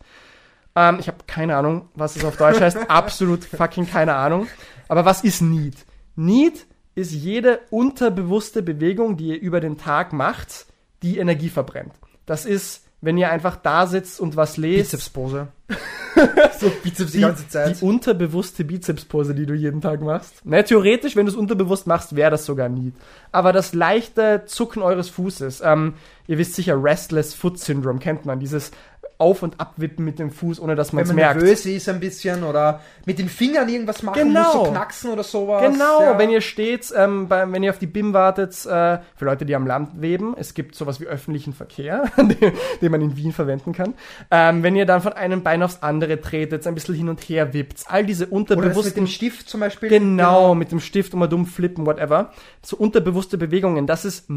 Ähm, 0.75 0.99
ich 1.01 1.09
habe 1.09 1.19
keine 1.27 1.57
Ahnung, 1.57 1.89
was 1.95 2.17
es 2.17 2.25
auf 2.25 2.37
Deutsch 2.37 2.61
heißt. 2.61 2.77
Absolut 2.89 3.45
fucking 3.45 3.89
keine 3.89 4.15
Ahnung. 4.15 4.47
Aber 4.89 5.05
was 5.05 5.25
ist 5.25 5.41
Need? 5.41 5.77
Need 6.15 6.67
ist 6.95 7.13
jede 7.13 7.61
unterbewusste 7.71 8.63
Bewegung, 8.63 9.17
die 9.17 9.29
ihr 9.29 9.41
über 9.41 9.61
den 9.61 9.77
Tag 9.77 10.13
macht, 10.13 10.67
die 11.03 11.19
Energie 11.19 11.51
verbrennt. 11.51 11.93
Das 12.25 12.47
ist, 12.47 12.86
wenn 13.01 13.19
ihr 13.19 13.31
einfach 13.31 13.57
da 13.57 13.87
sitzt 13.87 14.21
und 14.21 14.37
was 14.37 14.57
lest. 14.57 14.91
Bizepspose. 14.91 15.49
so 16.59 16.71
Bizeps 16.83 17.13
die, 17.13 17.19
Die, 17.19 17.23
ganze 17.25 17.49
Zeit. 17.49 17.81
die 17.81 17.85
unterbewusste 17.85 18.65
Bizepspose, 18.65 19.35
die 19.35 19.47
du 19.47 19.55
jeden 19.55 19.81
Tag 19.81 20.01
machst. 20.01 20.45
Ne, 20.47 20.65
theoretisch, 20.65 21.17
wenn 21.17 21.27
du 21.27 21.33
es 21.33 21.37
unterbewusst 21.37 21.87
machst, 21.87 22.17
wäre 22.17 22.31
das 22.31 22.47
sogar 22.47 22.69
Need. 22.69 22.95
Aber 23.33 23.53
das 23.53 23.75
leichte 23.75 24.45
Zucken 24.47 24.83
eures 24.83 25.09
Fußes, 25.11 25.63
ähm, 25.65 25.95
ihr 26.27 26.39
wisst 26.39 26.55
sicher, 26.55 26.83
Restless 26.83 27.35
Foot 27.35 27.59
Syndrome 27.59 27.99
kennt 27.99 28.25
man, 28.25 28.41
dieses 28.41 28.71
Auf- 29.19 29.43
und 29.43 29.59
Abwippen 29.61 30.05
mit 30.05 30.19
dem 30.19 30.31
Fuß, 30.31 30.61
ohne 30.61 30.75
dass 30.75 30.93
man 30.93 30.99
wenn 31.01 31.05
es 31.05 31.09
man 31.09 31.17
merkt. 31.17 31.41
nervös 31.41 31.65
ist 31.67 31.89
ein 31.89 32.01
bisschen 32.01 32.45
oder 32.45 32.81
mit 33.07 33.19
den 33.19 33.29
Fingern 33.29 33.69
irgendwas 33.69 34.03
machen 34.03 34.29
Genau. 34.29 34.43
muss, 34.43 34.53
so 34.53 34.71
knacksen 34.73 35.11
oder 35.11 35.23
sowas. 35.23 35.63
Genau, 35.63 36.03
ja. 36.03 36.19
wenn 36.19 36.31
ihr 36.31 36.41
steht, 36.41 36.93
ähm, 36.97 37.27
bei, 37.29 37.51
wenn 37.51 37.63
ihr 37.63 37.71
auf 37.71 37.79
die 37.79 37.87
BIM 37.87 38.13
wartet, 38.13 38.53
äh, 38.67 38.99
für 39.17 39.25
Leute, 39.25 39.47
die 39.47 39.55
am 39.55 39.67
Land 39.67 40.01
leben, 40.01 40.35
es 40.39 40.53
gibt 40.55 40.75
sowas 40.75 41.01
wie 41.01 41.07
öffentlichen 41.07 41.53
Verkehr, 41.55 42.05
den, 42.19 42.53
den 42.83 42.91
man 42.91 43.01
in 43.01 43.17
Wien 43.17 43.33
verwenden 43.33 43.73
kann. 43.73 43.95
Ähm, 44.31 44.63
wenn 44.63 44.77
ihr 44.77 44.87
dann 44.87 45.01
von 45.01 45.13
einem 45.15 45.43
Bein 45.43 45.63
aufs 45.63 45.83
andere 45.83 46.21
tretet, 46.21 46.67
ein 46.67 46.75
bisschen 46.75 46.95
hin 46.95 47.09
und 47.09 47.21
her 47.23 47.55
wippt, 47.55 47.85
all 47.89 48.05
diese 48.05 48.27
Oder 48.27 48.33
unterbewussten... 48.37 48.85
mit 48.85 48.97
dem 48.97 49.07
Stift 49.07 49.49
zum 49.49 49.61
Beispiel. 49.61 49.89
Genau, 49.89 50.55
mit 50.55 50.73
dem 50.73 50.81
Stift 50.81 51.15
und 51.15 51.21
mal 51.21 51.27
dumm 51.27 51.47
flippen, 51.47 51.87
whatever. 51.87 52.33
So 52.63 52.77
unterbewusste 52.77 53.39
Bewegungen, 53.39 53.87
das 53.87 54.05
ist 54.05 54.29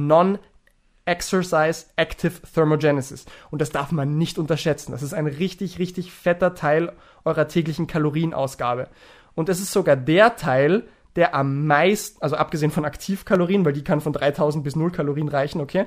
Non-Exercise 1.10 1.88
Active 1.95 2.34
Thermogenesis. 2.53 3.26
Und 3.49 3.62
das 3.62 3.72
darf 3.72 3.91
man 3.91 4.18
nicht 4.18 4.38
unterschätzen. 4.38 4.91
Das 4.91 5.03
ist 5.03 5.14
ein 5.14 5.28
richtig, 5.28 5.80
richtig 5.80 6.12
fetter 6.12 6.53
Teil 6.53 6.93
eurer 7.26 7.47
täglichen 7.47 7.88
Kalorienausgabe. 7.88 8.88
Und 9.36 9.49
es 9.49 9.60
ist 9.60 9.72
sogar 9.72 9.95
der 9.95 10.36
Teil, 10.36 10.84
der 11.16 11.34
am 11.34 11.66
meisten, 11.66 12.22
also 12.22 12.36
abgesehen 12.36 12.72
von 12.72 12.86
Aktivkalorien, 12.86 13.66
weil 13.66 13.74
die 13.74 13.84
kann 13.84 14.01
von 14.01 14.14
3000 14.14 14.64
bis 14.64 14.76
0 14.76 14.91
Kalorien 14.91 15.28
reichen, 15.28 15.60
okay? 15.60 15.86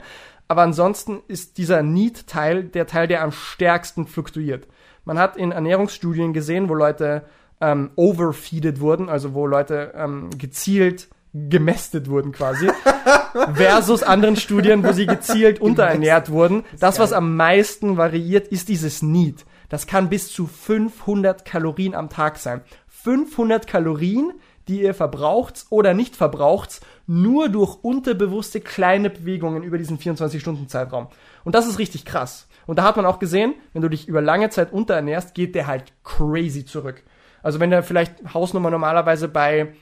Aber 0.48 0.62
ansonsten 0.62 1.20
ist 1.28 1.58
dieser 1.58 1.82
Need-Teil 1.82 2.64
der 2.64 2.86
Teil, 2.86 3.06
der 3.06 3.22
am 3.22 3.32
stärksten 3.32 4.06
fluktuiert. 4.06 4.66
Man 5.04 5.18
hat 5.18 5.36
in 5.36 5.52
Ernährungsstudien 5.52 6.32
gesehen, 6.32 6.68
wo 6.68 6.74
Leute 6.74 7.22
ähm, 7.60 7.90
overfeeded 7.96 8.80
wurden, 8.80 9.08
also 9.08 9.34
wo 9.34 9.46
Leute 9.46 9.92
ähm, 9.96 10.30
gezielt 10.36 11.08
gemästet 11.32 12.08
wurden 12.08 12.32
quasi, 12.32 12.68
versus 13.54 14.02
anderen 14.02 14.36
Studien, 14.36 14.84
wo 14.84 14.92
sie 14.92 15.06
gezielt 15.06 15.60
unterernährt 15.60 16.30
wurden. 16.30 16.64
Das, 16.78 16.98
was 16.98 17.12
am 17.12 17.36
meisten 17.36 17.96
variiert, 17.96 18.48
ist 18.48 18.68
dieses 18.68 19.02
Need. 19.02 19.44
Das 19.68 19.86
kann 19.86 20.10
bis 20.10 20.30
zu 20.30 20.46
500 20.46 21.44
Kalorien 21.44 21.94
am 21.94 22.10
Tag 22.10 22.36
sein. 22.36 22.60
500 22.88 23.66
Kalorien, 23.66 24.32
die 24.68 24.82
ihr 24.82 24.94
verbraucht 24.94 25.66
oder 25.70 25.94
nicht 25.94 26.14
verbraucht, 26.14 26.80
nur 27.06 27.48
durch 27.48 27.78
unterbewusste 27.82 28.60
kleine 28.60 29.10
Bewegungen 29.10 29.62
über 29.62 29.78
diesen 29.78 29.98
24-Stunden-Zeitraum. 29.98 31.08
Und 31.44 31.54
das 31.54 31.66
ist 31.66 31.78
richtig 31.78 32.04
krass. 32.04 32.48
Und 32.66 32.78
da 32.78 32.84
hat 32.84 32.96
man 32.96 33.06
auch 33.06 33.18
gesehen, 33.18 33.54
wenn 33.72 33.82
du 33.82 33.88
dich 33.88 34.06
über 34.06 34.20
lange 34.20 34.50
Zeit 34.50 34.72
unterernährst, 34.72 35.34
geht 35.34 35.54
der 35.54 35.66
halt 35.66 35.92
crazy 36.04 36.64
zurück. 36.64 37.02
Also 37.42 37.58
wenn 37.58 37.70
der 37.70 37.82
vielleicht 37.82 38.34
Hausnummer 38.34 38.70
normalerweise 38.70 39.26
bei, 39.26 39.74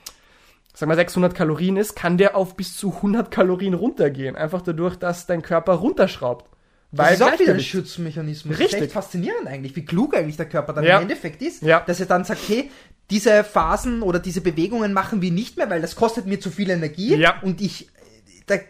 sagen 0.73 0.91
wir 0.91 0.95
600 0.95 1.35
Kalorien 1.35 1.77
ist, 1.77 1.95
kann 1.95 2.17
der 2.17 2.35
auf 2.35 2.55
bis 2.55 2.77
zu 2.77 2.93
100 2.95 3.29
Kalorien 3.31 3.73
runtergehen. 3.73 4.35
Einfach 4.35 4.61
dadurch, 4.61 4.95
dass 4.95 5.27
dein 5.27 5.41
Körper 5.41 5.73
runterschraubt. 5.73 6.49
Das 6.93 7.13
ist 7.13 7.23
auch 7.23 7.39
wieder 7.39 7.53
ein. 7.53 7.59
Schutzmechanismus. 7.61 8.51
Richtig. 8.59 8.71
Das 8.71 8.79
ist 8.79 8.83
echt 8.85 8.93
faszinierend 8.93 9.47
eigentlich, 9.47 9.75
wie 9.75 9.85
klug 9.85 10.15
eigentlich 10.15 10.35
der 10.37 10.47
Körper 10.47 10.73
dann 10.73 10.83
Ja. 10.83 10.97
im 10.97 11.03
Endeffekt 11.03 11.41
ist, 11.41 11.61
Ja. 11.63 11.79
dass 11.79 11.99
er 12.01 12.05
dann 12.05 12.25
sagt, 12.25 12.41
hey, 12.47 12.69
diese 13.09 13.43
Phasen 13.43 14.01
oder 14.01 14.19
diese 14.19 14.41
Bewegungen 14.41 14.91
machen 14.93 15.21
wir 15.21 15.31
nicht 15.31 15.57
mehr, 15.57 15.69
weil 15.69 15.81
das 15.81 15.95
kostet 15.95 16.25
mir 16.25 16.39
zu 16.39 16.49
viel 16.51 16.69
Energie 16.69 17.15
Ja. 17.15 17.39
und 17.41 17.61
ich 17.61 17.89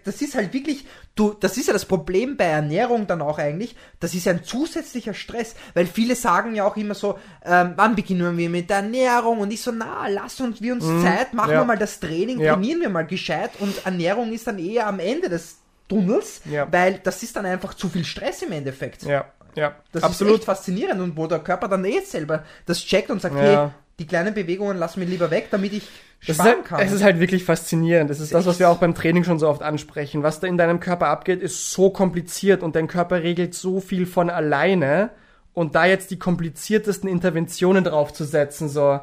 das 0.03 0.21
ist 0.21 0.35
halt 0.35 0.53
wirklich, 0.53 0.85
du, 1.15 1.33
das 1.33 1.57
ist 1.57 1.67
ja 1.67 1.73
das 1.73 1.85
Problem 1.85 2.37
bei 2.37 2.45
Ernährung 2.45 3.07
dann 3.07 3.21
auch 3.21 3.37
eigentlich, 3.39 3.75
das 3.99 4.13
ist 4.13 4.25
ja 4.25 4.33
ein 4.33 4.43
zusätzlicher 4.43 5.13
Stress, 5.13 5.55
weil 5.73 5.85
viele 5.87 6.15
sagen 6.15 6.55
ja 6.55 6.65
auch 6.65 6.77
immer 6.77 6.93
so, 6.95 7.17
ähm, 7.45 7.73
wann 7.75 7.95
beginnen 7.95 8.37
wir 8.37 8.49
mit 8.49 8.69
der 8.69 8.77
Ernährung 8.77 9.39
und 9.39 9.51
ich 9.51 9.61
so, 9.61 9.71
na, 9.71 10.07
lass 10.07 10.39
uns 10.41 10.61
wir 10.61 10.73
uns 10.73 10.85
Zeit, 11.03 11.33
machen 11.33 11.49
Mhm. 11.49 11.53
ja. 11.53 11.61
wir 11.61 11.65
mal 11.65 11.77
das 11.77 11.99
Training, 11.99 12.39
Ja. 12.39 12.53
trainieren 12.53 12.81
wir 12.81 12.89
mal 12.89 13.05
gescheit 13.07 13.51
und 13.59 13.85
Ernährung 13.85 14.31
ist 14.33 14.47
dann 14.47 14.59
eher 14.59 14.87
am 14.87 14.99
Ende 14.99 15.29
des 15.29 15.57
Tunnels, 15.87 16.41
Ja. 16.49 16.67
weil 16.71 16.99
das 17.03 17.21
ist 17.23 17.35
dann 17.35 17.45
einfach 17.45 17.73
zu 17.73 17.89
viel 17.89 18.05
Stress 18.05 18.41
im 18.43 18.51
Endeffekt. 18.53 19.03
Ja, 19.03 19.25
ja, 19.55 19.75
Das 19.91 20.03
absolut. 20.03 20.33
ist 20.33 20.39
echt 20.39 20.45
faszinierend 20.45 21.01
und 21.01 21.17
wo 21.17 21.27
der 21.27 21.39
Körper 21.39 21.67
dann 21.67 21.83
eh 21.83 21.99
selber 22.01 22.43
das 22.65 22.79
checkt 22.79 23.09
und 23.09 23.21
sagt, 23.21 23.35
Ja. 23.35 23.41
hey, 23.41 23.69
die 24.01 24.07
kleinen 24.07 24.33
Bewegungen 24.33 24.77
lassen 24.77 24.99
wir 24.99 25.07
lieber 25.07 25.29
weg, 25.29 25.49
damit 25.51 25.73
ich 25.73 25.87
Das 26.21 26.29
ist, 26.29 26.35
sparen 26.35 26.55
halt, 26.55 26.65
kann. 26.65 26.79
es 26.81 26.91
ist 26.91 27.03
halt 27.03 27.19
wirklich 27.19 27.43
faszinierend. 27.43 28.09
Das 28.09 28.19
ist 28.19 28.33
das, 28.33 28.47
was 28.47 28.57
wir 28.57 28.67
auch 28.69 28.79
beim 28.79 28.95
Training 28.95 29.23
schon 29.23 29.37
so 29.37 29.47
oft 29.47 29.61
ansprechen. 29.61 30.23
Was 30.23 30.39
da 30.39 30.47
in 30.47 30.57
deinem 30.57 30.79
Körper 30.79 31.07
abgeht, 31.07 31.39
ist 31.39 31.71
so 31.71 31.91
kompliziert 31.91 32.63
und 32.63 32.75
dein 32.75 32.87
Körper 32.87 33.21
regelt 33.21 33.53
so 33.53 33.79
viel 33.79 34.07
von 34.07 34.31
alleine. 34.31 35.11
Und 35.53 35.75
da 35.75 35.85
jetzt 35.85 36.09
die 36.09 36.17
kompliziertesten 36.17 37.07
Interventionen 37.07 37.83
draufzusetzen, 37.83 38.69
so, 38.69 39.01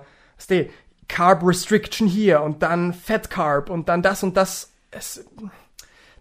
du, 0.49 0.69
Carb 1.07 1.47
Restriction 1.47 2.09
hier 2.09 2.43
und 2.43 2.63
dann 2.63 2.93
Fat 2.93 3.31
Carb 3.31 3.71
und 3.71 3.89
dann 3.89 4.03
das 4.03 4.23
und 4.23 4.37
das. 4.37 4.73
Es, 4.91 5.25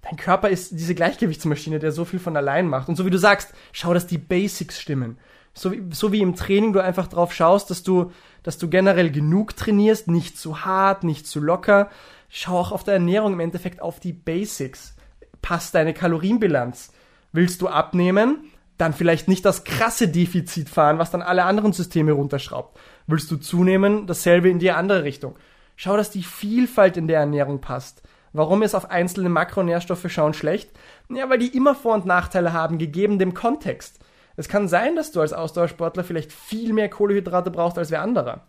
dein 0.04 0.18
Körper 0.18 0.50
ist 0.50 0.72
diese 0.72 0.94
Gleichgewichtsmaschine, 0.94 1.80
der 1.80 1.92
so 1.92 2.06
viel 2.06 2.20
von 2.20 2.38
allein 2.38 2.68
macht. 2.68 2.90
Und 2.90 2.96
so 2.96 3.06
wie 3.06 3.10
du 3.10 3.18
sagst, 3.18 3.54
schau, 3.72 3.94
dass 3.94 4.06
die 4.06 4.20
Basics 4.20 4.80
stimmen. 4.80 5.18
So 5.54 5.72
wie, 5.72 5.84
so 5.92 6.12
wie 6.12 6.22
im 6.22 6.36
Training 6.36 6.72
du 6.72 6.84
einfach 6.84 7.08
drauf 7.08 7.34
schaust, 7.34 7.72
dass 7.72 7.82
du, 7.82 8.12
dass 8.48 8.58
du 8.58 8.70
generell 8.70 9.12
genug 9.12 9.58
trainierst, 9.58 10.08
nicht 10.08 10.39
zu 10.39 10.64
hart, 10.64 11.04
nicht 11.04 11.28
zu 11.28 11.41
locker. 11.41 11.89
Schau 12.30 12.58
auch 12.58 12.72
auf 12.72 12.86
der 12.86 12.93
Ernährung 12.93 13.34
im 13.34 13.41
Endeffekt 13.41 13.82
auf 13.82 14.00
die 14.00 14.14
Basics. 14.14 14.95
Passt 15.41 15.76
deine 15.76 15.93
Kalorienbilanz. 15.93 16.93
Willst 17.34 17.62
du 17.62 17.68
abnehmen? 17.68 18.45
Dann 18.78 18.93
vielleicht 18.93 19.28
nicht 19.28 19.43
das 19.43 19.66
krasse 19.66 20.08
Defizit 20.08 20.70
fahren, 20.70 20.98
was 20.98 21.12
dann 21.12 21.22
alle 21.22 21.43
anderen 21.43 21.74
Systeme 21.74 22.14
runterschraubt. 22.14 22.80
Willst 23.06 23.30
du 23.32 23.36
zunehmen? 23.36 24.08
Dasselbe 24.08 24.48
in 24.48 24.60
die 24.60 24.72
andere 24.72 25.04
Richtung. 25.04 25.36
Schau, 25.76 25.98
dass 25.98 26.10
die 26.10 26.24
Vielfalt 26.24 26.95
in 26.95 27.10
der 27.10 27.20
Ernährung 27.20 27.60
passt. 27.60 28.02
Warum 28.32 28.64
ist 28.64 28.76
auf 28.76 28.89
einzelne 28.89 29.28
Makronährstoffe 29.28 30.10
schauen 30.10 30.34
schlecht? 30.34 30.72
Ja, 31.10 31.30
weil 31.30 31.39
die 31.39 31.54
immer 31.54 31.76
Vor- 31.76 31.95
und 31.95 32.06
Nachteile 32.06 32.54
haben, 32.54 32.78
gegeben 32.78 33.20
dem 33.20 33.34
Kontext. 33.34 34.00
Es 34.38 34.48
kann 34.48 34.68
sein, 34.68 34.96
dass 34.96 35.12
du 35.12 35.20
als 35.20 35.34
Ausdauersportler 35.34 36.04
vielleicht 36.06 36.32
viel 36.32 36.72
mehr 36.72 36.90
Kohlenhydrate 36.90 37.52
brauchst 37.52 37.78
als 37.78 37.92
wer 37.92 38.02
anderer. 38.02 38.42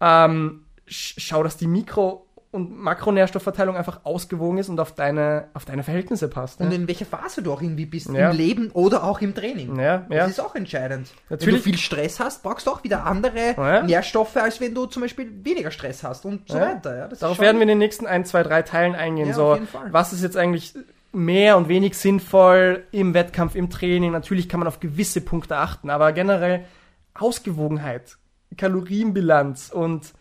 Ähm, 0.00 0.64
sch 0.86 1.14
schau, 1.18 1.42
dass 1.42 1.56
die 1.56 1.66
Mikro- 1.66 2.22
und 2.52 2.74
Makronährstoffverteilung 2.78 3.76
einfach 3.76 4.00
ausgewogen 4.04 4.56
ist 4.58 4.68
und 4.70 4.78
auf 4.80 4.92
deine, 4.94 5.48
auf 5.52 5.64
deine 5.66 5.82
Verhältnisse 5.82 6.28
passt. 6.28 6.60
und 6.60 6.68
Ne? 6.68 6.74
in 6.76 6.86
welcher 6.88 7.04
Phase 7.04 7.42
du 7.42 7.52
auch 7.52 7.60
irgendwie 7.60 7.84
bist, 7.86 8.08
Ja. 8.10 8.30
im 8.30 8.36
Leben 8.36 8.70
oder 8.70 9.04
auch 9.04 9.20
im 9.20 9.34
Training. 9.34 9.76
Ja, 9.78 10.06
ja. 10.08 10.20
Das 10.20 10.30
ist 10.30 10.40
auch 10.40 10.54
entscheidend. 10.54 11.08
Wenn 11.28 11.36
Natürlich. 11.38 11.56
du 11.64 11.70
viel 11.70 11.76
Stress 11.78 12.18
hast, 12.20 12.42
brauchst 12.42 12.66
du 12.66 12.70
auch 12.70 12.82
wieder 12.84 13.04
andere 13.04 13.54
Ja. 13.56 13.82
Nährstoffe, 13.82 14.36
als 14.36 14.60
wenn 14.60 14.74
du 14.74 14.86
zum 14.86 15.02
Beispiel 15.02 15.30
weniger 15.44 15.70
Stress 15.70 16.02
hast 16.02 16.24
und 16.24 16.48
so 16.48 16.56
Ja. 16.56 16.76
weiter. 16.76 17.08
Darauf 17.20 17.38
werden 17.40 17.56
wir 17.56 17.62
in 17.62 17.68
den 17.68 17.78
nächsten 17.78 18.06
ein, 18.06 18.24
zwei, 18.24 18.42
drei 18.42 18.62
Teilen 18.62 18.94
eingehen. 18.94 19.34
So, 19.34 19.48
auf 19.52 19.54
jeden 19.56 19.66
Fall. 19.66 19.92
was 19.92 20.12
ist 20.14 20.22
jetzt 20.22 20.36
eigentlich 20.36 20.74
mehr 21.16 21.56
und 21.56 21.68
wenig 21.68 21.96
sinnvoll 21.96 22.84
im 22.92 23.14
Wettkampf, 23.14 23.54
im 23.54 23.70
Training? 23.70 24.12
Natürlich 24.12 24.48
kann 24.48 24.60
man 24.60 24.68
auf 24.68 24.80
gewisse 24.80 25.20
Punkte 25.20 25.56
achten, 25.56 25.90
aber 25.90 26.12
generell 26.12 26.66
Ausgewogenheit, 27.14 28.18
Kalorienbilanz 28.56 29.70
und 29.70 30.12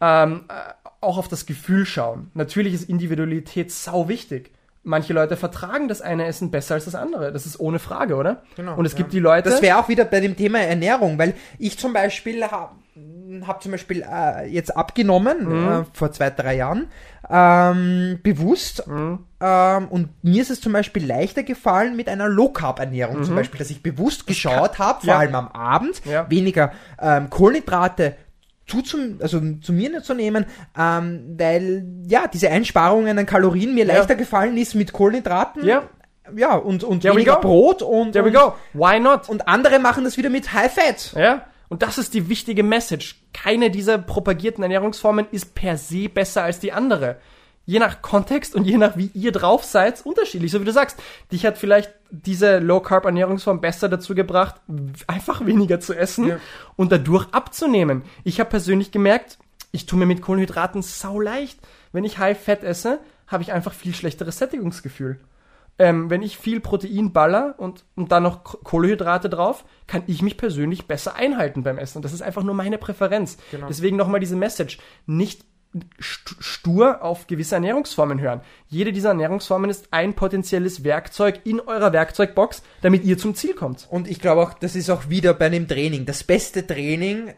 ähm, 0.00 0.44
äh, 0.48 0.52
auch 1.00 1.18
auf 1.18 1.28
das 1.28 1.46
Gefühl 1.46 1.86
schauen. 1.86 2.30
Natürlich 2.34 2.74
ist 2.74 2.88
Individualität 2.88 3.70
sau 3.70 4.08
wichtig. 4.08 4.50
Manche 4.88 5.12
Leute 5.12 5.36
vertragen 5.36 5.88
das 5.88 6.00
eine 6.00 6.26
Essen 6.26 6.52
besser 6.52 6.74
als 6.74 6.84
das 6.84 6.94
andere. 6.94 7.32
Das 7.32 7.44
ist 7.44 7.58
ohne 7.58 7.80
Frage, 7.80 8.14
oder? 8.14 8.42
Genau, 8.54 8.76
und 8.76 8.86
es 8.86 8.92
ja. 8.92 8.98
gibt 8.98 9.12
die 9.12 9.18
Leute. 9.18 9.50
Das 9.50 9.60
wäre 9.60 9.78
auch 9.78 9.88
wieder 9.88 10.04
bei 10.04 10.20
dem 10.20 10.36
Thema 10.36 10.60
Ernährung, 10.60 11.18
weil 11.18 11.34
ich 11.58 11.76
zum 11.76 11.92
Beispiel 11.92 12.44
habe 12.44 12.70
hab 13.46 13.62
zum 13.62 13.72
Beispiel 13.72 14.02
äh, 14.08 14.46
jetzt 14.46 14.76
abgenommen 14.76 15.44
Mhm. 15.44 15.68
äh, 15.68 15.84
vor 15.92 16.12
zwei, 16.12 16.30
drei 16.30 16.54
Jahren, 16.56 16.86
ähm, 17.28 18.20
bewusst. 18.22 18.86
Mhm. 18.86 19.18
Ähm, 19.40 19.88
und 19.88 20.08
mir 20.22 20.40
ist 20.40 20.50
es 20.50 20.60
zum 20.60 20.72
Beispiel 20.72 21.04
leichter 21.04 21.42
gefallen 21.42 21.96
mit 21.96 22.08
einer 22.08 22.28
Low-Carb-Ernährung 22.28 23.24
zum 23.24 23.34
Beispiel, 23.34 23.58
dass 23.58 23.70
ich 23.70 23.82
bewusst 23.82 24.26
geschaut 24.26 24.78
habe, 24.78 25.00
vor 25.00 25.04
Mhm. 25.04 25.08
ja. 25.08 25.18
allem 25.18 25.34
am 25.34 25.48
Abend, 25.48 26.00
Ja. 26.04 26.30
weniger 26.30 26.72
ähm, 27.00 27.28
Kohlenhydrate 27.28 28.14
zu, 28.66 28.82
zum, 28.82 29.18
also 29.20 29.40
zu 29.62 29.72
mir 29.72 29.90
nicht 29.90 30.04
zu 30.04 30.14
nehmen, 30.14 30.46
ähm, 30.78 31.36
weil 31.38 31.86
ja 32.06 32.26
diese 32.26 32.50
Einsparungen 32.50 33.18
an 33.18 33.26
Kalorien 33.26 33.74
mir 33.74 33.86
Ja. 33.86 33.94
leichter 33.94 34.14
gefallen 34.16 34.56
ist 34.56 34.74
mit 34.74 34.92
Kohlenhydraten. 34.92 35.64
Ja. 35.64 35.84
Ja, 36.34 36.56
und, 36.56 36.82
und 36.82 37.02
There 37.02 37.14
we 37.14 37.18
weniger 37.18 37.36
go. 37.36 37.40
Brot 37.42 37.82
und, 37.82 38.12
There 38.12 38.24
we 38.24 38.32
go. 38.32 38.54
Why 38.72 38.98
not? 38.98 39.28
und 39.28 39.46
andere 39.46 39.78
machen 39.78 40.02
das 40.02 40.16
wieder 40.16 40.28
mit 40.30 40.52
High 40.52 40.72
Fat. 40.72 41.12
Ja? 41.16 41.44
Und 41.68 41.82
das 41.82 41.98
ist 41.98 42.14
die 42.14 42.28
wichtige 42.28 42.64
Message. 42.64 43.22
Keine 43.32 43.70
dieser 43.70 43.98
propagierten 43.98 44.62
Ernährungsformen 44.62 45.26
ist 45.30 45.54
per 45.54 45.76
se 45.78 46.08
besser 46.08 46.42
als 46.42 46.58
die 46.58 46.72
andere. 46.72 47.18
Je 47.64 47.78
nach 47.78 48.02
Kontext 48.02 48.54
und 48.56 48.64
je 48.64 48.76
nach 48.76 48.96
wie 48.96 49.10
ihr 49.14 49.30
drauf 49.32 49.64
seid, 49.64 50.04
unterschiedlich. 50.04 50.50
So 50.52 50.60
wie 50.60 50.64
du 50.64 50.72
sagst, 50.72 50.96
dich 51.32 51.44
hat 51.46 51.58
vielleicht 51.58 51.92
diese 52.10 52.58
Low-Carb-Ernährungsform 52.58 53.60
besser 53.60 53.88
dazu 53.88 54.14
gebracht, 54.14 54.56
einfach 55.06 55.44
weniger 55.46 55.80
zu 55.80 55.94
essen 55.94 56.28
Ja. 56.28 56.36
und 56.76 56.92
dadurch 56.92 57.26
abzunehmen. 57.32 58.02
Ich 58.24 58.40
habe 58.40 58.50
persönlich 58.50 58.92
gemerkt, 58.92 59.38
ich 59.72 59.86
tue 59.86 59.98
mir 59.98 60.06
mit 60.06 60.22
Kohlenhydraten 60.22 60.82
sau 60.82 61.20
leicht. 61.20 61.58
Wenn 61.92 62.04
ich 62.04 62.18
High-Fat 62.18 62.62
esse, 62.64 63.00
habe 63.26 63.42
ich 63.42 63.52
einfach 63.52 63.72
viel 63.72 63.94
schlechteres 63.94 64.38
Sättigungsgefühl 64.38 65.18
ähm, 65.78 66.08
wenn 66.10 66.22
ich 66.22 66.38
viel 66.38 66.60
Protein 66.60 67.12
baller 67.12 67.54
und, 67.58 67.84
und 67.96 68.10
dann 68.12 68.22
noch 68.22 68.44
Kohlenhydrate 68.44 69.28
drauf, 69.28 69.64
kann 69.86 70.02
ich 70.06 70.22
mich 70.22 70.36
persönlich 70.36 70.86
besser 70.86 71.16
einhalten 71.16 71.62
beim 71.62 71.78
Essen. 71.78 71.98
Und 71.98 72.04
das 72.04 72.12
ist 72.12 72.22
einfach 72.22 72.42
nur 72.42 72.54
meine 72.54 72.78
Präferenz. 72.78 73.36
Genau. 73.50 73.66
Deswegen 73.68 73.96
nochmal 73.96 74.20
diese 74.20 74.36
Message. 74.36 74.78
Nicht 75.06 75.44
stur 75.98 77.02
auf 77.02 77.26
gewisse 77.26 77.54
Ernährungsformen 77.54 78.20
hören. 78.20 78.40
Jede 78.68 78.92
dieser 78.92 79.10
Ernährungsformen 79.10 79.70
ist 79.70 79.88
ein 79.92 80.14
potenzielles 80.14 80.84
Werkzeug 80.84 81.40
in 81.44 81.60
eurer 81.60 81.92
Werkzeugbox, 81.92 82.62
damit 82.82 83.04
ihr 83.04 83.18
zum 83.18 83.34
Ziel 83.34 83.54
kommt. 83.54 83.86
Und 83.90 84.08
ich 84.08 84.20
glaube 84.20 84.42
auch, 84.42 84.54
das 84.54 84.76
ist 84.76 84.90
auch 84.90 85.08
wieder 85.08 85.34
bei 85.34 85.46
einem 85.46 85.68
Training. 85.68 86.06
Das 86.06 86.24
beste 86.24 86.66
Training 86.66 87.32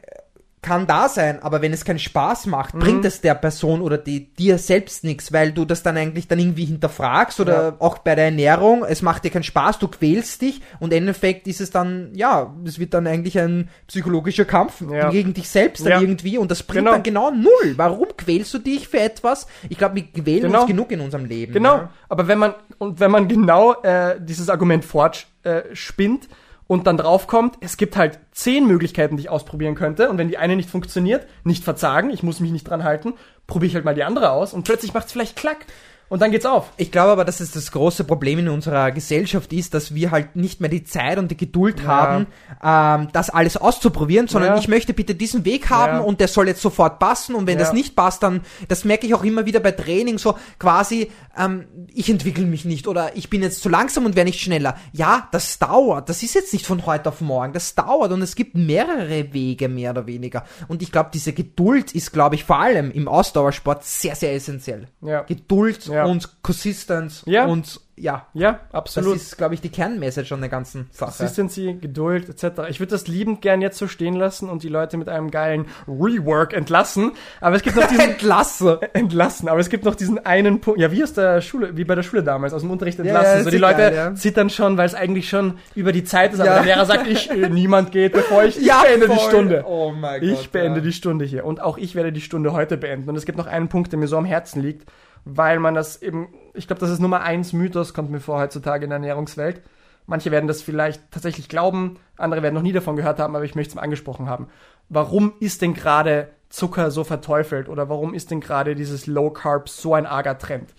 kann 0.60 0.86
da 0.86 1.08
sein, 1.08 1.40
aber 1.42 1.62
wenn 1.62 1.72
es 1.72 1.84
keinen 1.84 1.98
Spaß 2.00 2.46
macht, 2.46 2.74
Mhm. 2.74 2.78
bringt 2.80 3.04
es 3.04 3.20
der 3.20 3.34
Person 3.34 3.80
oder 3.80 3.96
die, 3.96 4.32
dir 4.34 4.58
selbst 4.58 5.04
nichts, 5.04 5.32
weil 5.32 5.52
du 5.52 5.64
das 5.64 5.82
dann 5.82 5.96
eigentlich 5.96 6.26
dann 6.26 6.38
irgendwie 6.38 6.64
hinterfragst 6.64 7.38
oder 7.40 7.62
Ja. 7.68 7.76
auch 7.78 7.98
bei 7.98 8.14
der 8.14 8.26
Ernährung, 8.26 8.84
es 8.84 9.00
macht 9.02 9.24
dir 9.24 9.30
keinen 9.30 9.44
Spaß, 9.44 9.78
du 9.78 9.88
quälst 9.88 10.42
dich 10.42 10.60
und 10.80 10.92
im 10.92 10.98
Endeffekt 10.98 11.46
ist 11.46 11.60
es 11.60 11.70
dann, 11.70 12.10
ja, 12.14 12.52
es 12.64 12.78
wird 12.78 12.92
dann 12.94 13.06
eigentlich 13.06 13.38
ein 13.38 13.68
psychologischer 13.86 14.44
Kampf 14.44 14.82
Ja. 14.90 15.10
gegen 15.10 15.32
dich 15.32 15.48
selbst 15.48 15.84
dann 15.84 15.92
Ja. 15.92 16.00
irgendwie 16.00 16.38
und 16.38 16.50
das 16.50 16.62
bringt 16.62 16.78
Genau. 16.86 16.92
dann 16.92 17.02
genau 17.04 17.30
null. 17.30 17.74
Warum 17.76 18.08
quälst 18.16 18.52
du 18.54 18.58
dich 18.58 18.88
für 18.88 19.00
etwas? 19.00 19.46
Ich 19.68 19.78
glaube, 19.78 19.94
wir 19.96 20.02
quälen 20.04 20.42
Genau. 20.42 20.60
uns 20.62 20.66
genug 20.68 20.90
in 20.90 21.00
unserem 21.00 21.24
Leben. 21.24 21.52
Genau. 21.52 21.88
Aber 22.08 22.26
wenn 22.26 22.38
man, 22.38 22.54
und 22.78 22.98
wenn 23.00 23.10
man 23.10 23.28
genau 23.28 23.74
äh, 23.82 24.16
dieses 24.20 24.48
Argument 24.50 24.84
fortspinnt 24.84 25.28
äh, 25.44 25.74
spinnt 25.76 26.28
und 26.68 26.86
dann 26.86 26.98
draufkommt, 26.98 27.56
es 27.60 27.76
gibt 27.76 27.96
halt 27.96 28.20
zehn 28.30 28.66
Möglichkeiten, 28.66 29.16
die 29.16 29.24
ich 29.24 29.30
ausprobieren 29.30 29.74
könnte. 29.74 30.08
Und 30.10 30.18
wenn 30.18 30.28
die 30.28 30.38
eine 30.38 30.54
nicht 30.54 30.70
funktioniert, 30.70 31.26
nicht 31.42 31.64
verzagen, 31.64 32.10
ich 32.10 32.22
muss 32.22 32.38
mich 32.38 32.52
nicht 32.52 32.68
dran 32.68 32.84
halten, 32.84 33.14
probiere 33.48 33.68
ich 33.68 33.74
halt 33.74 33.86
mal 33.86 33.94
die 33.94 34.04
andere 34.04 34.30
aus 34.30 34.52
und 34.52 34.62
plötzlich 34.64 34.94
macht 34.94 35.06
es 35.06 35.12
vielleicht 35.12 35.34
klack. 35.34 35.66
Und 36.08 36.22
dann 36.22 36.30
geht's 36.30 36.46
auf. 36.46 36.72
Ich 36.76 36.90
glaube 36.90 37.10
aber, 37.12 37.24
dass 37.24 37.40
es 37.40 37.50
das 37.52 37.70
große 37.72 38.04
Problem 38.04 38.38
in 38.38 38.48
unserer 38.48 38.90
Gesellschaft 38.92 39.52
ist, 39.52 39.74
dass 39.74 39.94
wir 39.94 40.10
halt 40.10 40.36
nicht 40.36 40.60
mehr 40.60 40.70
die 40.70 40.84
Zeit 40.84 41.18
und 41.18 41.30
die 41.30 41.36
Geduld 41.36 41.80
Ja. 41.80 41.86
haben, 41.86 42.26
ähm, 42.62 43.08
das 43.12 43.30
alles 43.30 43.56
auszuprobieren, 43.56 44.26
sondern 44.28 44.54
Ja. 44.54 44.58
ich 44.58 44.68
möchte 44.68 44.94
bitte 44.94 45.14
diesen 45.14 45.44
Weg 45.44 45.70
haben 45.70 45.98
Ja. 45.98 46.00
und 46.00 46.20
der 46.20 46.28
soll 46.28 46.48
jetzt 46.48 46.62
sofort 46.62 46.98
passen 46.98 47.34
und 47.34 47.46
wenn 47.46 47.58
das 47.58 47.72
nicht 47.72 47.94
passt, 47.96 48.22
dann, 48.22 48.40
das 48.68 48.84
merke 48.84 49.06
ich 49.06 49.14
auch 49.14 49.24
immer 49.24 49.46
wieder 49.46 49.60
bei 49.60 49.72
Training, 49.72 50.18
so 50.18 50.36
quasi, 50.58 51.10
ähm, 51.36 51.66
ich 51.92 52.10
entwickle 52.10 52.46
mich 52.46 52.64
nicht 52.64 52.86
oder 52.88 53.16
ich 53.16 53.30
bin 53.30 53.42
jetzt 53.42 53.62
zu 53.62 53.68
langsam 53.68 54.06
und 54.06 54.16
werde 54.16 54.28
nicht 54.30 54.40
schneller. 54.40 54.76
Ja, 54.92 55.28
das 55.32 55.58
dauert, 55.58 56.08
das 56.08 56.22
ist 56.22 56.34
jetzt 56.34 56.52
nicht 56.52 56.66
von 56.66 56.86
heute 56.86 57.08
auf 57.08 57.20
morgen, 57.20 57.52
das 57.52 57.74
dauert 57.74 58.12
und 58.12 58.22
es 58.22 58.34
gibt 58.34 58.54
mehrere 58.54 59.32
Wege 59.32 59.68
mehr 59.68 59.90
oder 59.92 60.06
weniger. 60.06 60.44
Und 60.68 60.82
ich 60.82 60.90
glaube, 60.92 61.10
diese 61.12 61.32
Geduld 61.32 61.92
ist, 61.92 62.12
glaube 62.12 62.34
ich, 62.34 62.44
vor 62.44 62.58
allem 62.58 62.90
im 62.90 63.08
Ausdauersport 63.08 63.84
sehr, 63.84 64.14
sehr 64.14 64.34
essentiell. 64.34 64.88
Ja. 65.02 65.22
Geduld 65.22 65.88
Ja. 65.98 66.04
und 66.06 66.42
Consistenz 66.42 67.22
Ja. 67.26 67.46
und 67.46 67.80
ja, 68.00 68.26
Ja, 68.32 68.60
das 68.70 68.74
absolut. 68.74 69.16
ist, 69.16 69.36
glaube 69.36 69.54
ich, 69.54 69.60
die 69.60 69.70
Kernmessage 69.70 70.32
an 70.32 70.38
der 70.40 70.48
ganzen 70.48 70.88
Sache. 70.92 71.10
Consistency, 71.16 71.78
Geduld 71.80 72.28
etc. 72.28 72.68
Ich 72.68 72.78
würde 72.78 72.90
das 72.92 73.08
liebend 73.08 73.42
gern 73.42 73.60
jetzt 73.60 73.76
so 73.76 73.88
stehen 73.88 74.14
lassen 74.14 74.48
und 74.48 74.62
die 74.62 74.68
Leute 74.68 74.96
mit 74.96 75.08
einem 75.08 75.32
geilen 75.32 75.66
Rework 75.88 76.52
entlassen. 76.52 77.10
Aber 77.40 77.56
es 77.56 77.62
gibt 77.62 77.74
noch 77.74 77.88
diesen 77.88 78.00
Entlasse. 78.10 78.78
entlassen. 78.92 79.48
Aber 79.48 79.58
es 79.58 79.68
gibt 79.68 79.84
noch 79.84 79.96
diesen 79.96 80.24
einen 80.24 80.60
Punkt. 80.60 80.78
Ja, 80.80 80.92
wie 80.92 81.02
aus 81.02 81.12
der 81.12 81.40
Schule, 81.40 81.76
wie 81.76 81.82
bei 81.84 81.96
der 81.96 82.04
Schule 82.04 82.22
damals, 82.22 82.52
aus 82.54 82.62
dem 82.62 82.70
Unterricht 82.70 83.00
entlassen. 83.00 83.38
ja, 83.38 83.42
so 83.42 83.50
die 83.50 83.56
ist 83.56 83.62
Leute 83.62 83.88
egal, 83.88 83.94
ja. 83.94 84.14
zittern 84.14 84.48
schon, 84.50 84.76
weil 84.78 84.86
es 84.86 84.94
eigentlich 84.94 85.28
schon 85.28 85.58
über 85.74 85.90
die 85.90 86.04
Zeit 86.04 86.32
ist. 86.34 86.38
Aber 86.38 86.50
Ja. 86.50 86.54
der 86.62 86.66
Lehrer 86.66 86.86
sagt, 86.86 87.08
ich, 87.08 87.28
äh, 87.32 87.48
niemand 87.48 87.90
geht, 87.90 88.12
bevor 88.12 88.44
ich, 88.44 88.58
ich 88.62 88.70
beende 88.72 89.08
die 89.08 89.14
voll. 89.16 89.28
Stunde. 89.28 89.64
Oh 89.66 89.90
mein 89.90 90.22
Ich 90.22 90.36
Gott, 90.36 90.52
beende 90.52 90.78
ja. 90.78 90.84
die 90.84 90.92
Stunde 90.92 91.24
hier. 91.24 91.44
Und 91.44 91.60
auch 91.60 91.76
ich 91.76 91.96
werde 91.96 92.12
die 92.12 92.20
Stunde 92.20 92.52
heute 92.52 92.76
beenden. 92.76 93.10
Und 93.10 93.16
es 93.16 93.26
gibt 93.26 93.38
noch 93.38 93.48
einen 93.48 93.66
Punkt, 93.68 93.90
der 93.90 93.98
mir 93.98 94.06
so 94.06 94.16
am 94.16 94.24
Herzen 94.24 94.62
liegt, 94.62 94.88
weil 95.24 95.58
man 95.58 95.74
das 95.74 96.00
eben, 96.02 96.28
ich 96.54 96.66
glaube, 96.66 96.80
das 96.80 96.90
ist 96.90 97.00
Nummer 97.00 97.20
eins 97.20 97.52
Mythos, 97.52 97.94
kommt 97.94 98.10
mir 98.10 98.20
vor 98.20 98.38
heutzutage 98.38 98.84
in 98.84 98.90
der 98.90 98.96
Ernährungswelt. 98.96 99.62
Manche 100.06 100.30
werden 100.30 100.46
das 100.46 100.62
vielleicht 100.62 101.10
tatsächlich 101.10 101.48
glauben, 101.48 101.98
andere 102.16 102.42
werden 102.42 102.54
noch 102.54 102.62
nie 102.62 102.72
davon 102.72 102.96
gehört 102.96 103.18
haben, 103.18 103.36
aber 103.36 103.44
ich 103.44 103.54
möchte 103.54 103.72
es 103.72 103.74
mal 103.74 103.82
angesprochen 103.82 104.28
haben. 104.28 104.48
Warum 104.88 105.34
ist 105.38 105.60
denn 105.60 105.74
gerade 105.74 106.30
Zucker 106.48 106.90
so 106.90 107.04
verteufelt 107.04 107.68
oder 107.68 107.90
warum 107.90 108.14
ist 108.14 108.30
denn 108.30 108.40
gerade 108.40 108.74
dieses 108.74 109.06
Low 109.06 109.30
Carb 109.30 109.68
so 109.68 109.94
ein 109.94 110.06
arger 110.06 110.38
Trend? 110.38 110.74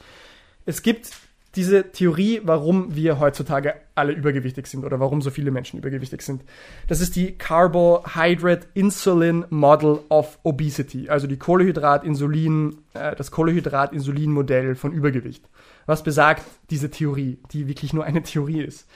Es 0.66 0.82
gibt 0.82 1.12
diese 1.56 1.92
Theorie, 1.92 2.42
warum 2.44 2.96
wir 2.96 3.20
heutzutage 3.20 3.74
alle 3.96 4.14
übergewichtig 4.14 4.68
sind 4.68 4.86
oder 4.86 5.00
warum 5.00 5.22
so 5.22 5.32
viele 5.32 5.52
Menschen 5.52 5.80
übergewichtig 5.80 6.22
sind. 6.22 6.44
Das 6.88 7.02
ist 7.02 7.16
die 7.16 7.38
Carbohydrate 7.38 8.68
Insulin 8.76 9.46
Model 9.50 10.00
of 10.10 10.38
Obesity, 10.44 11.10
also 11.10 11.26
die 11.26 11.38
Kohlehydrat-Insulin, 11.38 12.78
äh, 12.94 13.16
das 13.16 13.32
Kohlehydrat-Insulin-Modell 13.32 14.76
von 14.76 14.92
Übergewicht. 14.92 15.50
Was 15.86 16.04
besagt 16.04 16.44
diese 16.70 16.92
Theorie, 16.92 17.40
die 17.52 17.68
wirklich 17.68 17.94
nur 17.94 18.04
eine 18.04 18.22
Theorie 18.22 18.62
ist? 18.62 18.88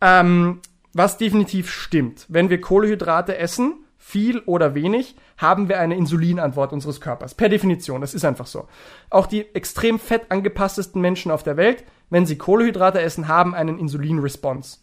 Ähm, 0.00 0.60
was 0.94 1.18
definitiv 1.18 1.70
stimmt, 1.70 2.24
wenn 2.28 2.48
wir 2.48 2.60
Kohlehydrate 2.60 3.36
essen, 3.36 3.84
viel 3.98 4.38
oder 4.46 4.74
wenig, 4.74 5.16
haben 5.36 5.68
wir 5.68 5.78
eine 5.80 5.96
Insulinantwort 5.96 6.72
unseres 6.72 7.00
Körpers. 7.00 7.34
Per 7.34 7.50
Definition, 7.50 8.00
das 8.00 8.14
ist 8.14 8.24
einfach 8.24 8.46
so. 8.46 8.66
Auch 9.10 9.26
die 9.26 9.54
extrem 9.54 9.98
fett 9.98 10.30
angepasstesten 10.30 11.02
Menschen 11.02 11.30
auf 11.30 11.42
der 11.42 11.58
Welt, 11.58 11.84
wenn 12.10 12.26
sie 12.26 12.38
Kohlehydrate 12.38 13.00
essen, 13.00 13.28
haben 13.28 13.54
einen 13.54 13.78
Insulin-Response. 13.78 14.78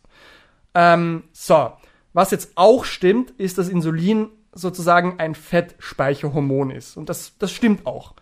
Ähm, 0.74 1.24
so, 1.32 1.72
was 2.14 2.32
jetzt 2.32 2.52
auch 2.56 2.86
stimmt, 2.86 3.32
ist, 3.32 3.58
dass 3.58 3.70
Insulin 3.70 4.30
sozusagen 4.54 5.20
ein 5.20 5.36
Fettspeicherhormon 5.36 6.72
ist. 6.72 6.98
Und 6.98 7.10
das, 7.10 7.34
das 7.40 7.52
stimmt 7.52 7.86
auch. 7.86 8.14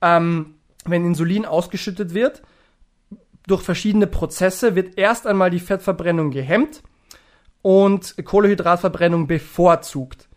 Ähm, 0.00 0.54
wenn 0.84 1.04
Insulin 1.04 1.44
ausgeschüttet 1.44 2.14
wird, 2.14 2.42
durch 3.46 3.62
verschiedene 3.62 4.06
Prozesse 4.06 4.74
wird 4.74 4.98
erst 4.98 5.26
einmal 5.26 5.50
die 5.50 5.60
Fettverbrennung 5.60 6.30
gehemmt 6.30 6.82
und 7.60 8.16
Kohlehydratverbrennung 8.24 9.26
bevorzugt. 9.26 10.28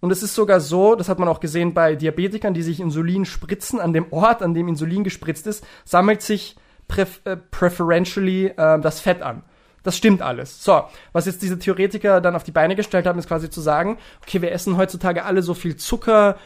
Und 0.00 0.10
es 0.10 0.22
ist 0.22 0.34
sogar 0.34 0.60
so, 0.60 0.94
das 0.94 1.08
hat 1.08 1.18
man 1.18 1.28
auch 1.28 1.40
gesehen 1.40 1.74
bei 1.74 1.94
Diabetikern, 1.94 2.54
die 2.54 2.62
sich 2.62 2.80
Insulin 2.80 3.26
spritzen, 3.26 3.80
an 3.80 3.92
dem 3.92 4.12
Ort, 4.12 4.42
an 4.42 4.54
dem 4.54 4.68
Insulin 4.68 5.04
gespritzt 5.04 5.46
ist, 5.46 5.66
sammelt 5.84 6.22
sich 6.22 6.56
präf 6.90 7.20
äh, 7.24 7.36
preferentially 7.36 8.46
äh, 8.46 8.78
das 8.80 9.00
Fett 9.00 9.22
an. 9.22 9.42
Das 9.82 9.96
stimmt 9.96 10.20
alles. 10.20 10.62
So, 10.62 10.82
was 11.12 11.24
jetzt 11.24 11.40
diese 11.40 11.58
Theoretiker 11.58 12.20
dann 12.20 12.36
auf 12.36 12.44
die 12.44 12.50
Beine 12.50 12.76
gestellt 12.76 13.06
haben, 13.06 13.18
ist 13.18 13.28
quasi 13.28 13.48
zu 13.48 13.62
sagen, 13.62 13.96
okay, 14.22 14.42
wir 14.42 14.52
essen 14.52 14.76
heutzutage 14.76 15.24
alle 15.24 15.40
so 15.42 15.54
viel 15.54 15.76
Zucker, 15.76 16.36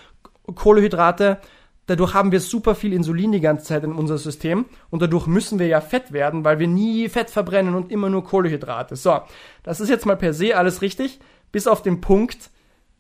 Kohlehydrate, 0.55 1.38
dadurch 1.86 2.14
haben 2.14 2.30
wir 2.30 2.40
super 2.40 2.74
viel 2.76 2.92
Insulin 2.92 3.32
die 3.32 3.40
ganze 3.40 3.64
Zeit 3.64 3.82
in 3.82 3.92
unser 3.92 4.18
System 4.18 4.66
und 4.90 5.03
dadurch 5.03 5.26
müssen 5.26 5.59
wir 5.59 5.66
ja 5.66 5.80
fett 5.80 6.12
werden, 6.12 6.45
weil 6.45 6.61
wir 6.61 6.68
nie 6.68 7.09
Fett 7.09 7.30
verbrennen 7.30 7.74
und 7.74 7.90
immer 7.90 8.09
nur 8.09 8.24
Kohlehydrate. 8.24 8.95
So, 8.95 9.20
das 9.64 9.80
ist 9.80 9.88
jetzt 9.88 10.07
mal 10.07 10.16
per 10.16 10.32
se 10.32 10.57
alles 10.57 10.82
richtig, 10.82 11.18
bis 11.51 11.66
auf 11.66 11.82
den 11.82 12.01
Punkt, 12.01 12.51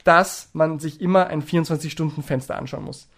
dass 0.02 0.50
man 0.52 0.80
sich 0.80 1.00
immer 1.00 1.28
ein 1.28 1.42
24-Stunden-Fenster 1.42 2.56
anschauen 2.56 2.84
muss. 2.84 3.08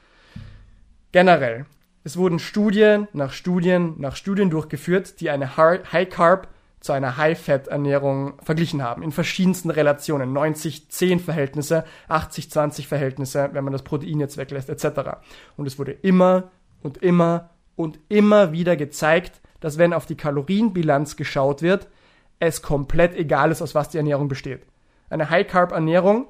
Generell, 1.12 1.64
es 2.06 2.16
wurden 2.16 2.38
Studien 2.38 3.08
nach 3.14 3.32
Studien 3.32 3.96
nach 3.98 4.14
Studien 4.14 4.48
durchgeführt, 4.48 5.20
die 5.20 5.28
eine 5.28 5.56
High-Carb 5.56 6.46
zu 6.78 6.92
einer 6.92 7.16
High-Fat-Ernährung 7.16 8.34
verglichen 8.40 8.80
haben, 8.80 9.02
in 9.02 9.10
verschiedensten 9.10 9.70
Relationen, 9.70 10.32
90-10-Verhältnisse, 10.32 11.84
80-20-Verhältnisse, 12.08 13.50
wenn 13.54 13.64
man 13.64 13.72
das 13.72 13.82
Protein 13.82 14.20
jetzt 14.20 14.36
weglässt, 14.36 14.68
etc. 14.68 15.16
Und 15.56 15.66
es 15.66 15.80
wurde 15.80 15.90
immer 15.90 16.52
und 16.80 16.98
immer 16.98 17.50
und 17.74 17.98
immer 18.08 18.52
wieder 18.52 18.76
gezeigt, 18.76 19.40
dass 19.58 19.76
wenn 19.76 19.92
auf 19.92 20.06
die 20.06 20.16
Kalorienbilanz 20.16 21.16
geschaut 21.16 21.60
wird, 21.60 21.88
es 22.38 22.62
komplett 22.62 23.16
egal 23.16 23.50
ist, 23.50 23.62
aus 23.62 23.74
was 23.74 23.88
die 23.88 23.98
Ernährung 23.98 24.28
besteht. 24.28 24.62
Eine 25.10 25.28
High-Carb-Ernährung, 25.28 26.28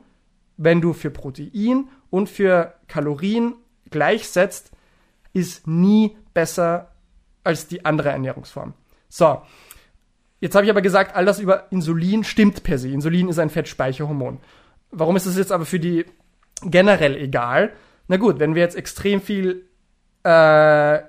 wenn 0.56 0.80
du 0.80 0.94
für 0.94 1.10
Protein 1.10 1.88
und 2.08 2.30
für 2.30 2.72
Kalorien 2.88 3.56
gleichsetzt, 3.90 4.72
ist 5.36 5.66
nie 5.66 6.16
besser 6.32 6.92
als 7.44 7.68
die 7.68 7.84
andere 7.84 8.08
Ernährungsform. 8.08 8.72
So, 9.10 9.42
jetzt 10.40 10.54
habe 10.54 10.64
ich 10.64 10.70
aber 10.70 10.80
gesagt, 10.80 11.14
all 11.14 11.26
das 11.26 11.38
über 11.38 11.70
Insulin 11.70 12.24
stimmt 12.24 12.62
per 12.62 12.78
se. 12.78 12.88
Insulin 12.88 13.28
ist 13.28 13.38
ein 13.38 13.50
Fettspeicherhormon. 13.50 14.38
Warum 14.90 15.14
ist 15.14 15.26
es 15.26 15.36
jetzt 15.36 15.52
aber 15.52 15.66
für 15.66 15.78
die 15.78 16.06
generell 16.62 17.16
egal? 17.16 17.74
Na 18.08 18.16
gut, 18.16 18.38
wenn 18.38 18.54
wir 18.54 18.62
jetzt 18.62 18.76
extrem 18.76 19.20
viel 19.20 19.66
äh, 20.22 21.00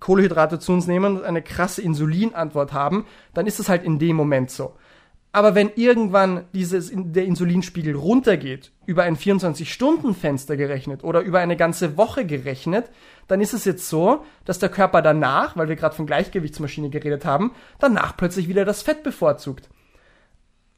Kohlenhydrate 0.00 0.58
zu 0.58 0.72
uns 0.72 0.86
nehmen 0.86 1.18
und 1.18 1.24
eine 1.24 1.42
krasse 1.42 1.82
Insulinantwort 1.82 2.72
haben, 2.72 3.04
dann 3.34 3.46
ist 3.46 3.60
es 3.60 3.68
halt 3.68 3.84
in 3.84 3.98
dem 3.98 4.16
Moment 4.16 4.50
so. 4.50 4.76
Aber 5.34 5.56
wenn 5.56 5.72
irgendwann 5.74 6.44
dieses, 6.54 6.92
der 6.94 7.24
Insulinspiegel 7.24 7.96
runtergeht, 7.96 8.70
über 8.86 9.02
ein 9.02 9.16
24-Stunden-Fenster 9.16 10.56
gerechnet 10.56 11.02
oder 11.02 11.22
über 11.22 11.40
eine 11.40 11.56
ganze 11.56 11.96
Woche 11.96 12.24
gerechnet, 12.24 12.88
dann 13.26 13.40
ist 13.40 13.52
es 13.52 13.64
jetzt 13.64 13.88
so, 13.88 14.24
dass 14.44 14.60
der 14.60 14.68
Körper 14.68 15.02
danach, 15.02 15.56
weil 15.56 15.68
wir 15.68 15.74
gerade 15.74 15.96
von 15.96 16.06
Gleichgewichtsmaschine 16.06 16.88
geredet 16.88 17.24
haben, 17.24 17.50
danach 17.80 18.16
plötzlich 18.16 18.46
wieder 18.46 18.64
das 18.64 18.82
Fett 18.82 19.02
bevorzugt. 19.02 19.68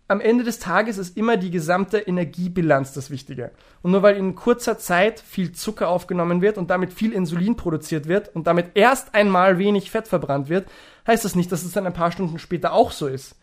Am 0.08 0.22
Ende 0.22 0.42
des 0.42 0.58
Tages 0.58 0.96
ist 0.96 1.18
immer 1.18 1.36
die 1.36 1.50
gesamte 1.50 1.98
Energiebilanz 1.98 2.94
das 2.94 3.10
Wichtige. 3.10 3.50
Und 3.82 3.90
nur 3.90 4.02
weil 4.02 4.16
in 4.16 4.36
kurzer 4.36 4.78
Zeit 4.78 5.20
viel 5.20 5.52
Zucker 5.52 5.90
aufgenommen 5.90 6.40
wird 6.40 6.56
und 6.56 6.70
damit 6.70 6.94
viel 6.94 7.12
Insulin 7.12 7.56
produziert 7.56 8.08
wird 8.08 8.34
und 8.34 8.46
damit 8.46 8.70
erst 8.72 9.14
einmal 9.14 9.58
wenig 9.58 9.90
Fett 9.90 10.08
verbrannt 10.08 10.48
wird, 10.48 10.66
heißt 11.06 11.26
das 11.26 11.34
nicht, 11.34 11.52
dass 11.52 11.62
es 11.62 11.72
dann 11.72 11.86
ein 11.86 11.92
paar 11.92 12.10
Stunden 12.10 12.38
später 12.38 12.72
auch 12.72 12.90
so 12.90 13.06
ist. 13.06 13.36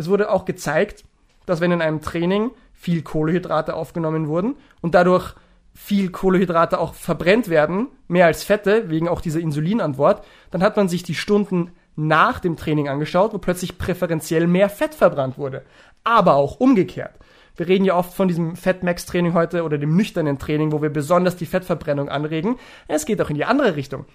Es 0.00 0.08
wurde 0.08 0.30
auch 0.30 0.46
gezeigt, 0.46 1.04
dass 1.44 1.60
wenn 1.60 1.72
in 1.72 1.82
einem 1.82 2.00
Training 2.00 2.52
viel 2.72 3.02
Kohlehydrate 3.02 3.74
aufgenommen 3.74 4.28
wurden 4.28 4.56
und 4.80 4.94
dadurch 4.94 5.34
viel 5.74 6.10
Kohlehydrate 6.10 6.80
auch 6.80 6.94
verbrennt 6.94 7.50
werden, 7.50 7.88
mehr 8.08 8.24
als 8.24 8.42
Fette, 8.42 8.88
wegen 8.88 9.08
auch 9.08 9.20
dieser 9.20 9.40
Insulinantwort, 9.40 10.24
dann 10.52 10.62
hat 10.62 10.78
man 10.78 10.88
sich 10.88 11.02
die 11.02 11.14
Stunden 11.14 11.72
nach 11.96 12.40
dem 12.40 12.56
Training 12.56 12.88
angeschaut, 12.88 13.34
wo 13.34 13.38
plötzlich 13.38 13.76
präferenziell 13.76 14.46
mehr 14.46 14.70
Fett 14.70 14.94
verbrannt 14.94 15.36
wurde. 15.36 15.66
Aber 16.02 16.36
auch 16.36 16.58
umgekehrt. 16.60 17.18
Wir 17.56 17.68
reden 17.68 17.84
ja 17.84 17.94
oft 17.94 18.14
von 18.14 18.26
diesem 18.26 18.56
Fat-Max-Training 18.56 19.34
heute 19.34 19.64
oder 19.64 19.76
dem 19.76 19.94
nüchternen 19.96 20.38
Training, 20.38 20.72
wo 20.72 20.80
wir 20.80 20.88
besonders 20.88 21.36
die 21.36 21.44
Fettverbrennung 21.44 22.08
anregen. 22.08 22.56
Es 22.88 23.04
geht 23.04 23.20
auch 23.20 23.28
in 23.28 23.36
die 23.36 23.44
andere 23.44 23.76
Richtung 23.76 24.06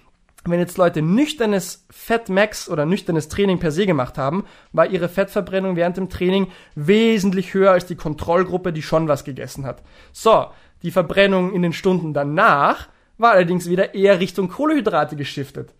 wenn 0.50 0.60
jetzt 0.60 0.78
Leute 0.78 1.02
nüchternes 1.02 1.86
Fettmax 1.90 2.68
oder 2.68 2.86
nüchternes 2.86 3.28
Training 3.28 3.58
per 3.58 3.70
se 3.70 3.86
gemacht 3.86 4.18
haben, 4.18 4.44
war 4.72 4.86
ihre 4.86 5.08
Fettverbrennung 5.08 5.76
während 5.76 5.96
dem 5.96 6.08
Training 6.08 6.48
wesentlich 6.74 7.54
höher 7.54 7.72
als 7.72 7.86
die 7.86 7.96
Kontrollgruppe, 7.96 8.72
die 8.72 8.82
schon 8.82 9.08
was 9.08 9.24
gegessen 9.24 9.64
hat. 9.64 9.82
So, 10.12 10.46
die 10.82 10.90
Verbrennung 10.90 11.52
in 11.52 11.62
den 11.62 11.72
Stunden 11.72 12.12
danach 12.14 12.88
war 13.18 13.32
allerdings 13.32 13.68
wieder 13.68 13.94
eher 13.94 14.20
Richtung 14.20 14.48
Kohlehydrate 14.48 15.16
geschiftet. 15.16 15.74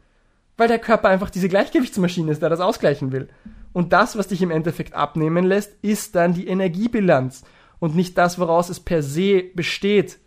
Weil 0.56 0.68
der 0.68 0.78
Körper 0.78 1.08
einfach 1.08 1.30
diese 1.30 1.48
Gleichgewichtsmaschine 1.48 2.32
ist, 2.32 2.40
der 2.40 2.48
das 2.48 2.60
ausgleichen 2.60 3.12
will. 3.12 3.28
Und 3.72 3.92
das, 3.92 4.16
was 4.16 4.28
dich 4.28 4.40
im 4.40 4.50
Endeffekt 4.50 4.94
abnehmen 4.94 5.44
lässt, 5.44 5.74
ist 5.82 6.14
dann 6.14 6.32
die 6.32 6.46
Energiebilanz 6.46 7.44
und 7.78 7.94
nicht 7.94 8.16
das, 8.16 8.38
woraus 8.38 8.70
es 8.70 8.80
per 8.80 9.02
se 9.02 9.42
besteht, 9.54 10.18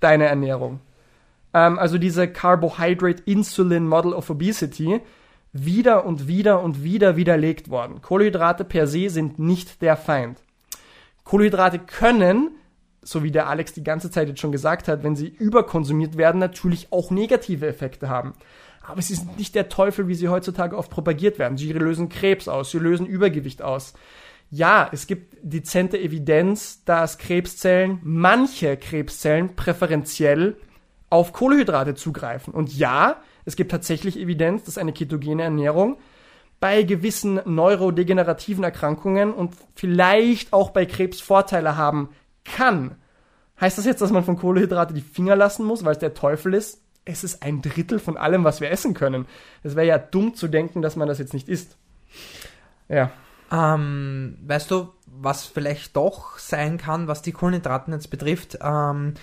deine 0.00 0.26
Ernährung. 0.26 0.80
Ähm, 1.54 1.78
also 1.78 1.98
diese 1.98 2.28
Carbohydrate 2.28 3.22
Insulin 3.26 3.86
Model 3.86 4.12
of 4.12 4.30
Obesity 4.30 5.00
wieder 5.52 6.06
und 6.06 6.28
wieder 6.28 6.62
und 6.62 6.84
wieder 6.84 7.16
widerlegt 7.16 7.70
worden. 7.70 8.02
Kohlenhydrate 8.02 8.64
per 8.64 8.86
se 8.86 9.10
sind 9.10 9.38
nicht 9.38 9.82
der 9.82 9.96
Feind. 9.96 10.40
Kohlenhydrate 11.24 11.80
können, 11.80 12.52
so 13.02 13.22
wie 13.22 13.30
der 13.30 13.48
Alex 13.48 13.72
die 13.72 13.84
ganze 13.84 14.10
Zeit 14.10 14.28
jetzt 14.28 14.40
schon 14.40 14.52
gesagt 14.52 14.88
hat, 14.88 15.02
wenn 15.02 15.16
sie 15.16 15.28
überkonsumiert 15.28 16.16
werden, 16.16 16.38
natürlich 16.38 16.92
auch 16.92 17.10
negative 17.10 17.66
Effekte 17.66 18.08
haben. 18.08 18.34
Aber 18.82 19.02
sie 19.02 19.14
sind 19.14 19.38
nicht 19.38 19.54
der 19.54 19.68
Teufel, 19.68 20.08
wie 20.08 20.14
sie 20.14 20.28
heutzutage 20.28 20.76
oft 20.76 20.90
propagiert 20.90 21.38
werden. 21.38 21.58
Sie 21.58 21.72
lösen 21.72 22.08
Krebs 22.08 22.48
aus, 22.48 22.70
sie 22.70 22.78
lösen 22.78 23.06
Übergewicht 23.06 23.62
aus. 23.62 23.94
Ja, 24.50 24.88
es 24.90 25.06
gibt 25.06 25.36
dezente 25.42 25.98
Evidenz, 25.98 26.84
dass 26.84 27.18
Krebszellen, 27.18 28.00
manche 28.02 28.76
Krebszellen 28.76 29.54
präferenziell 29.54 30.56
auf 31.10 31.32
Kohlenhydrate 31.32 31.94
zugreifen. 31.94 32.54
Und 32.54 32.74
ja, 32.76 33.16
es 33.44 33.56
gibt 33.56 33.70
tatsächlich 33.70 34.18
Evidenz, 34.18 34.64
dass 34.64 34.78
eine 34.78 34.92
ketogene 34.92 35.42
Ernährung 35.42 35.98
bei 36.60 36.82
gewissen 36.82 37.40
neurodegenerativen 37.44 38.64
Erkrankungen 38.64 39.32
und 39.32 39.54
vielleicht 39.74 40.52
auch 40.52 40.70
bei 40.70 40.86
Krebs 40.86 41.20
Vorteile 41.20 41.76
haben 41.76 42.10
kann. 42.44 42.96
Heißt 43.60 43.78
das 43.78 43.86
jetzt, 43.86 44.00
dass 44.00 44.12
man 44.12 44.24
von 44.24 44.36
Kohlenhydrate 44.36 44.94
die 44.94 45.00
Finger 45.00 45.36
lassen 45.36 45.64
muss, 45.64 45.84
weil 45.84 45.92
es 45.92 45.98
der 45.98 46.14
Teufel 46.14 46.54
ist? 46.54 46.82
Es 47.04 47.24
ist 47.24 47.42
ein 47.42 47.62
Drittel 47.62 47.98
von 47.98 48.16
allem, 48.16 48.44
was 48.44 48.60
wir 48.60 48.70
essen 48.70 48.94
können. 48.94 49.26
Es 49.62 49.74
wäre 49.74 49.86
ja 49.86 49.98
dumm 49.98 50.34
zu 50.34 50.48
denken, 50.48 50.82
dass 50.82 50.96
man 50.96 51.08
das 51.08 51.18
jetzt 51.18 51.34
nicht 51.34 51.48
isst. 51.48 51.76
Ja. 52.88 53.10
Ähm, 53.50 54.38
weißt 54.46 54.70
du, 54.70 54.90
was 55.06 55.44
vielleicht 55.44 55.96
doch 55.96 56.38
sein 56.38 56.78
kann, 56.78 57.08
was 57.08 57.22
die 57.22 57.32
Kohlenhydraten 57.32 57.92
jetzt 57.92 58.10
betrifft, 58.10 58.58
ähm, 58.62 59.14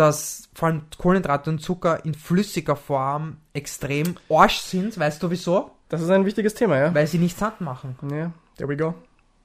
dass 0.00 0.48
vor 0.54 0.68
allem 0.68 0.82
Kohlenhydrate 0.96 1.50
und 1.50 1.60
Zucker 1.60 2.04
in 2.06 2.14
flüssiger 2.14 2.74
Form 2.74 3.36
extrem 3.52 4.16
arsch 4.30 4.60
sind. 4.60 4.98
Weißt 4.98 5.22
du 5.22 5.30
wieso? 5.30 5.72
Das 5.90 6.00
ist 6.00 6.08
ein 6.08 6.24
wichtiges 6.24 6.54
Thema, 6.54 6.78
ja? 6.78 6.94
Weil 6.94 7.06
sie 7.06 7.18
nicht 7.18 7.38
satt 7.38 7.60
machen. 7.60 7.96
Ja, 8.10 8.32
there 8.56 8.68
we 8.68 8.76
go. 8.76 8.94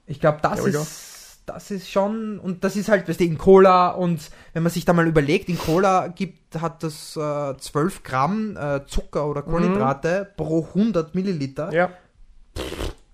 Ich 0.06 0.18
glaube, 0.18 0.38
das 0.40 0.60
go. 0.60 0.66
ist, 0.66 1.40
das 1.44 1.70
ist 1.70 1.90
schon, 1.90 2.38
und 2.38 2.64
das 2.64 2.74
ist 2.76 2.88
halt, 2.88 3.06
weißt 3.06 3.20
du, 3.20 3.24
in 3.24 3.36
Cola 3.36 3.90
und 3.90 4.30
wenn 4.54 4.62
man 4.62 4.72
sich 4.72 4.86
da 4.86 4.94
mal 4.94 5.06
überlegt, 5.06 5.48
in 5.50 5.58
Cola 5.58 6.08
gibt, 6.08 6.60
hat 6.60 6.82
das 6.82 7.16
äh, 7.16 7.56
12 7.58 8.02
Gramm 8.02 8.56
äh, 8.56 8.86
Zucker 8.86 9.26
oder 9.26 9.42
Kohlenhydrate 9.42 10.32
pro 10.36 10.64
100 10.74 11.14
Milliliter. 11.14 11.72
Ja. 11.72 11.90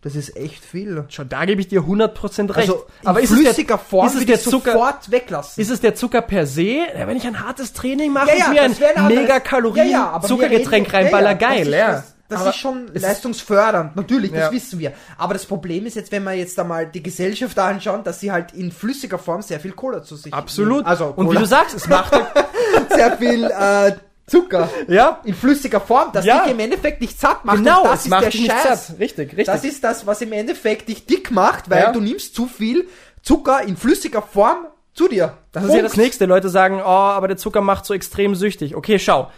Das 0.03 0.17
ist 0.17 0.37
echt 0.37 0.65
viel. 0.65 1.05
Schon 1.09 1.29
da 1.29 1.45
gebe 1.45 1.61
ich 1.61 1.69
dir 1.69 1.83
100% 1.83 2.49
recht. 2.49 2.59
Also 2.59 2.87
in 3.03 3.09
Aber 3.09 3.21
ist 3.21 3.31
es, 3.31 3.37
der, 3.37 3.47
flüssiger 3.55 3.79
Form 3.79 4.07
ist 4.09 4.17
es 4.17 4.27
der 4.27 4.41
Zucker, 4.41 4.73
sofort 4.73 5.11
weglassen. 5.13 5.63
ist 5.63 5.71
es 5.71 5.81
der 5.81 5.95
Zucker 5.95 6.23
per 6.23 6.47
se? 6.47 6.63
Ja, 6.99 7.07
wenn 7.07 7.17
ich 7.17 7.27
ein 7.27 7.39
hartes 7.41 7.73
Training 7.73 8.13
mache 8.13 8.31
Ja, 8.31 8.47
ja, 8.47 8.49
mir 8.49 8.63
ein 8.63 9.07
mega 9.07 9.39
Kalorien 9.39 9.89
Ja, 9.91 10.21
Zuckergetränk 10.21 10.93
reinballer, 10.93 11.37
geil, 11.37 11.59
das 11.59 11.69
ist, 11.69 11.75
ja. 11.75 12.05
Das, 12.29 12.41
Aber 12.41 12.51
ist 12.51 12.57
schon 12.57 12.89
leistungsfördernd, 12.95 13.95
natürlich, 13.95 14.33
das 14.33 14.51
wissen 14.51 14.79
wir. 14.79 14.93
Aber 15.19 15.35
das 15.35 15.45
Problem 15.45 15.87
ist 15.87 15.97
jetzt, 15.97 16.11
wenn 16.11 16.25
wir 16.25 16.33
jetzt 16.33 16.59
einmal 16.59 16.87
die 16.87 17.03
Gesellschaft 17.03 17.59
anschauen, 17.59 18.03
dass 18.05 18.21
sie 18.21 18.33
halt 18.33 18.55
in 18.55 18.73
flüssiger 18.73 19.19
Form 19.19 19.43
sehr 19.43 19.61
viel 19.61 19.73
Cola 19.73 20.03
zu 20.03 20.17
sich 20.17 20.33
Absolut. 20.33 20.79
nehmen. 20.79 20.87
Also 20.87 21.13
und 21.15 21.27
wie 21.27 21.29
Cola, 21.29 21.41
du 21.41 21.47
sagst, 21.47 21.77
es 21.77 21.87
macht 21.89 22.13
sehr 22.91 23.19
viel 23.19 23.45
äh, 23.45 23.93
Zucker 24.27 24.69
ja, 24.89 25.21
in 25.25 25.35
flüssiger 25.35 25.81
Form, 25.81 26.11
das 26.13 26.25
Ja. 26.25 26.43
dich 26.45 26.53
im 26.53 26.61
Endeffekt 26.61 27.01
nicht 27.01 27.19
satt 27.19 27.45
macht. 27.45 27.59
genau, 27.59 27.83
und 27.83 27.89
das 27.89 28.01
es 28.01 28.05
ist 28.07 28.11
macht 28.11 28.23
der 28.23 28.31
dich 28.31 28.41
nicht 28.43 28.53
Scheiß. 28.53 28.87
satt. 28.89 28.99
Richtig, 28.99 29.29
richtig. 29.31 29.47
Das 29.47 29.65
ist 29.65 29.83
das, 29.85 30.07
was 30.07 30.21
im 30.23 30.33
Endeffekt 30.33 30.89
dich 30.89 31.07
dick 31.07 31.31
macht, 31.31 31.69
weil 31.69 31.83
Ja. 31.83 31.93
du 31.93 32.01
nimmst 32.01 32.35
zu 32.35 32.47
viel 32.47 32.89
Zucker 33.23 33.63
in 33.63 33.77
flüssiger 33.77 34.23
Form 34.23 34.67
zu 34.95 35.09
dir. 35.09 35.39
Das 35.53 35.65
ist 35.65 35.75
ja 35.75 35.83
das 35.83 35.97
nächste. 35.97 36.27
Leute 36.27 36.49
sagen, 36.51 36.81
oh, 36.83 36.87
aber 36.87 37.29
der 37.29 37.37
Zucker 37.37 37.61
macht 37.61 37.85
so 37.85 37.95
extrem 37.95 38.35
süchtig. 38.35 38.77
Okay, 38.77 38.99
schau. 38.99 39.31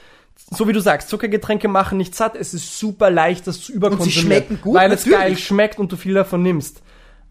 So 0.51 0.67
wie 0.69 0.73
du 0.73 0.81
sagst, 0.81 1.09
Zuckergetränke 1.09 1.69
machen 1.69 1.97
nicht 1.97 2.15
satt. 2.15 2.35
Es 2.37 2.53
ist 2.55 2.79
super 2.79 3.09
leicht, 3.11 3.47
das 3.47 3.61
zu 3.61 3.73
überkonsumieren. 3.73 4.23
schmecken 4.23 4.61
gut, 4.61 4.75
Weil 4.75 4.91
es 4.93 5.07
natürlich. 5.07 5.19
geil 5.19 5.39
schmeckt 5.39 5.79
und 5.79 5.93
du 5.93 5.97
viel 5.97 6.15
davon 6.15 6.43
nimmst. 6.43 6.83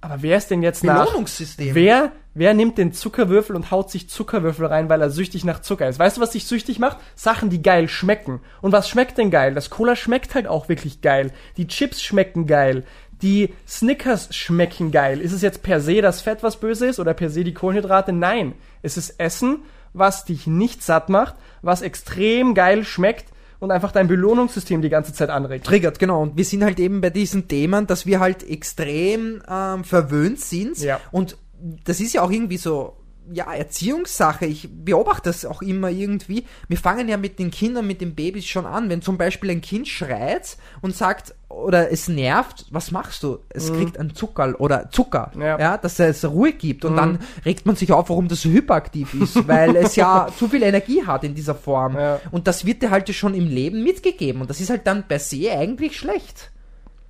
Aber 0.04 0.22
wer 0.22 0.36
ist 0.36 0.52
denn 0.52 0.62
jetzt 0.62 0.84
nach... 0.84 1.06
Belohnungssystem. 1.06 1.74
Wer, 1.74 2.12
wer 2.34 2.54
nimmt 2.54 2.78
den 2.78 2.92
Zuckerwürfel 2.92 3.56
und 3.56 3.72
haut 3.72 3.90
sich 3.90 4.10
Zuckerwürfel 4.10 4.66
rein, 4.66 4.90
weil 4.90 5.02
er 5.02 5.10
süchtig 5.10 5.46
nach 5.46 5.62
Zucker 5.62 5.88
ist? 5.88 5.98
Weißt 5.98 6.18
du, 6.18 6.22
was 6.22 6.32
dich 6.32 6.46
süchtig 6.46 6.78
macht? 6.78 6.98
Sachen, 7.16 7.50
die 7.50 7.62
geil 7.62 7.88
schmecken. 7.88 8.42
Und 8.62 8.74
was 8.74 8.90
schmeckt 8.90 9.18
denn 9.18 9.32
geil? 9.32 9.54
Das 9.54 9.70
Cola 9.70 9.96
schmeckt 9.96 10.36
halt 10.36 10.46
auch 10.46 10.68
wirklich 10.68 11.00
geil. 11.00 11.32
Die 11.56 11.68
Chips 11.68 12.04
schmecken 12.04 12.48
geil. 12.48 12.84
Die 13.22 13.54
Snickers 13.66 14.36
schmecken 14.36 14.92
geil. 14.92 15.22
Ist 15.22 15.32
es 15.32 15.42
jetzt 15.42 15.64
per 15.64 15.80
se 15.80 16.02
das 16.02 16.20
Fett, 16.20 16.44
was 16.44 16.60
böse 16.60 16.88
ist, 16.88 17.00
oder 17.00 17.14
per 17.14 17.30
se 17.30 17.46
die 17.46 17.54
Kohlenhydrate? 17.54 18.12
Nein. 18.12 18.56
Es 18.82 18.98
ist 18.98 19.22
Essen, 19.22 19.60
was 19.94 20.26
dich 20.26 20.48
nicht 20.48 20.84
satt 20.84 21.08
macht, 21.08 21.36
was 21.62 21.82
extrem 21.82 22.56
geil 22.56 22.84
schmeckt 22.84 23.33
und 23.64 23.72
einfach 23.72 23.94
dein 23.94 24.10
Belohnungssystem 24.10 24.82
die 24.82 24.90
ganze 24.90 25.14
Zeit 25.14 25.30
anregt. 25.30 25.66
triggert, 25.66 25.98
genau. 25.98 26.22
Und 26.22 26.36
wir 26.36 26.44
sind 26.44 26.66
halt 26.66 26.80
eben 26.82 27.00
bei 27.00 27.10
diesen 27.10 27.48
Themen, 27.48 27.88
dass 27.88 28.06
wir 28.06 28.20
halt 28.20 28.48
extrem 28.48 29.42
ähm, 29.50 29.86
verwöhnt 29.86 30.42
sind. 30.42 30.78
Ja. 30.80 31.00
Und 31.12 31.38
das 31.86 32.02
ist 32.02 32.12
ja 32.12 32.24
auch 32.24 32.30
irgendwie 32.30 32.58
so, 32.58 32.98
ja, 33.32 33.54
Erziehungssache. 33.54 34.46
Ich 34.46 34.70
beobachte 34.72 35.30
das 35.30 35.46
auch 35.46 35.62
immer 35.62 35.90
irgendwie. 35.90 36.46
Wir 36.68 36.78
fangen 36.78 37.08
ja 37.08 37.18
mit 37.18 37.40
den 37.40 37.52
Kindern, 37.52 37.88
mit 37.88 38.02
den 38.02 38.16
Babys 38.16 38.46
schon 38.46 38.66
an. 38.66 38.90
Wenn 38.90 39.02
zum 39.02 39.18
Beispiel 39.18 39.52
ein 39.52 39.62
Kind 39.62 39.88
schreit 39.88 40.58
und 40.82 40.96
sagt, 40.96 41.34
oder 41.50 41.92
es 41.92 42.08
nervt, 42.08 42.66
was 42.72 42.92
machst 42.92 43.24
du? 43.24 43.40
Es 43.50 43.72
kriegt 43.72 44.00
einen 44.00 44.16
Zuckerl 44.16 44.56
oder 44.56 44.90
Zucker, 44.90 45.32
Mhm. 45.36 45.42
Ja. 45.42 45.56
Mhm. 45.56 45.62
ja. 45.62 45.78
dass 45.78 46.00
es 46.00 46.26
Ruhe 46.26 46.54
gibt. 46.54 46.84
Und 46.86 46.96
dann 46.98 47.20
regt 47.46 47.66
man 47.66 47.76
sich 47.76 47.92
auf, 47.92 48.10
warum 48.10 48.28
das 48.28 48.42
so 48.42 48.50
hyperaktiv 48.50 49.14
ist, 49.14 49.48
weil 49.48 49.76
es 49.76 49.96
ja 49.96 50.28
zu 50.38 50.48
viel 50.50 50.64
Energie 50.64 51.06
hat 51.06 51.24
in 51.24 51.36
dieser 51.36 51.56
Form. 51.56 51.96
Ja. 51.96 52.20
Und 52.32 52.48
das 52.48 52.66
wird 52.66 52.82
dir 52.82 52.90
halt 52.90 53.14
schon 53.14 53.36
im 53.36 53.48
Leben 53.48 53.84
mitgegeben. 53.84 54.42
Und 54.42 54.50
das 54.50 54.60
ist 54.60 54.70
halt 54.70 54.88
dann 54.88 55.08
per 55.08 55.20
se 55.20 55.52
eigentlich 55.52 55.98
schlecht. 55.98 56.52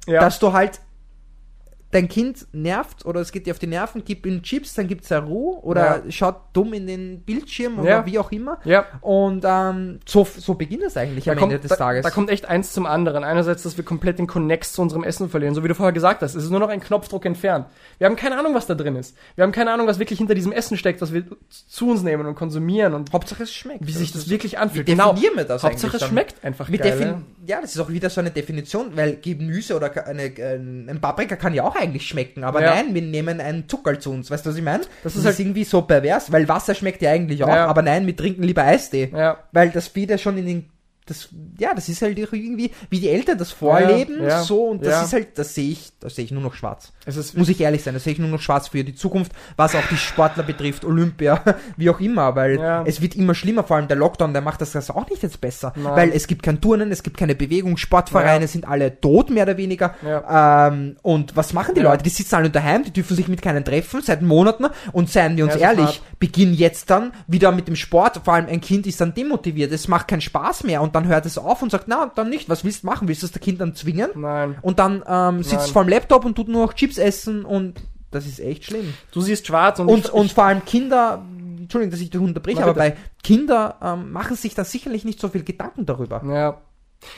Ja. 0.06 0.19
Dass 0.19 0.40
du 0.40 0.52
halt 0.52 0.81
dein 1.94 2.07
Kind 2.07 2.48
nervt 2.53 3.06
oder 3.06 3.22
es 3.22 3.32
geht 3.32 3.45
dir 3.45 3.52
auf 3.52 3.60
die 3.60 3.68
Nerven, 3.68 4.03
gib 4.06 4.26
ihm 4.26 4.41
Chips, 4.44 4.74
dann 4.74 4.88
gibt's 4.88 5.11
eine 5.11 5.26
Ruhe 5.26 5.57
oder 5.64 6.03
Ja. 6.06 6.11
schaut 6.11 6.36
dumm 6.53 6.74
in 6.74 6.88
den 6.88 7.22
Bildschirm 7.22 7.80
oder 7.80 7.90
Ja. 7.90 8.06
wie 8.06 8.18
auch 8.20 8.32
immer. 8.32 8.60
ja. 8.65 8.86
Und 9.02 9.44
ähm, 9.48 9.99
so, 10.06 10.26
so 10.26 10.56
beginnt 10.56 10.84
es 10.84 10.98
eigentlich 10.98 11.30
am 11.30 11.38
Ende 11.38 11.60
des 11.60 11.70
da, 11.70 11.76
Tages. 11.76 12.03
Da 12.03 12.10
kommt 12.10 12.30
echt 12.30 12.45
eins 12.45 12.72
zum 12.74 12.86
anderen. 12.86 13.24
Einerseits, 13.24 13.64
dass 13.64 13.78
wir 13.78 13.84
komplett 13.86 14.20
den 14.20 14.28
Connex 14.28 14.74
zu 14.74 14.82
unserem 14.82 15.03
Essen 15.03 15.30
verlieren. 15.30 15.53
So 15.56 15.64
wie 15.64 15.68
du 15.68 15.76
vorher 15.76 15.94
gesagt 15.94 16.22
hast, 16.22 16.36
es 16.36 16.44
ist 16.44 16.49
nur 16.49 16.60
noch 16.60 16.70
ein 16.70 16.80
Knopfdruck 16.82 17.26
entfernt. 17.26 17.65
Wir 17.99 18.07
haben 18.07 18.15
keine 18.15 18.38
Ahnung, 18.38 18.53
was 18.56 18.65
da 18.68 18.76
drin 18.76 18.95
ist. 18.95 19.15
Wir 19.36 19.44
haben 19.44 19.52
keine 19.52 19.72
Ahnung, 19.72 19.88
was 19.88 19.99
wirklich 19.99 20.20
hinter 20.20 20.36
diesem 20.36 20.52
Essen 20.52 20.78
steckt, 20.78 21.02
was 21.02 21.14
wir 21.14 21.24
zu 21.49 21.90
uns 21.91 22.03
nehmen 22.03 22.26
und 22.26 22.36
konsumieren 22.36 22.94
und 22.94 23.11
Hauptsache 23.14 23.44
es 23.44 23.53
schmeckt. 23.53 23.86
wie 23.88 23.91
sich 23.91 24.11
das 24.11 24.24
ist- 24.24 24.30
wirklich 24.30 24.57
anfühlt. 24.57 24.88
Wie 24.88 24.95
definieren 24.95 25.36
wir 25.36 25.45
das 25.45 25.64
Hauptsache 25.64 25.98
es 25.98 26.03
schmeckt 26.06 26.44
einfach 26.44 26.70
Wie 26.72 26.78
geil. 26.78 27.18
Ja, 27.45 27.60
das 27.61 27.76
ist 27.76 27.82
auch 27.82 27.90
wieder 27.90 28.10
so 28.10 28.22
eine 28.22 28.32
Definition, 28.32 28.95
weil 28.95 29.18
Gemüse 29.18 29.76
oder 29.76 30.07
eine, 30.07 30.24
ein 30.24 30.88
ein 30.90 31.02
Paprika 31.02 31.36
kann 31.36 31.53
ja 31.53 31.64
auch 31.64 31.76
eigentlich 31.76 32.07
schmecken, 32.07 32.44
aber 32.44 32.61
Ja. 32.61 32.76
nein, 32.76 32.94
wir 32.94 33.02
nehmen 33.02 33.40
einen 33.41 33.68
Zuckerl 33.68 33.99
zu 33.99 34.11
uns, 34.11 34.30
weißt 34.32 34.45
du, 34.45 34.49
was 34.52 34.57
ich 34.57 34.64
meine? 34.64 34.80
Das 34.80 34.90
Das, 35.03 35.14
ist 35.14 35.20
ist 35.20 35.26
halt- 35.26 35.40
irgendwie 35.40 35.64
so 35.64 35.82
pervers, 35.82 36.32
weil 36.32 36.48
Wasser 36.48 36.74
schmeckt 36.76 37.02
ja 37.02 37.11
eigentlich 37.11 37.44
auch, 37.44 37.48
Ja. 37.49 37.65
aber 37.68 37.82
nein, 37.82 38.06
wir 38.07 38.15
trinken 38.15 38.44
lieber 38.44 38.64
Eistee. 38.64 39.11
Ja. 39.14 39.38
Weil 39.52 39.70
das 39.72 39.94
wieder 39.95 40.18
schon 40.18 40.38
in 40.38 40.45
den 40.45 40.70
das, 41.06 41.30
ja, 41.60 41.74
das 41.74 41.90
ist 41.90 42.02
halt 42.02 42.18
irgendwie, 42.18 42.72
wie 42.90 43.00
die 43.00 43.10
Eltern 43.10 43.38
das 43.38 43.52
vorleben, 43.52 44.22
Ja, 44.22 44.28
ja, 44.28 44.44
so, 44.44 44.66
und 44.66 44.86
das 44.86 44.94
ja. 44.94 45.04
ist 45.04 45.14
halt, 45.14 45.38
das 45.38 45.54
sehe 45.54 45.72
ich, 45.72 45.92
das 46.00 46.16
sehe 46.16 46.26
ich 46.26 46.32
nur 46.32 46.42
noch 46.42 46.54
schwarz. 46.54 46.94
Muss 47.36 47.50
ich 47.50 47.60
ehrlich 47.60 47.84
sein, 47.84 47.94
das 47.94 48.06
sehe 48.06 48.14
ich 48.14 48.20
nur 48.20 48.30
noch 48.30 48.40
schwarz 48.40 48.70
für 48.70 48.84
die 48.84 48.96
Zukunft, 48.96 49.34
was 49.58 49.76
auch 49.76 49.86
die 49.90 49.98
Sportler 49.98 50.44
betrifft, 50.44 50.86
Olympia, 50.86 51.44
wie 51.78 51.90
auch 51.90 52.00
immer, 52.00 52.36
weil 52.36 52.60
es 52.86 53.02
wird 53.02 53.16
immer 53.16 53.36
schlimmer, 53.36 53.64
vor 53.64 53.78
allem 53.78 53.88
der 53.88 53.98
Lockdown, 53.98 54.34
der 54.34 54.42
macht 54.42 54.62
das, 54.62 54.72
das 54.72 54.90
auch 54.90 55.10
nicht 55.10 55.24
jetzt 55.24 55.42
besser, 55.42 55.74
Nein. 55.76 55.96
weil 55.96 56.12
es 56.14 56.28
gibt 56.28 56.44
kein 56.44 56.62
Turnen, 56.62 56.92
es 56.92 57.04
gibt 57.04 57.18
keine 57.18 57.36
Bewegung, 57.36 57.78
Sportvereine 57.78 58.48
sind 58.48 58.68
alle 58.68 59.00
tot, 59.00 59.30
mehr 59.30 59.44
oder 59.44 59.58
weniger, 59.58 59.96
ähm, 60.04 60.96
und 61.02 61.36
was 61.36 61.54
machen 61.54 61.76
die. 61.76 61.82
Leute? 61.82 62.04
Die 62.04 62.10
sitzen 62.10 62.36
alle 62.36 62.50
daheim, 62.50 62.84
die 62.84 62.92
dürfen 62.92 63.16
sich 63.16 63.28
mit 63.28 63.42
keinen 63.42 63.66
treffen, 63.66 64.02
seit 64.02 64.22
Monaten, 64.22 64.68
und 64.94 65.10
seien 65.10 65.36
wir 65.36 65.44
uns 65.44 65.56
ehrlich, 65.56 65.86
hart. 65.86 66.02
beginn 66.20 66.54
jetzt 66.54 66.90
dann 66.90 67.12
wieder 67.28 67.52
mit 67.52 67.68
dem 67.68 67.76
Sport, 67.76 68.22
vor 68.24 68.36
allem 68.36 68.48
ein 68.48 68.62
Kind 68.62 68.88
ist 68.88 69.02
dann 69.02 69.14
demotiviert, 69.14 69.72
es 69.72 69.88
macht 69.88 70.08
keinen 70.08 70.22
Spaß 70.22 70.64
mehr, 70.64 70.82
und 70.82 70.93
dann 70.94 71.07
hört 71.07 71.26
es 71.26 71.38
auf 71.38 71.61
und 71.61 71.72
sagt, 71.72 71.88
na, 71.88 72.11
dann 72.15 72.30
nicht, 72.30 72.49
was 72.49 72.64
willst 72.64 72.84
du 72.84 72.88
machen, 72.88 73.07
willst 73.07 73.24
du 73.24 73.28
das 73.28 73.40
Kind 73.41 73.60
dann 73.61 73.76
zwingen? 73.76 74.10
Nein. 74.15 74.56
Und 74.61 74.80
dann 74.80 75.03
ähm, 75.07 75.44
sitzt 75.44 75.65
Nein. 75.65 75.74
vor 75.74 75.84
dem 75.84 75.90
Laptop 75.90 76.26
und 76.26 76.36
tut 76.36 76.48
nur 76.48 76.65
noch 76.65 76.74
Chips 76.74 76.98
essen 76.98 77.45
und 77.45 77.82
das 78.11 78.26
ist 78.26 78.40
echt 78.40 78.65
schlimm. 78.65 78.94
Du 79.11 79.22
siehst 79.22 79.48
schwarz 79.48 79.80
und, 79.80 79.90
Und, 79.90 80.06
ich, 80.06 80.14
und 80.14 80.32
vor 80.32 80.45
allem 80.45 80.64
Kinder, 80.65 81.24
Entschuldigung, 81.57 81.91
dass 81.91 81.99
ich 81.99 82.11
dich 82.11 82.22
unterbreche, 82.22 82.64
aber 82.64 82.76
bei 82.76 82.95
Kinder 83.24 83.78
ähm, 83.82 84.11
machen 84.11 84.36
sich 84.36 84.53
da 84.53 84.64
sicherlich 84.64 85.03
nicht 85.03 85.20
so 85.20 85.30
viel 85.30 85.44
Gedanken 85.44 85.86
darüber. 85.86 86.22
ja. 86.26 86.57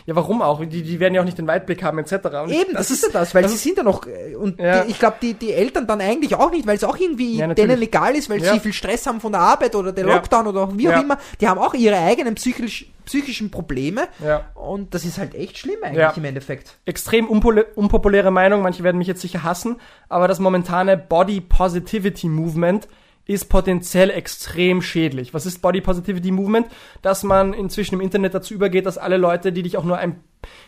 Ja, 0.05 0.15
warum 0.15 0.41
auch? 0.41 0.63
Die, 0.65 0.81
die 0.83 0.99
werden 0.99 1.13
ja 1.13 1.21
auch 1.21 1.25
nicht 1.25 1.37
den 1.37 1.47
Weitblick 1.47 1.83
haben, 1.83 1.97
etc. 1.99 2.13
Und 2.43 2.51
Eben, 2.51 2.73
das, 2.73 2.91
ist 2.91 3.03
ja 3.03 3.09
das, 3.11 3.33
weil 3.35 3.43
das 3.43 3.51
sie 3.51 3.57
sind 3.57 3.77
ja 3.77 3.83
noch, 3.83 4.05
äh, 4.07 4.35
und 4.35 4.59
Ja. 4.59 4.83
die, 4.83 4.91
ich 4.91 4.99
glaube, 4.99 5.17
die, 5.21 5.33
die 5.33 5.53
Eltern 5.53 5.87
dann 5.87 6.01
eigentlich 6.01 6.35
auch 6.35 6.51
nicht, 6.51 6.65
weil 6.67 6.75
es 6.75 6.83
auch 6.83 6.97
irgendwie 6.97 7.37
Ja, 7.37 7.53
denen 7.53 7.81
egal 7.81 8.15
ist, 8.15 8.29
weil 8.29 8.41
Ja. 8.43 8.53
sie 8.53 8.59
viel 8.59 8.73
Stress 8.73 9.05
haben 9.07 9.19
von 9.21 9.31
der 9.31 9.41
Arbeit 9.41 9.75
oder 9.75 9.91
der. 9.91 10.05
Lockdown 10.05 10.47
oder 10.47 10.69
wie 10.77 10.89
auch 10.89 11.01
immer. 11.01 11.17
Die 11.41 11.47
haben 11.47 11.59
auch 11.59 11.73
ihre 11.73 11.97
eigenen 11.97 12.35
psychisch, 12.35 12.91
psychischen 13.05 13.51
Probleme 13.51 14.07
Ja. 14.23 14.45
und 14.55 14.93
das 14.93 15.05
ist 15.05 15.17
halt 15.17 15.35
echt 15.35 15.57
schlimm 15.57 15.77
eigentlich 15.83 16.17
im 16.17 16.25
Endeffekt. 16.25 16.77
extrem 16.85 17.27
unpopuläre 17.27 18.31
Meinung, 18.31 18.61
manche 18.61 18.83
werden 18.83 18.97
mich 18.97 19.07
jetzt 19.07 19.21
sicher 19.21 19.43
hassen, 19.43 19.77
aber 20.09 20.27
das 20.27 20.39
momentane 20.39 20.97
Body 20.97 21.41
Positivity 21.41 22.27
Movement 22.27 22.87
ist 23.27 23.49
potenziell 23.49 24.09
extrem 24.09 24.81
schädlich. 24.81 25.33
Was 25.33 25.45
ist 25.45 25.61
Body 25.61 25.81
Positivity 25.81 26.31
Movement? 26.31 26.67
Dass 27.01 27.23
man 27.23 27.53
inzwischen 27.53 27.95
im 27.95 28.01
Internet 28.01 28.33
dazu 28.33 28.53
übergeht, 28.53 28.85
dass 28.85 28.97
alle 28.97 29.17
Leute, 29.17 29.51
die 29.51 29.63
dich 29.63 29.77
auch 29.77 29.83
nur 29.83 29.97
ein, 29.97 30.19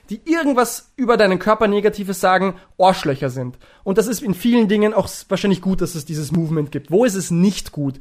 die 0.09 0.21
irgendwas 0.25 0.91
über 0.95 1.17
deinen 1.17 1.39
Körper 1.39 1.67
Negatives 1.67 2.19
sagen, 2.19 2.55
Ohrschlöcher 2.77 3.29
sind. 3.29 3.57
Und 3.84 3.97
das 3.97 4.07
ist 4.07 4.23
in 4.23 4.34
vielen 4.34 4.67
Dingen 4.67 4.93
auch 4.93 5.07
wahrscheinlich 5.29 5.61
gut, 5.61 5.81
dass 5.81 5.95
es 5.95 6.05
dieses 6.05 6.31
Movement 6.31 6.71
gibt. 6.71 6.89
Wo 6.89 7.05
ist 7.05 7.15
es 7.15 7.29
nicht 7.29 7.71
gut? 7.71 7.99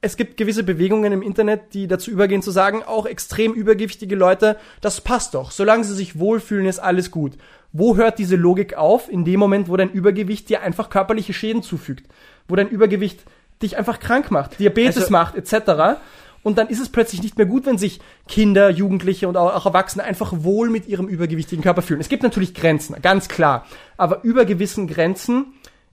es 0.00 0.16
gibt 0.16 0.36
gewisse 0.36 0.62
Bewegungen 0.62 1.12
im 1.12 1.22
Internet, 1.22 1.74
die 1.74 1.88
dazu 1.88 2.10
übergehen 2.10 2.42
zu 2.42 2.50
sagen, 2.50 2.82
auch 2.84 3.06
extrem 3.06 3.52
übergewichtige 3.52 4.14
Leute, 4.14 4.56
das 4.80 5.00
passt 5.00 5.34
doch. 5.34 5.50
Solange 5.50 5.84
sie 5.84 5.94
sich 5.94 6.18
wohlfühlen, 6.18 6.66
ist 6.66 6.78
alles 6.78 7.10
gut. 7.10 7.32
Wo 7.72 7.96
hört 7.96 8.18
diese 8.18 8.36
Logik 8.36 8.74
auf? 8.74 9.10
In 9.10 9.24
dem 9.24 9.40
Moment, 9.40 9.68
wo 9.68 9.76
dein 9.76 9.90
Übergewicht 9.90 10.48
dir 10.48 10.62
einfach 10.62 10.88
körperliche 10.88 11.32
Schäden 11.32 11.62
zufügt. 11.62 12.06
Wo 12.46 12.54
dein 12.54 12.68
Übergewicht 12.68 13.24
dich 13.62 13.76
einfach 13.76 14.00
krank 14.00 14.30
macht, 14.30 14.58
Diabetes 14.58 14.96
also, 14.96 15.12
macht, 15.12 15.34
etc. 15.34 15.98
Und 16.42 16.58
dann 16.58 16.68
ist 16.68 16.80
es 16.80 16.88
plötzlich 16.88 17.22
nicht 17.22 17.36
mehr 17.36 17.46
gut, 17.46 17.66
wenn 17.66 17.78
sich 17.78 18.00
Kinder, 18.28 18.70
Jugendliche 18.70 19.28
und 19.28 19.36
auch 19.36 19.66
Erwachsene 19.66 20.04
einfach 20.04 20.32
wohl 20.38 20.70
mit 20.70 20.86
ihrem 20.86 21.08
übergewichtigen 21.08 21.62
Körper 21.62 21.82
fühlen. 21.82 22.00
Es 22.00 22.08
gibt 22.08 22.22
natürlich 22.22 22.54
Grenzen, 22.54 22.96
ganz 23.02 23.28
klar. 23.28 23.66
Aber 23.96 24.22
über 24.22 24.44
gewissen 24.44 24.86
Grenzen 24.86 25.52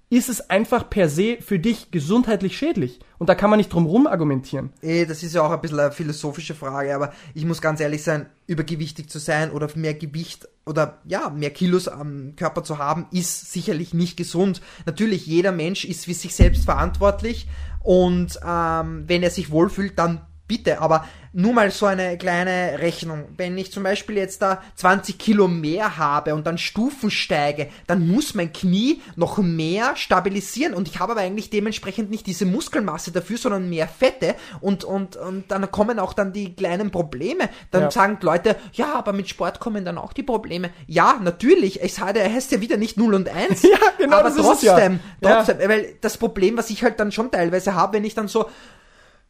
ist 0.09 0.29
es 0.29 0.49
einfach 0.49 0.89
per 0.89 1.09
se 1.09 1.37
für 1.41 1.59
dich 1.59 1.91
gesundheitlich 1.91 2.57
schädlich. 2.57 2.99
Und 3.17 3.29
da 3.29 3.35
kann 3.35 3.49
man 3.49 3.57
nicht 3.57 3.73
drum 3.73 3.85
rum 3.85 4.07
argumentieren. 4.07 4.71
Eh, 4.81 5.05
das 5.05 5.23
ist 5.23 5.33
ja 5.33 5.41
auch 5.41 5.51
ein 5.51 5.61
bisschen 5.61 5.79
eine 5.79 5.91
philosophische 5.91 6.53
Frage, 6.53 6.93
aber 6.93 7.13
ich 7.33 7.45
muss 7.45 7.61
ganz 7.61 7.79
ehrlich 7.79 8.03
sein, 8.03 8.27
übergewichtig 8.47 9.09
zu 9.09 9.19
sein 9.19 9.51
oder 9.51 9.67
mehr 9.75 9.93
Gewicht 9.93 10.47
oder 10.65 11.01
ja, 11.05 11.29
mehr 11.29 11.51
Kilos 11.51 11.87
am 11.87 12.35
Körper 12.35 12.63
zu 12.63 12.77
haben, 12.77 13.07
ist 13.11 13.51
sicherlich 13.51 13.93
nicht 13.93 14.17
gesund. 14.17 14.61
Natürlich, 14.85 15.25
jeder 15.25 15.51
Mensch 15.51 15.85
ist 15.85 16.05
für 16.05 16.13
sich 16.13 16.35
selbst 16.35 16.65
verantwortlich 16.65 17.47
und 17.81 18.39
ähm, 18.45 19.03
wenn 19.07 19.23
er 19.23 19.31
sich 19.31 19.51
wohlfühlt, 19.51 19.97
dann 19.97 20.21
bitte, 20.47 20.81
aber 20.81 21.05
nur 21.37 21.51
mal 21.51 21.69
so 21.69 21.85
eine 21.85 22.17
kleine 22.17 22.79
Rechnung. 22.79 23.25
Wenn 23.35 23.57
ich 23.57 23.69
zum 23.69 23.83
Beispiel 23.83 24.15
jetzt 24.15 24.41
da 24.41 24.63
20 24.75 25.17
Kilo 25.17 25.49
mehr 25.49 25.97
habe 25.97 26.33
und 26.33 26.47
dann 26.47 26.57
Stufen 26.57 27.11
steige, 27.11 27.67
dann 27.87 28.07
muss 28.07 28.35
mein 28.35 28.53
Knie 28.53 29.01
noch 29.17 29.37
mehr 29.37 29.97
stabilisieren 29.97 30.73
und 30.73 30.87
ich 30.87 30.99
habe 30.99 31.11
aber 31.11 31.21
eigentlich 31.21 31.49
dementsprechend 31.49 32.09
nicht 32.09 32.25
diese 32.25 32.45
Muskelmasse 32.45 33.11
dafür, 33.11 33.37
sondern 33.37 33.69
mehr 33.69 33.89
Fette 33.89 34.35
und, 34.61 34.85
und, 34.85 35.17
und 35.17 35.51
dann 35.51 35.69
kommen 35.71 35.99
auch 35.99 36.13
dann 36.13 36.31
die 36.31 36.55
kleinen 36.55 36.89
Probleme. 36.89 37.49
Dann 37.69 37.83
ja. 37.83 37.91
sagen 37.91 38.17
Leute, 38.21 38.55
ja, 38.71 38.93
aber 38.93 39.11
mit 39.11 39.27
Sport 39.27 39.59
kommen 39.59 39.83
dann 39.83 39.97
auch 39.97 40.13
die 40.13 40.23
Probleme. 40.23 40.69
Ja, 40.87 41.19
natürlich, 41.21 41.83
es 41.83 41.99
heißt 41.99 42.51
ja 42.53 42.61
wieder 42.61 42.77
nicht 42.77 42.95
0 42.95 43.13
und 43.13 43.27
1, 43.27 43.61
ja, 43.63 43.77
genau, 43.97 44.17
aber 44.19 44.33
trotzdem, 44.33 45.01
ja. 45.19 45.43
trotzdem, 45.43 45.67
weil 45.67 45.97
das 45.99 46.17
Problem, 46.17 46.55
was 46.55 46.69
ich 46.69 46.81
halt 46.81 46.97
dann 46.97 47.11
schon 47.11 47.29
teilweise 47.29 47.75
habe, 47.75 47.97
wenn 47.97 48.05
ich 48.05 48.15
dann 48.15 48.29
so 48.29 48.45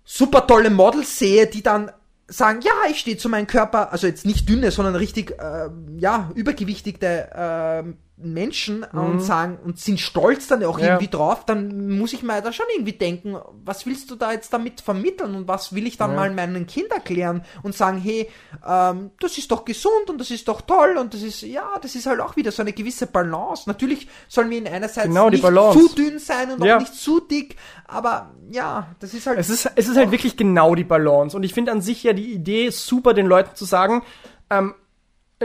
super 0.06 0.48
tolle 0.48 0.70
Models 0.70 1.20
sehe, 1.20 1.48
die 1.48 1.64
dann 1.64 1.92
sagen, 2.28 2.62
ja, 2.62 2.72
ich 2.90 3.00
stehe 3.00 3.18
zu 3.18 3.28
meinem 3.30 3.48
Körper, 3.48 3.92
also 3.92 4.08
jetzt 4.08 4.26
nicht 4.26 4.48
dünne, 4.48 4.72
sondern 4.72 4.96
richtig, 4.96 5.32
äh, 5.40 5.70
ja, 5.98 6.32
übergewichtigte 6.36 7.30
äh, 7.86 7.94
Menschen 8.18 8.86
mhm. 8.92 9.00
und 9.00 9.20
sagen 9.20 9.60
und 9.64 9.78
sind 9.78 10.00
stolz 10.00 10.48
dann 10.48 10.64
auch 10.64 10.80
ja. 10.80 10.88
irgendwie 10.88 11.10
drauf, 11.10 11.46
dann 11.46 11.98
muss 11.98 12.14
ich 12.14 12.24
mir 12.24 12.42
da 12.42 12.54
schon 12.54 12.66
irgendwie 12.74 12.94
denken, 12.94 13.38
was 13.64 13.86
willst 13.86 14.10
du 14.10 14.16
da 14.16 14.32
jetzt 14.32 14.54
damit 14.54 14.80
vermitteln 14.80 15.36
und 15.36 15.48
was 15.50 15.76
will 15.76 15.86
ich 15.86 15.98
dann 15.98 16.12
ja. 16.12 16.18
mal 16.18 16.32
meinen 16.32 16.66
Kind 16.66 16.92
erklären 16.92 17.44
und 17.62 17.76
sagen, 17.76 18.00
hey, 18.00 18.30
ähm, 18.66 19.12
das 19.20 19.38
ist 19.38 19.52
doch 19.52 19.66
gesund 19.66 20.10
und 20.10 20.18
das 20.20 20.32
ist 20.32 20.48
doch 20.48 20.62
toll 20.62 20.96
und 20.98 21.14
das 21.14 21.24
ist, 21.24 21.42
ja, 21.42 21.78
das 21.82 21.96
ist 21.96 22.06
halt 22.06 22.22
auch 22.22 22.38
wieder 22.38 22.54
so 22.54 22.62
eine 22.62 22.72
gewisse 22.72 23.08
Balance. 23.08 23.64
Natürlich 23.68 24.08
sollen 24.30 24.50
wir 24.50 24.60
in 24.60 24.68
einerseits 24.68 25.08
genau, 25.08 25.30
nicht 25.30 25.44
zu 25.44 25.96
dünn 25.96 26.18
sein 26.20 26.52
und 26.52 26.64
ja. 26.64 26.78
auch 26.78 26.80
nicht 26.80 26.94
zu 26.94 27.20
dick, 27.20 27.58
aber 27.86 28.32
ja, 28.50 28.96
das 29.00 29.14
ist 29.14 29.28
halt. 29.28 29.40
Es 29.40 29.50
ist, 29.50 29.70
es 29.76 29.90
ist 29.90 29.98
halt 29.98 30.12
wirklich 30.12 30.38
genau 30.38 30.74
die 30.74 30.86
Balance 30.86 31.36
und 31.36 31.44
ich 31.44 31.54
finde 31.54 31.74
an 31.74 31.82
sich 31.82 32.04
ja 32.04 32.14
die 32.14 32.32
Idee 32.32 32.70
super, 32.70 33.14
den 33.14 33.26
Leuten 33.26 33.56
zu 33.56 33.66
sagen, 33.66 34.04
ähm, 34.50 34.74
äh, 34.74 34.85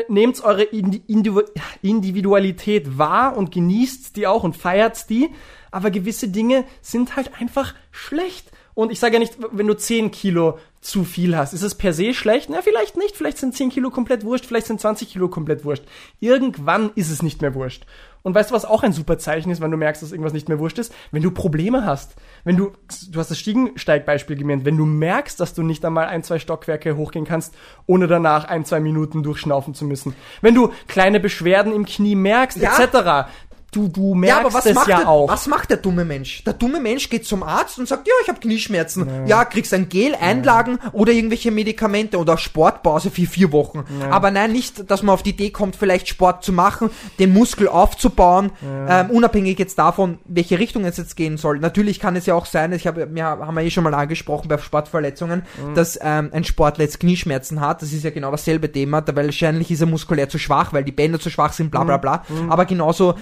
nehmt 0.08 0.42
eure 0.42 0.62
Individualität 0.62 2.98
wahr 2.98 3.36
und 3.36 3.52
genießt 3.52 4.16
die 4.16 4.26
auch 4.26 4.44
und 4.44 4.56
feiert 4.56 5.10
die, 5.10 5.28
aber 5.70 5.90
gewisse 5.90 6.28
Dinge 6.28 6.64
sind 6.80 7.16
halt 7.16 7.32
einfach 7.40 7.74
schlecht. 7.90 8.50
Und 8.74 8.92
ich 8.92 9.00
sage 9.00 9.14
ja 9.14 9.18
nicht, 9.18 9.36
wenn 9.52 9.66
du 9.66 9.76
10 9.76 10.10
Kilo 10.10 10.58
zu 10.80 11.04
viel 11.04 11.36
hast, 11.36 11.52
ist 11.52 11.62
es 11.62 11.74
per 11.74 11.92
se 11.92 12.14
schlecht? 12.14 12.48
Na, 12.48 12.62
vielleicht 12.62 12.96
nicht. 12.96 13.16
Vielleicht 13.16 13.38
sind 13.38 13.54
10 13.54 13.70
Kilo 13.70 13.90
komplett 13.90 14.24
wurscht, 14.24 14.46
vielleicht 14.46 14.68
sind 14.68 14.80
20 14.80 15.10
Kilo 15.10 15.28
komplett 15.28 15.64
wurscht. 15.64 15.84
Irgendwann 16.20 16.90
ist 16.94 17.10
es 17.10 17.22
nicht 17.22 17.42
mehr 17.42 17.54
wurscht. 17.54 17.84
Und 18.22 18.34
weißt 18.34 18.50
du, 18.50 18.54
was 18.54 18.64
auch 18.64 18.82
ein 18.82 18.92
super 18.92 19.18
Zeichen 19.18 19.50
ist, 19.50 19.60
wenn 19.60 19.70
du 19.70 19.76
merkst, 19.76 20.02
dass 20.02 20.12
irgendwas 20.12 20.32
nicht 20.32 20.48
mehr 20.48 20.58
wurscht 20.58 20.78
ist? 20.78 20.92
Wenn 21.10 21.22
du 21.22 21.30
Probleme 21.30 21.86
hast. 21.86 22.16
Wenn 22.44 22.56
du, 22.56 22.72
du 23.10 23.18
hast 23.18 23.30
das 23.30 23.38
Stiegensteigbeispiel 23.38 24.36
gemeint, 24.36 24.64
wenn 24.64 24.76
du 24.76 24.84
merkst, 24.84 25.40
dass 25.40 25.54
du 25.54 25.62
nicht 25.62 25.84
einmal 25.84 26.06
ein, 26.06 26.22
zwei 26.22 26.38
Stockwerke 26.38 26.96
hochgehen 26.96 27.24
kannst, 27.24 27.54
ohne 27.86 28.06
danach 28.06 28.44
ein, 28.44 28.64
zwei 28.64 28.80
Minuten 28.80 29.22
durchschnaufen 29.22 29.74
zu 29.74 29.84
müssen. 29.84 30.14
Wenn 30.42 30.54
du 30.54 30.72
kleine 30.86 31.20
Beschwerden 31.20 31.72
im 31.72 31.86
Knie 31.86 32.14
merkst, 32.14 32.58
ja. 32.58 32.78
etc 32.78 33.28
du, 33.72 33.88
du 33.88 34.14
merkst 34.14 34.36
ja, 34.36 34.40
aber 34.40 34.54
was 34.54 34.66
es 34.66 34.74
macht 34.74 34.88
ja 34.88 34.98
der, 34.98 35.08
auch. 35.08 35.28
Was 35.28 35.46
macht 35.46 35.70
der 35.70 35.76
dumme 35.78 36.04
Mensch? 36.04 36.44
Der 36.44 36.54
dumme 36.54 36.80
Mensch 36.80 37.08
geht 37.08 37.26
zum 37.26 37.42
Arzt 37.42 37.78
und 37.78 37.88
sagt, 37.88 38.06
ja, 38.06 38.14
ich 38.22 38.28
habe 38.28 38.40
Knieschmerzen. 38.40 39.08
Ja. 39.08 39.26
ja, 39.26 39.44
kriegst 39.44 39.72
ein 39.74 39.88
Gel, 39.88 40.14
Einlagen 40.14 40.78
ja. 40.82 40.90
oder 40.92 41.12
irgendwelche 41.12 41.50
Medikamente 41.50 42.18
oder 42.18 42.38
Sportpause 42.38 43.10
für 43.10 43.26
vier 43.26 43.52
Wochen. 43.52 43.84
Ja. 44.00 44.10
Aber 44.10 44.30
nein, 44.30 44.52
nicht, 44.52 44.90
dass 44.90 45.02
man 45.02 45.14
auf 45.14 45.22
die 45.22 45.30
Idee 45.30 45.50
kommt, 45.50 45.76
vielleicht 45.76 46.08
Sport 46.08 46.44
zu 46.44 46.52
machen, 46.52 46.90
den 47.18 47.32
Muskel 47.32 47.68
aufzubauen, 47.68 48.52
ähm, 48.88 49.10
unabhängig 49.10 49.58
jetzt 49.58 49.78
davon, 49.78 50.18
welche 50.24 50.58
Richtung 50.58 50.84
es 50.84 50.96
jetzt 50.96 51.16
gehen 51.16 51.36
soll. 51.36 51.58
Natürlich 51.58 52.00
kann 52.00 52.16
es 52.16 52.26
ja 52.26 52.34
auch 52.34 52.46
sein, 52.46 52.72
ich 52.72 52.86
habe, 52.86 53.08
wir 53.12 53.24
haben 53.24 53.54
wir 53.54 53.62
eh 53.62 53.70
schon 53.70 53.84
mal 53.84 53.94
angesprochen 53.94 54.48
bei 54.48 54.58
Sportverletzungen, 54.58 55.42
mhm. 55.64 55.74
dass 55.74 55.98
ähm, 56.02 56.30
ein 56.32 56.44
Sportler 56.44 56.84
jetzt 56.84 57.00
Knieschmerzen 57.00 57.60
hat. 57.60 57.82
Das 57.82 57.92
ist 57.92 58.04
ja 58.04 58.10
genau 58.10 58.30
dasselbe 58.30 58.70
Thema, 58.70 59.04
weil 59.14 59.26
wahrscheinlich 59.26 59.70
ist 59.70 59.80
er 59.80 59.86
muskulär 59.86 60.28
zu 60.28 60.38
schwach, 60.38 60.72
weil 60.72 60.84
die 60.84 60.92
Bänder 60.92 61.20
zu 61.20 61.30
schwach 61.30 61.52
sind, 61.52 61.70
bla 61.70 61.84
bla 61.84 61.96
mhm. 61.96 62.00
bla. 62.00 62.24
Mhm. 62.28 62.52
Aber 62.52 62.64
genauso 62.64 63.14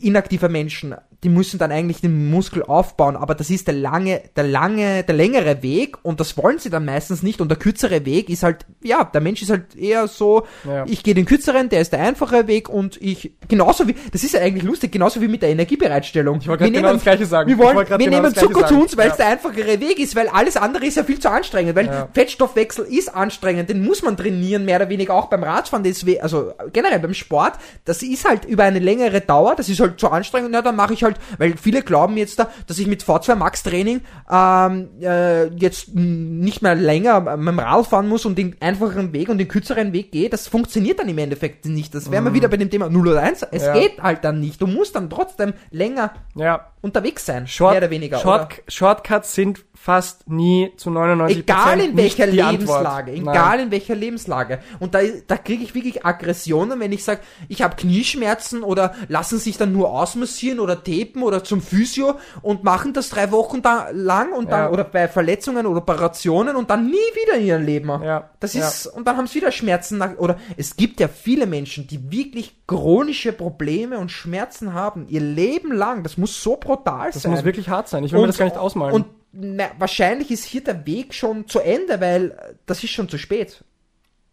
inaktiver 0.00 0.48
Menschen 0.48 0.94
die 1.24 1.30
müssen 1.30 1.58
dann 1.58 1.72
eigentlich 1.72 2.02
den 2.02 2.30
Muskel 2.30 2.62
aufbauen, 2.62 3.16
aber 3.16 3.34
das 3.34 3.48
ist 3.48 3.66
der 3.66 3.74
lange, 3.74 4.20
der 4.36 4.44
lange, 4.44 5.02
der 5.04 5.14
längere 5.14 5.62
Weg 5.62 5.96
und 6.02 6.20
das 6.20 6.36
wollen 6.36 6.58
sie 6.58 6.68
dann 6.68 6.84
meistens 6.84 7.22
nicht 7.22 7.40
und 7.40 7.48
der 7.48 7.58
kürzere 7.58 8.04
Weg 8.04 8.28
ist 8.28 8.42
halt, 8.42 8.66
ja, 8.82 9.04
der 9.04 9.22
Mensch 9.22 9.40
ist 9.40 9.50
halt 9.50 9.74
eher 9.74 10.06
so, 10.06 10.46
ja. 10.64 10.84
ich 10.86 11.02
gehe 11.02 11.14
den 11.14 11.24
kürzeren, 11.24 11.70
der 11.70 11.80
ist 11.80 11.92
der 11.92 12.00
einfache 12.00 12.46
Weg 12.46 12.68
und 12.68 13.00
ich, 13.00 13.32
genauso 13.48 13.88
wie, 13.88 13.94
das 14.12 14.22
ist 14.22 14.34
ja 14.34 14.40
eigentlich 14.40 14.64
lustig, 14.64 14.92
genauso 14.92 15.20
wie 15.22 15.28
mit 15.28 15.40
der 15.40 15.48
Energiebereitstellung. 15.48 16.38
Ich 16.40 16.48
wollte 16.48 16.64
gerade 16.64 16.76
genau 16.76 16.92
das 16.92 17.02
Gleiche 17.02 17.26
sagen. 17.26 17.48
Wir, 17.48 17.58
wollen, 17.58 17.76
wir 17.76 17.84
genau 17.84 18.10
nehmen 18.10 18.34
Zucker 18.34 18.66
zu 18.66 18.80
uns, 18.80 18.96
weil 18.96 19.10
es 19.10 19.16
der 19.16 19.28
einfachere 19.28 19.80
Weg 19.80 19.98
ist, 19.98 20.14
weil 20.14 20.28
alles 20.28 20.58
andere 20.58 20.84
ist 20.84 20.96
ja 20.98 21.04
viel 21.04 21.18
zu 21.18 21.30
anstrengend, 21.30 21.74
weil 21.74 21.86
ja. 21.86 22.08
Fettstoffwechsel 22.12 22.84
ist 22.84 23.14
anstrengend, 23.14 23.70
den 23.70 23.82
muss 23.82 24.02
man 24.02 24.18
trainieren, 24.18 24.66
mehr 24.66 24.76
oder 24.76 24.90
weniger 24.90 25.14
auch 25.14 25.26
beim 25.26 25.42
Radfahren, 25.42 25.84
also 26.20 26.52
generell 26.72 26.98
beim 26.98 27.14
Sport, 27.14 27.54
das 27.86 28.02
ist 28.02 28.28
halt 28.28 28.44
über 28.44 28.64
eine 28.64 28.78
längere 28.78 29.22
Dauer, 29.22 29.54
das 29.54 29.70
ist 29.70 29.80
halt 29.80 29.98
zu 29.98 30.10
anstrengend, 30.10 30.50
na, 30.52 30.60
dann 30.60 30.76
mache 30.76 30.92
ich 30.92 31.02
halt 31.02 31.13
halt, 31.14 31.40
weil 31.40 31.56
viele 31.56 31.82
glauben 31.82 32.16
jetzt 32.16 32.38
da, 32.38 32.50
dass 32.66 32.78
ich 32.78 32.86
mit 32.86 33.02
V2 33.02 33.34
Max 33.34 33.62
Training 33.62 34.00
ähm, 34.30 34.88
äh, 35.00 35.46
jetzt 35.56 35.94
nicht 35.94 36.62
mehr 36.62 36.74
länger 36.74 37.20
mit 37.36 37.48
dem 37.48 37.58
Rad 37.58 37.86
fahren 37.86 38.08
muss 38.08 38.24
und 38.24 38.36
den 38.36 38.56
einfacheren 38.60 39.12
Weg 39.12 39.28
und 39.28 39.38
den 39.38 39.48
kürzeren 39.48 39.92
Weg 39.92 40.12
gehe. 40.12 40.28
Das 40.28 40.48
funktioniert 40.48 40.98
dann 40.98 41.08
im 41.08 41.18
Endeffekt 41.18 41.66
nicht. 41.66 41.94
Das 41.94 42.10
wären 42.10 42.24
wir 42.24 42.30
mhm. 42.30 42.34
wieder 42.34 42.48
bei 42.48 42.56
dem 42.56 42.70
Thema 42.70 42.88
0 42.88 43.08
oder 43.08 43.22
1. 43.22 43.46
Es 43.50 43.64
ja. 43.64 43.72
geht 43.74 44.02
halt 44.02 44.24
dann 44.24 44.40
nicht. 44.40 44.60
Du 44.60 44.66
musst 44.66 44.94
dann 44.96 45.10
trotzdem 45.10 45.54
länger 45.70 46.12
ja. 46.34 46.72
unterwegs 46.80 47.26
sein. 47.26 47.46
Short, 47.46 47.72
mehr 47.72 47.82
oder 47.82 47.90
weniger. 47.90 48.18
Short, 48.18 48.62
Shortcuts 48.68 49.34
sind 49.34 49.64
fast 49.84 50.30
nie 50.30 50.72
zu 50.78 50.90
99 50.90 51.40
Egal 51.40 51.78
in 51.78 51.94
welcher 51.94 52.26
Lebenslage, 52.26 53.12
egal 53.12 53.60
in 53.60 53.70
welcher 53.70 53.94
Lebenslage. 53.94 54.60
Und 54.80 54.94
da, 54.94 55.00
da 55.26 55.36
kriege 55.36 55.62
ich 55.62 55.74
wirklich 55.74 56.06
Aggressionen, 56.06 56.80
wenn 56.80 56.90
ich 56.90 57.04
sage, 57.04 57.20
ich 57.50 57.60
habe 57.60 57.76
Knieschmerzen 57.76 58.62
oder 58.62 58.94
lassen 59.08 59.38
sich 59.38 59.58
dann 59.58 59.74
nur 59.74 59.90
ausmassieren 59.90 60.58
oder 60.58 60.82
tapen 60.82 61.22
oder 61.22 61.44
zum 61.44 61.60
Physio 61.60 62.14
und 62.40 62.64
machen 62.64 62.94
das 62.94 63.10
drei 63.10 63.30
Wochen 63.30 63.60
da 63.60 63.90
lang 63.92 64.32
und 64.32 64.50
dann 64.50 64.60
ja. 64.60 64.70
oder 64.70 64.84
bei 64.84 65.06
Verletzungen 65.06 65.66
oder 65.66 65.80
Operationen 65.80 66.56
und 66.56 66.70
dann 66.70 66.86
nie 66.86 66.92
wieder 66.94 67.36
in 67.38 67.46
ihrem 67.46 67.62
Leben. 67.66 67.88
Ja. 68.02 68.30
Das 68.40 68.54
ist 68.54 68.86
ja. 68.86 68.92
und 68.92 69.06
dann 69.06 69.18
haben 69.18 69.26
sie 69.26 69.34
wieder 69.34 69.52
Schmerzen 69.52 69.98
nach, 69.98 70.16
oder 70.16 70.38
es 70.56 70.76
gibt 70.76 70.98
ja 70.98 71.08
viele 71.08 71.44
Menschen, 71.44 71.86
die 71.86 72.10
wirklich 72.10 72.56
chronische 72.66 73.34
Probleme 73.34 73.98
und 73.98 74.10
Schmerzen 74.10 74.72
haben 74.72 75.08
ihr 75.10 75.20
Leben 75.20 75.72
lang. 75.72 76.04
Das 76.04 76.16
muss 76.16 76.42
so 76.42 76.56
brutal 76.56 77.10
das 77.10 77.20
sein. 77.20 77.32
Das 77.32 77.40
muss 77.40 77.44
wirklich 77.44 77.68
hart 77.68 77.88
sein. 77.88 78.02
Ich 78.02 78.12
will 78.12 78.20
und, 78.20 78.22
mir 78.22 78.28
das 78.28 78.38
gar 78.38 78.46
nicht 78.46 78.56
ausmalen. 78.56 78.94
Und 78.94 79.04
na, 79.36 79.70
wahrscheinlich 79.78 80.30
ist 80.30 80.44
hier 80.44 80.62
der 80.62 80.86
Weg 80.86 81.14
schon 81.14 81.48
zu 81.48 81.60
Ende, 81.60 82.00
weil 82.00 82.56
das 82.66 82.84
ist 82.84 82.90
schon 82.90 83.08
zu 83.08 83.18
spät. 83.18 83.64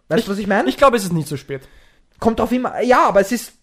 Weißt 0.10 0.28
du, 0.28 0.32
was 0.32 0.38
ich 0.38 0.48
meine? 0.48 0.69
Ich 0.69 0.78
glaube, 0.78 0.98
es 0.98 1.03
ist 1.03 1.14
nicht 1.14 1.28
zu 1.28 1.38
spät. 1.38 1.68
Kommt 2.19 2.40
drauf 2.40 2.52
immer. 2.52 2.82
Ja, 2.82 3.07
aber 3.07 3.22
es 3.22 3.32
ist. 3.32 3.53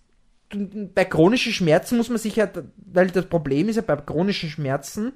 Bei 0.95 1.05
chronischen 1.05 1.53
Schmerzen 1.53 1.99
muss 1.99 2.09
man 2.09 2.17
sich 2.17 2.37
ja, 2.37 2.49
weil 2.77 3.09
das 3.09 3.27
Problem 3.27 3.69
ist 3.69 3.77
ja 3.77 3.83
bei 3.83 3.97
chronischen 3.97 4.49
Schmerzen, 4.49 5.13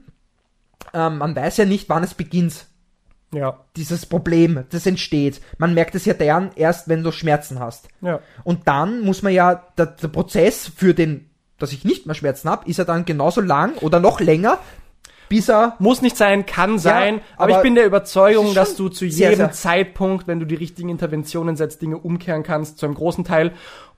ähm, 0.92 1.16
man 1.16 1.34
weiß 1.34 1.56
ja 1.56 1.64
nicht, 1.64 1.88
wann 1.88 2.04
es 2.04 2.12
beginnt. 2.12 2.66
Ja. 3.34 3.64
Dieses 3.76 4.04
Problem, 4.04 4.64
das 4.68 4.84
entsteht. 4.84 5.40
Man 5.56 5.72
merkt 5.72 5.94
es 5.94 6.04
ja 6.04 6.12
dann 6.12 6.50
erst, 6.54 6.88
wenn 6.88 7.02
du 7.02 7.12
Schmerzen 7.12 7.60
hast. 7.60 7.88
Ja. 8.02 8.20
Und 8.44 8.68
dann 8.68 9.00
muss 9.00 9.22
man 9.22 9.32
ja, 9.32 9.54
der, 9.78 9.86
der 9.86 10.08
Prozess 10.08 10.70
für 10.76 10.92
den, 10.92 11.30
dass 11.56 11.72
ich 11.72 11.86
nicht 11.86 12.04
mehr 12.04 12.14
Schmerzen 12.14 12.50
habe, 12.50 12.68
ist 12.68 12.76
ja 12.76 12.84
dann 12.84 13.06
genauso 13.06 13.40
lang 13.40 13.78
oder 13.78 14.00
noch 14.00 14.20
länger, 14.20 14.58
Bisa. 15.32 15.76
Muss 15.78 16.02
nicht 16.02 16.16
sein, 16.16 16.44
kann 16.46 16.78
sein, 16.78 17.20
aber, 17.36 17.44
aber 17.44 17.56
ich 17.56 17.62
bin 17.62 17.74
der 17.74 17.86
Überzeugung, 17.86 18.54
dass 18.54 18.76
du 18.76 18.88
zu 18.90 19.08
sehr, 19.10 19.30
jedem 19.30 19.46
sehr- 19.46 19.52
Zeitpunkt, 19.52 20.26
wenn 20.26 20.38
du 20.40 20.46
die 20.46 20.54
richtigen 20.54 20.90
Interventionen 20.90 21.56
setzt, 21.56 21.80
Dinge 21.80 21.96
umkehren 21.96 22.42
kannst, 22.42 22.78
zu 22.78 22.84
einem 22.86 22.94
großen 22.94 23.24
Teil 23.24 23.52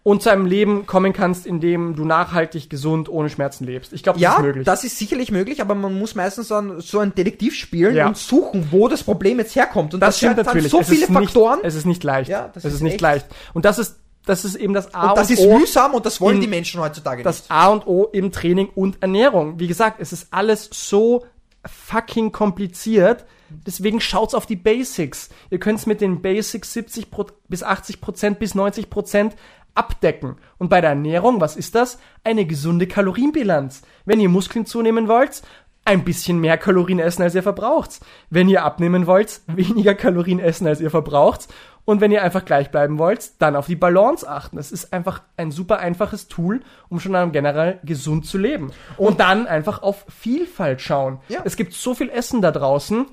und 0.05 0.23
zu 0.23 0.31
einem 0.31 0.45
Leben 0.47 0.87
kommen 0.87 1.13
kannst, 1.15 1.47
in 1.47 1.61
dem 1.61 1.97
du 1.97 2.05
nachhaltig, 2.05 2.69
gesund, 2.69 3.09
ohne 3.09 3.31
Schmerzen 3.31 3.65
lebst. 3.65 3.93
Ich 3.95 4.03
glaube, 4.03 4.19
das 4.19 4.23
Ja, 4.23 4.37
ist 4.37 4.43
möglich. 4.43 4.65
das 4.67 4.85
ist 4.85 4.99
sicherlich 4.99 5.33
möglich, 5.33 5.61
aber 5.63 5.75
man 5.75 5.99
muss 5.99 6.15
meistens 6.15 6.49
dann 6.49 6.81
so 6.81 6.99
ein 6.99 7.15
Detektiv 7.15 7.55
spielen 7.55 7.97
Ja. 7.97 8.07
und 8.07 8.17
suchen, 8.19 8.69
wo 8.71 8.87
das 8.89 9.03
Problem 9.03 9.39
jetzt 9.39 9.57
herkommt. 9.57 9.95
Und 9.95 10.01
das 10.01 10.19
stimmt 10.19 10.37
hat 10.37 10.47
natürlich. 10.47 10.71
so 10.71 10.81
es 10.81 10.89
viele 10.89 11.05
ist 11.05 11.11
nicht, 11.11 11.19
Faktoren. 11.19 11.61
Es 11.63 11.75
ist 11.75 11.87
nicht 11.87 12.05
leicht. 12.05 12.29
Ja, 12.31 12.49
das 12.53 12.65
es 12.65 12.75
ist 12.75 12.75
ist 12.77 12.83
nicht 12.83 13.01
leicht. 13.01 13.27
Und 13.55 13.65
das 13.65 13.79
ist, 13.79 13.97
das 14.27 14.45
ist 14.45 14.55
eben 14.57 14.73
das 14.75 14.95
A 14.95 15.11
und 15.11 15.19
das 15.19 15.31
ist 15.31 15.41
O. 15.41 15.59
mühsam 15.59 15.95
und 15.95 16.07
das 16.07 16.21
wollen 16.21 16.37
in- 16.37 16.41
die 16.43 16.47
Menschen 16.49 16.81
heutzutage 16.81 17.23
das 17.23 17.41
nicht. 17.43 17.51
A 17.51 17.69
und 17.69 17.87
O 17.87 18.05
im 18.13 18.33
Training 18.33 18.69
und 18.75 19.03
Ernährung. 19.03 19.59
Wie 19.59 19.67
gesagt, 19.67 20.01
es 20.01 20.13
ist 20.13 20.29
alles 20.33 20.69
so 20.73 21.25
fucking 21.67 22.33
kompliziert. 22.33 23.25
Deswegen 23.67 24.01
schaut's 24.01 24.35
auf 24.35 24.47
die 24.47 24.57
Basics. 24.57 25.29
Ihr 25.51 25.59
könnt's 25.61 25.87
mit 25.87 26.01
den 26.01 26.23
Basics 26.23 26.73
70 26.73 27.11
Pro 27.11 27.27
bis 27.49 27.63
80 27.63 28.01
Prozent 28.01 28.39
bis 28.39 28.55
90 28.55 28.91
Prozent 28.91 29.37
abdecken. 29.75 30.37
Und 30.59 30.69
bei 30.71 30.81
der 30.81 30.91
Ernährung, 30.91 31.41
was 31.41 31.57
ist 31.57 31.75
das? 31.75 31.99
Eine 32.25 32.47
gesunde 32.47 32.87
Kalorienbilanz. 32.87 33.83
Wenn 34.05 34.21
ihr 34.21 34.29
Muskeln 34.29 34.67
zunehmen 34.67 35.09
wollt, 35.09 35.43
ein 35.85 36.05
bisschen 36.05 36.39
mehr 36.39 36.57
Kalorien 36.57 36.99
essen, 36.99 37.23
als 37.23 37.35
ihr 37.35 37.43
verbraucht. 37.43 38.01
Wenn 38.31 38.49
ihr 38.49 38.65
abnehmen 38.65 39.07
wollt, 39.07 39.41
weniger 39.47 39.95
Kalorien 39.95 40.39
essen, 40.41 40.67
als 40.67 40.81
ihr 40.81 40.91
verbraucht. 40.91 41.49
Und 41.85 42.01
wenn 42.01 42.11
ihr 42.11 42.23
einfach 42.23 42.45
gleich 42.45 42.71
bleiben 42.71 42.99
wollt, 42.99 43.33
dann 43.43 43.57
auf 43.57 43.67
die 43.67 43.77
Balance 43.77 44.29
achten. 44.29 44.57
Das 44.57 44.73
ist 44.73 44.93
einfach 44.93 45.23
ein 45.37 45.51
super 45.51 45.81
einfaches 45.81 46.29
Tool, 46.29 46.63
um 46.89 46.99
schon 46.99 47.13
dann 47.13 47.33
generell 47.33 47.79
gesund 47.85 48.27
zu 48.27 48.39
leben. 48.39 48.73
Und 48.97 49.21
dann 49.21 49.47
einfach 49.47 49.83
auf 49.83 50.07
Vielfalt 50.09 50.81
schauen. 50.81 51.19
Ja. 51.29 51.43
Es 51.45 51.57
gibt 51.57 51.75
so 51.75 51.95
viel 51.95 52.09
Essen 52.09 52.41
da 52.41 52.53
draußen. 52.53 53.07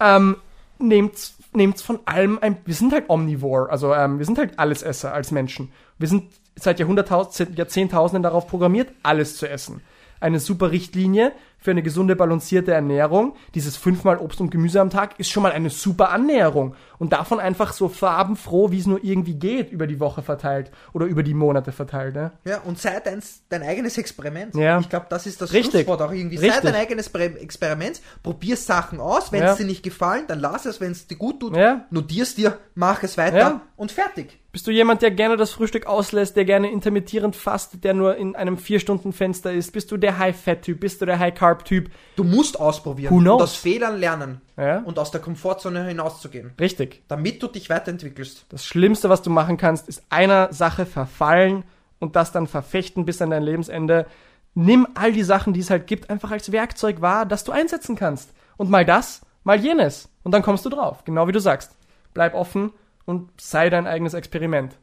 Ähm, 0.00 0.36
nehmt's, 0.78 1.36
nehmt's 1.52 1.82
von 1.82 2.00
allem 2.04 2.38
ein, 2.40 2.56
wir 2.64 2.74
sind 2.74 2.92
halt 2.92 3.08
omnivore, 3.08 3.70
also 3.70 3.94
ähm, 3.94 4.18
wir 4.18 4.26
sind 4.26 4.38
halt 4.38 4.58
Allesesser 4.58 5.12
als 5.14 5.30
Menschen. 5.30 5.72
Wir 5.98 6.08
sind 6.08 6.32
seit 6.56 6.78
Jahrhunderttausend, 6.78 7.56
Jahrzehntausenden 7.56 8.22
darauf 8.22 8.46
programmiert, 8.46 8.90
alles 9.02 9.36
zu 9.36 9.48
essen. 9.48 9.80
Eine 10.20 10.40
super 10.40 10.70
Richtlinie 10.70 11.32
für 11.64 11.70
eine 11.70 11.82
gesunde, 11.82 12.14
balancierte 12.14 12.74
Ernährung. 12.74 13.34
Dieses 13.54 13.78
fünfmal 13.78 14.18
Obst 14.18 14.38
und 14.38 14.50
Gemüse 14.50 14.82
am 14.82 14.90
Tag 14.90 15.18
ist 15.18 15.30
schon 15.30 15.42
mal 15.42 15.50
eine 15.52 15.70
super 15.70 16.10
Annäherung. 16.10 16.74
Und 16.98 17.14
davon 17.14 17.40
einfach 17.40 17.72
so 17.72 17.88
farbenfroh, 17.88 18.70
wie 18.70 18.78
es 18.78 18.86
nur 18.86 19.02
irgendwie 19.02 19.32
geht, 19.36 19.72
über 19.72 19.86
die 19.86 19.98
Woche 19.98 20.20
verteilt 20.22 20.70
oder 20.92 21.06
über 21.06 21.22
die 21.22 21.32
Monate 21.32 21.72
verteilt. 21.72 22.16
Ne? 22.16 22.32
Ja, 22.44 22.58
und 22.60 22.78
sei 22.78 23.00
dein, 23.00 23.22
dein 23.48 23.62
eigenes 23.62 23.96
Experiment. 23.96 24.54
Ja. 24.54 24.78
Ich 24.78 24.90
glaube, 24.90 25.06
das 25.08 25.26
ist 25.26 25.40
das 25.40 25.54
Richtig. 25.54 25.86
Schlusswort 25.86 26.02
auch 26.02 26.12
irgendwie. 26.12 26.36
Sei 26.36 26.48
Richtig. 26.48 26.64
dein 26.64 26.74
eigenes 26.74 27.08
Experiment, 27.08 28.02
probier 28.22 28.58
Sachen 28.58 29.00
aus, 29.00 29.32
wenn 29.32 29.42
Ja. 29.42 29.52
es 29.52 29.56
dir 29.56 29.64
nicht 29.64 29.82
gefallen, 29.82 30.24
dann 30.28 30.40
lass 30.40 30.66
es, 30.66 30.82
wenn 30.82 30.92
es 30.92 31.06
dir 31.06 31.16
gut 31.16 31.40
tut, 31.40 31.56
Ja. 31.56 31.86
notier's 31.88 32.34
dir, 32.34 32.58
mach 32.74 33.02
es 33.02 33.16
weiter 33.16 33.38
Ja. 33.38 33.60
und 33.76 33.90
fertig. 33.90 34.38
Bist 34.54 34.68
du 34.68 34.70
jemand, 34.70 35.02
der 35.02 35.10
gerne 35.10 35.36
das 35.36 35.50
Frühstück 35.50 35.86
auslässt, 35.86 36.36
der 36.36 36.44
gerne 36.44 36.70
intermittierend 36.70 37.34
fastet, 37.34 37.82
der 37.82 37.92
nur 37.92 38.14
in 38.14 38.36
einem 38.36 38.56
Vier-Stunden-Fenster 38.56 39.52
ist? 39.52 39.72
Bist 39.72 39.90
du 39.90 39.96
der 39.96 40.16
High-Fat-Typ? 40.18 40.78
Bist 40.78 41.00
du 41.00 41.06
der 41.06 41.18
High-Carb-Typ? 41.18 41.90
Du 42.14 42.22
musst 42.22 42.60
ausprobieren 42.60 43.12
Who 43.12 43.18
knows? 43.18 43.34
und 43.34 43.42
aus 43.42 43.56
Fehlern 43.56 43.98
lernen 43.98 44.40
Ja. 44.56 44.78
und 44.84 44.96
aus 45.00 45.10
der 45.10 45.20
Komfortzone 45.20 45.84
hinauszugehen, 45.88 46.52
Richtig. 46.60 47.02
damit 47.08 47.42
du 47.42 47.48
dich 47.48 47.68
weiterentwickelst. 47.68 48.46
Das 48.48 48.64
Schlimmste, 48.64 49.08
was 49.08 49.22
du 49.22 49.30
machen 49.30 49.56
kannst, 49.56 49.88
ist 49.88 50.04
einer 50.08 50.52
Sache 50.52 50.86
verfallen 50.86 51.64
und 51.98 52.14
das 52.14 52.30
dann 52.30 52.46
verfechten 52.46 53.04
bis 53.04 53.20
an 53.20 53.30
dein 53.30 53.42
Lebensende. 53.42 54.06
Nimm 54.54 54.86
all 54.94 55.10
die 55.10 55.24
Sachen, 55.24 55.52
die 55.52 55.60
es 55.62 55.70
halt 55.70 55.88
gibt, 55.88 56.10
einfach 56.10 56.30
als 56.30 56.52
Werkzeug 56.52 57.00
wahr, 57.00 57.26
das 57.26 57.42
du 57.42 57.50
einsetzen 57.50 57.96
kannst. 57.96 58.32
Und 58.56 58.70
mal 58.70 58.84
das, 58.84 59.22
mal 59.42 59.58
jenes. 59.58 60.08
Und 60.22 60.30
dann 60.30 60.42
kommst 60.42 60.64
du 60.64 60.68
drauf. 60.70 61.02
Genau 61.04 61.26
wie 61.26 61.32
du 61.32 61.40
sagst. 61.40 61.72
Bleib 62.12 62.34
offen 62.34 62.70
und 63.04 63.30
sei 63.40 63.70
dein 63.70 63.86
eigenes 63.86 64.14
Experiment. 64.14 64.76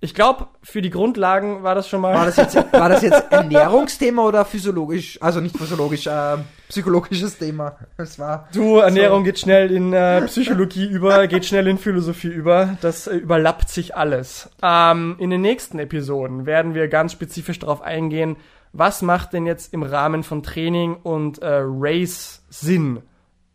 Ich 0.00 0.14
glaube, 0.14 0.46
für 0.62 0.80
die 0.80 0.90
Grundlagen 0.90 1.64
war 1.64 1.74
das 1.74 1.88
schon 1.88 2.00
mal. 2.00 2.14
War 2.14 2.26
das 2.26 2.36
jetzt, 2.36 2.54
war 2.54 2.88
das 2.88 3.02
jetzt 3.02 3.32
Ernährungsthema 3.32 4.22
oder 4.22 4.44
physiologisch, 4.44 5.20
also 5.20 5.40
nicht 5.40 5.58
physiologisch, 5.58 6.06
äh, 6.06 6.36
psychologisches 6.68 7.36
Thema? 7.36 7.76
Es 7.96 8.16
war 8.16 8.48
Du, 8.52 8.76
Ernährung 8.76 9.24
geht 9.24 9.40
schnell 9.40 9.72
in 9.72 9.92
äh, 9.92 10.22
Psychologie 10.26 10.86
über, 10.86 11.26
geht 11.26 11.46
schnell 11.46 11.66
in 11.66 11.78
Philosophie 11.78 12.28
über. 12.28 12.76
Das 12.80 13.08
äh, 13.08 13.16
überlappt 13.16 13.70
sich 13.70 13.96
alles. 13.96 14.48
Ähm, 14.62 15.16
in 15.18 15.30
den 15.30 15.40
nächsten 15.40 15.80
Episoden 15.80 16.46
werden 16.46 16.74
wir 16.74 16.86
ganz 16.86 17.10
spezifisch 17.10 17.58
darauf 17.58 17.82
eingehen, 17.82 18.36
was 18.72 19.02
macht 19.02 19.32
denn 19.32 19.46
jetzt 19.46 19.74
im 19.74 19.82
Rahmen 19.82 20.22
von 20.22 20.44
Training 20.44 20.94
und 20.94 21.42
äh, 21.42 21.60
Race 21.64 22.44
Sinn? 22.50 23.02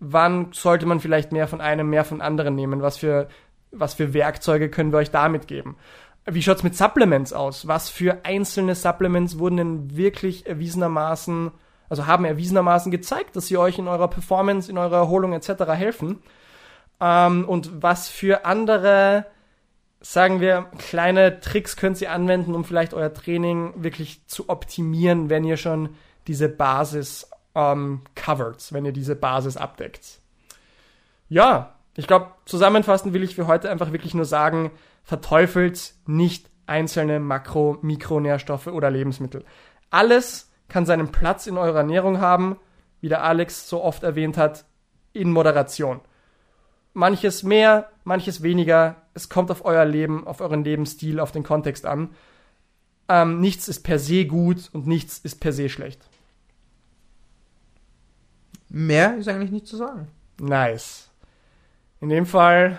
Wann 0.05 0.49
sollte 0.51 0.85
man 0.85 0.99
vielleicht 0.99 1.31
mehr 1.31 1.47
von 1.47 1.61
einem, 1.61 1.89
mehr 1.89 2.03
von 2.03 2.19
anderen 2.19 2.55
nehmen? 2.55 2.81
Was 2.81 2.97
für, 2.97 3.29
was 3.71 3.93
für 3.93 4.13
Werkzeuge 4.13 4.69
können 4.69 4.91
wir 4.91 4.99
euch 4.99 5.11
damit 5.11 5.47
geben? 5.47 5.77
Wie 6.25 6.41
schaut's 6.41 6.63
mit 6.63 6.75
Supplements 6.75 7.31
aus? 7.31 7.67
Was 7.67 7.89
für 7.89 8.25
einzelne 8.25 8.75
Supplements 8.75 9.39
wurden 9.39 9.57
denn 9.57 9.95
wirklich 9.95 10.45
erwiesenermaßen, 10.45 11.51
also 11.87 12.05
haben 12.05 12.25
erwiesenermaßen 12.25 12.91
gezeigt, 12.91 13.37
dass 13.37 13.47
sie 13.47 13.57
euch 13.57 13.79
in 13.79 13.87
eurer 13.87 14.09
Performance, 14.09 14.69
in 14.69 14.77
eurer 14.77 14.97
Erholung 14.97 15.31
etc. 15.31 15.67
helfen? 15.69 16.19
Ähm, 16.99 17.47
und 17.47 17.81
was 17.81 18.09
für 18.09 18.45
andere, 18.45 19.25
sagen 20.01 20.41
wir, 20.41 20.67
kleine 20.79 21.39
Tricks 21.39 21.77
könnt 21.77 22.01
ihr 22.01 22.11
anwenden, 22.11 22.55
um 22.55 22.65
vielleicht 22.65 22.93
euer 22.93 23.13
Training 23.13 23.73
wirklich 23.77 24.27
zu 24.27 24.49
optimieren, 24.49 25.29
wenn 25.29 25.45
ihr 25.45 25.55
schon 25.55 25.95
diese 26.27 26.49
Basis 26.49 27.29
ähm, 27.55 28.01
covert, 28.15 28.71
wenn 28.73 28.85
ihr 28.85 28.91
diese 28.91 29.15
Basis 29.15 29.57
abdeckt? 29.57 30.19
Ja, 31.29 31.75
ich 31.95 32.07
glaube, 32.07 32.31
zusammenfassend 32.45 33.13
will 33.13 33.23
ich 33.23 33.35
für 33.35 33.47
heute 33.47 33.69
einfach 33.69 33.91
wirklich 33.91 34.13
nur 34.13 34.25
sagen, 34.25 34.71
verteufelt 35.03 35.93
nicht 36.05 36.49
einzelne 36.65 37.19
Makro-, 37.19 37.77
Mikronährstoffe 37.81 38.67
oder 38.67 38.89
Lebensmittel. 38.89 39.43
Alles 39.89 40.51
kann 40.69 40.85
seinen 40.85 41.11
Platz 41.11 41.45
in 41.45 41.57
eurer 41.57 41.79
Ernährung 41.79 42.19
haben, 42.19 42.57
wie 43.01 43.09
der 43.09 43.23
Alex 43.23 43.69
so 43.69 43.83
oft 43.83 44.03
erwähnt 44.03 44.37
hat, 44.37 44.65
in 45.11 45.31
Moderation. 45.31 46.01
Manches 46.93 47.43
mehr, 47.43 47.89
manches 48.03 48.43
weniger. 48.43 48.95
Es 49.13 49.29
kommt 49.29 49.51
auf 49.51 49.65
euer 49.65 49.85
Leben, 49.85 50.25
auf 50.25 50.41
euren 50.41 50.63
Lebensstil, 50.63 51.19
auf 51.19 51.31
den 51.31 51.43
Kontext 51.43 51.85
an. 51.85 52.11
Ähm, 53.09 53.39
nichts 53.39 53.67
ist 53.67 53.83
per 53.83 53.99
se 53.99 54.25
gut 54.25 54.69
und 54.71 54.87
nichts 54.87 55.19
ist 55.19 55.39
per 55.39 55.53
se 55.53 55.69
schlecht. 55.69 56.03
Mehr 58.73 59.15
ist 59.17 59.27
eigentlich 59.29 59.51
nicht 59.51 59.67
zu 59.67 59.77
sagen. 59.77 60.09
Nice. 60.39 61.09
In 62.01 62.09
dem 62.09 62.25
Fall 62.25 62.77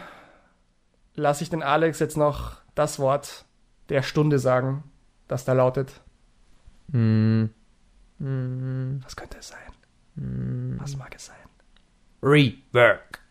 lasse 1.14 1.42
ich 1.42 1.50
den 1.50 1.62
Alex 1.62 1.98
jetzt 2.00 2.16
noch 2.16 2.58
das 2.74 2.98
Wort 2.98 3.46
der 3.88 4.02
Stunde 4.02 4.38
sagen, 4.38 4.84
das 5.28 5.44
da 5.44 5.52
lautet. 5.54 6.02
Mm. 6.88 7.46
Was 8.18 9.16
könnte 9.16 9.38
es 9.38 9.48
sein? 9.48 10.78
Was 10.78 10.96
mag 10.96 11.14
es 11.14 11.26
sein? 11.26 11.36
Rework. 12.22 13.23